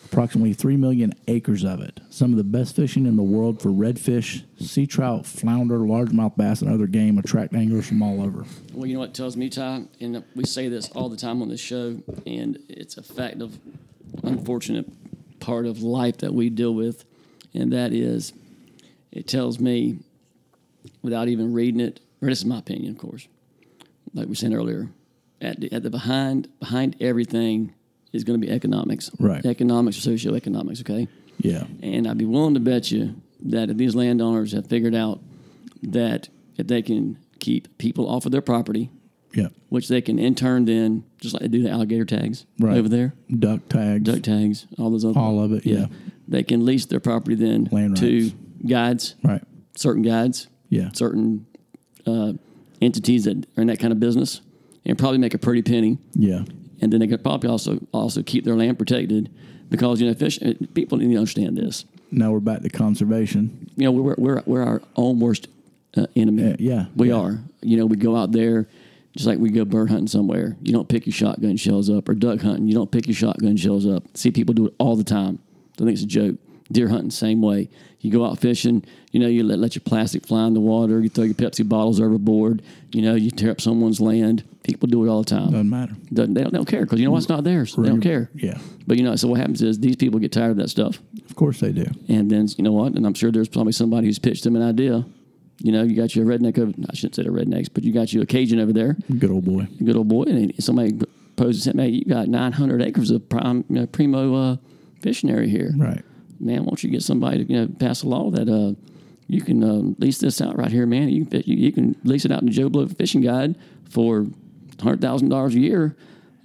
approximately 0.05 0.53
3 0.53 0.77
million 0.77 1.13
acres 1.27 1.63
of 1.63 1.81
it. 1.81 1.99
Some 2.09 2.31
of 2.31 2.37
the 2.37 2.43
best 2.43 2.75
fishing 2.75 3.05
in 3.05 3.15
the 3.15 3.23
world 3.23 3.61
for 3.61 3.69
redfish, 3.69 4.43
sea 4.57 4.85
trout, 4.85 5.25
flounder, 5.25 5.79
largemouth 5.79 6.37
bass, 6.37 6.61
and 6.61 6.71
other 6.71 6.87
game 6.87 7.17
attract 7.17 7.53
anglers 7.53 7.87
from 7.87 8.01
all 8.01 8.21
over. 8.21 8.45
Well, 8.73 8.85
you 8.85 8.93
know 8.93 8.99
what 8.99 9.13
tells 9.13 9.35
me, 9.35 9.49
Ty, 9.49 9.85
and 9.99 10.23
we 10.35 10.45
say 10.45 10.69
this 10.69 10.89
all 10.91 11.09
the 11.09 11.17
time 11.17 11.41
on 11.41 11.49
this 11.49 11.59
show, 11.59 12.01
and 12.25 12.59
it's 12.69 12.97
a 12.97 13.03
fact 13.03 13.41
of 13.41 13.59
unfortunate 14.23 14.87
part 15.39 15.65
of 15.65 15.81
life 15.81 16.17
that 16.17 16.33
we 16.33 16.49
deal 16.49 16.73
with, 16.73 17.03
and 17.53 17.73
that 17.73 17.91
is, 17.91 18.33
it 19.11 19.27
tells 19.27 19.59
me, 19.59 19.99
without 21.01 21.27
even 21.27 21.53
reading 21.53 21.81
it, 21.81 21.99
or 22.21 22.29
this 22.29 22.39
is 22.39 22.45
my 22.45 22.59
opinion, 22.59 22.93
of 22.93 22.97
course, 22.97 23.27
like 24.13 24.27
we 24.27 24.35
said 24.35 24.53
earlier, 24.53 24.89
at 25.41 25.59
the, 25.59 25.71
at 25.73 25.83
the 25.83 25.89
behind 25.89 26.47
behind 26.59 26.95
everything 27.01 27.73
is 28.15 28.23
going 28.23 28.39
to 28.39 28.45
be 28.47 28.51
economics, 28.51 29.11
Right. 29.19 29.45
Economics 29.45 30.05
or 30.05 30.11
socioeconomics, 30.11 30.81
okay. 30.81 31.07
Yeah. 31.39 31.65
And 31.81 32.07
I'd 32.07 32.17
be 32.17 32.25
willing 32.25 32.53
to 32.55 32.59
bet 32.59 32.91
you 32.91 33.15
that 33.45 33.69
if 33.69 33.77
these 33.77 33.93
landowners 33.95 34.53
have 34.53 34.67
figured 34.67 34.95
out 34.95 35.21
that 35.83 36.29
if 36.57 36.67
they 36.67 36.81
can 36.81 37.17
keep 37.39 37.77
people 37.77 38.07
off 38.09 38.25
of 38.25 38.31
their 38.31 38.41
property, 38.41 38.89
Yeah. 39.35 39.49
which 39.69 39.87
they 39.89 40.01
can 40.01 40.17
in 40.17 40.33
turn 40.35 40.65
then, 40.65 41.03
just 41.19 41.33
like 41.33 41.41
they 41.41 41.47
do 41.49 41.61
the 41.61 41.69
alligator 41.69 42.05
tags 42.05 42.45
Right. 42.59 42.77
over 42.77 42.87
there, 42.89 43.13
Duck 43.37 43.67
tags. 43.69 44.03
duck 44.03 44.21
tags, 44.23 44.65
all 44.79 44.89
those 44.89 45.03
other, 45.05 45.19
All 45.19 45.39
of 45.43 45.51
it, 45.51 45.65
yeah. 45.65 45.87
They 46.27 46.43
can 46.43 46.65
lease 46.65 46.85
their 46.85 46.99
property 47.01 47.35
then 47.35 47.67
Land 47.71 47.97
to 47.97 48.19
rights. 48.21 48.33
guides, 48.65 49.15
Right. 49.23 49.43
certain 49.75 50.01
guides, 50.01 50.47
Yeah. 50.69 50.89
certain 50.93 51.45
uh, 52.07 52.33
entities 52.81 53.23
that 53.25 53.45
are 53.57 53.61
in 53.61 53.67
that 53.67 53.79
kind 53.79 53.91
of 53.91 53.99
business, 53.99 54.41
and 54.85 54.97
probably 54.97 55.17
make 55.17 55.33
a 55.33 55.37
pretty 55.39 55.61
penny. 55.63 55.97
Yeah. 56.13 56.43
And 56.81 56.91
then 56.91 56.99
they 56.99 57.07
could 57.07 57.23
probably 57.23 57.49
also 57.49 57.79
also 57.91 58.21
keep 58.21 58.43
their 58.43 58.55
land 58.55 58.77
protected 58.77 59.31
because 59.69 60.01
you 60.01 60.07
know 60.07 60.13
fish 60.13 60.39
uh, 60.41 60.53
people 60.73 60.97
need 60.97 61.11
to 61.11 61.17
understand 61.17 61.57
this. 61.57 61.85
Now 62.11 62.31
we're 62.31 62.39
back 62.39 62.61
to 62.61 62.69
conservation. 62.69 63.69
you 63.75 63.85
know, 63.85 63.91
we're 63.91 64.15
we're 64.17 64.43
we're 64.45 64.63
our 64.63 64.81
own 64.95 65.19
worst 65.19 65.47
uh, 65.97 66.07
enemy. 66.15 66.43
Yeah, 66.43 66.55
yeah, 66.59 66.85
we 66.95 67.09
yeah. 67.09 67.15
are. 67.15 67.39
You 67.61 67.77
know, 67.77 67.85
we 67.85 67.97
go 67.97 68.15
out 68.15 68.31
there 68.31 68.67
just 69.13 69.25
like 69.25 69.39
we 69.39 69.49
go 69.49 69.65
bird 69.65 69.89
hunting 69.89 70.07
somewhere. 70.07 70.55
You 70.61 70.73
don't 70.73 70.89
pick 70.89 71.05
your 71.05 71.13
shotgun 71.13 71.57
shells 71.57 71.89
up, 71.89 72.09
or 72.09 72.13
duck 72.13 72.41
hunting. 72.41 72.67
You 72.67 72.73
don't 72.73 72.91
pick 72.91 73.07
your 73.07 73.15
shotgun 73.15 73.57
shells 73.57 73.85
up. 73.85 74.03
See 74.13 74.31
people 74.31 74.53
do 74.53 74.67
it 74.67 74.73
all 74.77 74.95
the 74.95 75.03
time. 75.03 75.39
I 75.75 75.77
think 75.79 75.91
it's 75.91 76.03
a 76.03 76.07
joke. 76.07 76.35
Deer 76.71 76.89
hunting, 76.89 77.11
same 77.11 77.41
way. 77.41 77.69
You 77.99 78.11
go 78.11 78.25
out 78.25 78.39
fishing, 78.39 78.83
you 79.11 79.19
know, 79.19 79.27
you 79.27 79.43
let, 79.43 79.59
let 79.59 79.75
your 79.75 79.81
plastic 79.83 80.25
fly 80.25 80.45
in 80.45 80.53
the 80.53 80.59
water, 80.59 80.99
you 80.99 81.09
throw 81.09 81.23
your 81.23 81.33
Pepsi 81.33 81.67
bottles 81.67 81.99
overboard, 81.99 82.61
you 82.91 83.01
know, 83.01 83.15
you 83.15 83.31
tear 83.31 83.51
up 83.51 83.61
someone's 83.61 83.99
land. 83.99 84.43
People 84.65 84.87
do 84.87 85.05
it 85.05 85.09
all 85.09 85.19
the 85.21 85.29
time. 85.29 85.51
Doesn't 85.51 85.69
matter. 85.69 85.93
Doesn't- 86.11 86.33
they, 86.33 86.41
don't, 86.41 86.51
they 86.51 86.57
don't 86.57 86.65
care 86.67 86.81
because 86.81 86.99
you 86.99 87.05
know 87.05 87.11
what's 87.11 87.29
not 87.29 87.43
theirs. 87.43 87.75
They 87.75 87.87
don't 87.87 88.01
care. 88.01 88.29
Yeah, 88.33 88.57
But 88.87 88.97
you 88.97 89.03
know, 89.03 89.15
so 89.15 89.27
what 89.27 89.39
happens 89.39 89.61
is 89.61 89.79
these 89.79 89.95
people 89.95 90.19
get 90.19 90.31
tired 90.31 90.51
of 90.51 90.57
that 90.57 90.69
stuff. 90.69 90.99
of 91.29 91.35
course 91.35 91.59
they 91.59 91.71
do. 91.71 91.85
And 92.09 92.29
then 92.31 92.47
you 92.57 92.63
know 92.63 92.71
what? 92.73 92.93
And 92.95 93.05
I'm 93.05 93.13
sure 93.13 93.31
there's 93.31 93.47
probably 93.47 93.73
somebody 93.73 94.07
who's 94.07 94.19
pitched 94.19 94.43
them 94.43 94.55
an 94.55 94.61
idea. 94.63 95.05
You 95.59 95.71
know, 95.71 95.83
you 95.83 95.95
got 95.95 96.15
your 96.15 96.25
redneck 96.25 96.57
over. 96.59 96.73
I 96.89 96.95
shouldn't 96.95 97.15
say 97.15 97.23
the 97.23 97.29
rednecks, 97.29 97.69
but 97.73 97.83
you 97.83 97.93
got 97.93 98.11
you 98.11 98.21
a 98.21 98.25
Cajun 98.25 98.59
over 98.59 98.73
there, 98.73 98.97
Good 99.19 99.29
old 99.31 99.45
boy. 99.45 99.67
good 99.83 99.95
old 99.95 100.09
boy, 100.09 100.23
and 100.23 100.53
somebody 100.63 100.97
poses, 101.37 101.73
"Man, 101.73 101.93
you 101.93 102.03
got 102.05 102.27
900 102.27 102.81
acres 102.81 103.09
of 103.11 103.29
prime, 103.29 103.63
you 103.69 103.75
know, 103.75 103.85
primo 103.87 104.35
uh, 104.35 104.57
fishing 105.01 105.29
area 105.29 105.47
here. 105.47 105.73
Right. 105.77 106.03
Man, 106.41 106.59
why 106.63 106.71
don't 106.71 106.83
you 106.83 106.89
get 106.89 107.03
somebody 107.03 107.45
to 107.45 107.53
you 107.53 107.61
know 107.61 107.67
pass 107.79 108.03
a 108.03 108.07
law 108.09 108.31
that 108.31 108.49
uh, 108.49 108.73
you 109.27 109.41
can 109.41 109.63
uh, 109.63 109.93
lease 109.97 110.17
this 110.17 110.41
out 110.41 110.57
right 110.57 110.71
here, 110.71 110.85
man? 110.85 111.07
You 111.09 111.25
can 111.25 111.43
you, 111.45 111.55
you 111.55 111.71
can 111.71 111.95
lease 112.03 112.25
it 112.25 112.31
out 112.33 112.41
in 112.41 112.47
the 112.47 112.51
Joe 112.51 112.67
Blow 112.67 112.85
Fishing 112.87 113.21
Guide 113.21 113.55
for 113.89 114.25
hundred 114.81 115.01
thousand 115.01 115.29
dollars 115.29 115.55
a 115.55 115.59
year. 115.59 115.95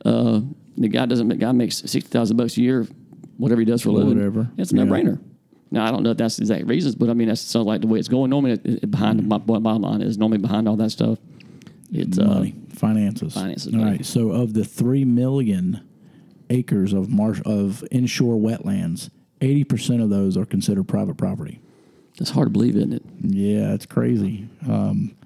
Uh, 0.04 0.40
the 0.76 0.88
guy 0.88 1.06
doesn't. 1.06 1.28
The 1.28 1.36
guy 1.36 1.52
makes 1.52 1.78
sixty 1.78 2.00
thousand 2.00 2.36
bucks 2.36 2.56
a 2.56 2.60
year, 2.62 2.86
whatever 3.36 3.60
he 3.60 3.64
does 3.64 3.82
for 3.82 3.90
a 3.90 3.92
living. 3.92 4.16
Whatever. 4.16 4.50
It's 4.56 4.72
a 4.72 4.76
Yeah. 4.76 4.84
no 4.84 4.92
brainer. 4.92 5.20
Now 5.72 5.84
I 5.86 5.90
don't 5.90 6.02
know 6.02 6.10
if 6.10 6.16
that's 6.16 6.36
the 6.36 6.42
exact 6.42 6.66
reasons, 6.66 6.94
but 6.96 7.10
I 7.10 7.14
mean 7.14 7.28
that's 7.28 7.40
sounds 7.40 7.66
like 7.66 7.80
the 7.82 7.86
way 7.86 7.98
it's 7.98 8.08
going. 8.08 8.30
Normally, 8.30 8.52
it, 8.52 8.66
it, 8.66 8.90
behind 8.90 9.26
my 9.28 9.38
bottom 9.38 9.82
line 9.82 10.02
is 10.02 10.18
normally 10.18 10.38
behind 10.38 10.68
all 10.68 10.76
that 10.76 10.90
stuff. 10.90 11.18
It's 11.92 12.18
uh, 12.18 12.24
Money, 12.24 12.54
finances. 12.70 13.34
finances, 13.34 13.72
All 13.74 13.80
money. 13.80 13.90
right. 13.98 14.06
So 14.06 14.30
of 14.30 14.52
the 14.54 14.64
three 14.64 15.04
million 15.04 15.80
acres 16.48 16.92
of 16.92 17.08
marsh 17.10 17.40
of 17.44 17.84
inshore 17.90 18.36
wetlands, 18.36 19.10
eighty 19.40 19.64
percent 19.64 20.00
of 20.02 20.10
those 20.10 20.36
are 20.36 20.44
considered 20.46 20.88
private 20.88 21.16
property. 21.16 21.60
It's 22.18 22.30
hard 22.30 22.46
to 22.46 22.50
believe, 22.50 22.76
isn't 22.76 22.92
it? 22.92 23.02
Yeah, 23.20 23.72
it's 23.72 23.86
crazy. 23.86 24.48
Um, 24.68 25.16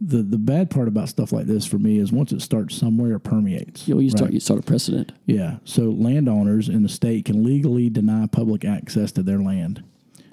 the 0.00 0.22
the 0.22 0.38
bad 0.38 0.70
part 0.70 0.88
about 0.88 1.08
stuff 1.08 1.32
like 1.32 1.46
this 1.46 1.66
for 1.66 1.78
me 1.78 1.98
is 1.98 2.10
once 2.10 2.32
it 2.32 2.40
starts 2.40 2.76
somewhere, 2.76 3.16
it 3.16 3.20
permeates. 3.20 3.86
You 3.86 4.00
you 4.00 4.10
start 4.10 4.28
right? 4.28 4.34
you 4.34 4.40
start 4.40 4.60
a 4.60 4.62
precedent. 4.62 5.12
Yeah. 5.26 5.58
So 5.64 5.90
landowners 5.90 6.68
in 6.68 6.82
the 6.82 6.88
state 6.88 7.26
can 7.26 7.44
legally 7.44 7.90
deny 7.90 8.26
public 8.26 8.64
access 8.64 9.12
to 9.12 9.22
their 9.22 9.38
land 9.38 9.84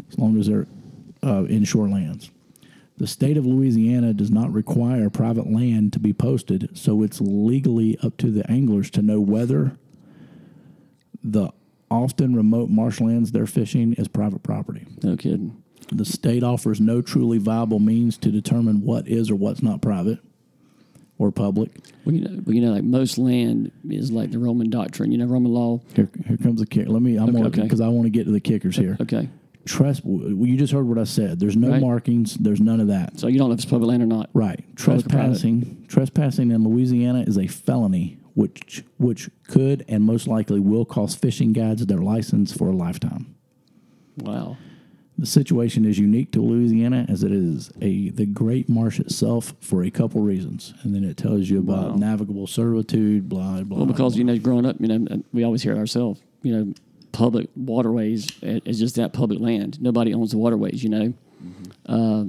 as 0.10 0.18
long 0.18 0.40
as 0.40 0.48
they're 0.48 0.68
uh, 1.22 1.46
inshore 1.46 1.90
lands. 1.90 2.32
The 2.98 3.08
state 3.08 3.38
of 3.38 3.46
Louisiana 3.46 4.14
does 4.14 4.32
not 4.32 4.52
require 4.52 5.10
private 5.10 5.52
land 5.52 5.94
to 5.94 6.00
be 6.00 6.14
posted, 6.14 6.76
so 6.76 7.04
it's 7.04 7.22
legally 7.22 7.98
up 8.02 8.18
to 8.18 8.32
the 8.32 8.50
anglers 8.50 8.90
to 8.92 9.04
know 9.04 9.20
whether 9.20 9.78
the 11.24 11.52
often 11.92 12.36
remote 12.36 12.70
marshlands 12.70 13.32
they're 13.32 13.46
fishing 13.46 13.94
is 13.94 14.08
private 14.08 14.42
property. 14.42 14.88
No 15.04 15.16
kidding. 15.16 15.62
The 15.92 16.06
state 16.06 16.44
offers 16.44 16.80
no 16.82 17.02
truly 17.02 17.38
viable 17.38 17.80
means 17.80 18.18
to 18.18 18.30
determine 18.32 18.82
what 18.84 19.08
is 19.08 19.30
or 19.32 19.36
what's 19.36 19.62
not 19.64 19.82
private 19.82 20.20
or 21.18 21.32
public. 21.32 21.72
Well, 22.06 22.14
you 22.16 22.22
know, 22.22 22.42
well, 22.46 22.56
you 22.56 22.62
know, 22.62 22.74
like 22.74 22.84
most 22.84 23.18
land 23.18 23.72
is 23.90 24.12
like 24.12 24.32
the 24.32 24.40
Roman 24.40 24.70
doctrine. 24.70 25.12
You 25.12 25.18
know, 25.18 25.26
Roman 25.26 25.52
law. 25.54 25.80
Here, 25.96 26.10
here 26.28 26.38
comes 26.38 26.60
the 26.60 26.66
kick. 26.68 26.88
Let 26.88 27.02
me. 27.02 27.16
I'm 27.18 27.30
Okay, 27.36 27.46
okay. 27.48 27.62
because 27.64 27.82
I 27.82 27.88
want 27.88 28.06
to 28.06 28.10
get 28.10 28.26
to 28.26 28.32
the 28.32 28.40
kickers 28.42 28.76
here. 28.76 28.98
Okay, 29.02 29.30
Trust. 29.66 30.02
well, 30.06 30.30
You 30.30 30.58
just 30.58 30.74
heard 30.74 30.86
what 30.88 30.98
I 31.00 31.04
said. 31.06 31.40
There's 31.40 31.58
no 31.58 31.70
Right. 31.72 31.82
markings. 31.82 32.36
There's 32.36 32.62
none 32.62 32.80
of 32.80 32.88
that. 32.88 33.20
so 33.20 33.28
you 33.28 33.38
don't 33.40 33.50
know 33.50 33.54
if 33.54 33.60
it's 33.60 33.66
public 33.70 33.88
land 33.90 34.04
or 34.04 34.08
not. 34.08 34.30
Right. 34.34 34.64
Public 34.76 35.06
or 35.06 35.10
private. 35.10 35.28
Trespassing. 35.30 35.86
Trespassing 35.88 36.52
in 36.52 36.64
Louisiana 36.64 37.22
is 37.26 37.38
a 37.38 37.48
felony, 37.48 38.18
which 38.36 38.84
which 38.98 39.30
could 39.48 39.84
and 39.88 40.04
most 40.04 40.28
likely 40.28 40.60
will 40.60 40.86
cost 40.86 41.20
fishing 41.22 41.54
guides 41.54 41.86
their 41.86 41.98
license 42.00 42.52
for 42.52 42.68
a 42.68 42.74
lifetime. 42.76 43.36
Wow. 44.18 44.58
The 45.20 45.26
situation 45.26 45.84
is 45.86 45.98
unique 45.98 46.32
to 46.34 46.42
Louisiana 46.42 47.06
as 47.10 47.24
it 47.24 47.32
is 47.32 47.72
a 47.82 48.10
the 48.12 48.26
Great 48.28 48.70
Marsh 48.70 49.00
itself 49.00 49.56
for 49.60 49.84
a 49.84 49.90
couple 49.90 50.22
reasons, 50.22 50.74
and 50.84 50.94
then 50.94 51.04
it 51.04 51.18
tells 51.18 51.50
you 51.50 51.58
about 51.60 51.92
Wow. 51.92 51.96
navigable 51.96 52.46
servitude, 52.46 53.28
blah 53.28 53.62
blah. 53.64 53.78
Well, 53.80 53.86
because 53.88 54.14
blah. 54.14 54.20
you 54.20 54.24
know, 54.26 54.38
growing 54.38 54.66
up, 54.66 54.76
you 54.80 54.88
know, 54.88 55.24
we 55.34 55.44
always 55.44 55.64
hear 55.64 55.74
it 55.74 55.80
ourselves. 55.80 56.22
You 56.44 56.56
know, 56.56 56.74
public 57.14 57.50
waterways 57.56 58.28
is 58.44 58.78
just 58.78 58.96
that 58.98 59.12
public 59.12 59.40
land. 59.40 59.82
Nobody 59.82 60.14
owns 60.14 60.32
the 60.32 60.38
waterways. 60.38 60.84
You 60.84 60.90
know, 60.90 61.14
uh, 61.88 62.26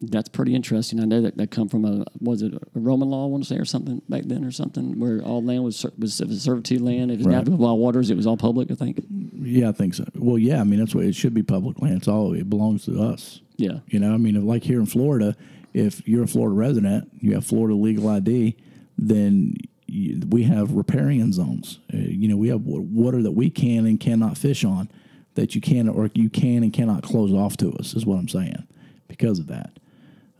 that's 0.00 0.28
pretty 0.28 0.54
interesting. 0.54 1.00
I 1.00 1.04
know 1.04 1.22
that 1.22 1.36
that 1.38 1.50
come 1.50 1.68
from 1.68 1.84
a 1.84 2.04
was 2.20 2.42
it 2.42 2.52
a 2.54 2.60
Roman 2.74 3.08
law? 3.10 3.24
I 3.24 3.28
want 3.28 3.44
to 3.44 3.48
say 3.48 3.56
or 3.56 3.64
something 3.64 4.02
back 4.08 4.22
then 4.24 4.44
or 4.44 4.50
something 4.50 4.98
where 5.00 5.20
all 5.22 5.42
land 5.42 5.64
was 5.64 5.84
was, 5.98 6.20
was 6.20 6.42
servitude 6.42 6.80
land. 6.82 7.10
If 7.10 7.18
it's 7.20 7.26
Right. 7.26 7.36
navigable 7.36 7.66
by 7.66 7.72
waters, 7.72 8.10
it 8.10 8.16
was 8.16 8.26
all 8.26 8.36
public. 8.36 8.70
I 8.70 8.74
think. 8.74 9.04
yeah, 9.40 9.68
I 9.68 9.72
think 9.72 9.94
so. 9.94 10.04
Well, 10.14 10.38
yeah, 10.38 10.60
I 10.60 10.64
mean 10.64 10.80
that's 10.80 10.94
what 10.94 11.04
it 11.04 11.14
should 11.14 11.34
be 11.34 11.42
public 11.42 11.80
land. 11.80 11.96
It's 11.96 12.08
all 12.08 12.32
it 12.34 12.48
belongs 12.50 12.84
to 12.86 13.00
us. 13.00 13.40
Yeah. 13.56 13.78
You 13.88 13.98
know, 14.00 14.12
I 14.12 14.18
mean, 14.18 14.44
like 14.46 14.64
here 14.64 14.80
in 14.80 14.86
Florida, 14.86 15.34
if 15.72 16.06
you're 16.06 16.24
a 16.24 16.28
Florida 16.28 16.54
resident, 16.54 17.08
you 17.20 17.32
have 17.34 17.46
Florida 17.46 17.74
legal 17.74 18.08
ID, 18.08 18.54
then 18.98 19.56
you, 19.86 20.20
we 20.28 20.42
have 20.42 20.72
riparian 20.72 21.32
zones. 21.32 21.78
Uh, 21.92 21.98
you 21.98 22.28
know, 22.28 22.36
we 22.36 22.48
have 22.48 22.62
water 22.66 23.22
that 23.22 23.32
we 23.32 23.48
can 23.50 23.86
and 23.86 23.98
cannot 23.98 24.36
fish 24.36 24.62
on 24.64 24.90
that 25.36 25.54
you 25.54 25.60
can 25.62 25.88
or 25.88 26.10
you 26.14 26.28
can 26.28 26.62
and 26.62 26.72
cannot 26.72 27.02
close 27.02 27.32
off 27.32 27.56
to 27.58 27.72
us. 27.72 27.94
Is 27.94 28.04
what 28.04 28.16
I'm 28.16 28.28
saying 28.28 28.66
because 29.08 29.38
of 29.38 29.46
that. 29.46 29.70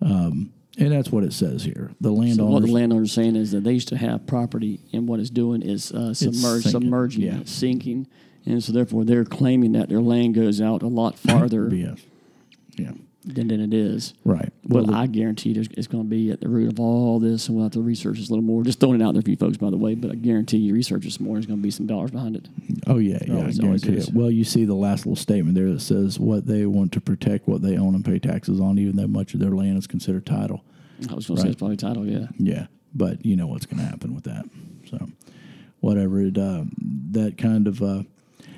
Um, 0.00 0.52
and 0.78 0.92
that's 0.92 1.10
what 1.10 1.24
it 1.24 1.32
says 1.32 1.64
here. 1.64 1.90
The 2.00 2.08
So 2.08 2.12
what 2.12 2.20
landowners. 2.20 2.64
the 2.66 2.72
landowner's 2.72 3.12
saying 3.12 3.36
is 3.36 3.52
that 3.52 3.64
they 3.64 3.72
used 3.72 3.88
to 3.88 3.96
have 3.96 4.26
property, 4.26 4.80
and 4.92 5.08
what 5.08 5.20
it's 5.20 5.30
doing 5.30 5.62
is 5.62 5.90
uh, 5.92 6.12
submerge, 6.12 6.64
submerging, 6.64 7.22
yeah. 7.22 7.38
sinking, 7.44 8.06
and 8.44 8.62
so 8.62 8.72
therefore 8.72 9.04
they're 9.04 9.24
claiming 9.24 9.72
that 9.72 9.88
their 9.88 10.00
land 10.02 10.34
goes 10.34 10.60
out 10.60 10.82
a 10.82 10.88
lot 10.88 11.18
farther 11.18 11.64
BS. 11.70 12.00
Yeah. 12.76 12.92
Than, 13.26 13.48
than 13.48 13.60
it 13.60 13.74
is. 13.74 14.14
Right. 14.24 14.50
Well, 14.64 14.84
the- 14.86 14.94
I 14.94 15.06
guarantee 15.06 15.52
there's, 15.52 15.68
it's 15.72 15.86
going 15.88 16.04
to 16.04 16.08
be 16.08 16.30
at 16.30 16.40
the 16.40 16.48
root 16.48 16.72
of 16.72 16.80
all 16.80 17.18
this, 17.18 17.48
and 17.48 17.56
we'll 17.56 17.64
have 17.64 17.72
to 17.72 17.82
research 17.82 18.18
this 18.18 18.28
a 18.28 18.32
little 18.32 18.44
more. 18.44 18.62
Just 18.62 18.80
throwing 18.80 19.00
it 19.00 19.04
out 19.04 19.12
there 19.14 19.22
for 19.22 19.30
you 19.30 19.36
folks, 19.36 19.56
by 19.56 19.70
the 19.70 19.76
way, 19.76 19.94
but 19.94 20.10
I 20.10 20.14
guarantee 20.14 20.58
you 20.58 20.72
research 20.72 21.04
this 21.04 21.18
more. 21.20 21.34
There's 21.34 21.46
going 21.46 21.58
to 21.58 21.62
be 21.62 21.70
some 21.70 21.86
dollars 21.86 22.12
behind 22.12 22.36
it. 22.36 22.48
Oh 22.86 22.98
yeah, 22.98 23.18
yeah, 23.26 23.34
always- 23.36 23.58
I 23.58 23.62
guarantee 23.62 23.92
it. 23.94 24.10
Well, 24.14 24.30
you 24.30 24.44
see 24.44 24.64
the 24.64 24.74
last 24.74 25.06
little 25.06 25.16
statement 25.16 25.54
there 25.56 25.70
that 25.72 25.80
says 25.80 26.18
what 26.20 26.46
they 26.46 26.64
want 26.66 26.92
to 26.92 27.00
protect, 27.00 27.48
what 27.48 27.62
they 27.62 27.76
own 27.76 27.94
and 27.94 28.04
pay 28.04 28.18
taxes 28.18 28.60
on, 28.60 28.78
even 28.78 28.96
though 28.96 29.08
much 29.08 29.34
of 29.34 29.40
their 29.40 29.50
land 29.50 29.76
is 29.78 29.86
considered 29.86 30.24
title. 30.24 30.64
I 31.10 31.14
was 31.14 31.26
going 31.26 31.36
to 31.36 31.42
say 31.42 31.48
it's 31.48 31.58
probably 31.58 31.76
title, 31.76 32.06
yeah. 32.06 32.28
Yeah, 32.38 32.66
but 32.94 33.26
you 33.26 33.36
know 33.36 33.46
what's 33.48 33.66
going 33.66 33.80
to 33.82 33.84
happen 33.88 34.14
with 34.14 34.24
that. 34.24 34.46
So, 34.88 35.08
whatever 35.80 36.20
it, 36.20 36.38
uh, 36.38 36.64
that 37.10 37.36
kind 37.36 37.66
of 37.66 37.82
uh, 37.82 38.02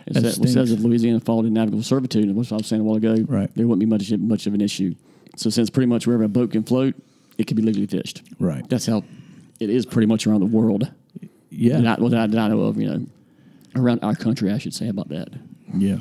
It, 0.09 0.15
That 0.23 0.35
says, 0.35 0.53
says 0.53 0.73
if 0.73 0.81
Louisiana 0.81 1.21
followed 1.21 1.47
in 1.47 1.53
navigable 1.55 1.83
servitude, 1.83 2.25
and 2.25 2.35
what 2.37 2.51
I 2.53 2.57
was 2.57 2.67
saying 2.67 2.81
a 2.83 2.85
while 2.85 2.97
ago, 2.97 3.17
Right. 3.29 3.51
there 3.55 3.67
wouldn't 3.67 3.81
be 3.81 3.87
much 3.87 4.11
much 4.19 4.47
of 4.47 4.55
an 4.55 4.61
issue. 4.61 4.95
So 5.37 5.51
since 5.51 5.71
pretty 5.71 5.87
much 5.87 6.07
wherever 6.07 6.25
a 6.25 6.29
boat 6.29 6.53
can 6.53 6.63
float, 6.65 6.95
it 7.37 7.47
can 7.47 7.57
be 7.57 7.63
legally 7.63 7.87
fished. 7.87 8.23
right. 8.41 8.69
That's 8.69 8.87
how 8.87 9.05
it 9.61 9.71
is 9.71 9.87
pretty 9.87 10.07
much 10.07 10.27
around 10.27 10.41
the 10.41 10.47
world. 10.47 10.91
Yeah, 11.51 11.81
That, 11.81 12.01
well, 12.01 12.11
that, 12.11 12.31
that 12.33 12.39
I 12.39 12.49
know 12.49 12.61
of, 12.63 12.77
you 12.77 12.89
know, 12.89 13.07
around 13.75 14.01
our 14.03 14.15
country, 14.15 14.53
I 14.53 14.59
should 14.59 14.75
say 14.75 14.89
about 14.89 15.09
that. 15.09 15.29
yeah. 15.77 15.99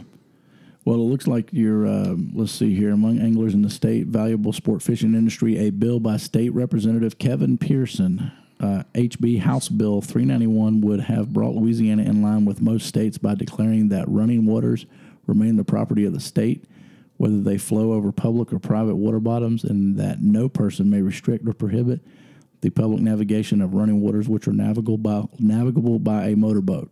Well, 0.86 0.96
it 0.98 1.10
looks 1.12 1.28
like 1.28 1.50
you're. 1.52 1.86
um 1.86 2.32
let's 2.34 2.54
see 2.54 2.74
here. 2.74 2.92
Among 2.94 3.20
anglers 3.20 3.54
in 3.54 3.62
the 3.62 3.70
state 3.70 4.08
valuable 4.08 4.54
sport 4.54 4.82
fishing 4.82 5.14
industry, 5.16 5.58
a 5.58 5.70
bill 5.70 6.00
by 6.00 6.16
State 6.18 6.54
Representative 6.54 7.18
Kevin 7.18 7.58
Pearson, 7.58 8.32
uh, 8.60 8.84
HB 8.94 9.40
House 9.42 9.70
Bill 9.70 10.02
391, 10.02 10.82
would 10.82 11.02
have 11.02 11.32
brought 11.34 11.56
Louisiana 11.56 12.04
in 12.04 12.22
line 12.22 12.46
with 12.46 12.62
most 12.62 12.88
states 12.88 13.18
by 13.18 13.36
declaring 13.36 13.90
that 13.90 14.08
running 14.10 14.46
waters 14.46 14.86
remain 15.28 15.58
the 15.58 15.64
property 15.64 16.06
of 16.06 16.14
the 16.14 16.20
state, 16.20 16.66
whether 17.18 17.40
they 17.42 17.58
flow 17.58 17.94
over 17.94 18.12
public 18.12 18.52
or 18.54 18.60
private 18.60 18.96
water 18.96 19.20
bottoms, 19.20 19.64
and 19.64 19.98
that 19.98 20.22
no 20.22 20.50
person 20.50 20.90
may 20.90 21.02
restrict 21.02 21.48
or 21.48 21.54
prohibit 21.54 22.02
the 22.62 22.70
public 22.72 23.02
navigation 23.02 23.62
of 23.62 23.76
running 23.76 24.02
waters 24.02 24.28
which 24.28 24.48
are 24.48 24.54
navigable 24.54 24.98
by 24.98 25.24
navigable 25.38 26.00
by 26.00 26.30
a 26.30 26.36
motorboat. 26.36 26.92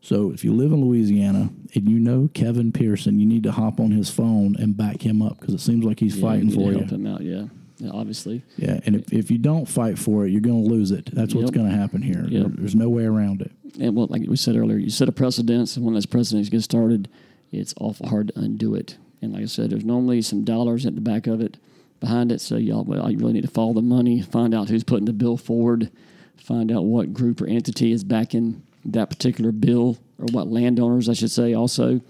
So 0.00 0.30
if 0.32 0.44
you 0.44 0.52
live 0.52 0.70
in 0.70 0.84
Louisiana 0.84 1.48
and 1.74 1.88
you 1.88 1.98
know 1.98 2.28
Kevin 2.34 2.70
Pearson, 2.70 3.18
you 3.18 3.26
need 3.26 3.42
to 3.44 3.52
hop 3.52 3.80
on 3.80 3.90
his 3.90 4.10
phone 4.10 4.54
and 4.58 4.76
back 4.76 5.00
him 5.04 5.22
up 5.22 5.40
because 5.40 5.54
it 5.54 5.60
seems 5.60 5.84
like 5.84 5.98
he's 5.98 6.16
Yeah, 6.16 6.28
fighting 6.28 6.50
for 6.50 6.70
you. 6.70 6.78
help 6.78 6.90
him 6.90 7.06
out, 7.06 7.22
yeah. 7.22 7.46
Yeah 7.78 7.90
obviously. 7.92 8.42
Yeah, 8.56 8.80
and 8.86 8.96
if, 8.96 9.12
if 9.12 9.30
you 9.30 9.38
don't 9.38 9.66
fight 9.66 9.98
for 9.98 10.26
it, 10.26 10.30
you're 10.30 10.40
going 10.40 10.62
to 10.64 10.70
lose 10.70 10.90
it. 10.90 11.06
That's 11.12 11.34
what's 11.34 11.46
Yep. 11.50 11.54
going 11.54 11.70
to 11.70 11.76
happen 11.76 12.02
here. 12.02 12.24
Yep. 12.28 12.46
There's 12.56 12.74
no 12.74 12.88
way 12.88 13.04
around 13.04 13.42
it. 13.42 13.50
And 13.80 13.96
well, 13.96 14.06
like 14.08 14.22
we 14.28 14.36
said 14.36 14.56
earlier, 14.56 14.76
you 14.78 14.90
set 14.90 15.08
a 15.08 15.12
precedence, 15.12 15.76
and 15.76 15.84
when 15.84 15.94
those 15.94 16.06
precedents 16.06 16.48
get 16.48 16.62
started, 16.62 17.08
it's 17.52 17.74
awful 17.80 18.08
hard 18.08 18.28
to 18.28 18.38
undo 18.40 18.74
it. 18.74 18.96
And 19.20 19.32
like 19.32 19.42
I 19.42 19.46
said, 19.46 19.70
there's 19.70 19.84
normally 19.84 20.22
some 20.22 20.44
dollars 20.44 20.86
at 20.86 20.94
the 20.94 21.00
back 21.00 21.26
of 21.26 21.40
it, 21.40 21.56
behind 22.00 22.30
it. 22.30 22.40
So 22.40 22.56
y'all, 22.56 22.84
well, 22.84 23.10
you 23.10 23.18
really 23.18 23.32
need 23.32 23.42
to 23.42 23.48
follow 23.50 23.72
the 23.72 23.82
money, 23.82 24.20
find 24.22 24.54
out 24.54 24.68
who's 24.68 24.84
putting 24.84 25.06
the 25.06 25.12
bill 25.12 25.36
forward, 25.36 25.90
find 26.36 26.70
out 26.70 26.84
what 26.84 27.12
group 27.14 27.40
or 27.40 27.46
entity 27.46 27.90
is 27.90 28.04
backing 28.04 28.62
that 28.84 29.08
particular 29.08 29.50
bill, 29.50 29.98
or 30.18 30.26
what 30.30 30.48
landowners, 30.48 31.08
I 31.08 31.14
should 31.14 31.30
say, 31.30 31.54
also, 31.54 32.00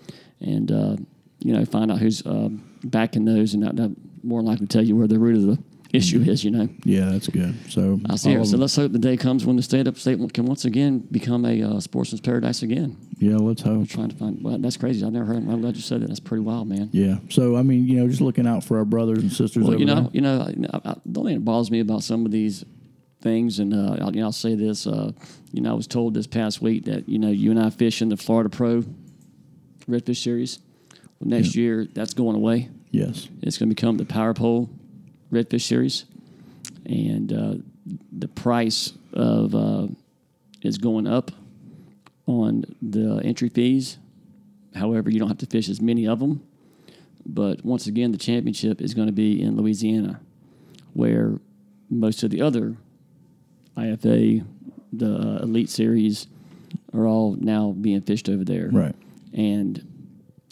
and 0.40 0.70
uh, 0.72 0.96
you 1.38 1.52
know, 1.52 1.64
find 1.64 1.90
out 1.92 1.98
who's 1.98 2.24
uh, 2.26 2.48
backing 2.84 3.24
those, 3.24 3.54
and 3.54 3.62
that 3.62 3.96
more 4.22 4.42
likely 4.42 4.66
tell 4.66 4.82
you 4.82 4.96
where 4.96 5.06
the 5.06 5.18
root 5.18 5.36
of 5.36 5.42
the 5.42 5.62
issue 5.94 6.20
is. 6.22 6.44
You 6.44 6.50
know. 6.50 6.68
Yeah, 6.84 7.10
that's 7.10 7.28
good. 7.28 7.54
So 7.70 8.00
I 8.08 8.16
see 8.16 8.32
it. 8.32 8.44
So 8.46 8.56
let's 8.56 8.76
hope 8.76 8.92
the 8.92 8.98
day 8.98 9.16
comes 9.16 9.46
when 9.46 9.56
the 9.56 9.62
state 9.62 9.86
up 9.86 9.96
state 9.96 10.18
can 10.34 10.46
once 10.46 10.64
again 10.64 10.98
become 11.10 11.44
a 11.44 11.62
uh, 11.62 11.80
sportsman's 11.80 12.20
paradise 12.20 12.62
again. 12.62 12.96
yeah, 13.18 13.36
let's 13.36 13.62
hope. 13.62 13.88
Trying 13.88 14.10
to 14.10 14.16
find. 14.16 14.42
Well, 14.42 14.58
that's 14.58 14.76
crazy. 14.76 15.04
I've 15.04 15.12
never 15.12 15.26
heard. 15.26 15.36
I'm 15.36 15.60
glad 15.60 15.76
you 15.76 15.82
said 15.82 16.02
that. 16.02 16.08
That's 16.08 16.20
pretty 16.20 16.42
wild, 16.42 16.68
man. 16.68 16.90
Yeah. 16.92 17.16
So 17.30 17.56
I 17.56 17.62
mean, 17.62 17.86
you 17.86 17.96
know, 17.96 18.08
just 18.08 18.20
looking 18.20 18.46
out 18.46 18.64
for 18.64 18.78
our 18.78 18.84
brothers 18.84 19.18
and 19.18 19.32
sisters. 19.32 19.64
Well, 19.64 19.78
you 19.78 19.86
know, 19.86 20.02
there. 20.02 20.10
you 20.12 20.20
know, 20.20 20.40
I, 20.72 20.90
I, 20.90 20.94
the 21.06 21.20
only 21.20 21.32
thing 21.32 21.40
that 21.40 21.44
bothers 21.44 21.70
me 21.70 21.80
about 21.80 22.02
some 22.02 22.26
of 22.26 22.32
these 22.32 22.64
things, 23.22 23.58
and 23.58 23.72
uh, 23.72 24.04
I'll, 24.04 24.14
you 24.14 24.20
know, 24.20 24.26
I'll 24.26 24.32
say 24.32 24.54
this. 24.54 24.86
Uh, 24.86 25.12
you 25.52 25.62
know, 25.62 25.70
I 25.70 25.74
was 25.74 25.86
told 25.86 26.14
this 26.14 26.26
past 26.26 26.60
week 26.60 26.84
that 26.84 27.08
you 27.08 27.18
know 27.18 27.30
you 27.30 27.50
and 27.50 27.60
I 27.60 27.70
fish 27.70 28.02
in 28.02 28.08
the 28.08 28.16
Florida 28.16 28.50
Pro 28.50 28.84
Redfish 29.88 30.22
Series. 30.22 30.60
Well, 31.20 31.30
next 31.30 31.56
year, 31.56 31.86
that's 31.92 32.14
going 32.14 32.36
away. 32.36 32.68
Yes. 32.94 33.28
It's 33.42 33.58
going 33.58 33.68
to 33.68 33.74
become 33.74 33.96
the 33.96 34.04
Power 34.04 34.34
Pole 34.34 34.70
Redfish 35.32 35.62
Series, 35.62 36.04
and 36.86 37.32
uh, 37.32 37.54
the 38.16 38.28
price 38.28 38.92
of 39.12 39.52
uh, 39.52 39.88
is 40.62 40.78
going 40.78 41.08
up 41.08 41.32
on 42.26 42.64
the 42.80 43.20
entry 43.24 43.48
fees. 43.48 43.98
However, 44.76 45.10
you 45.10 45.18
don't 45.18 45.26
have 45.26 45.38
to 45.38 45.46
fish 45.46 45.68
as 45.68 45.80
many 45.80 46.06
of 46.06 46.20
them. 46.20 46.46
But 47.26 47.64
once 47.64 47.88
again, 47.88 48.12
the 48.12 48.18
championship 48.18 48.80
is 48.80 48.94
going 48.94 49.08
to 49.08 49.12
be 49.12 49.42
in 49.42 49.56
Louisiana, 49.56 50.20
where 50.92 51.40
most 51.90 52.22
of 52.22 52.30
the 52.30 52.42
other 52.42 52.76
IFA, 53.76 54.46
the 54.92 55.14
uh, 55.16 55.42
Elite 55.42 55.68
Series, 55.68 56.28
are 56.92 57.08
all 57.08 57.36
now 57.40 57.72
being 57.72 58.02
fished 58.02 58.28
over 58.28 58.44
there. 58.44 58.68
Right. 58.72 58.94
And 59.32 59.84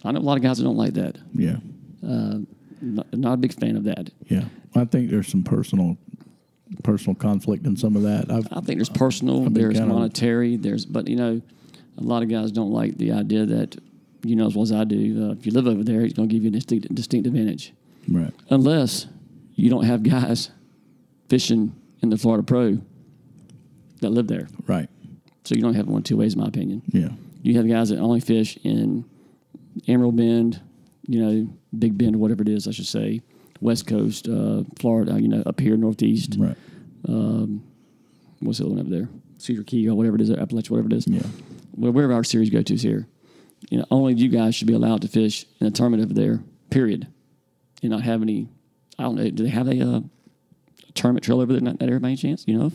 I 0.05 0.11
know 0.11 0.19
a 0.19 0.23
lot 0.23 0.39
of 0.39 0.43
guys 0.43 0.59
that 0.59 0.65
don't 0.65 0.77
like 0.77 0.95
that. 0.95 1.19
Yeah. 1.35 1.59
Not, 2.03 3.13
not 3.13 3.35
a 3.35 3.37
big 3.37 3.55
fan 3.55 3.77
of 3.77 3.85
that. 3.85 4.11
Yeah. 4.27 4.45
I 4.75 4.85
think 4.85 5.11
there's 5.11 5.29
some 5.29 5.45
personal 5.45 5.97
personal 6.83 7.15
conflict 7.15 7.67
in 7.67 7.77
some 7.77 7.97
of 7.97 8.03
that. 8.03 8.31
I've 8.31 8.49
I 8.51 8.61
think 8.61 8.79
there's 8.79 8.89
personal, 8.89 9.49
there's 9.51 9.81
monetary, 9.81 10.57
there's, 10.57 10.87
but 10.87 11.07
you 11.07 11.17
know, 11.17 11.43
a 11.99 12.03
lot 12.03 12.23
of 12.23 12.29
guys 12.31 12.51
don't 12.51 12.73
like 12.73 12.97
the 12.97 13.13
idea 13.13 13.45
that, 13.47 13.77
you 14.23 14.35
know, 14.37 14.47
as 14.47 14.55
well 14.55 14.63
as 14.63 14.73
I 14.73 14.85
do, 14.85 15.29
uh, 15.29 15.33
if 15.33 15.45
you 15.45 15.53
live 15.53 15.67
over 15.67 15.85
there, 15.85 16.01
it's 16.01 16.15
going 16.15 16.29
to 16.29 16.35
give 16.35 16.43
you 16.43 16.49
a 16.49 16.53
distinct, 16.53 16.93
distinct 16.95 17.27
advantage. 17.27 17.73
right. 18.09 18.33
Unless 18.49 19.07
you 19.55 19.69
don't 19.69 19.85
have 19.85 20.03
guys 20.03 20.51
fishing 21.29 21.75
in 22.03 22.09
the 22.09 22.17
Florida 22.17 22.43
Pro 22.43 22.79
that 24.01 24.11
live 24.11 24.27
there. 24.27 24.49
Right. 24.67 24.89
So 25.45 25.55
you 25.55 25.61
don't 25.63 25.75
have 25.75 25.87
one 25.87 26.03
two 26.03 26.17
ways, 26.17 26.35
in 26.35 26.41
my 26.41 26.47
opinion. 26.47 26.83
Yeah. 26.89 27.11
You 27.43 27.57
have 27.59 27.69
guys 27.69 27.91
that 27.91 27.99
only 27.99 28.21
fish 28.21 28.57
in 28.65 29.05
Emerald 29.87 30.17
Bend, 30.17 30.61
you 31.07 31.23
know, 31.25 31.53
Big 31.79 31.97
Bend 31.97 32.17
or 32.17 32.19
whatever 32.19 32.43
it 32.43 32.49
is, 32.49 32.69
I 32.69 32.71
should 32.71 32.87
say, 32.87 33.21
West 33.61 33.87
Coast, 33.87 34.29
uh, 34.29 34.65
Florida, 34.79 35.21
you 35.21 35.29
know, 35.29 35.43
up 35.47 35.61
here 35.61 35.77
northeast. 35.77 36.37
Right. 36.39 36.57
What's 38.41 38.59
the 38.59 38.65
other 38.65 38.75
one 38.75 38.81
over 38.81 38.91
there? 38.91 39.09
Cedar 39.39 39.63
Key 39.63 39.89
or 39.89 39.95
whatever 39.95 40.17
it 40.17 40.23
is, 40.23 40.31
Appalachia, 40.31 40.71
whatever 40.71 40.89
it 40.89 40.95
is. 40.95 41.07
Yeah. 41.07 41.23
Wherever 41.75 42.13
our 42.13 42.25
series 42.25 42.51
go 42.51 42.63
to 42.63 42.75
is 42.75 42.83
here. 42.83 43.07
You 43.71 43.79
know, 43.79 43.87
only 43.91 44.15
you 44.15 44.29
guys 44.29 44.55
should 44.55 44.67
be 44.67 44.75
allowed 44.75 45.03
to 45.03 45.09
fish 45.09 45.47
in 45.61 45.67
a 45.67 45.71
tournament 45.71 46.03
over 46.03 46.13
there. 46.13 46.43
Period. 46.71 47.07
And 47.83 47.91
not 47.93 48.03
have 48.03 48.23
any. 48.23 48.49
I 48.99 49.05
don't 49.05 49.15
know. 49.15 49.31
Do 49.31 49.45
they 49.45 49.49
have 49.51 49.69
a, 49.69 49.81
uh, 49.81 50.01
tournament 50.95 51.25
trail 51.25 51.41
over 51.41 51.53
there? 51.53 51.63
Not 51.63 51.79
that 51.79 51.89
area 51.89 52.01
by 52.01 52.09
any 52.09 52.17
chance? 52.17 52.45
You 52.47 52.59
know? 52.59 52.73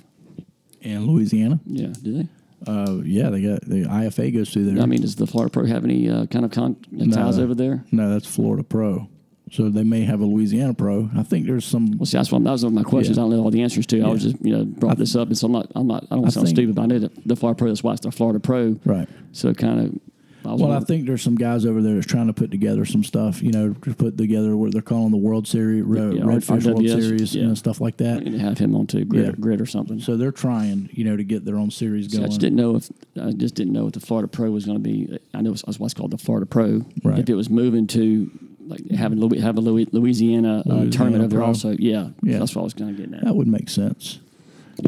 And 0.81 1.05
Louisiana. 1.05 1.59
Yeah. 1.65 1.93
Do 2.01 2.23
they? 2.23 2.27
Uh, 2.65 2.99
yeah, 3.03 3.29
they 3.29 3.41
got 3.41 3.61
the 3.61 3.83
IFA 3.83 4.33
goes 4.33 4.49
through 4.51 4.65
there. 4.71 4.81
I 4.81 4.87
mean, 4.87 5.01
does 5.01 5.15
the 5.15 5.27
Florida 5.27 5.51
Pro 5.51 5.65
have 5.65 5.83
any 5.83 6.09
uh, 6.09 6.25
kind 6.25 6.43
of 6.43 6.51
con- 6.51 6.77
ties 7.11 7.37
over 7.39 7.53
there? 7.53 7.83
No, 7.91 8.09
that's 8.09 8.25
Florida 8.27 8.63
Pro. 8.63 9.09
So 9.51 9.69
they 9.69 9.83
may 9.83 10.01
have 10.01 10.19
a 10.19 10.25
Louisiana 10.25 10.73
Pro. 10.73 11.09
I 11.15 11.23
think 11.23 11.45
there's 11.45 11.63
some. 11.65 11.97
Well, 11.97 12.05
see, 12.05 12.17
that's 12.17 12.31
one. 12.31 12.43
That 12.43 12.51
was 12.51 12.65
one 12.65 12.73
of 12.75 12.83
my 12.83 12.89
questions. 12.89 13.17
Yeah. 13.17 13.23
I 13.23 13.27
don't 13.29 13.37
know 13.37 13.43
all 13.43 13.51
the 13.51 13.61
answers 13.61 13.85
to. 13.87 14.01
I 14.01 14.09
was 14.09 14.23
just, 14.23 14.43
you 14.43 14.51
know, 14.57 14.65
brought 14.65 14.97
this 14.97 15.15
up, 15.15 15.27
and 15.29 15.37
so 15.37 15.45
I'm 15.45 15.53
not. 15.53 15.71
I'm 15.75 15.87
not. 15.87 16.03
I 16.11 16.15
don't 16.15 16.25
to 16.25 16.31
sound 16.31 16.47
think- 16.47 16.57
stupid, 16.57 16.75
but 16.75 16.81
I 16.81 16.85
know 16.87 16.99
that 16.99 17.27
the 17.27 17.35
Florida 17.35 17.57
Pro. 17.57 17.67
That's 17.69 17.83
why 17.83 17.93
it's 17.93 18.01
the 18.01 18.11
Florida 18.11 18.39
Pro. 18.39 18.77
Right. 18.85 19.07
So 19.31 19.53
kind 19.53 19.79
of. 19.79 19.99
I 20.45 20.53
Well, 20.53 20.71
I 20.71 20.79
think 20.79 21.07
there's 21.07 21.21
some 21.21 21.35
guys 21.35 21.65
over 21.65 21.81
there 21.81 21.95
that's 21.95 22.05
trying 22.05 22.27
to 22.27 22.33
put 22.33 22.51
together 22.51 22.85
some 22.85 23.03
stuff, 23.03 23.41
you 23.41 23.51
know, 23.51 23.73
to 23.73 23.93
put 23.93 24.17
together 24.17 24.55
what 24.55 24.71
they're 24.71 24.81
calling 24.81 25.11
the 25.11 25.17
World 25.17 25.47
Series, 25.47 25.83
Red, 25.83 26.13
Yeah, 26.13 26.21
Redfish 26.21 26.65
World 26.65 26.87
Series, 26.87 27.35
yeah. 27.35 27.43
and 27.43 27.57
stuff 27.57 27.81
like 27.81 27.97
that. 27.97 28.23
And 28.23 28.39
have 28.39 28.57
him 28.57 28.75
on 28.75 28.87
to 28.87 29.03
grid, 29.03 29.25
Yeah. 29.25 29.31
grid 29.39 29.59
or 29.61 29.65
something. 29.65 29.99
So 29.99 30.15
they're 30.15 30.31
trying, 30.31 30.89
you 30.93 31.03
know, 31.03 31.17
to 31.17 31.23
get 31.23 31.43
their 31.43 31.57
own 31.57 31.71
series 31.71 32.11
See, 32.11 32.23
I 32.23 32.27
just 32.27 32.39
didn't 32.39 32.55
know 32.57 32.75
if 32.77 32.89
I 33.21 33.31
just 33.31 33.55
didn't 33.55 33.73
know 33.73 33.87
if 33.87 33.93
the 33.93 33.99
Florida 33.99 34.27
Pro 34.27 34.51
was 34.51 34.65
going 34.65 34.77
to 34.77 34.83
be. 34.83 35.17
I 35.33 35.41
know 35.41 35.51
it's, 35.51 35.63
what's 35.79 35.93
called 35.93 36.11
the 36.11 36.17
Florida 36.17 36.45
Pro. 36.45 36.85
Right. 37.03 37.19
If 37.19 37.29
it 37.29 37.35
was 37.35 37.49
moving 37.49 37.87
to 37.87 38.29
like 38.67 38.89
having 38.91 39.19
have 39.39 39.57
a 39.57 39.61
Louis, 39.61 39.87
Louisiana, 39.91 40.59
uh, 40.59 40.63
Louisiana 40.69 40.91
tournament 40.91 41.21
over 41.23 41.29
there 41.29 41.39
Pro. 41.39 41.47
also. 41.47 41.71
Yeah, 41.79 42.09
Yeah. 42.21 42.39
that's 42.39 42.55
what 42.55 42.61
I 42.61 42.63
was 42.65 42.73
kind 42.73 42.89
of 42.91 42.97
getting 42.97 43.13
at. 43.15 43.23
That 43.23 43.35
would 43.35 43.47
make 43.47 43.69
sense. 43.69 44.19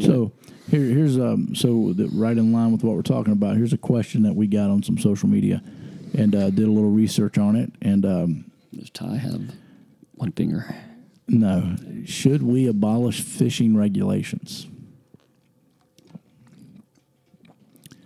So 0.01 0.31
here, 0.69 0.81
here's 0.85 1.17
um, 1.17 1.55
so 1.55 1.93
that 1.93 2.09
right 2.13 2.37
in 2.37 2.51
line 2.51 2.71
with 2.71 2.83
what 2.83 2.95
we're 2.95 3.01
talking 3.01 3.33
about. 3.33 3.57
Here's 3.57 3.73
a 3.73 3.77
question 3.77 4.23
that 4.23 4.35
we 4.35 4.47
got 4.47 4.69
on 4.69 4.83
some 4.83 4.97
social 4.97 5.29
media, 5.29 5.61
and 6.17 6.35
uh, 6.35 6.49
did 6.49 6.67
a 6.67 6.71
little 6.71 6.91
research 6.91 7.37
on 7.37 7.55
it. 7.55 7.71
And 7.81 8.05
um, 8.05 8.51
Does 8.77 8.89
Ty 8.89 9.17
have 9.17 9.41
one 10.15 10.31
finger? 10.31 10.75
no, 11.27 11.75
should 12.05 12.41
we 12.41 12.67
abolish 12.67 13.21
fishing 13.21 13.77
regulations? 13.77 14.65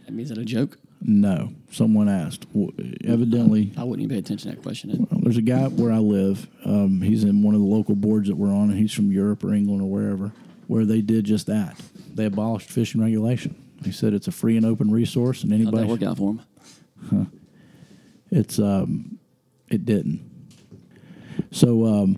I 0.07 0.11
mean, 0.11 0.21
is 0.21 0.29
that 0.29 0.37
a 0.37 0.45
joke? 0.45 0.77
No, 1.01 1.53
someone 1.71 2.07
asked. 2.07 2.47
W- 2.53 2.71
Evidently, 3.05 3.71
I 3.77 3.83
wouldn't 3.83 4.03
even 4.03 4.15
pay 4.15 4.19
attention 4.19 4.51
to 4.51 4.55
that 4.57 4.61
question. 4.63 5.07
there's 5.21 5.37
a 5.37 5.41
guy 5.41 5.67
where 5.67 5.91
I 5.91 5.97
live. 5.97 6.47
Um, 6.65 7.01
he's 7.01 7.23
in 7.23 7.43
one 7.43 7.55
of 7.55 7.61
the 7.61 7.67
local 7.67 7.95
boards 7.95 8.27
that 8.29 8.35
we're 8.35 8.53
on, 8.53 8.69
and 8.69 8.77
he's 8.79 8.93
from 8.93 9.11
Europe 9.11 9.43
or 9.43 9.53
England 9.53 9.81
or 9.81 9.89
wherever, 9.89 10.31
where 10.67 10.85
they 10.85 11.01
did 11.01 11.25
just 11.25 11.47
that. 11.47 11.77
They 12.15 12.25
abolished 12.25 12.69
fishing 12.69 13.01
regulation. 13.01 13.55
He 13.83 13.91
said 13.91 14.13
it's 14.13 14.27
a 14.27 14.31
free 14.31 14.55
and 14.57 14.65
open 14.65 14.91
resource, 14.91 15.43
and 15.43 15.51
How'd 15.51 15.61
anybody 15.61 15.83
that 15.83 15.89
work 15.89 16.03
out 16.03 16.17
for 16.17 16.31
him? 17.11 17.31
It's 18.31 18.57
um, 18.59 19.19
it 19.69 19.85
didn't. 19.85 20.29
So 21.51 21.85
um, 21.85 22.17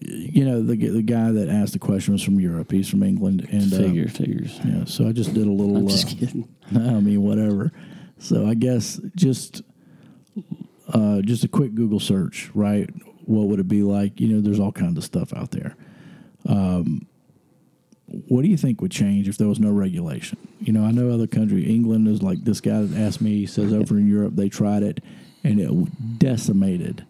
you 0.00 0.44
know 0.44 0.62
the 0.62 0.76
the 0.76 1.02
guy 1.02 1.30
that 1.32 1.48
asked 1.48 1.72
the 1.72 1.78
question 1.78 2.12
was 2.12 2.22
from 2.22 2.38
Europe. 2.40 2.70
He's 2.70 2.88
from 2.88 3.02
England, 3.02 3.46
and 3.50 3.72
uh, 3.72 3.76
Figure, 3.76 4.08
figures. 4.08 4.58
yeah. 4.64 4.84
So 4.84 5.08
I 5.08 5.12
just 5.12 5.34
did 5.34 5.46
a 5.46 5.50
little. 5.50 5.76
I'm 5.76 5.88
just 5.88 6.06
uh, 6.06 6.10
kidding. 6.10 6.48
I 6.74 7.00
mean, 7.00 7.22
whatever. 7.22 7.72
So 8.18 8.46
I 8.46 8.54
guess 8.54 9.00
just 9.14 9.62
uh, 10.92 11.20
just 11.22 11.44
a 11.44 11.48
quick 11.48 11.74
Google 11.74 12.00
search, 12.00 12.50
right? 12.54 12.88
What 13.24 13.48
would 13.48 13.58
it 13.60 13.68
be 13.68 13.82
like? 13.82 14.20
You 14.20 14.28
know, 14.28 14.40
there's 14.40 14.60
all 14.60 14.72
kinds 14.72 14.96
of 14.96 15.04
stuff 15.04 15.32
out 15.34 15.50
there. 15.50 15.76
Um, 16.48 17.06
what 18.06 18.42
do 18.42 18.48
you 18.48 18.56
think 18.56 18.80
would 18.80 18.90
change 18.90 19.28
if 19.28 19.36
there 19.36 19.48
was 19.48 19.58
no 19.58 19.70
regulation? 19.70 20.38
You 20.60 20.72
know, 20.72 20.84
I 20.84 20.92
know 20.92 21.10
other 21.10 21.26
country, 21.26 21.64
England 21.64 22.06
is 22.08 22.22
like 22.22 22.44
this 22.44 22.60
guy 22.60 22.82
that 22.82 22.98
asked 22.98 23.20
me. 23.20 23.38
He 23.38 23.46
says 23.46 23.72
over 23.72 23.98
in 23.98 24.08
Europe 24.08 24.36
they 24.36 24.48
tried 24.48 24.82
it, 24.82 25.02
and 25.42 25.60
it 25.60 26.18
decimated 26.18 27.04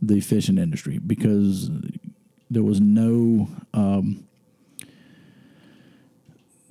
the 0.00 0.20
fishing 0.20 0.56
industry 0.56 0.98
because 0.98 1.70
there 2.50 2.62
was 2.62 2.80
no 2.80 3.48
um, 3.74 4.26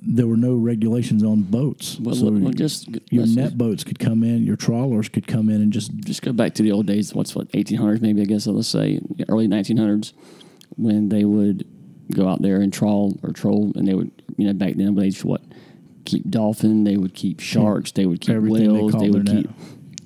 there 0.01 0.25
were 0.25 0.37
no 0.37 0.55
regulations 0.55 1.23
on 1.23 1.43
boats. 1.43 1.99
Well, 1.99 2.15
so 2.15 2.31
well, 2.31 2.51
just 2.51 2.89
your 3.11 3.27
net 3.27 3.57
boats 3.57 3.83
could 3.83 3.99
come 3.99 4.23
in, 4.23 4.45
your 4.45 4.55
trawlers 4.55 5.09
could 5.09 5.27
come 5.27 5.49
in 5.49 5.61
and 5.61 5.71
just 5.71 5.95
just 5.99 6.23
go 6.23 6.33
back 6.33 6.55
to 6.55 6.63
the 6.63 6.71
old 6.71 6.87
days. 6.87 7.13
What's 7.13 7.35
what 7.35 7.49
1800s? 7.51 8.01
Maybe 8.01 8.21
I 8.21 8.25
guess 8.25 8.47
let's 8.47 8.67
say 8.67 8.99
early 9.27 9.47
1900s 9.47 10.13
when 10.75 11.09
they 11.09 11.23
would 11.23 11.67
go 12.11 12.27
out 12.27 12.41
there 12.41 12.61
and 12.61 12.71
trawl 12.73 13.17
or 13.23 13.31
troll, 13.31 13.71
and 13.75 13.87
they 13.87 13.93
would 13.93 14.11
you 14.37 14.47
know 14.47 14.53
back 14.53 14.75
then 14.75 14.95
they 14.95 15.09
just 15.09 15.25
what 15.25 15.41
keep 16.05 16.29
dolphin, 16.29 16.83
they 16.83 16.97
would 16.97 17.13
keep 17.13 17.39
sharks, 17.39 17.91
they 17.91 18.05
would 18.05 18.21
keep 18.21 18.35
Everything 18.35 18.73
whales, 18.73 18.91
call 18.91 19.01
they 19.01 19.09
would 19.09 19.27
keep 19.27 19.49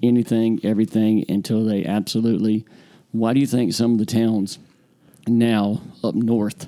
anything, 0.02 0.60
everything 0.64 1.26
until 1.30 1.64
they 1.64 1.86
absolutely. 1.86 2.66
Why 3.12 3.34
do 3.34 3.40
you 3.40 3.48
think 3.48 3.74
some 3.74 3.94
of 3.94 4.00
the 4.00 4.06
towns 4.06 4.60
now 5.28 5.82
up 6.04 6.16
north 6.16 6.68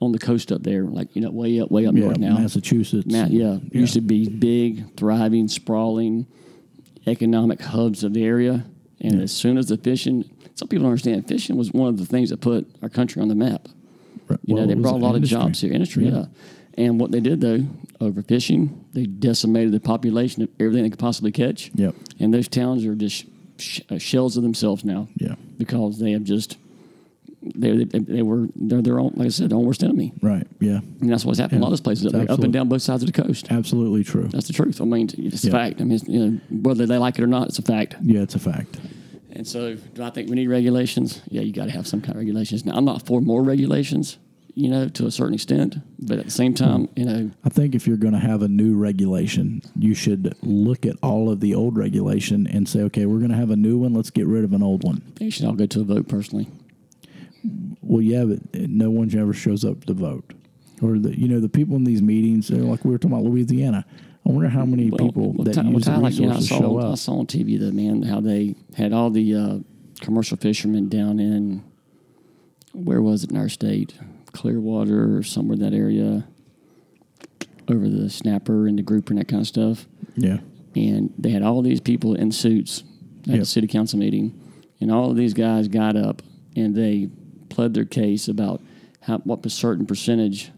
on 0.00 0.12
the 0.12 0.18
coast 0.18 0.50
up 0.50 0.62
there, 0.62 0.84
like 0.84 1.14
you 1.14 1.22
know 1.22 1.30
way 1.30 1.60
up 1.60 1.70
way 1.70 1.86
up 1.86 1.94
yeah, 1.94 2.00
north 2.00 2.18
now, 2.18 2.38
Massachusetts. 2.38 3.06
Matt, 3.06 3.30
yeah, 3.30 3.58
Yeah. 3.70 3.80
used 3.80 3.94
to 3.94 4.00
be 4.00 4.28
big, 4.28 4.96
thriving, 4.96 5.48
sprawling 5.48 6.26
economic 7.06 7.60
hubs 7.60 8.04
of 8.04 8.14
the 8.14 8.24
area. 8.24 8.64
And 9.00 9.20
as 9.20 9.32
soon 9.32 9.58
as 9.58 9.66
the 9.66 9.76
fishing, 9.76 10.24
some 10.54 10.68
people 10.68 10.84
don't 10.84 10.92
understand, 10.92 11.28
fishing 11.28 11.56
was 11.56 11.72
one 11.72 11.88
of 11.88 11.98
the 11.98 12.06
things 12.06 12.30
that 12.30 12.40
put 12.40 12.66
our 12.82 12.88
country 12.88 13.20
on 13.20 13.28
the 13.28 13.34
map. 13.34 13.68
You 14.46 14.54
Well, 14.54 14.66
know, 14.66 14.74
they 14.74 14.80
brought 14.80 14.94
a 14.94 14.98
lot 14.98 15.14
industry. 15.16 15.36
of 15.36 15.42
jobs 15.44 15.60
here, 15.60 15.72
industry, 15.72 16.06
yeah. 16.08 16.26
And 16.76 16.98
what 17.00 17.12
they 17.12 17.20
did 17.20 17.40
though, 17.40 17.60
overfishing, 18.00 18.70
they 18.92 19.04
decimated 19.06 19.72
the 19.72 19.80
population 19.80 20.42
of 20.42 20.48
everything 20.60 20.82
they 20.82 20.90
could 20.90 20.98
possibly 20.98 21.32
catch. 21.32 21.70
Yep. 21.74 21.94
And 22.20 22.34
those 22.34 22.48
towns 22.48 22.84
are 22.84 22.94
just 22.94 23.26
sh- 23.58 23.80
uh, 23.90 23.98
shells 23.98 24.36
of 24.36 24.42
themselves 24.42 24.84
now. 24.84 25.08
Yeah. 25.16 25.36
Because 25.56 25.98
they 26.00 26.10
have 26.12 26.24
just, 26.24 26.58
they, 27.42 27.84
they, 27.84 27.98
they 28.00 28.22
were, 28.22 28.48
they're 28.56 28.82
their 28.82 28.98
own, 28.98 29.12
like 29.16 29.26
I 29.26 29.28
said, 29.28 29.50
their 29.50 29.58
own 29.58 29.64
worst 29.66 29.84
enemy. 29.84 30.12
Right. 30.20 30.46
Yeah. 30.60 30.80
And 31.00 31.10
that's 31.12 31.24
what's 31.24 31.38
happened 31.38 31.58
in 31.58 31.62
a 31.62 31.64
lot 31.66 31.72
of 31.78 31.84
places 31.84 32.12
up, 32.12 32.28
up 32.28 32.40
and 32.40 32.52
down 32.52 32.68
both 32.68 32.82
sides 32.82 33.02
of 33.04 33.12
the 33.12 33.22
coast. 33.22 33.46
Absolutely 33.50 34.02
true. 34.02 34.28
That's 34.28 34.48
the 34.48 34.52
truth. 34.52 34.80
I 34.80 34.84
mean, 34.84 35.08
it's 35.16 35.44
a 35.44 35.50
fact. 35.50 35.80
I 35.80 35.84
mean, 35.84 36.00
you 36.08 36.26
know, 36.26 36.40
whether 36.50 36.86
they 36.86 36.98
like 36.98 37.18
it 37.18 37.22
or 37.22 37.26
not, 37.28 37.48
it's 37.48 37.58
a 37.58 37.62
fact. 37.62 37.94
Yeah, 38.02 38.22
it's 38.22 38.34
a 38.34 38.38
fact. 38.40 38.78
And 39.30 39.46
so, 39.46 39.74
do 39.74 40.02
I 40.02 40.10
think 40.10 40.28
we 40.30 40.36
need 40.36 40.46
regulations? 40.48 41.20
Yeah, 41.28 41.42
you 41.42 41.52
got 41.52 41.64
to 41.66 41.70
have 41.72 41.86
some 41.88 42.00
kind 42.00 42.12
of 42.12 42.18
regulations. 42.18 42.64
Now, 42.64 42.74
I'm 42.76 42.84
not 42.84 43.04
for 43.04 43.20
more 43.20 43.42
regulations. 43.42 44.16
You 44.54 44.68
know, 44.68 44.88
to 44.88 45.06
a 45.06 45.10
certain 45.10 45.34
extent. 45.34 45.76
But 45.98 46.18
at 46.18 46.24
the 46.26 46.30
same 46.30 46.54
time, 46.54 46.88
you 46.96 47.04
know, 47.04 47.30
I 47.44 47.48
think 47.48 47.74
if 47.74 47.86
you're 47.86 47.96
going 47.96 48.14
to 48.14 48.20
have 48.20 48.42
a 48.42 48.48
new 48.48 48.76
regulation, 48.76 49.62
you 49.76 49.94
should 49.94 50.34
look 50.42 50.86
at 50.86 50.96
all 51.02 51.30
of 51.30 51.40
the 51.40 51.54
old 51.54 51.76
regulation 51.76 52.46
and 52.46 52.68
say, 52.68 52.80
okay, 52.82 53.06
we're 53.06 53.18
going 53.18 53.30
to 53.30 53.36
have 53.36 53.50
a 53.50 53.56
new 53.56 53.78
one. 53.78 53.94
Let's 53.94 54.10
get 54.10 54.26
rid 54.26 54.44
of 54.44 54.52
an 54.52 54.62
old 54.62 54.84
one. 54.84 55.12
they 55.16 55.30
should 55.30 55.46
all 55.46 55.54
go 55.54 55.66
to 55.66 55.80
a 55.80 55.84
vote 55.84 56.08
personally. 56.08 56.48
Well, 57.82 58.00
yeah, 58.00 58.24
but 58.24 58.68
no 58.70 58.90
one 58.90 59.14
ever 59.16 59.34
shows 59.34 59.64
up 59.64 59.84
to 59.84 59.94
vote. 59.94 60.32
Or 60.82 60.98
the 60.98 61.18
you 61.18 61.28
know 61.28 61.38
the 61.40 61.48
people 61.48 61.76
in 61.76 61.84
these 61.84 62.02
meetings, 62.02 62.48
they're 62.48 62.58
like 62.58 62.84
we 62.84 62.90
were 62.90 62.98
talking 62.98 63.16
about 63.16 63.24
Louisiana. 63.24 63.84
I 64.26 64.30
wonder 64.32 64.48
how 64.48 64.64
many 64.64 64.90
Well, 64.90 65.06
people 65.06 65.32
well, 65.32 65.44
that 65.44 65.56
well, 65.56 65.74
use 65.74 65.84
the 65.84 65.90
Ty, 65.92 65.96
like, 65.98 66.14
you 66.14 66.22
know, 66.22 66.32
I 66.32 66.36
resources 66.36 66.48
saw, 66.48 66.58
show 66.58 66.92
I 66.92 66.94
saw 66.94 67.18
on 67.18 67.26
TV 67.26 67.58
the 67.60 67.72
man 67.72 68.02
how 68.02 68.20
they 68.20 68.54
had 68.76 68.92
all 68.92 69.10
the 69.10 69.34
uh, 69.34 69.58
commercial 70.00 70.36
fishermen 70.38 70.88
down 70.88 71.20
in 71.20 71.62
where 72.72 73.02
was 73.02 73.22
it 73.22 73.30
in 73.30 73.36
our 73.36 73.48
state, 73.50 73.94
Clearwater 74.34 75.16
or 75.16 75.22
somewhere 75.22 75.54
in 75.54 75.60
that 75.60 75.72
area, 75.72 76.26
over 77.68 77.88
the 77.88 78.10
snapper 78.10 78.66
and 78.66 78.78
the 78.78 78.82
grouper 78.82 79.12
and 79.12 79.20
that 79.20 79.28
kind 79.28 79.40
of 79.40 79.46
stuff. 79.48 79.86
Yeah, 80.16 80.40
and 80.76 81.12
they 81.18 81.30
had 81.30 81.42
all 81.42 81.62
these 81.62 81.80
people 81.80 82.14
in 82.14 82.30
suits 82.32 82.84
at 83.22 83.28
Yep. 83.30 83.38
the 83.40 83.46
city 83.46 83.66
council 83.66 83.98
meeting, 83.98 84.38
and 84.80 84.90
all 84.90 85.10
of 85.10 85.16
these 85.16 85.32
guys 85.34 85.68
got 85.68 85.96
up 85.96 86.20
and 86.56 86.74
they 86.74 87.08
pled 87.48 87.72
their 87.74 87.84
case 87.86 88.28
about 88.28 88.60
how 89.00 89.18
what 89.18 89.44
a 89.46 89.50
certain 89.50 89.86
percentage 89.86 90.50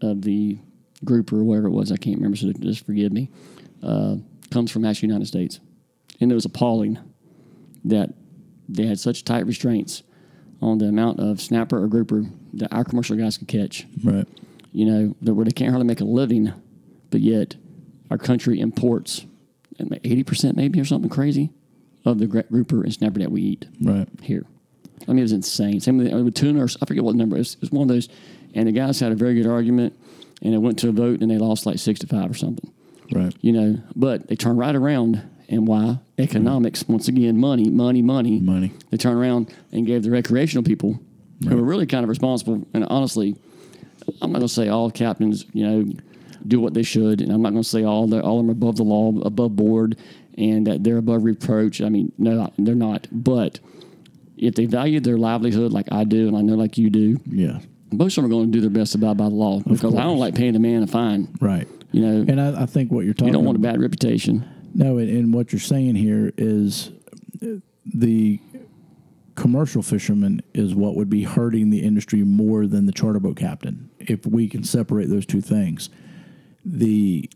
of 0.00 0.22
the 0.22 0.58
group 1.04 1.32
or 1.32 1.42
whatever 1.42 1.66
it 1.68 1.72
was 1.72 1.90
I 1.90 1.96
can't 1.96 2.16
remember, 2.16 2.36
so 2.36 2.52
just 2.52 2.86
forgive 2.86 3.12
me, 3.12 3.30
uh, 3.82 4.16
comes 4.50 4.70
from 4.70 4.84
actually 4.84 5.08
United 5.08 5.26
States, 5.26 5.58
and 6.20 6.30
it 6.30 6.34
was 6.34 6.44
appalling 6.44 6.98
that 7.84 8.12
they 8.68 8.86
had 8.86 8.98
such 9.00 9.24
tight 9.24 9.46
restraints 9.46 10.02
on 10.60 10.78
the 10.78 10.86
amount 10.86 11.20
of 11.20 11.40
snapper 11.40 11.82
or 11.82 11.86
grouper 11.86 12.24
that 12.56 12.72
our 12.72 12.84
commercial 12.84 13.16
guys 13.16 13.38
could 13.38 13.48
catch 13.48 13.86
right. 14.04 14.26
you 14.72 14.84
know, 14.86 15.16
that 15.22 15.34
where 15.34 15.44
they 15.44 15.50
can't 15.52 15.70
hardly 15.70 15.86
make 15.86 16.00
a 16.00 16.04
living, 16.04 16.52
but 17.10 17.20
yet 17.20 17.56
our 18.10 18.18
country 18.18 18.60
imports 18.60 19.24
eighty 20.04 20.22
percent 20.24 20.56
maybe 20.56 20.80
or 20.80 20.84
something 20.84 21.10
crazy 21.10 21.50
of 22.04 22.18
the 22.18 22.26
grouper 22.26 22.82
and 22.82 22.92
snapper 22.94 23.18
that 23.18 23.30
we 23.30 23.42
eat 23.42 23.66
Right. 23.82 24.08
here. 24.22 24.46
I 25.02 25.10
mean, 25.10 25.18
it 25.18 25.22
was 25.22 25.32
insane. 25.32 25.80
Same 25.80 25.98
with, 25.98 26.12
uh, 26.12 26.16
with 26.18 26.34
tuna, 26.34 26.62
or 26.64 26.68
I 26.80 26.86
forget 26.86 27.04
what 27.04 27.14
number. 27.14 27.36
It 27.36 27.40
was, 27.40 27.54
it 27.54 27.60
was 27.60 27.70
one 27.70 27.82
of 27.82 27.88
those, 27.88 28.08
and 28.54 28.66
the 28.66 28.72
guys 28.72 28.98
had 29.00 29.12
a 29.12 29.14
very 29.14 29.34
good 29.34 29.46
argument, 29.46 29.92
and 30.40 30.54
it 30.54 30.58
went 30.58 30.78
to 30.80 30.88
a 30.88 30.92
vote, 30.92 31.20
and 31.20 31.30
they 31.30 31.36
lost 31.38 31.66
like 31.66 31.78
six 31.78 32.00
to 32.00 32.06
five 32.06 32.30
or 32.30 32.34
something. 32.34 32.72
Right. 33.12 33.34
You 33.40 33.52
know, 33.52 33.78
but 33.94 34.28
they 34.28 34.36
turned 34.36 34.58
right 34.58 34.74
around, 34.74 35.22
and 35.48 35.66
why? 35.66 35.82
Mm-hmm. 35.82 36.22
Economics 36.22 36.88
once 36.88 37.08
again, 37.08 37.36
money, 37.38 37.68
money, 37.68 38.02
money, 38.02 38.40
Money. 38.40 38.72
They 38.90 38.96
turned 38.96 39.18
around 39.18 39.52
and 39.72 39.86
gave 39.86 40.02
the 40.02 40.10
recreational 40.10 40.64
people, 40.64 40.98
who 41.48 41.58
are 41.58 41.62
really 41.62 41.86
kind 41.86 42.02
of 42.04 42.08
responsible, 42.08 42.66
and 42.74 42.84
honestly, 42.88 43.36
I'm 44.22 44.32
not 44.32 44.38
going 44.38 44.48
to 44.48 44.54
say 44.54 44.68
all 44.68 44.90
captains, 44.90 45.44
you 45.52 45.66
know, 45.66 45.92
do 46.46 46.60
what 46.60 46.74
they 46.74 46.82
should, 46.82 47.20
and 47.20 47.32
I'm 47.32 47.42
not 47.42 47.50
going 47.50 47.62
to 47.62 47.68
say 47.68 47.84
all 47.84 48.06
the 48.06 48.22
all 48.22 48.38
of 48.40 48.44
them 48.46 48.50
are 48.50 48.52
above 48.52 48.76
the 48.76 48.84
law, 48.84 49.12
above 49.22 49.56
board, 49.56 49.96
and 50.38 50.66
that 50.66 50.84
they're 50.84 50.98
above 50.98 51.24
reproach. 51.24 51.80
I 51.80 51.88
mean, 51.88 52.12
no, 52.18 52.50
they're 52.58 52.74
not. 52.74 53.08
But 53.10 53.58
if 54.36 54.54
they 54.54 54.66
value 54.66 55.00
their 55.00 55.16
livelihood 55.18 55.72
like 55.72 55.90
I 55.92 56.04
do, 56.04 56.28
and 56.28 56.36
I 56.36 56.42
know 56.42 56.54
like 56.54 56.78
you 56.78 56.90
do, 56.90 57.18
Yeah. 57.26 57.58
most 57.90 58.16
of 58.16 58.22
them 58.22 58.30
are 58.30 58.34
going 58.34 58.46
to 58.46 58.52
do 58.52 58.60
their 58.60 58.70
best 58.70 58.92
to 58.92 58.98
abide 58.98 59.16
by 59.16 59.28
the 59.28 59.34
law 59.34 59.60
because 59.60 59.94
I 59.94 60.02
don't 60.04 60.18
like 60.18 60.34
paying 60.34 60.54
a 60.56 60.60
man 60.60 60.82
a 60.82 60.86
fine. 60.86 61.28
Right. 61.40 61.66
You 61.92 62.02
know, 62.02 62.24
And 62.32 62.40
I, 62.40 62.62
I 62.62 62.66
think 62.66 62.92
what 62.92 63.04
you're 63.04 63.14
talking 63.14 63.28
you 63.28 63.32
don't 63.32 63.44
want 63.44 63.56
a 63.56 63.60
bad 63.60 63.80
reputation. 63.80 64.44
No, 64.74 64.98
and, 64.98 65.08
and 65.08 65.32
what 65.34 65.52
you're 65.52 65.60
saying 65.60 65.94
here 65.94 66.32
is 66.36 66.90
the 67.86 68.38
commercial 69.36 69.82
fisherman 69.82 70.40
is 70.54 70.74
what 70.74 70.96
would 70.96 71.08
be 71.10 71.22
hurting 71.24 71.70
the 71.70 71.80
industry 71.80 72.22
more 72.24 72.66
than 72.66 72.86
the 72.86 72.92
charter 72.92 73.20
boat 73.20 73.36
captain 73.36 73.90
if 74.00 74.26
we 74.26 74.48
can 74.48 74.64
separate 74.64 75.08
those 75.08 75.26
two 75.26 75.40
things. 75.40 75.88
The 76.64 77.28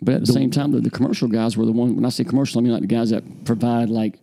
But 0.00 0.14
at 0.14 0.20
the, 0.26 0.32
same 0.32 0.50
time, 0.50 0.72
the, 0.72 0.80
the 0.80 0.90
commercial 0.90 1.28
guys 1.28 1.56
were 1.56 1.66
the 1.66 1.72
one. 1.72 1.94
When 1.96 2.04
I 2.04 2.08
say 2.08 2.24
commercial, 2.24 2.60
I 2.60 2.62
mean 2.62 2.72
like 2.72 2.80
the 2.82 2.86
guys 2.86 3.10
that 3.10 3.44
provide 3.44 3.90
like, 3.90 4.18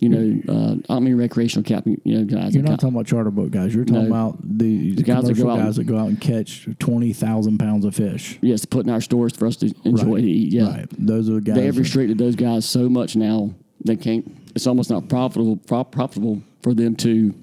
you 0.00 0.08
know, 0.08 0.42
uh, 0.52 0.74
I 0.88 0.94
don't 0.94 1.04
mean 1.04 1.16
recreational 1.16 1.64
captain, 1.64 2.00
you 2.04 2.18
know, 2.18 2.24
guys. 2.24 2.54
you're 2.54 2.62
not 2.62 2.78
talking 2.80 2.94
about 2.94 3.06
charter 3.06 3.30
boat 3.32 3.50
guys. 3.50 3.74
You're 3.74 3.84
talking 3.84 4.02
No. 4.02 4.06
about 4.08 4.38
the, 4.42 4.92
The 4.94 5.02
guys 5.02 5.24
that 5.24 5.36
go 5.36 5.50
out 5.50 5.58
guys 5.58 5.76
that 5.76 5.84
go 5.84 5.98
out 5.98 6.08
and 6.08 6.20
catch 6.20 6.68
twenty 6.78 7.12
thousand 7.12 7.58
pounds 7.58 7.84
of 7.84 7.94
fish. 7.96 8.38
yes, 8.42 8.64
put 8.64 8.86
in 8.86 8.90
our 8.92 9.00
stores 9.00 9.36
for 9.36 9.46
us 9.46 9.56
to 9.56 9.72
enjoy 9.84 10.14
Right. 10.14 10.20
to 10.22 10.30
eat. 10.30 10.52
Yeah, 10.52 10.68
Right. 10.70 10.86
Those 10.96 11.28
are 11.28 11.34
the 11.34 11.40
guys. 11.40 11.56
they 11.56 11.66
have 11.66 11.78
restricted 11.78 12.16
those 12.18 12.36
guys 12.36 12.64
so 12.64 12.88
much 12.88 13.16
now 13.16 13.54
they 13.84 13.96
can't. 13.96 14.30
It's 14.54 14.66
almost 14.66 14.90
not 14.90 15.08
profitable 15.08 15.56
pro- 15.56 15.84
profitable 15.84 16.42
for 16.62 16.74
them 16.74 16.96
to 16.96 17.34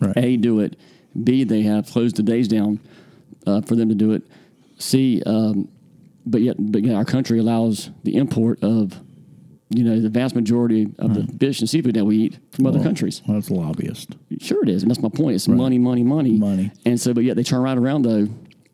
Right. 0.00 0.16
a 0.16 0.36
do 0.36 0.58
it. 0.60 0.76
B 1.22 1.44
they 1.44 1.62
have 1.62 1.86
closed 1.86 2.16
the 2.16 2.22
days 2.24 2.48
down 2.48 2.80
uh, 3.46 3.60
for 3.60 3.76
them 3.76 3.88
to 3.88 3.94
do 3.94 4.12
it. 4.12 4.22
C 4.78 5.22
um, 5.26 5.68
but 6.26 6.40
yet 6.40 6.56
but 6.58 6.82
yet 6.82 6.94
our 6.96 7.04
country 7.04 7.38
allows 7.38 7.90
the 8.02 8.16
import 8.16 8.58
of 8.64 9.00
you 9.70 9.84
know 9.84 10.00
the 10.00 10.08
vast 10.08 10.34
majority 10.34 10.88
of 10.98 11.14
the 11.14 11.26
fish 11.38 11.60
and 11.60 11.68
seafood 11.70 11.94
that 11.94 12.04
we 12.04 12.16
eat 12.18 12.38
from 12.50 12.66
other 12.66 12.82
countries. 12.82 13.22
Well, 13.26 13.36
that's 13.36 13.50
lobbyist. 13.50 14.16
Sure, 14.38 14.62
it 14.64 14.68
is, 14.68 14.82
and 14.82 14.90
that's 14.90 15.00
my 15.00 15.08
point. 15.08 15.34
It's 15.36 15.46
money, 15.48 15.78
money, 15.78 16.02
money, 16.02 16.32
Money. 16.36 16.72
And 16.84 17.00
so, 17.00 17.14
but 17.14 17.22
yet 17.24 17.36
they 17.36 17.42
turn 17.44 17.62
right 17.62 17.78
around 17.78 18.02
though, 18.02 18.28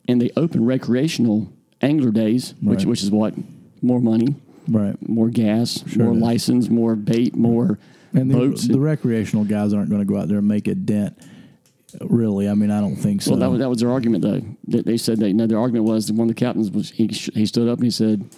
and 0.09 0.21
they 0.21 0.31
open 0.37 0.65
recreational 0.65 1.53
angler 1.83 2.11
days, 2.11 2.55
which 2.63 2.85
which 2.87 3.03
is 3.03 3.11
what 3.11 3.35
more 3.83 4.01
money, 4.01 4.35
Right. 4.69 4.97
more 5.09 5.29
gas, 5.31 5.83
Sure 5.89 6.05
more 6.05 6.15
license, 6.15 6.69
more 6.69 6.95
bait, 6.95 7.35
more 7.35 7.79
And 8.13 8.31
the, 8.31 8.35
boats. 8.35 8.67
the 8.69 8.79
recreational 8.81 9.45
guys 9.45 9.73
aren't 9.73 9.89
going 9.91 10.01
to 10.01 10.07
go 10.07 10.19
out 10.19 10.29
there 10.29 10.39
and 10.39 10.49
make 10.49 10.69
a 10.69 10.75
dent. 10.75 11.17
Really, 12.03 12.49
I 12.51 12.55
mean, 12.55 12.71
I 12.71 12.81
don't 12.83 12.97
think 12.97 13.23
so. 13.23 13.31
well, 13.31 13.41
that 13.41 13.51
was, 13.51 13.59
that 13.61 13.69
was 13.71 13.79
their 13.81 13.91
argument 13.91 14.23
though. 14.23 14.43
That 14.69 14.85
they 14.85 14.99
said 14.99 15.19
that 15.21 15.29
you 15.29 15.35
know 15.35 15.47
their 15.47 15.59
argument 15.59 15.87
was 15.87 16.13
one 16.13 16.29
of 16.29 16.35
the 16.35 16.39
captains 16.39 16.71
was 16.71 16.91
he 16.91 17.07
he 17.07 17.47
stood 17.47 17.67
up 17.67 17.79
and 17.79 17.85
he 17.85 17.91
said, 17.91 18.29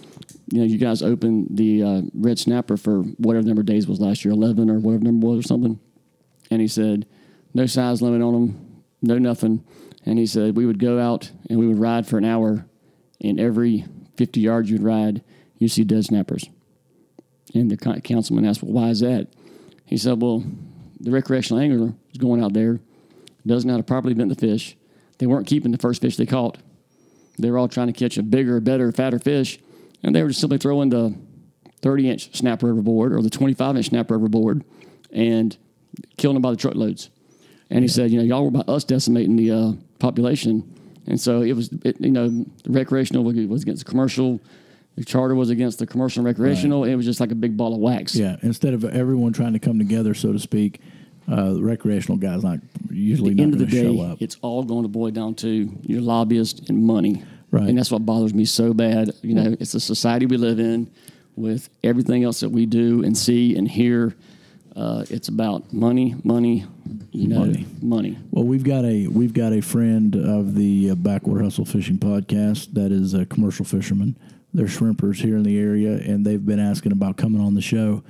you 0.52 0.60
know, 0.60 0.64
you 0.64 0.78
guys 0.78 1.02
opened 1.02 1.48
the 1.50 1.82
uh, 1.82 2.02
red 2.14 2.38
snapper 2.38 2.76
for 2.76 3.02
whatever 3.18 3.44
number 3.44 3.60
of 3.60 3.66
days 3.66 3.88
was 3.88 3.98
last 4.00 4.24
year, 4.24 4.32
eleven 4.32 4.70
or 4.70 4.78
whatever 4.78 5.02
number 5.02 5.26
was 5.26 5.40
or 5.40 5.42
something, 5.48 5.80
and 6.52 6.60
he 6.60 6.68
said, 6.68 7.06
no 7.52 7.66
size 7.66 8.00
limit 8.00 8.22
on 8.22 8.32
them, 8.32 8.82
no 9.02 9.18
nothing, 9.18 9.64
and 10.06 10.16
he 10.16 10.26
said 10.26 10.56
we 10.56 10.64
would 10.64 10.78
go 10.78 11.00
out 11.00 11.32
and 11.48 11.58
we 11.58 11.66
would 11.66 11.78
ride 11.80 12.06
for 12.06 12.18
an 12.18 12.24
hour, 12.24 12.66
and 13.20 13.40
every 13.40 13.84
fifty 14.16 14.40
yards 14.40 14.70
you'd 14.70 14.82
ride, 14.84 15.24
you 15.60 15.68
see 15.68 15.84
dead 15.84 16.04
snappers. 16.04 16.50
And 17.54 17.70
the 17.70 17.76
councilman 18.02 18.44
asked, 18.44 18.62
well, 18.62 18.72
why 18.72 18.88
is 18.88 19.00
that? 19.00 19.28
He 19.84 19.96
said, 19.96 20.20
well, 20.20 20.42
the 20.98 21.10
recreational 21.10 21.62
angler 21.62 21.94
is 22.10 22.18
going 22.18 22.42
out 22.42 22.52
there, 22.52 22.80
doesn't 23.46 23.66
know 23.68 23.74
how 23.74 23.78
to 23.78 23.84
properly 23.84 24.14
vent 24.14 24.28
the 24.30 24.34
fish. 24.34 24.76
They 25.18 25.26
weren't 25.26 25.46
keeping 25.46 25.70
the 25.70 25.78
first 25.78 26.00
fish 26.00 26.16
they 26.16 26.26
caught. 26.26 26.58
They 27.38 27.50
were 27.50 27.58
all 27.58 27.68
trying 27.68 27.88
to 27.88 27.92
catch 27.92 28.18
a 28.18 28.22
bigger, 28.22 28.60
better, 28.60 28.90
fatter 28.92 29.18
fish, 29.18 29.58
and 30.02 30.14
they 30.14 30.22
were 30.22 30.28
just 30.28 30.40
simply 30.40 30.58
throwing 30.58 30.90
the 30.90 31.14
30 31.82 32.10
inch 32.10 32.36
snapper 32.36 32.70
overboard 32.70 33.12
or 33.12 33.22
the 33.22 33.30
25 33.30 33.76
inch 33.76 33.86
snapper 33.86 34.14
overboard 34.14 34.64
and 35.12 35.56
killing 36.16 36.34
them 36.34 36.42
by 36.42 36.50
the 36.50 36.56
truckloads. 36.56 37.10
And 37.70 37.82
he 37.82 37.88
said, 37.88 38.10
you 38.10 38.18
know, 38.18 38.24
y'all 38.24 38.42
were 38.42 38.48
about 38.48 38.68
us 38.68 38.84
decimating 38.84 39.36
the 39.36 39.50
uh, 39.50 39.72
population. 39.98 40.76
And 41.06 41.20
so 41.20 41.42
it 41.42 41.52
was, 41.52 41.70
it, 41.84 42.00
you 42.00 42.10
know, 42.10 42.28
the 42.28 42.70
recreational 42.70 43.24
was 43.24 43.62
against 43.62 43.84
the 43.84 43.90
commercial, 43.90 44.40
the 44.96 45.04
charter 45.04 45.34
was 45.34 45.50
against 45.50 45.78
the 45.78 45.86
commercial 45.86 46.20
and 46.20 46.26
recreational. 46.26 46.84
It 46.84 46.94
was 46.94 47.06
just 47.06 47.20
like 47.20 47.30
a 47.32 47.34
big 47.36 47.56
ball 47.56 47.74
of 47.74 47.80
wax. 47.80 48.14
yeah, 48.14 48.36
instead 48.42 48.74
of 48.74 48.84
everyone 48.84 49.32
trying 49.32 49.52
to 49.54 49.58
come 49.58 49.78
together, 49.78 50.14
so 50.14 50.32
to 50.32 50.38
speak, 50.38 50.80
uh, 51.30 51.52
the 51.54 51.62
recreational 51.62 52.18
guys 52.18 52.42
not 52.42 52.58
usually 52.90 53.34
not 53.34 53.42
end 53.44 53.52
of 53.54 53.58
going 53.60 53.70
the 53.70 53.94
day, 53.96 54.00
up. 54.12 54.18
it's 54.20 54.36
all 54.42 54.62
going 54.64 54.82
to 54.82 54.88
boil 54.88 55.10
down 55.10 55.34
to 55.36 55.70
your 55.82 56.00
lobbyist 56.00 56.68
and 56.68 56.82
money. 56.84 57.22
Right. 57.52 57.68
And 57.68 57.78
that's 57.78 57.90
what 57.90 58.04
bothers 58.06 58.32
me 58.34 58.44
so 58.44 58.72
bad. 58.74 59.10
You 59.22 59.34
know, 59.34 59.56
it's 59.58 59.72
the 59.72 59.80
society 59.80 60.26
we 60.26 60.36
live 60.36 60.60
in 60.60 60.90
with 61.36 61.68
everything 61.82 62.22
else 62.24 62.40
that 62.40 62.50
we 62.50 62.66
do 62.66 63.02
and 63.04 63.16
see 63.16 63.56
and 63.56 63.66
hear. 63.68 64.14
Uh, 64.76 65.04
it's 65.10 65.26
about 65.28 65.72
money, 65.72 66.14
money, 66.22 66.64
you 67.10 67.26
know, 67.26 67.40
Money. 67.40 67.66
money. 67.82 68.18
Well, 68.30 68.44
we've 68.44 68.62
got 68.62 68.84
a 68.84 69.08
we've 69.08 69.34
got 69.34 69.52
a 69.52 69.60
friend 69.60 70.14
of 70.14 70.54
the 70.54 70.90
uh, 70.90 70.94
Backwater 70.94 71.42
Hustle 71.42 71.64
Fishing 71.64 71.98
Podcast 71.98 72.72
that 72.74 72.92
is 72.92 73.12
a 73.14 73.26
commercial 73.26 73.64
fisherman. 73.64 74.16
They're 74.52 74.66
shrimpers 74.66 75.16
here 75.16 75.36
in 75.36 75.42
the 75.44 75.58
area, 75.58 75.92
and 75.92 76.24
they've 76.26 76.44
been 76.44 76.58
asking 76.58 76.92
about 76.92 77.16
coming 77.16 77.40
on 77.40 77.54
the 77.54 77.60
show, 77.62 78.02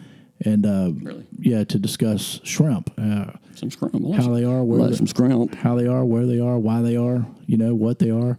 and 0.44 0.64
uh, 0.64 0.90
Really? 1.02 1.26
yeah, 1.38 1.64
to 1.64 1.78
discuss 1.78 2.40
shrimp, 2.44 2.90
uh, 2.96 3.32
Some 3.54 3.70
scrum. 3.70 4.12
how 4.14 4.32
they 4.32 4.44
are, 4.44 4.64
where 4.64 4.88
they, 4.88 4.96
some 4.96 5.06
scrimp. 5.06 5.54
how 5.56 5.74
they 5.76 5.86
are, 5.86 6.04
where 6.04 6.24
they 6.26 6.40
are, 6.40 6.58
why 6.58 6.80
they 6.80 6.96
are, 6.96 7.26
you 7.46 7.58
know, 7.58 7.74
what 7.74 7.98
they 7.98 8.10
are, 8.10 8.38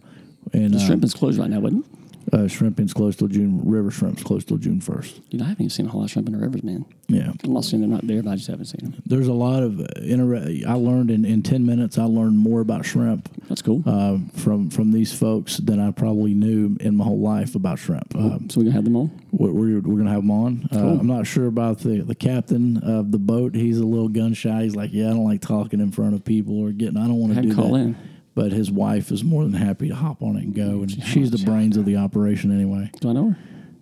and 0.52 0.74
The 0.74 0.78
uh, 0.78 0.86
shrimp 0.86 1.04
is 1.04 1.14
closed 1.14 1.38
right 1.38 1.48
now, 1.50 1.60
wasn't 1.60 1.86
it? 1.86 1.90
Uh, 2.32 2.48
shrimping's 2.48 2.94
close 2.94 3.14
till 3.16 3.28
June. 3.28 3.60
River 3.64 3.90
shrimp's 3.90 4.22
close 4.22 4.44
till 4.44 4.56
June 4.56 4.80
first. 4.80 5.20
You 5.30 5.38
know, 5.38 5.44
I 5.44 5.48
haven't 5.48 5.64
even 5.64 5.70
seen 5.70 5.86
a 5.86 5.90
whole 5.90 6.00
lot 6.00 6.06
of 6.06 6.10
shrimp 6.12 6.28
in 6.28 6.32
the 6.34 6.40
rivers, 6.40 6.62
man. 6.62 6.84
Yeah, 7.08 7.32
I'm 7.44 7.52
not 7.52 7.64
saying 7.64 7.82
they're 7.82 7.90
not 7.90 8.06
there, 8.06 8.22
but 8.22 8.30
I 8.30 8.36
just 8.36 8.46
haven't 8.48 8.64
seen 8.66 8.90
them. 8.92 9.02
there's 9.04 9.26
a 9.28 9.34
lot 9.34 9.62
of 9.62 9.80
uh, 9.80 9.84
inter- 10.00 10.36
I 10.66 10.72
learned 10.74 11.10
in, 11.10 11.26
in 11.26 11.42
ten 11.42 11.66
minutes. 11.66 11.98
I 11.98 12.04
learned 12.04 12.38
more 12.38 12.60
about 12.62 12.86
shrimp 12.86 13.28
That's 13.48 13.60
cool. 13.60 13.82
uh, 13.84 14.16
from 14.40 14.70
from 14.70 14.92
these 14.92 15.12
folks 15.12 15.58
than 15.58 15.78
I 15.78 15.90
probably 15.90 16.32
knew 16.32 16.76
in 16.80 16.96
my 16.96 17.04
whole 17.04 17.20
life 17.20 17.54
about 17.54 17.78
shrimp. 17.78 18.14
Um, 18.16 18.48
so 18.48 18.60
we're 18.60 18.64
gonna 18.64 18.76
have 18.76 18.84
them 18.84 18.96
on. 18.96 19.10
we're, 19.30 19.50
we're, 19.52 19.80
we're 19.80 19.98
gonna 19.98 20.10
have 20.10 20.22
them 20.22 20.30
on. 20.30 20.68
Uh, 20.72 20.76
Cool. 20.82 21.00
I'm 21.00 21.06
not 21.06 21.26
sure 21.26 21.46
about 21.48 21.80
the 21.80 22.00
the 22.00 22.14
captain 22.14 22.78
of 22.78 23.12
the 23.12 23.18
boat. 23.18 23.54
He's 23.54 23.78
a 23.78 23.84
little 23.86 24.08
gun 24.08 24.32
shy. 24.32 24.62
He's 24.62 24.74
like, 24.74 24.90
yeah, 24.94 25.08
I 25.08 25.10
don't 25.10 25.24
like 25.26 25.42
talking 25.42 25.80
in 25.80 25.92
front 25.92 26.14
of 26.14 26.24
people 26.24 26.58
or 26.60 26.70
getting. 26.72 26.96
I 26.96 27.06
don't 27.06 27.18
want 27.18 27.34
to 27.34 27.42
do 27.42 27.54
call 27.54 27.72
that. 27.74 27.78
in. 27.80 27.96
But 28.34 28.52
his 28.52 28.70
wife 28.70 29.10
is 29.10 29.22
more 29.24 29.42
than 29.44 29.52
happy 29.54 29.88
to 29.88 29.94
hop 29.94 30.22
on 30.22 30.36
it 30.36 30.44
and 30.44 30.54
go. 30.54 30.82
And 30.82 30.90
she's 31.04 31.30
the 31.30 31.44
brains 31.44 31.76
of 31.76 31.84
the 31.84 31.96
operation 31.96 32.50
anyway. 32.52 32.90
Do 33.00 33.10
I 33.10 33.12
know 33.12 33.30
her? 33.30 33.38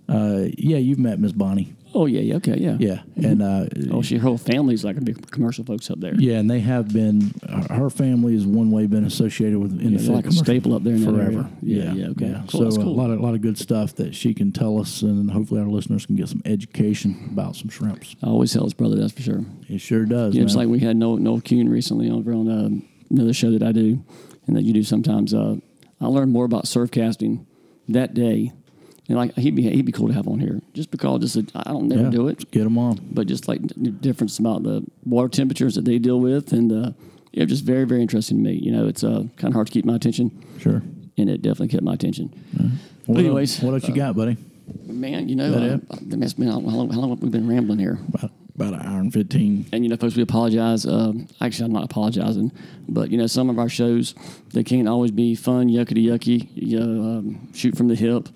Uh, 0.08 0.48
yeah, 0.58 0.78
you've 0.78 0.98
met 0.98 1.20
Miss 1.20 1.32
Bonnie. 1.32 1.74
Oh 1.92 2.06
yeah, 2.06 2.20
yeah, 2.20 2.36
okay, 2.36 2.54
yeah, 2.56 2.76
Yeah, 2.78 3.02
and 3.16 3.42
uh, 3.42 3.66
Oh, 3.90 4.00
she 4.00 4.16
her 4.16 4.22
whole 4.22 4.38
family's 4.38 4.84
like 4.84 4.96
a 4.96 5.00
big 5.00 5.28
commercial 5.32 5.64
folks 5.64 5.90
up 5.90 5.98
there. 5.98 6.14
yeah, 6.14 6.38
and 6.38 6.48
they 6.48 6.60
have 6.60 6.92
been. 6.92 7.32
Her 7.68 7.90
family 7.90 8.34
has 8.34 8.46
one 8.46 8.70
way 8.70 8.86
been 8.86 9.04
associated 9.04 9.58
with 9.58 9.72
in 9.80 9.94
the 9.94 9.98
they're 10.00 10.14
like 10.14 10.26
a 10.26 10.30
staple 10.32 10.74
up 10.74 10.84
there 10.84 10.94
in 10.94 11.04
forever. 11.04 11.20
area. 11.40 11.50
Yeah, 11.62 11.92
yeah, 11.92 12.06
okay. 12.10 12.40
Cool, 12.48 12.60
So 12.60 12.64
that's 12.64 12.76
a 12.76 12.80
lot 12.80 13.10
of 13.10 13.18
a 13.18 13.22
lot 13.22 13.34
of 13.34 13.40
good 13.40 13.58
stuff 13.58 13.96
that 13.96 14.14
she 14.14 14.34
can 14.34 14.52
tell 14.52 14.78
us, 14.78 15.02
and 15.02 15.32
hopefully 15.32 15.60
our 15.60 15.66
listeners 15.66 16.06
can 16.06 16.14
get 16.14 16.28
some 16.28 16.42
education 16.44 17.28
about 17.32 17.56
some 17.56 17.68
shrimps. 17.70 18.14
I 18.22 18.28
always 18.28 18.52
tell 18.52 18.62
his 18.64 18.74
brother 18.74 18.94
that's 18.94 19.12
for 19.12 19.22
sure. 19.22 19.44
It 19.68 19.80
sure 19.80 20.04
does. 20.06 20.36
Yeah, 20.36 20.44
man. 20.44 20.54
like 20.54 20.68
we 20.68 20.78
had 20.78 20.96
Noel, 20.96 21.16
Noel 21.16 21.40
Kuhn 21.40 21.68
recently 21.68 22.08
over 22.08 22.32
on 22.32 22.48
uh, 22.48 22.68
another 23.10 23.32
show 23.32 23.50
that 23.50 23.64
I 23.64 23.72
do 23.72 24.04
and 24.46 24.56
that 24.56 24.62
you 24.62 24.72
do 24.72 24.82
sometimes. 24.82 25.32
Uh, 25.34 25.56
I 26.00 26.06
learned 26.06 26.32
more 26.32 26.44
about 26.44 26.66
surf 26.66 26.90
casting 26.90 27.46
that 27.88 28.14
day. 28.14 28.52
And 29.08 29.18
like 29.18 29.34
he'd 29.34 29.56
be 29.56 29.62
he'd 29.68 29.84
be 29.86 29.90
cool 29.90 30.06
to 30.06 30.14
have 30.14 30.28
on 30.28 30.38
here 30.38 30.60
just 30.72 30.92
because 30.92 31.20
just 31.32 31.50
I 31.56 31.64
don't 31.72 31.88
never 31.88 32.04
yeah, 32.04 32.10
do 32.10 32.28
it, 32.28 32.48
Get 32.52 32.62
them 32.62 32.78
on. 32.78 33.00
but 33.10 33.26
just 33.26 33.48
like 33.48 33.60
the 33.60 33.90
difference 33.90 34.38
about 34.38 34.62
the 34.62 34.84
water 35.04 35.28
temperatures 35.28 35.74
that 35.74 35.84
they 35.84 35.98
deal 35.98 36.20
with 36.20 36.52
and 36.52 36.70
uh, 36.72 36.92
yeah, 37.32 37.44
just 37.44 37.64
very 37.64 37.84
very 37.84 38.02
interesting 38.02 38.36
to 38.36 38.42
me. 38.44 38.52
You 38.52 38.70
know, 38.70 38.86
it's 38.86 39.02
uh, 39.02 39.24
kind 39.36 39.48
of 39.50 39.54
hard 39.54 39.66
to 39.66 39.72
keep 39.72 39.84
my 39.84 39.96
attention, 39.96 40.30
Sure. 40.60 40.80
and 41.18 41.28
it 41.28 41.42
definitely 41.42 41.68
kept 41.68 41.82
my 41.82 41.94
attention. 41.94 42.28
What 43.06 43.18
anyways, 43.18 43.56
else, 43.56 43.64
what 43.64 43.74
else 43.74 43.88
you 43.88 43.94
got, 43.96 44.14
buddy? 44.14 44.36
Man, 44.86 45.28
you 45.28 45.34
know, 45.34 45.50
That 45.50 45.80
uh, 45.90 45.96
it's 46.22 46.34
been 46.34 46.46
how 46.46 46.58
long, 46.60 46.90
how 46.90 47.00
long 47.00 47.10
have 47.10 47.18
we 47.20 47.30
been 47.30 47.48
rambling 47.48 47.80
here? 47.80 47.98
About 48.14 48.30
about 48.60 48.74
an 48.74 48.86
hour 48.86 49.00
and 49.00 49.12
fifteen. 49.12 49.66
And 49.72 49.84
you 49.84 49.90
know, 49.90 49.96
folks, 49.96 50.16
we 50.16 50.22
apologize. 50.22 50.86
Um, 50.86 51.28
actually, 51.40 51.66
I'm 51.66 51.72
not 51.72 51.84
apologizing, 51.84 52.52
but 52.88 53.10
you 53.10 53.18
know, 53.18 53.26
some 53.26 53.48
of 53.48 53.58
our 53.58 53.68
shows 53.68 54.14
they 54.52 54.62
can't 54.62 54.88
always 54.88 55.10
be 55.10 55.34
fun, 55.34 55.68
yuckity 55.68 56.04
yucky. 56.04 56.48
You 56.54 56.80
know, 56.80 57.18
um, 57.18 57.52
shoot 57.54 57.76
from 57.76 57.88
the 57.88 57.94
hip. 57.94 58.28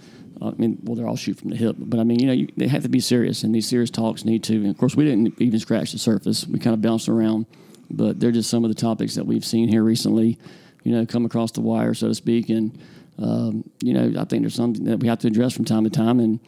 I 0.43 0.51
mean, 0.51 0.79
well, 0.83 0.97
they're 0.97 1.07
all 1.07 1.17
shoot 1.17 1.39
from 1.39 1.51
the 1.51 1.57
hip, 1.57 1.77
but 1.79 2.01
I 2.01 2.05
mean, 2.05 2.19
you 2.19 2.27
know, 2.27 2.33
you, 2.33 2.49
they 2.57 2.67
have 2.69 2.83
to 2.83 2.89
be 2.89 3.01
serious, 3.01 3.45
and 3.45 3.55
these 3.55 3.69
serious 3.69 3.91
talks 3.91 4.25
need 4.25 4.43
to. 4.45 4.55
And 4.55 4.71
of 4.71 4.79
course, 4.79 4.97
we 4.97 5.05
didn't 5.05 5.41
even 5.41 5.59
scratch 5.61 5.93
the 5.93 5.99
surface. 5.99 6.47
We 6.47 6.59
kind 6.59 6.75
of 6.75 6.83
bounced 6.83 7.09
around, 7.09 7.47
but 7.91 8.19
they're 8.19 8.33
just 8.33 8.51
some 8.51 8.65
of 8.65 8.71
the 8.71 8.75
topics 8.75 9.15
that 9.15 9.27
we've 9.27 9.45
seen 9.45 9.69
here 9.69 9.83
recently. 9.83 10.39
You 10.83 10.93
know, 10.93 11.07
come 11.07 11.25
across 11.25 11.53
the 11.53 11.61
wire, 11.61 11.95
so 11.95 12.09
to 12.09 12.15
speak, 12.15 12.49
and 12.49 12.79
um, 13.19 13.65
you 13.81 13.95
know, 13.95 14.21
I 14.21 14.25
think 14.25 14.43
there's 14.43 14.55
something 14.55 14.85
that 14.85 14.99
we 14.99 15.09
have 15.09 15.21
to 15.21 15.29
address 15.29 15.55
from 15.55 15.65
time 15.65 15.85
to 15.85 15.91
time. 15.91 16.19
And 16.19 16.41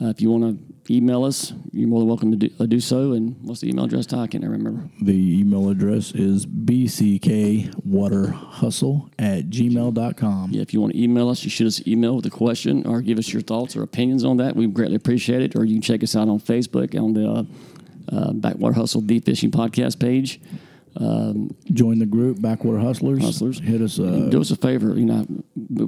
uh, 0.00 0.08
if 0.08 0.20
you 0.20 0.30
want 0.30 0.44
to 0.44 0.79
email 0.90 1.24
us, 1.24 1.52
you're 1.72 1.88
more 1.88 2.00
than 2.00 2.08
welcome 2.08 2.32
to 2.32 2.36
do, 2.36 2.50
uh, 2.58 2.66
do 2.66 2.80
so. 2.80 3.12
And 3.12 3.36
what's 3.42 3.60
the 3.60 3.70
email 3.70 3.84
address, 3.84 4.06
Ty? 4.06 4.22
I 4.22 4.26
can't 4.26 4.42
remember. 4.44 4.90
The 5.00 5.38
email 5.40 5.70
address 5.70 6.10
is 6.12 6.44
bckwaterhustle 6.46 9.10
at 9.18 9.50
gmail.com. 9.50 10.50
Yeah, 10.50 10.62
if 10.62 10.74
you 10.74 10.80
want 10.80 10.94
to 10.94 11.02
email 11.02 11.28
us, 11.28 11.44
you 11.44 11.50
shoot 11.50 11.66
us 11.66 11.78
an 11.78 11.88
email 11.88 12.16
with 12.16 12.26
a 12.26 12.30
question 12.30 12.84
or 12.86 13.00
give 13.00 13.18
us 13.18 13.32
your 13.32 13.42
thoughts 13.42 13.76
or 13.76 13.82
opinions 13.82 14.24
on 14.24 14.38
that. 14.38 14.56
We 14.56 14.66
greatly 14.66 14.96
appreciate 14.96 15.42
it. 15.42 15.54
Or 15.56 15.64
you 15.64 15.74
can 15.76 15.82
check 15.82 16.02
us 16.02 16.16
out 16.16 16.28
on 16.28 16.40
Facebook 16.40 17.00
on 17.00 17.12
the 17.14 17.28
uh, 17.28 17.44
uh, 18.14 18.32
Backwater 18.32 18.74
Hustle 18.74 19.00
Deep 19.00 19.24
Fishing 19.24 19.50
Podcast 19.50 19.98
page. 20.00 20.40
Join 21.72 22.00
the 22.00 22.06
group, 22.06 22.42
Backwater 22.42 22.80
Hustlers. 22.80 23.22
Hustlers. 23.22 23.60
Hit 23.60 23.80
us. 23.80 23.98
Uh, 24.00 24.26
do 24.30 24.40
us 24.40 24.50
a 24.50 24.56
favor. 24.56 24.98
You 24.98 25.06
know, 25.06 25.24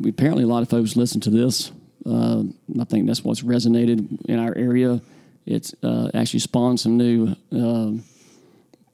apparently 0.09 0.45
a 0.45 0.47
lot 0.47 0.63
of 0.63 0.71
folks 0.71 0.95
listen 0.97 1.21
to 1.23 1.31
this. 1.31 1.73
Uh, 2.05 2.45
I 2.81 2.85
think 2.85 3.07
that's 3.07 3.25
what's 3.25 3.43
resonated 3.43 4.25
in 4.27 4.39
our 4.39 4.57
area. 4.57 5.01
It's 5.47 5.75
uh, 5.83 6.11
actually 6.15 6.41
spawned 6.41 6.81
some 6.81 6.97
new 6.97 7.35
uh, 7.53 7.93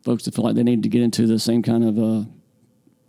folks 0.03 0.25
that 0.25 0.35
feel 0.35 0.45
like 0.45 0.55
they 0.55 0.63
need 0.63 0.83
to 0.83 0.89
get 0.89 1.03
into 1.03 1.27
the 1.27 1.39
same 1.39 1.63
kind 1.63 1.85
of 1.85 1.99
uh, 1.99 2.29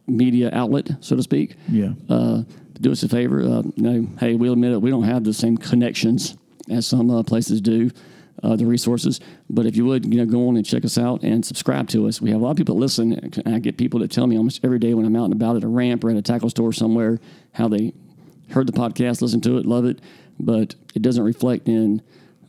media 0.07 0.49
outlet, 0.53 0.89
so 1.01 1.15
to 1.15 1.23
speak. 1.23 1.55
yeah. 1.69 1.91
Uh, 2.09 2.43
do 2.81 2.93
us 2.93 3.03
a 3.03 3.09
favor. 3.09 3.41
Uh, 3.41 3.61
you 3.75 3.83
know, 3.83 4.07
hey, 4.19 4.35
we'll 4.35 4.53
admit 4.53 4.71
it. 4.71 4.81
We 4.81 4.89
don't 4.89 5.03
have 5.03 5.25
the 5.25 5.33
same 5.33 5.57
connections 5.57 6.37
as 6.71 6.87
some 6.87 7.09
uh, 7.09 7.23
places 7.23 7.59
do. 7.61 7.91
Uh, 8.41 8.55
the 8.55 8.65
resources, 8.65 9.19
but 9.49 9.65
if 9.65 9.75
you 9.75 9.83
would, 9.83 10.05
you 10.05 10.17
know, 10.17 10.25
go 10.25 10.47
on 10.47 10.55
and 10.55 10.65
check 10.65 10.85
us 10.85 10.97
out 10.97 11.23
and 11.23 11.45
subscribe 11.45 11.89
to 11.89 12.07
us. 12.07 12.21
We 12.21 12.29
have 12.29 12.39
a 12.39 12.43
lot 12.45 12.51
of 12.51 12.55
people 12.55 12.75
that 12.75 12.79
listen. 12.79 13.11
And 13.45 13.53
I 13.53 13.59
get 13.59 13.75
people 13.75 13.99
that 13.99 14.11
tell 14.11 14.27
me 14.27 14.37
almost 14.37 14.61
every 14.63 14.79
day 14.79 14.93
when 14.93 15.05
I'm 15.05 15.13
out 15.17 15.25
and 15.25 15.33
about 15.33 15.57
at 15.57 15.65
a 15.65 15.67
ramp 15.67 16.05
or 16.05 16.09
at 16.09 16.15
a 16.15 16.21
tackle 16.21 16.49
store 16.49 16.71
somewhere 16.71 17.19
how 17.51 17.67
they 17.67 17.91
heard 18.51 18.67
the 18.67 18.73
podcast, 18.73 19.21
listened 19.21 19.43
to 19.43 19.57
it, 19.57 19.65
love 19.65 19.85
it, 19.85 19.99
but 20.39 20.75
it 20.95 21.01
doesn't 21.01 21.23
reflect 21.23 21.67
in 21.67 22.01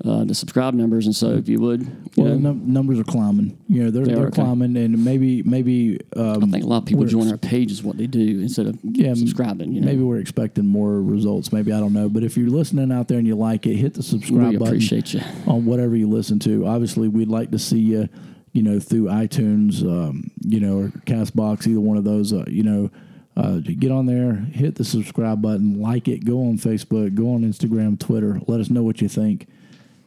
uh, 0.03 0.25
the 0.25 0.35
subscribe 0.35 0.73
numbers. 0.73 1.05
And 1.05 1.15
so, 1.15 1.33
if 1.33 1.47
you 1.47 1.61
would, 1.61 1.83
you 1.83 2.25
Well, 2.25 2.29
know, 2.39 2.39
num- 2.39 2.73
numbers 2.73 2.99
are 2.99 3.05
climbing. 3.05 3.59
You 3.69 3.85
know, 3.85 3.91
they're, 3.91 4.07
They 4.07 4.13
they 4.15 4.19
are, 4.19 4.25
are 4.25 4.29
okay. 4.29 4.41
climbing, 4.43 4.75
and 4.79 5.05
maybe 5.05 5.43
maybe 5.43 6.01
um, 6.17 6.43
I 6.45 6.47
think 6.47 6.65
a 6.65 6.67
lot 6.67 6.79
of 6.79 6.87
people 6.87 7.05
join 7.05 7.25
ex- 7.25 7.33
our 7.33 7.37
page 7.37 7.71
is 7.71 7.83
what 7.83 7.99
they 7.99 8.07
do 8.07 8.41
instead 8.41 8.67
of 8.67 8.79
yeah, 8.83 9.13
subscribing. 9.13 9.73
You 9.75 9.83
know, 9.83 9.87
Maybe 9.87 10.03
we're 10.03 10.17
expecting 10.19 10.67
more 10.67 11.03
results. 11.03 11.53
Maybe 11.53 11.71
I 11.73 11.81
don't 11.81 11.93
know. 11.93 12.09
But 12.09 12.23
if 12.23 12.39
you're 12.39 12.49
listening 12.49 12.91
out 12.93 13.09
there 13.09 13.19
and 13.19 13.27
you 13.27 13.35
like 13.37 13.67
it, 13.67 13.77
hit 13.77 13.93
the 13.93 14.03
subscribe 14.03 14.53
we 14.53 14.57
button 14.57 14.69
appreciate 14.75 15.13
you. 15.13 15.21
on 15.47 15.67
whatever 15.67 15.95
you 15.97 16.09
listen 16.09 16.39
to. 16.41 16.67
Obviously, 16.67 17.07
we'd 17.09 17.29
like 17.29 17.51
to 17.51 17.59
see 17.59 17.81
you, 17.81 18.09
you 18.53 18.63
know, 18.63 18.81
through 18.81 19.05
iTunes, 19.05 19.83
um, 19.83 20.31
you 20.41 20.61
know, 20.61 20.79
or 20.79 20.89
Castbox, 21.05 21.67
either 21.67 21.79
one 21.81 21.99
of 21.99 22.05
those. 22.05 22.33
Uh, 22.33 22.45
you 22.49 22.63
know, 22.63 22.91
uh, 23.37 23.59
get 23.59 23.91
on 23.91 24.07
there, 24.07 24.35
hit 24.35 24.75
the 24.75 24.85
subscribe 24.85 25.41
button, 25.41 25.81
like 25.81 26.09
it, 26.09 26.25
go 26.25 26.41
on 26.41 26.59
Facebook, 26.59 27.15
go 27.15 27.35
on 27.35 27.43
Instagram, 27.43 27.99
Twitter. 27.99 28.41
Let 28.47 28.61
us 28.61 28.71
know 28.71 28.83
what 28.83 29.01
you 29.01 29.09
think, 29.09 29.47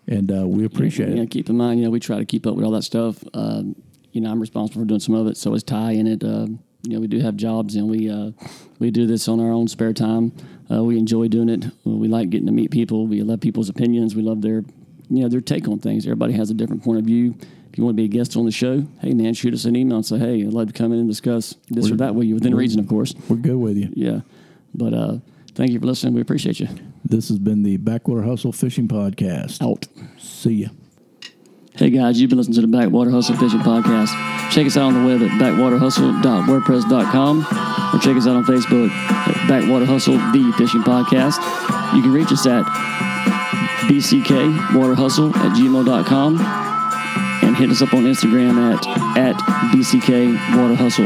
and 0.07 0.31
uh, 0.31 0.47
we 0.47 0.65
appreciate 0.65 1.09
know, 1.09 1.21
it. 1.23 1.31
keep 1.31 1.49
in 1.49 1.57
mind, 1.57 1.79
you 1.79 1.85
know, 1.85 1.91
we 1.91 1.99
try 1.99 2.17
to 2.17 2.25
keep 2.25 2.45
up 2.45 2.55
with 2.55 2.65
all 2.65 2.71
that 2.71 2.83
stuff. 2.83 3.23
Um, 3.33 3.75
you 4.11 4.21
know, 4.21 4.29
I'm 4.31 4.39
responsible 4.39 4.81
for 4.81 4.87
doing 4.87 4.99
some 4.99 5.15
of 5.15 5.27
it. 5.27 5.37
So 5.37 5.53
is 5.53 5.63
Ty 5.63 5.91
in 5.91 6.07
it. 6.07 6.23
Um, 6.23 6.59
you 6.83 6.95
know, 6.95 6.99
we 6.99 7.07
do 7.07 7.19
have 7.19 7.35
jobs, 7.37 7.75
and 7.75 7.89
we 7.89 8.09
uh, 8.09 8.31
we 8.79 8.91
do 8.91 9.07
this 9.07 9.27
on 9.27 9.39
our 9.39 9.51
own 9.51 9.67
spare 9.67 9.93
time. 9.93 10.33
Uh, 10.69 10.83
we 10.83 10.97
enjoy 10.97 11.27
doing 11.27 11.49
it. 11.49 11.65
We 11.85 12.07
like 12.07 12.29
getting 12.29 12.47
to 12.47 12.51
meet 12.51 12.71
people. 12.71 13.07
We 13.07 13.21
love 13.21 13.41
people's 13.41 13.69
opinions. 13.69 14.15
We 14.15 14.21
love 14.21 14.41
their, 14.41 14.63
you 15.09 15.21
know, 15.21 15.29
their 15.29 15.41
take 15.41 15.67
on 15.67 15.79
things. 15.79 16.05
Everybody 16.05 16.33
has 16.33 16.49
a 16.49 16.53
different 16.53 16.83
point 16.83 16.99
of 16.99 17.05
view. 17.05 17.35
If 17.73 17.79
you 17.79 17.85
want 17.85 17.97
to 17.97 18.01
be 18.01 18.05
a 18.05 18.07
guest 18.07 18.37
on 18.37 18.45
the 18.45 18.51
show, 18.51 18.85
hey 19.01 19.15
man, 19.15 19.33
shoot 19.33 19.51
us 19.51 19.65
an 19.65 19.75
email 19.75 19.95
and 19.95 20.05
say, 20.05 20.19
hey, 20.19 20.43
I'd 20.43 20.53
love 20.53 20.67
to 20.67 20.73
come 20.73 20.93
in 20.93 20.99
and 20.99 21.09
discuss 21.09 21.55
this 21.71 21.89
or 21.89 21.95
that 21.95 22.13
with 22.13 22.27
you 22.27 22.35
within 22.35 22.53
reason, 22.53 22.79
of 22.79 22.87
course. 22.87 23.15
We're 23.27 23.37
good 23.37 23.55
with 23.55 23.77
you. 23.77 23.89
Yeah, 23.95 24.19
but 24.75 24.93
uh, 24.93 25.17
thank 25.55 25.71
you 25.71 25.79
for 25.79 25.87
listening. 25.87 26.13
We 26.13 26.21
appreciate 26.21 26.59
you. 26.59 26.67
This 27.03 27.29
has 27.29 27.39
been 27.39 27.63
the 27.63 27.77
Backwater 27.77 28.21
Hustle 28.21 28.51
Fishing 28.51 28.87
Podcast. 28.87 29.59
Out. 29.63 29.87
See 30.19 30.53
ya. 30.53 30.67
Hey 31.73 31.89
guys, 31.89 32.21
you've 32.21 32.29
been 32.29 32.37
listening 32.37 32.53
to 32.57 32.61
the 32.61 32.67
Backwater 32.67 33.09
Hustle 33.09 33.37
Fishing 33.37 33.61
Podcast. 33.61 34.11
Check 34.51 34.67
us 34.67 34.77
out 34.77 34.93
on 34.93 35.03
the 35.03 35.07
web 35.09 35.23
at 35.23 35.31
backwaterhustle.wordpress.com 35.41 37.39
or 37.39 37.99
check 38.01 38.15
us 38.15 38.27
out 38.27 38.35
on 38.35 38.43
Facebook 38.43 38.91
at 38.91 39.47
Backwater 39.47 39.85
Hustle, 39.85 40.13
the 40.13 40.53
fishing 40.59 40.83
podcast. 40.83 41.39
You 41.95 42.03
can 42.03 42.13
reach 42.13 42.31
us 42.31 42.45
at 42.45 42.65
bckwaterhustle 43.87 45.35
at 45.37 45.57
gmail.com 45.57 46.62
haven't, 47.53 47.69
hit 47.69 47.71
us 47.71 47.81
up 47.81 47.93
on 47.93 48.03
Instagram 48.03 48.73
at, 48.73 48.85
at 49.17 49.35
BCK 49.71 50.57
Water 50.57 50.75
Hustle. 50.75 51.05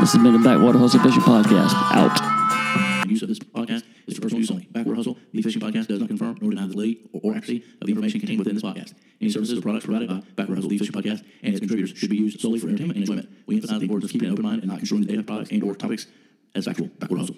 This 0.00 0.12
has 0.12 0.22
been 0.22 0.32
the 0.32 0.38
Backwater 0.38 0.78
Hustle 0.78 1.00
Fishing 1.00 1.22
Podcast. 1.22 1.72
Out. 1.92 3.08
Use 3.08 3.22
of 3.22 3.28
this 3.28 3.38
podcast 3.38 3.84
is 4.06 4.16
for 4.16 4.22
personal 4.22 4.40
use 4.40 4.50
only. 4.50 4.68
Backwater 4.70 4.96
Hustle, 4.96 5.18
the 5.32 5.42
fishing 5.42 5.60
podcast, 5.60 5.86
does 5.88 6.00
not 6.00 6.08
confirm 6.08 6.38
nor 6.40 6.50
deny 6.50 6.66
the 6.66 6.72
validity 6.72 7.00
or 7.12 7.34
accuracy 7.34 7.64
of 7.80 7.86
the 7.86 7.92
information 7.92 8.20
contained 8.20 8.38
within 8.38 8.54
this 8.54 8.62
podcast. 8.62 8.94
Any 9.20 9.30
services 9.30 9.58
or 9.58 9.62
products 9.62 9.84
provided 9.84 10.08
by 10.08 10.22
Backwater 10.36 10.56
Hustle, 10.56 10.70
the 10.70 10.78
fishing 10.78 10.94
podcast, 10.94 11.22
and 11.42 11.54
its 11.54 11.60
contributors 11.60 11.96
should 11.96 12.10
be 12.10 12.16
used 12.16 12.40
solely 12.40 12.58
for 12.58 12.68
entertainment 12.68 12.96
and 12.96 13.08
enjoyment. 13.08 13.28
We 13.46 13.56
emphasize 13.56 13.78
the 13.78 13.84
importance 13.84 14.10
of 14.10 14.12
keeping 14.12 14.28
an 14.28 14.32
open 14.32 14.44
mind 14.44 14.62
and 14.62 14.70
not 14.70 14.78
construing 14.78 15.04
the 15.04 15.12
data, 15.12 15.22
products, 15.22 15.50
and 15.50 15.62
or 15.62 15.74
topics 15.74 16.06
as 16.54 16.64
factual. 16.64 16.88
Backwater 16.98 17.20
Hustle. 17.20 17.36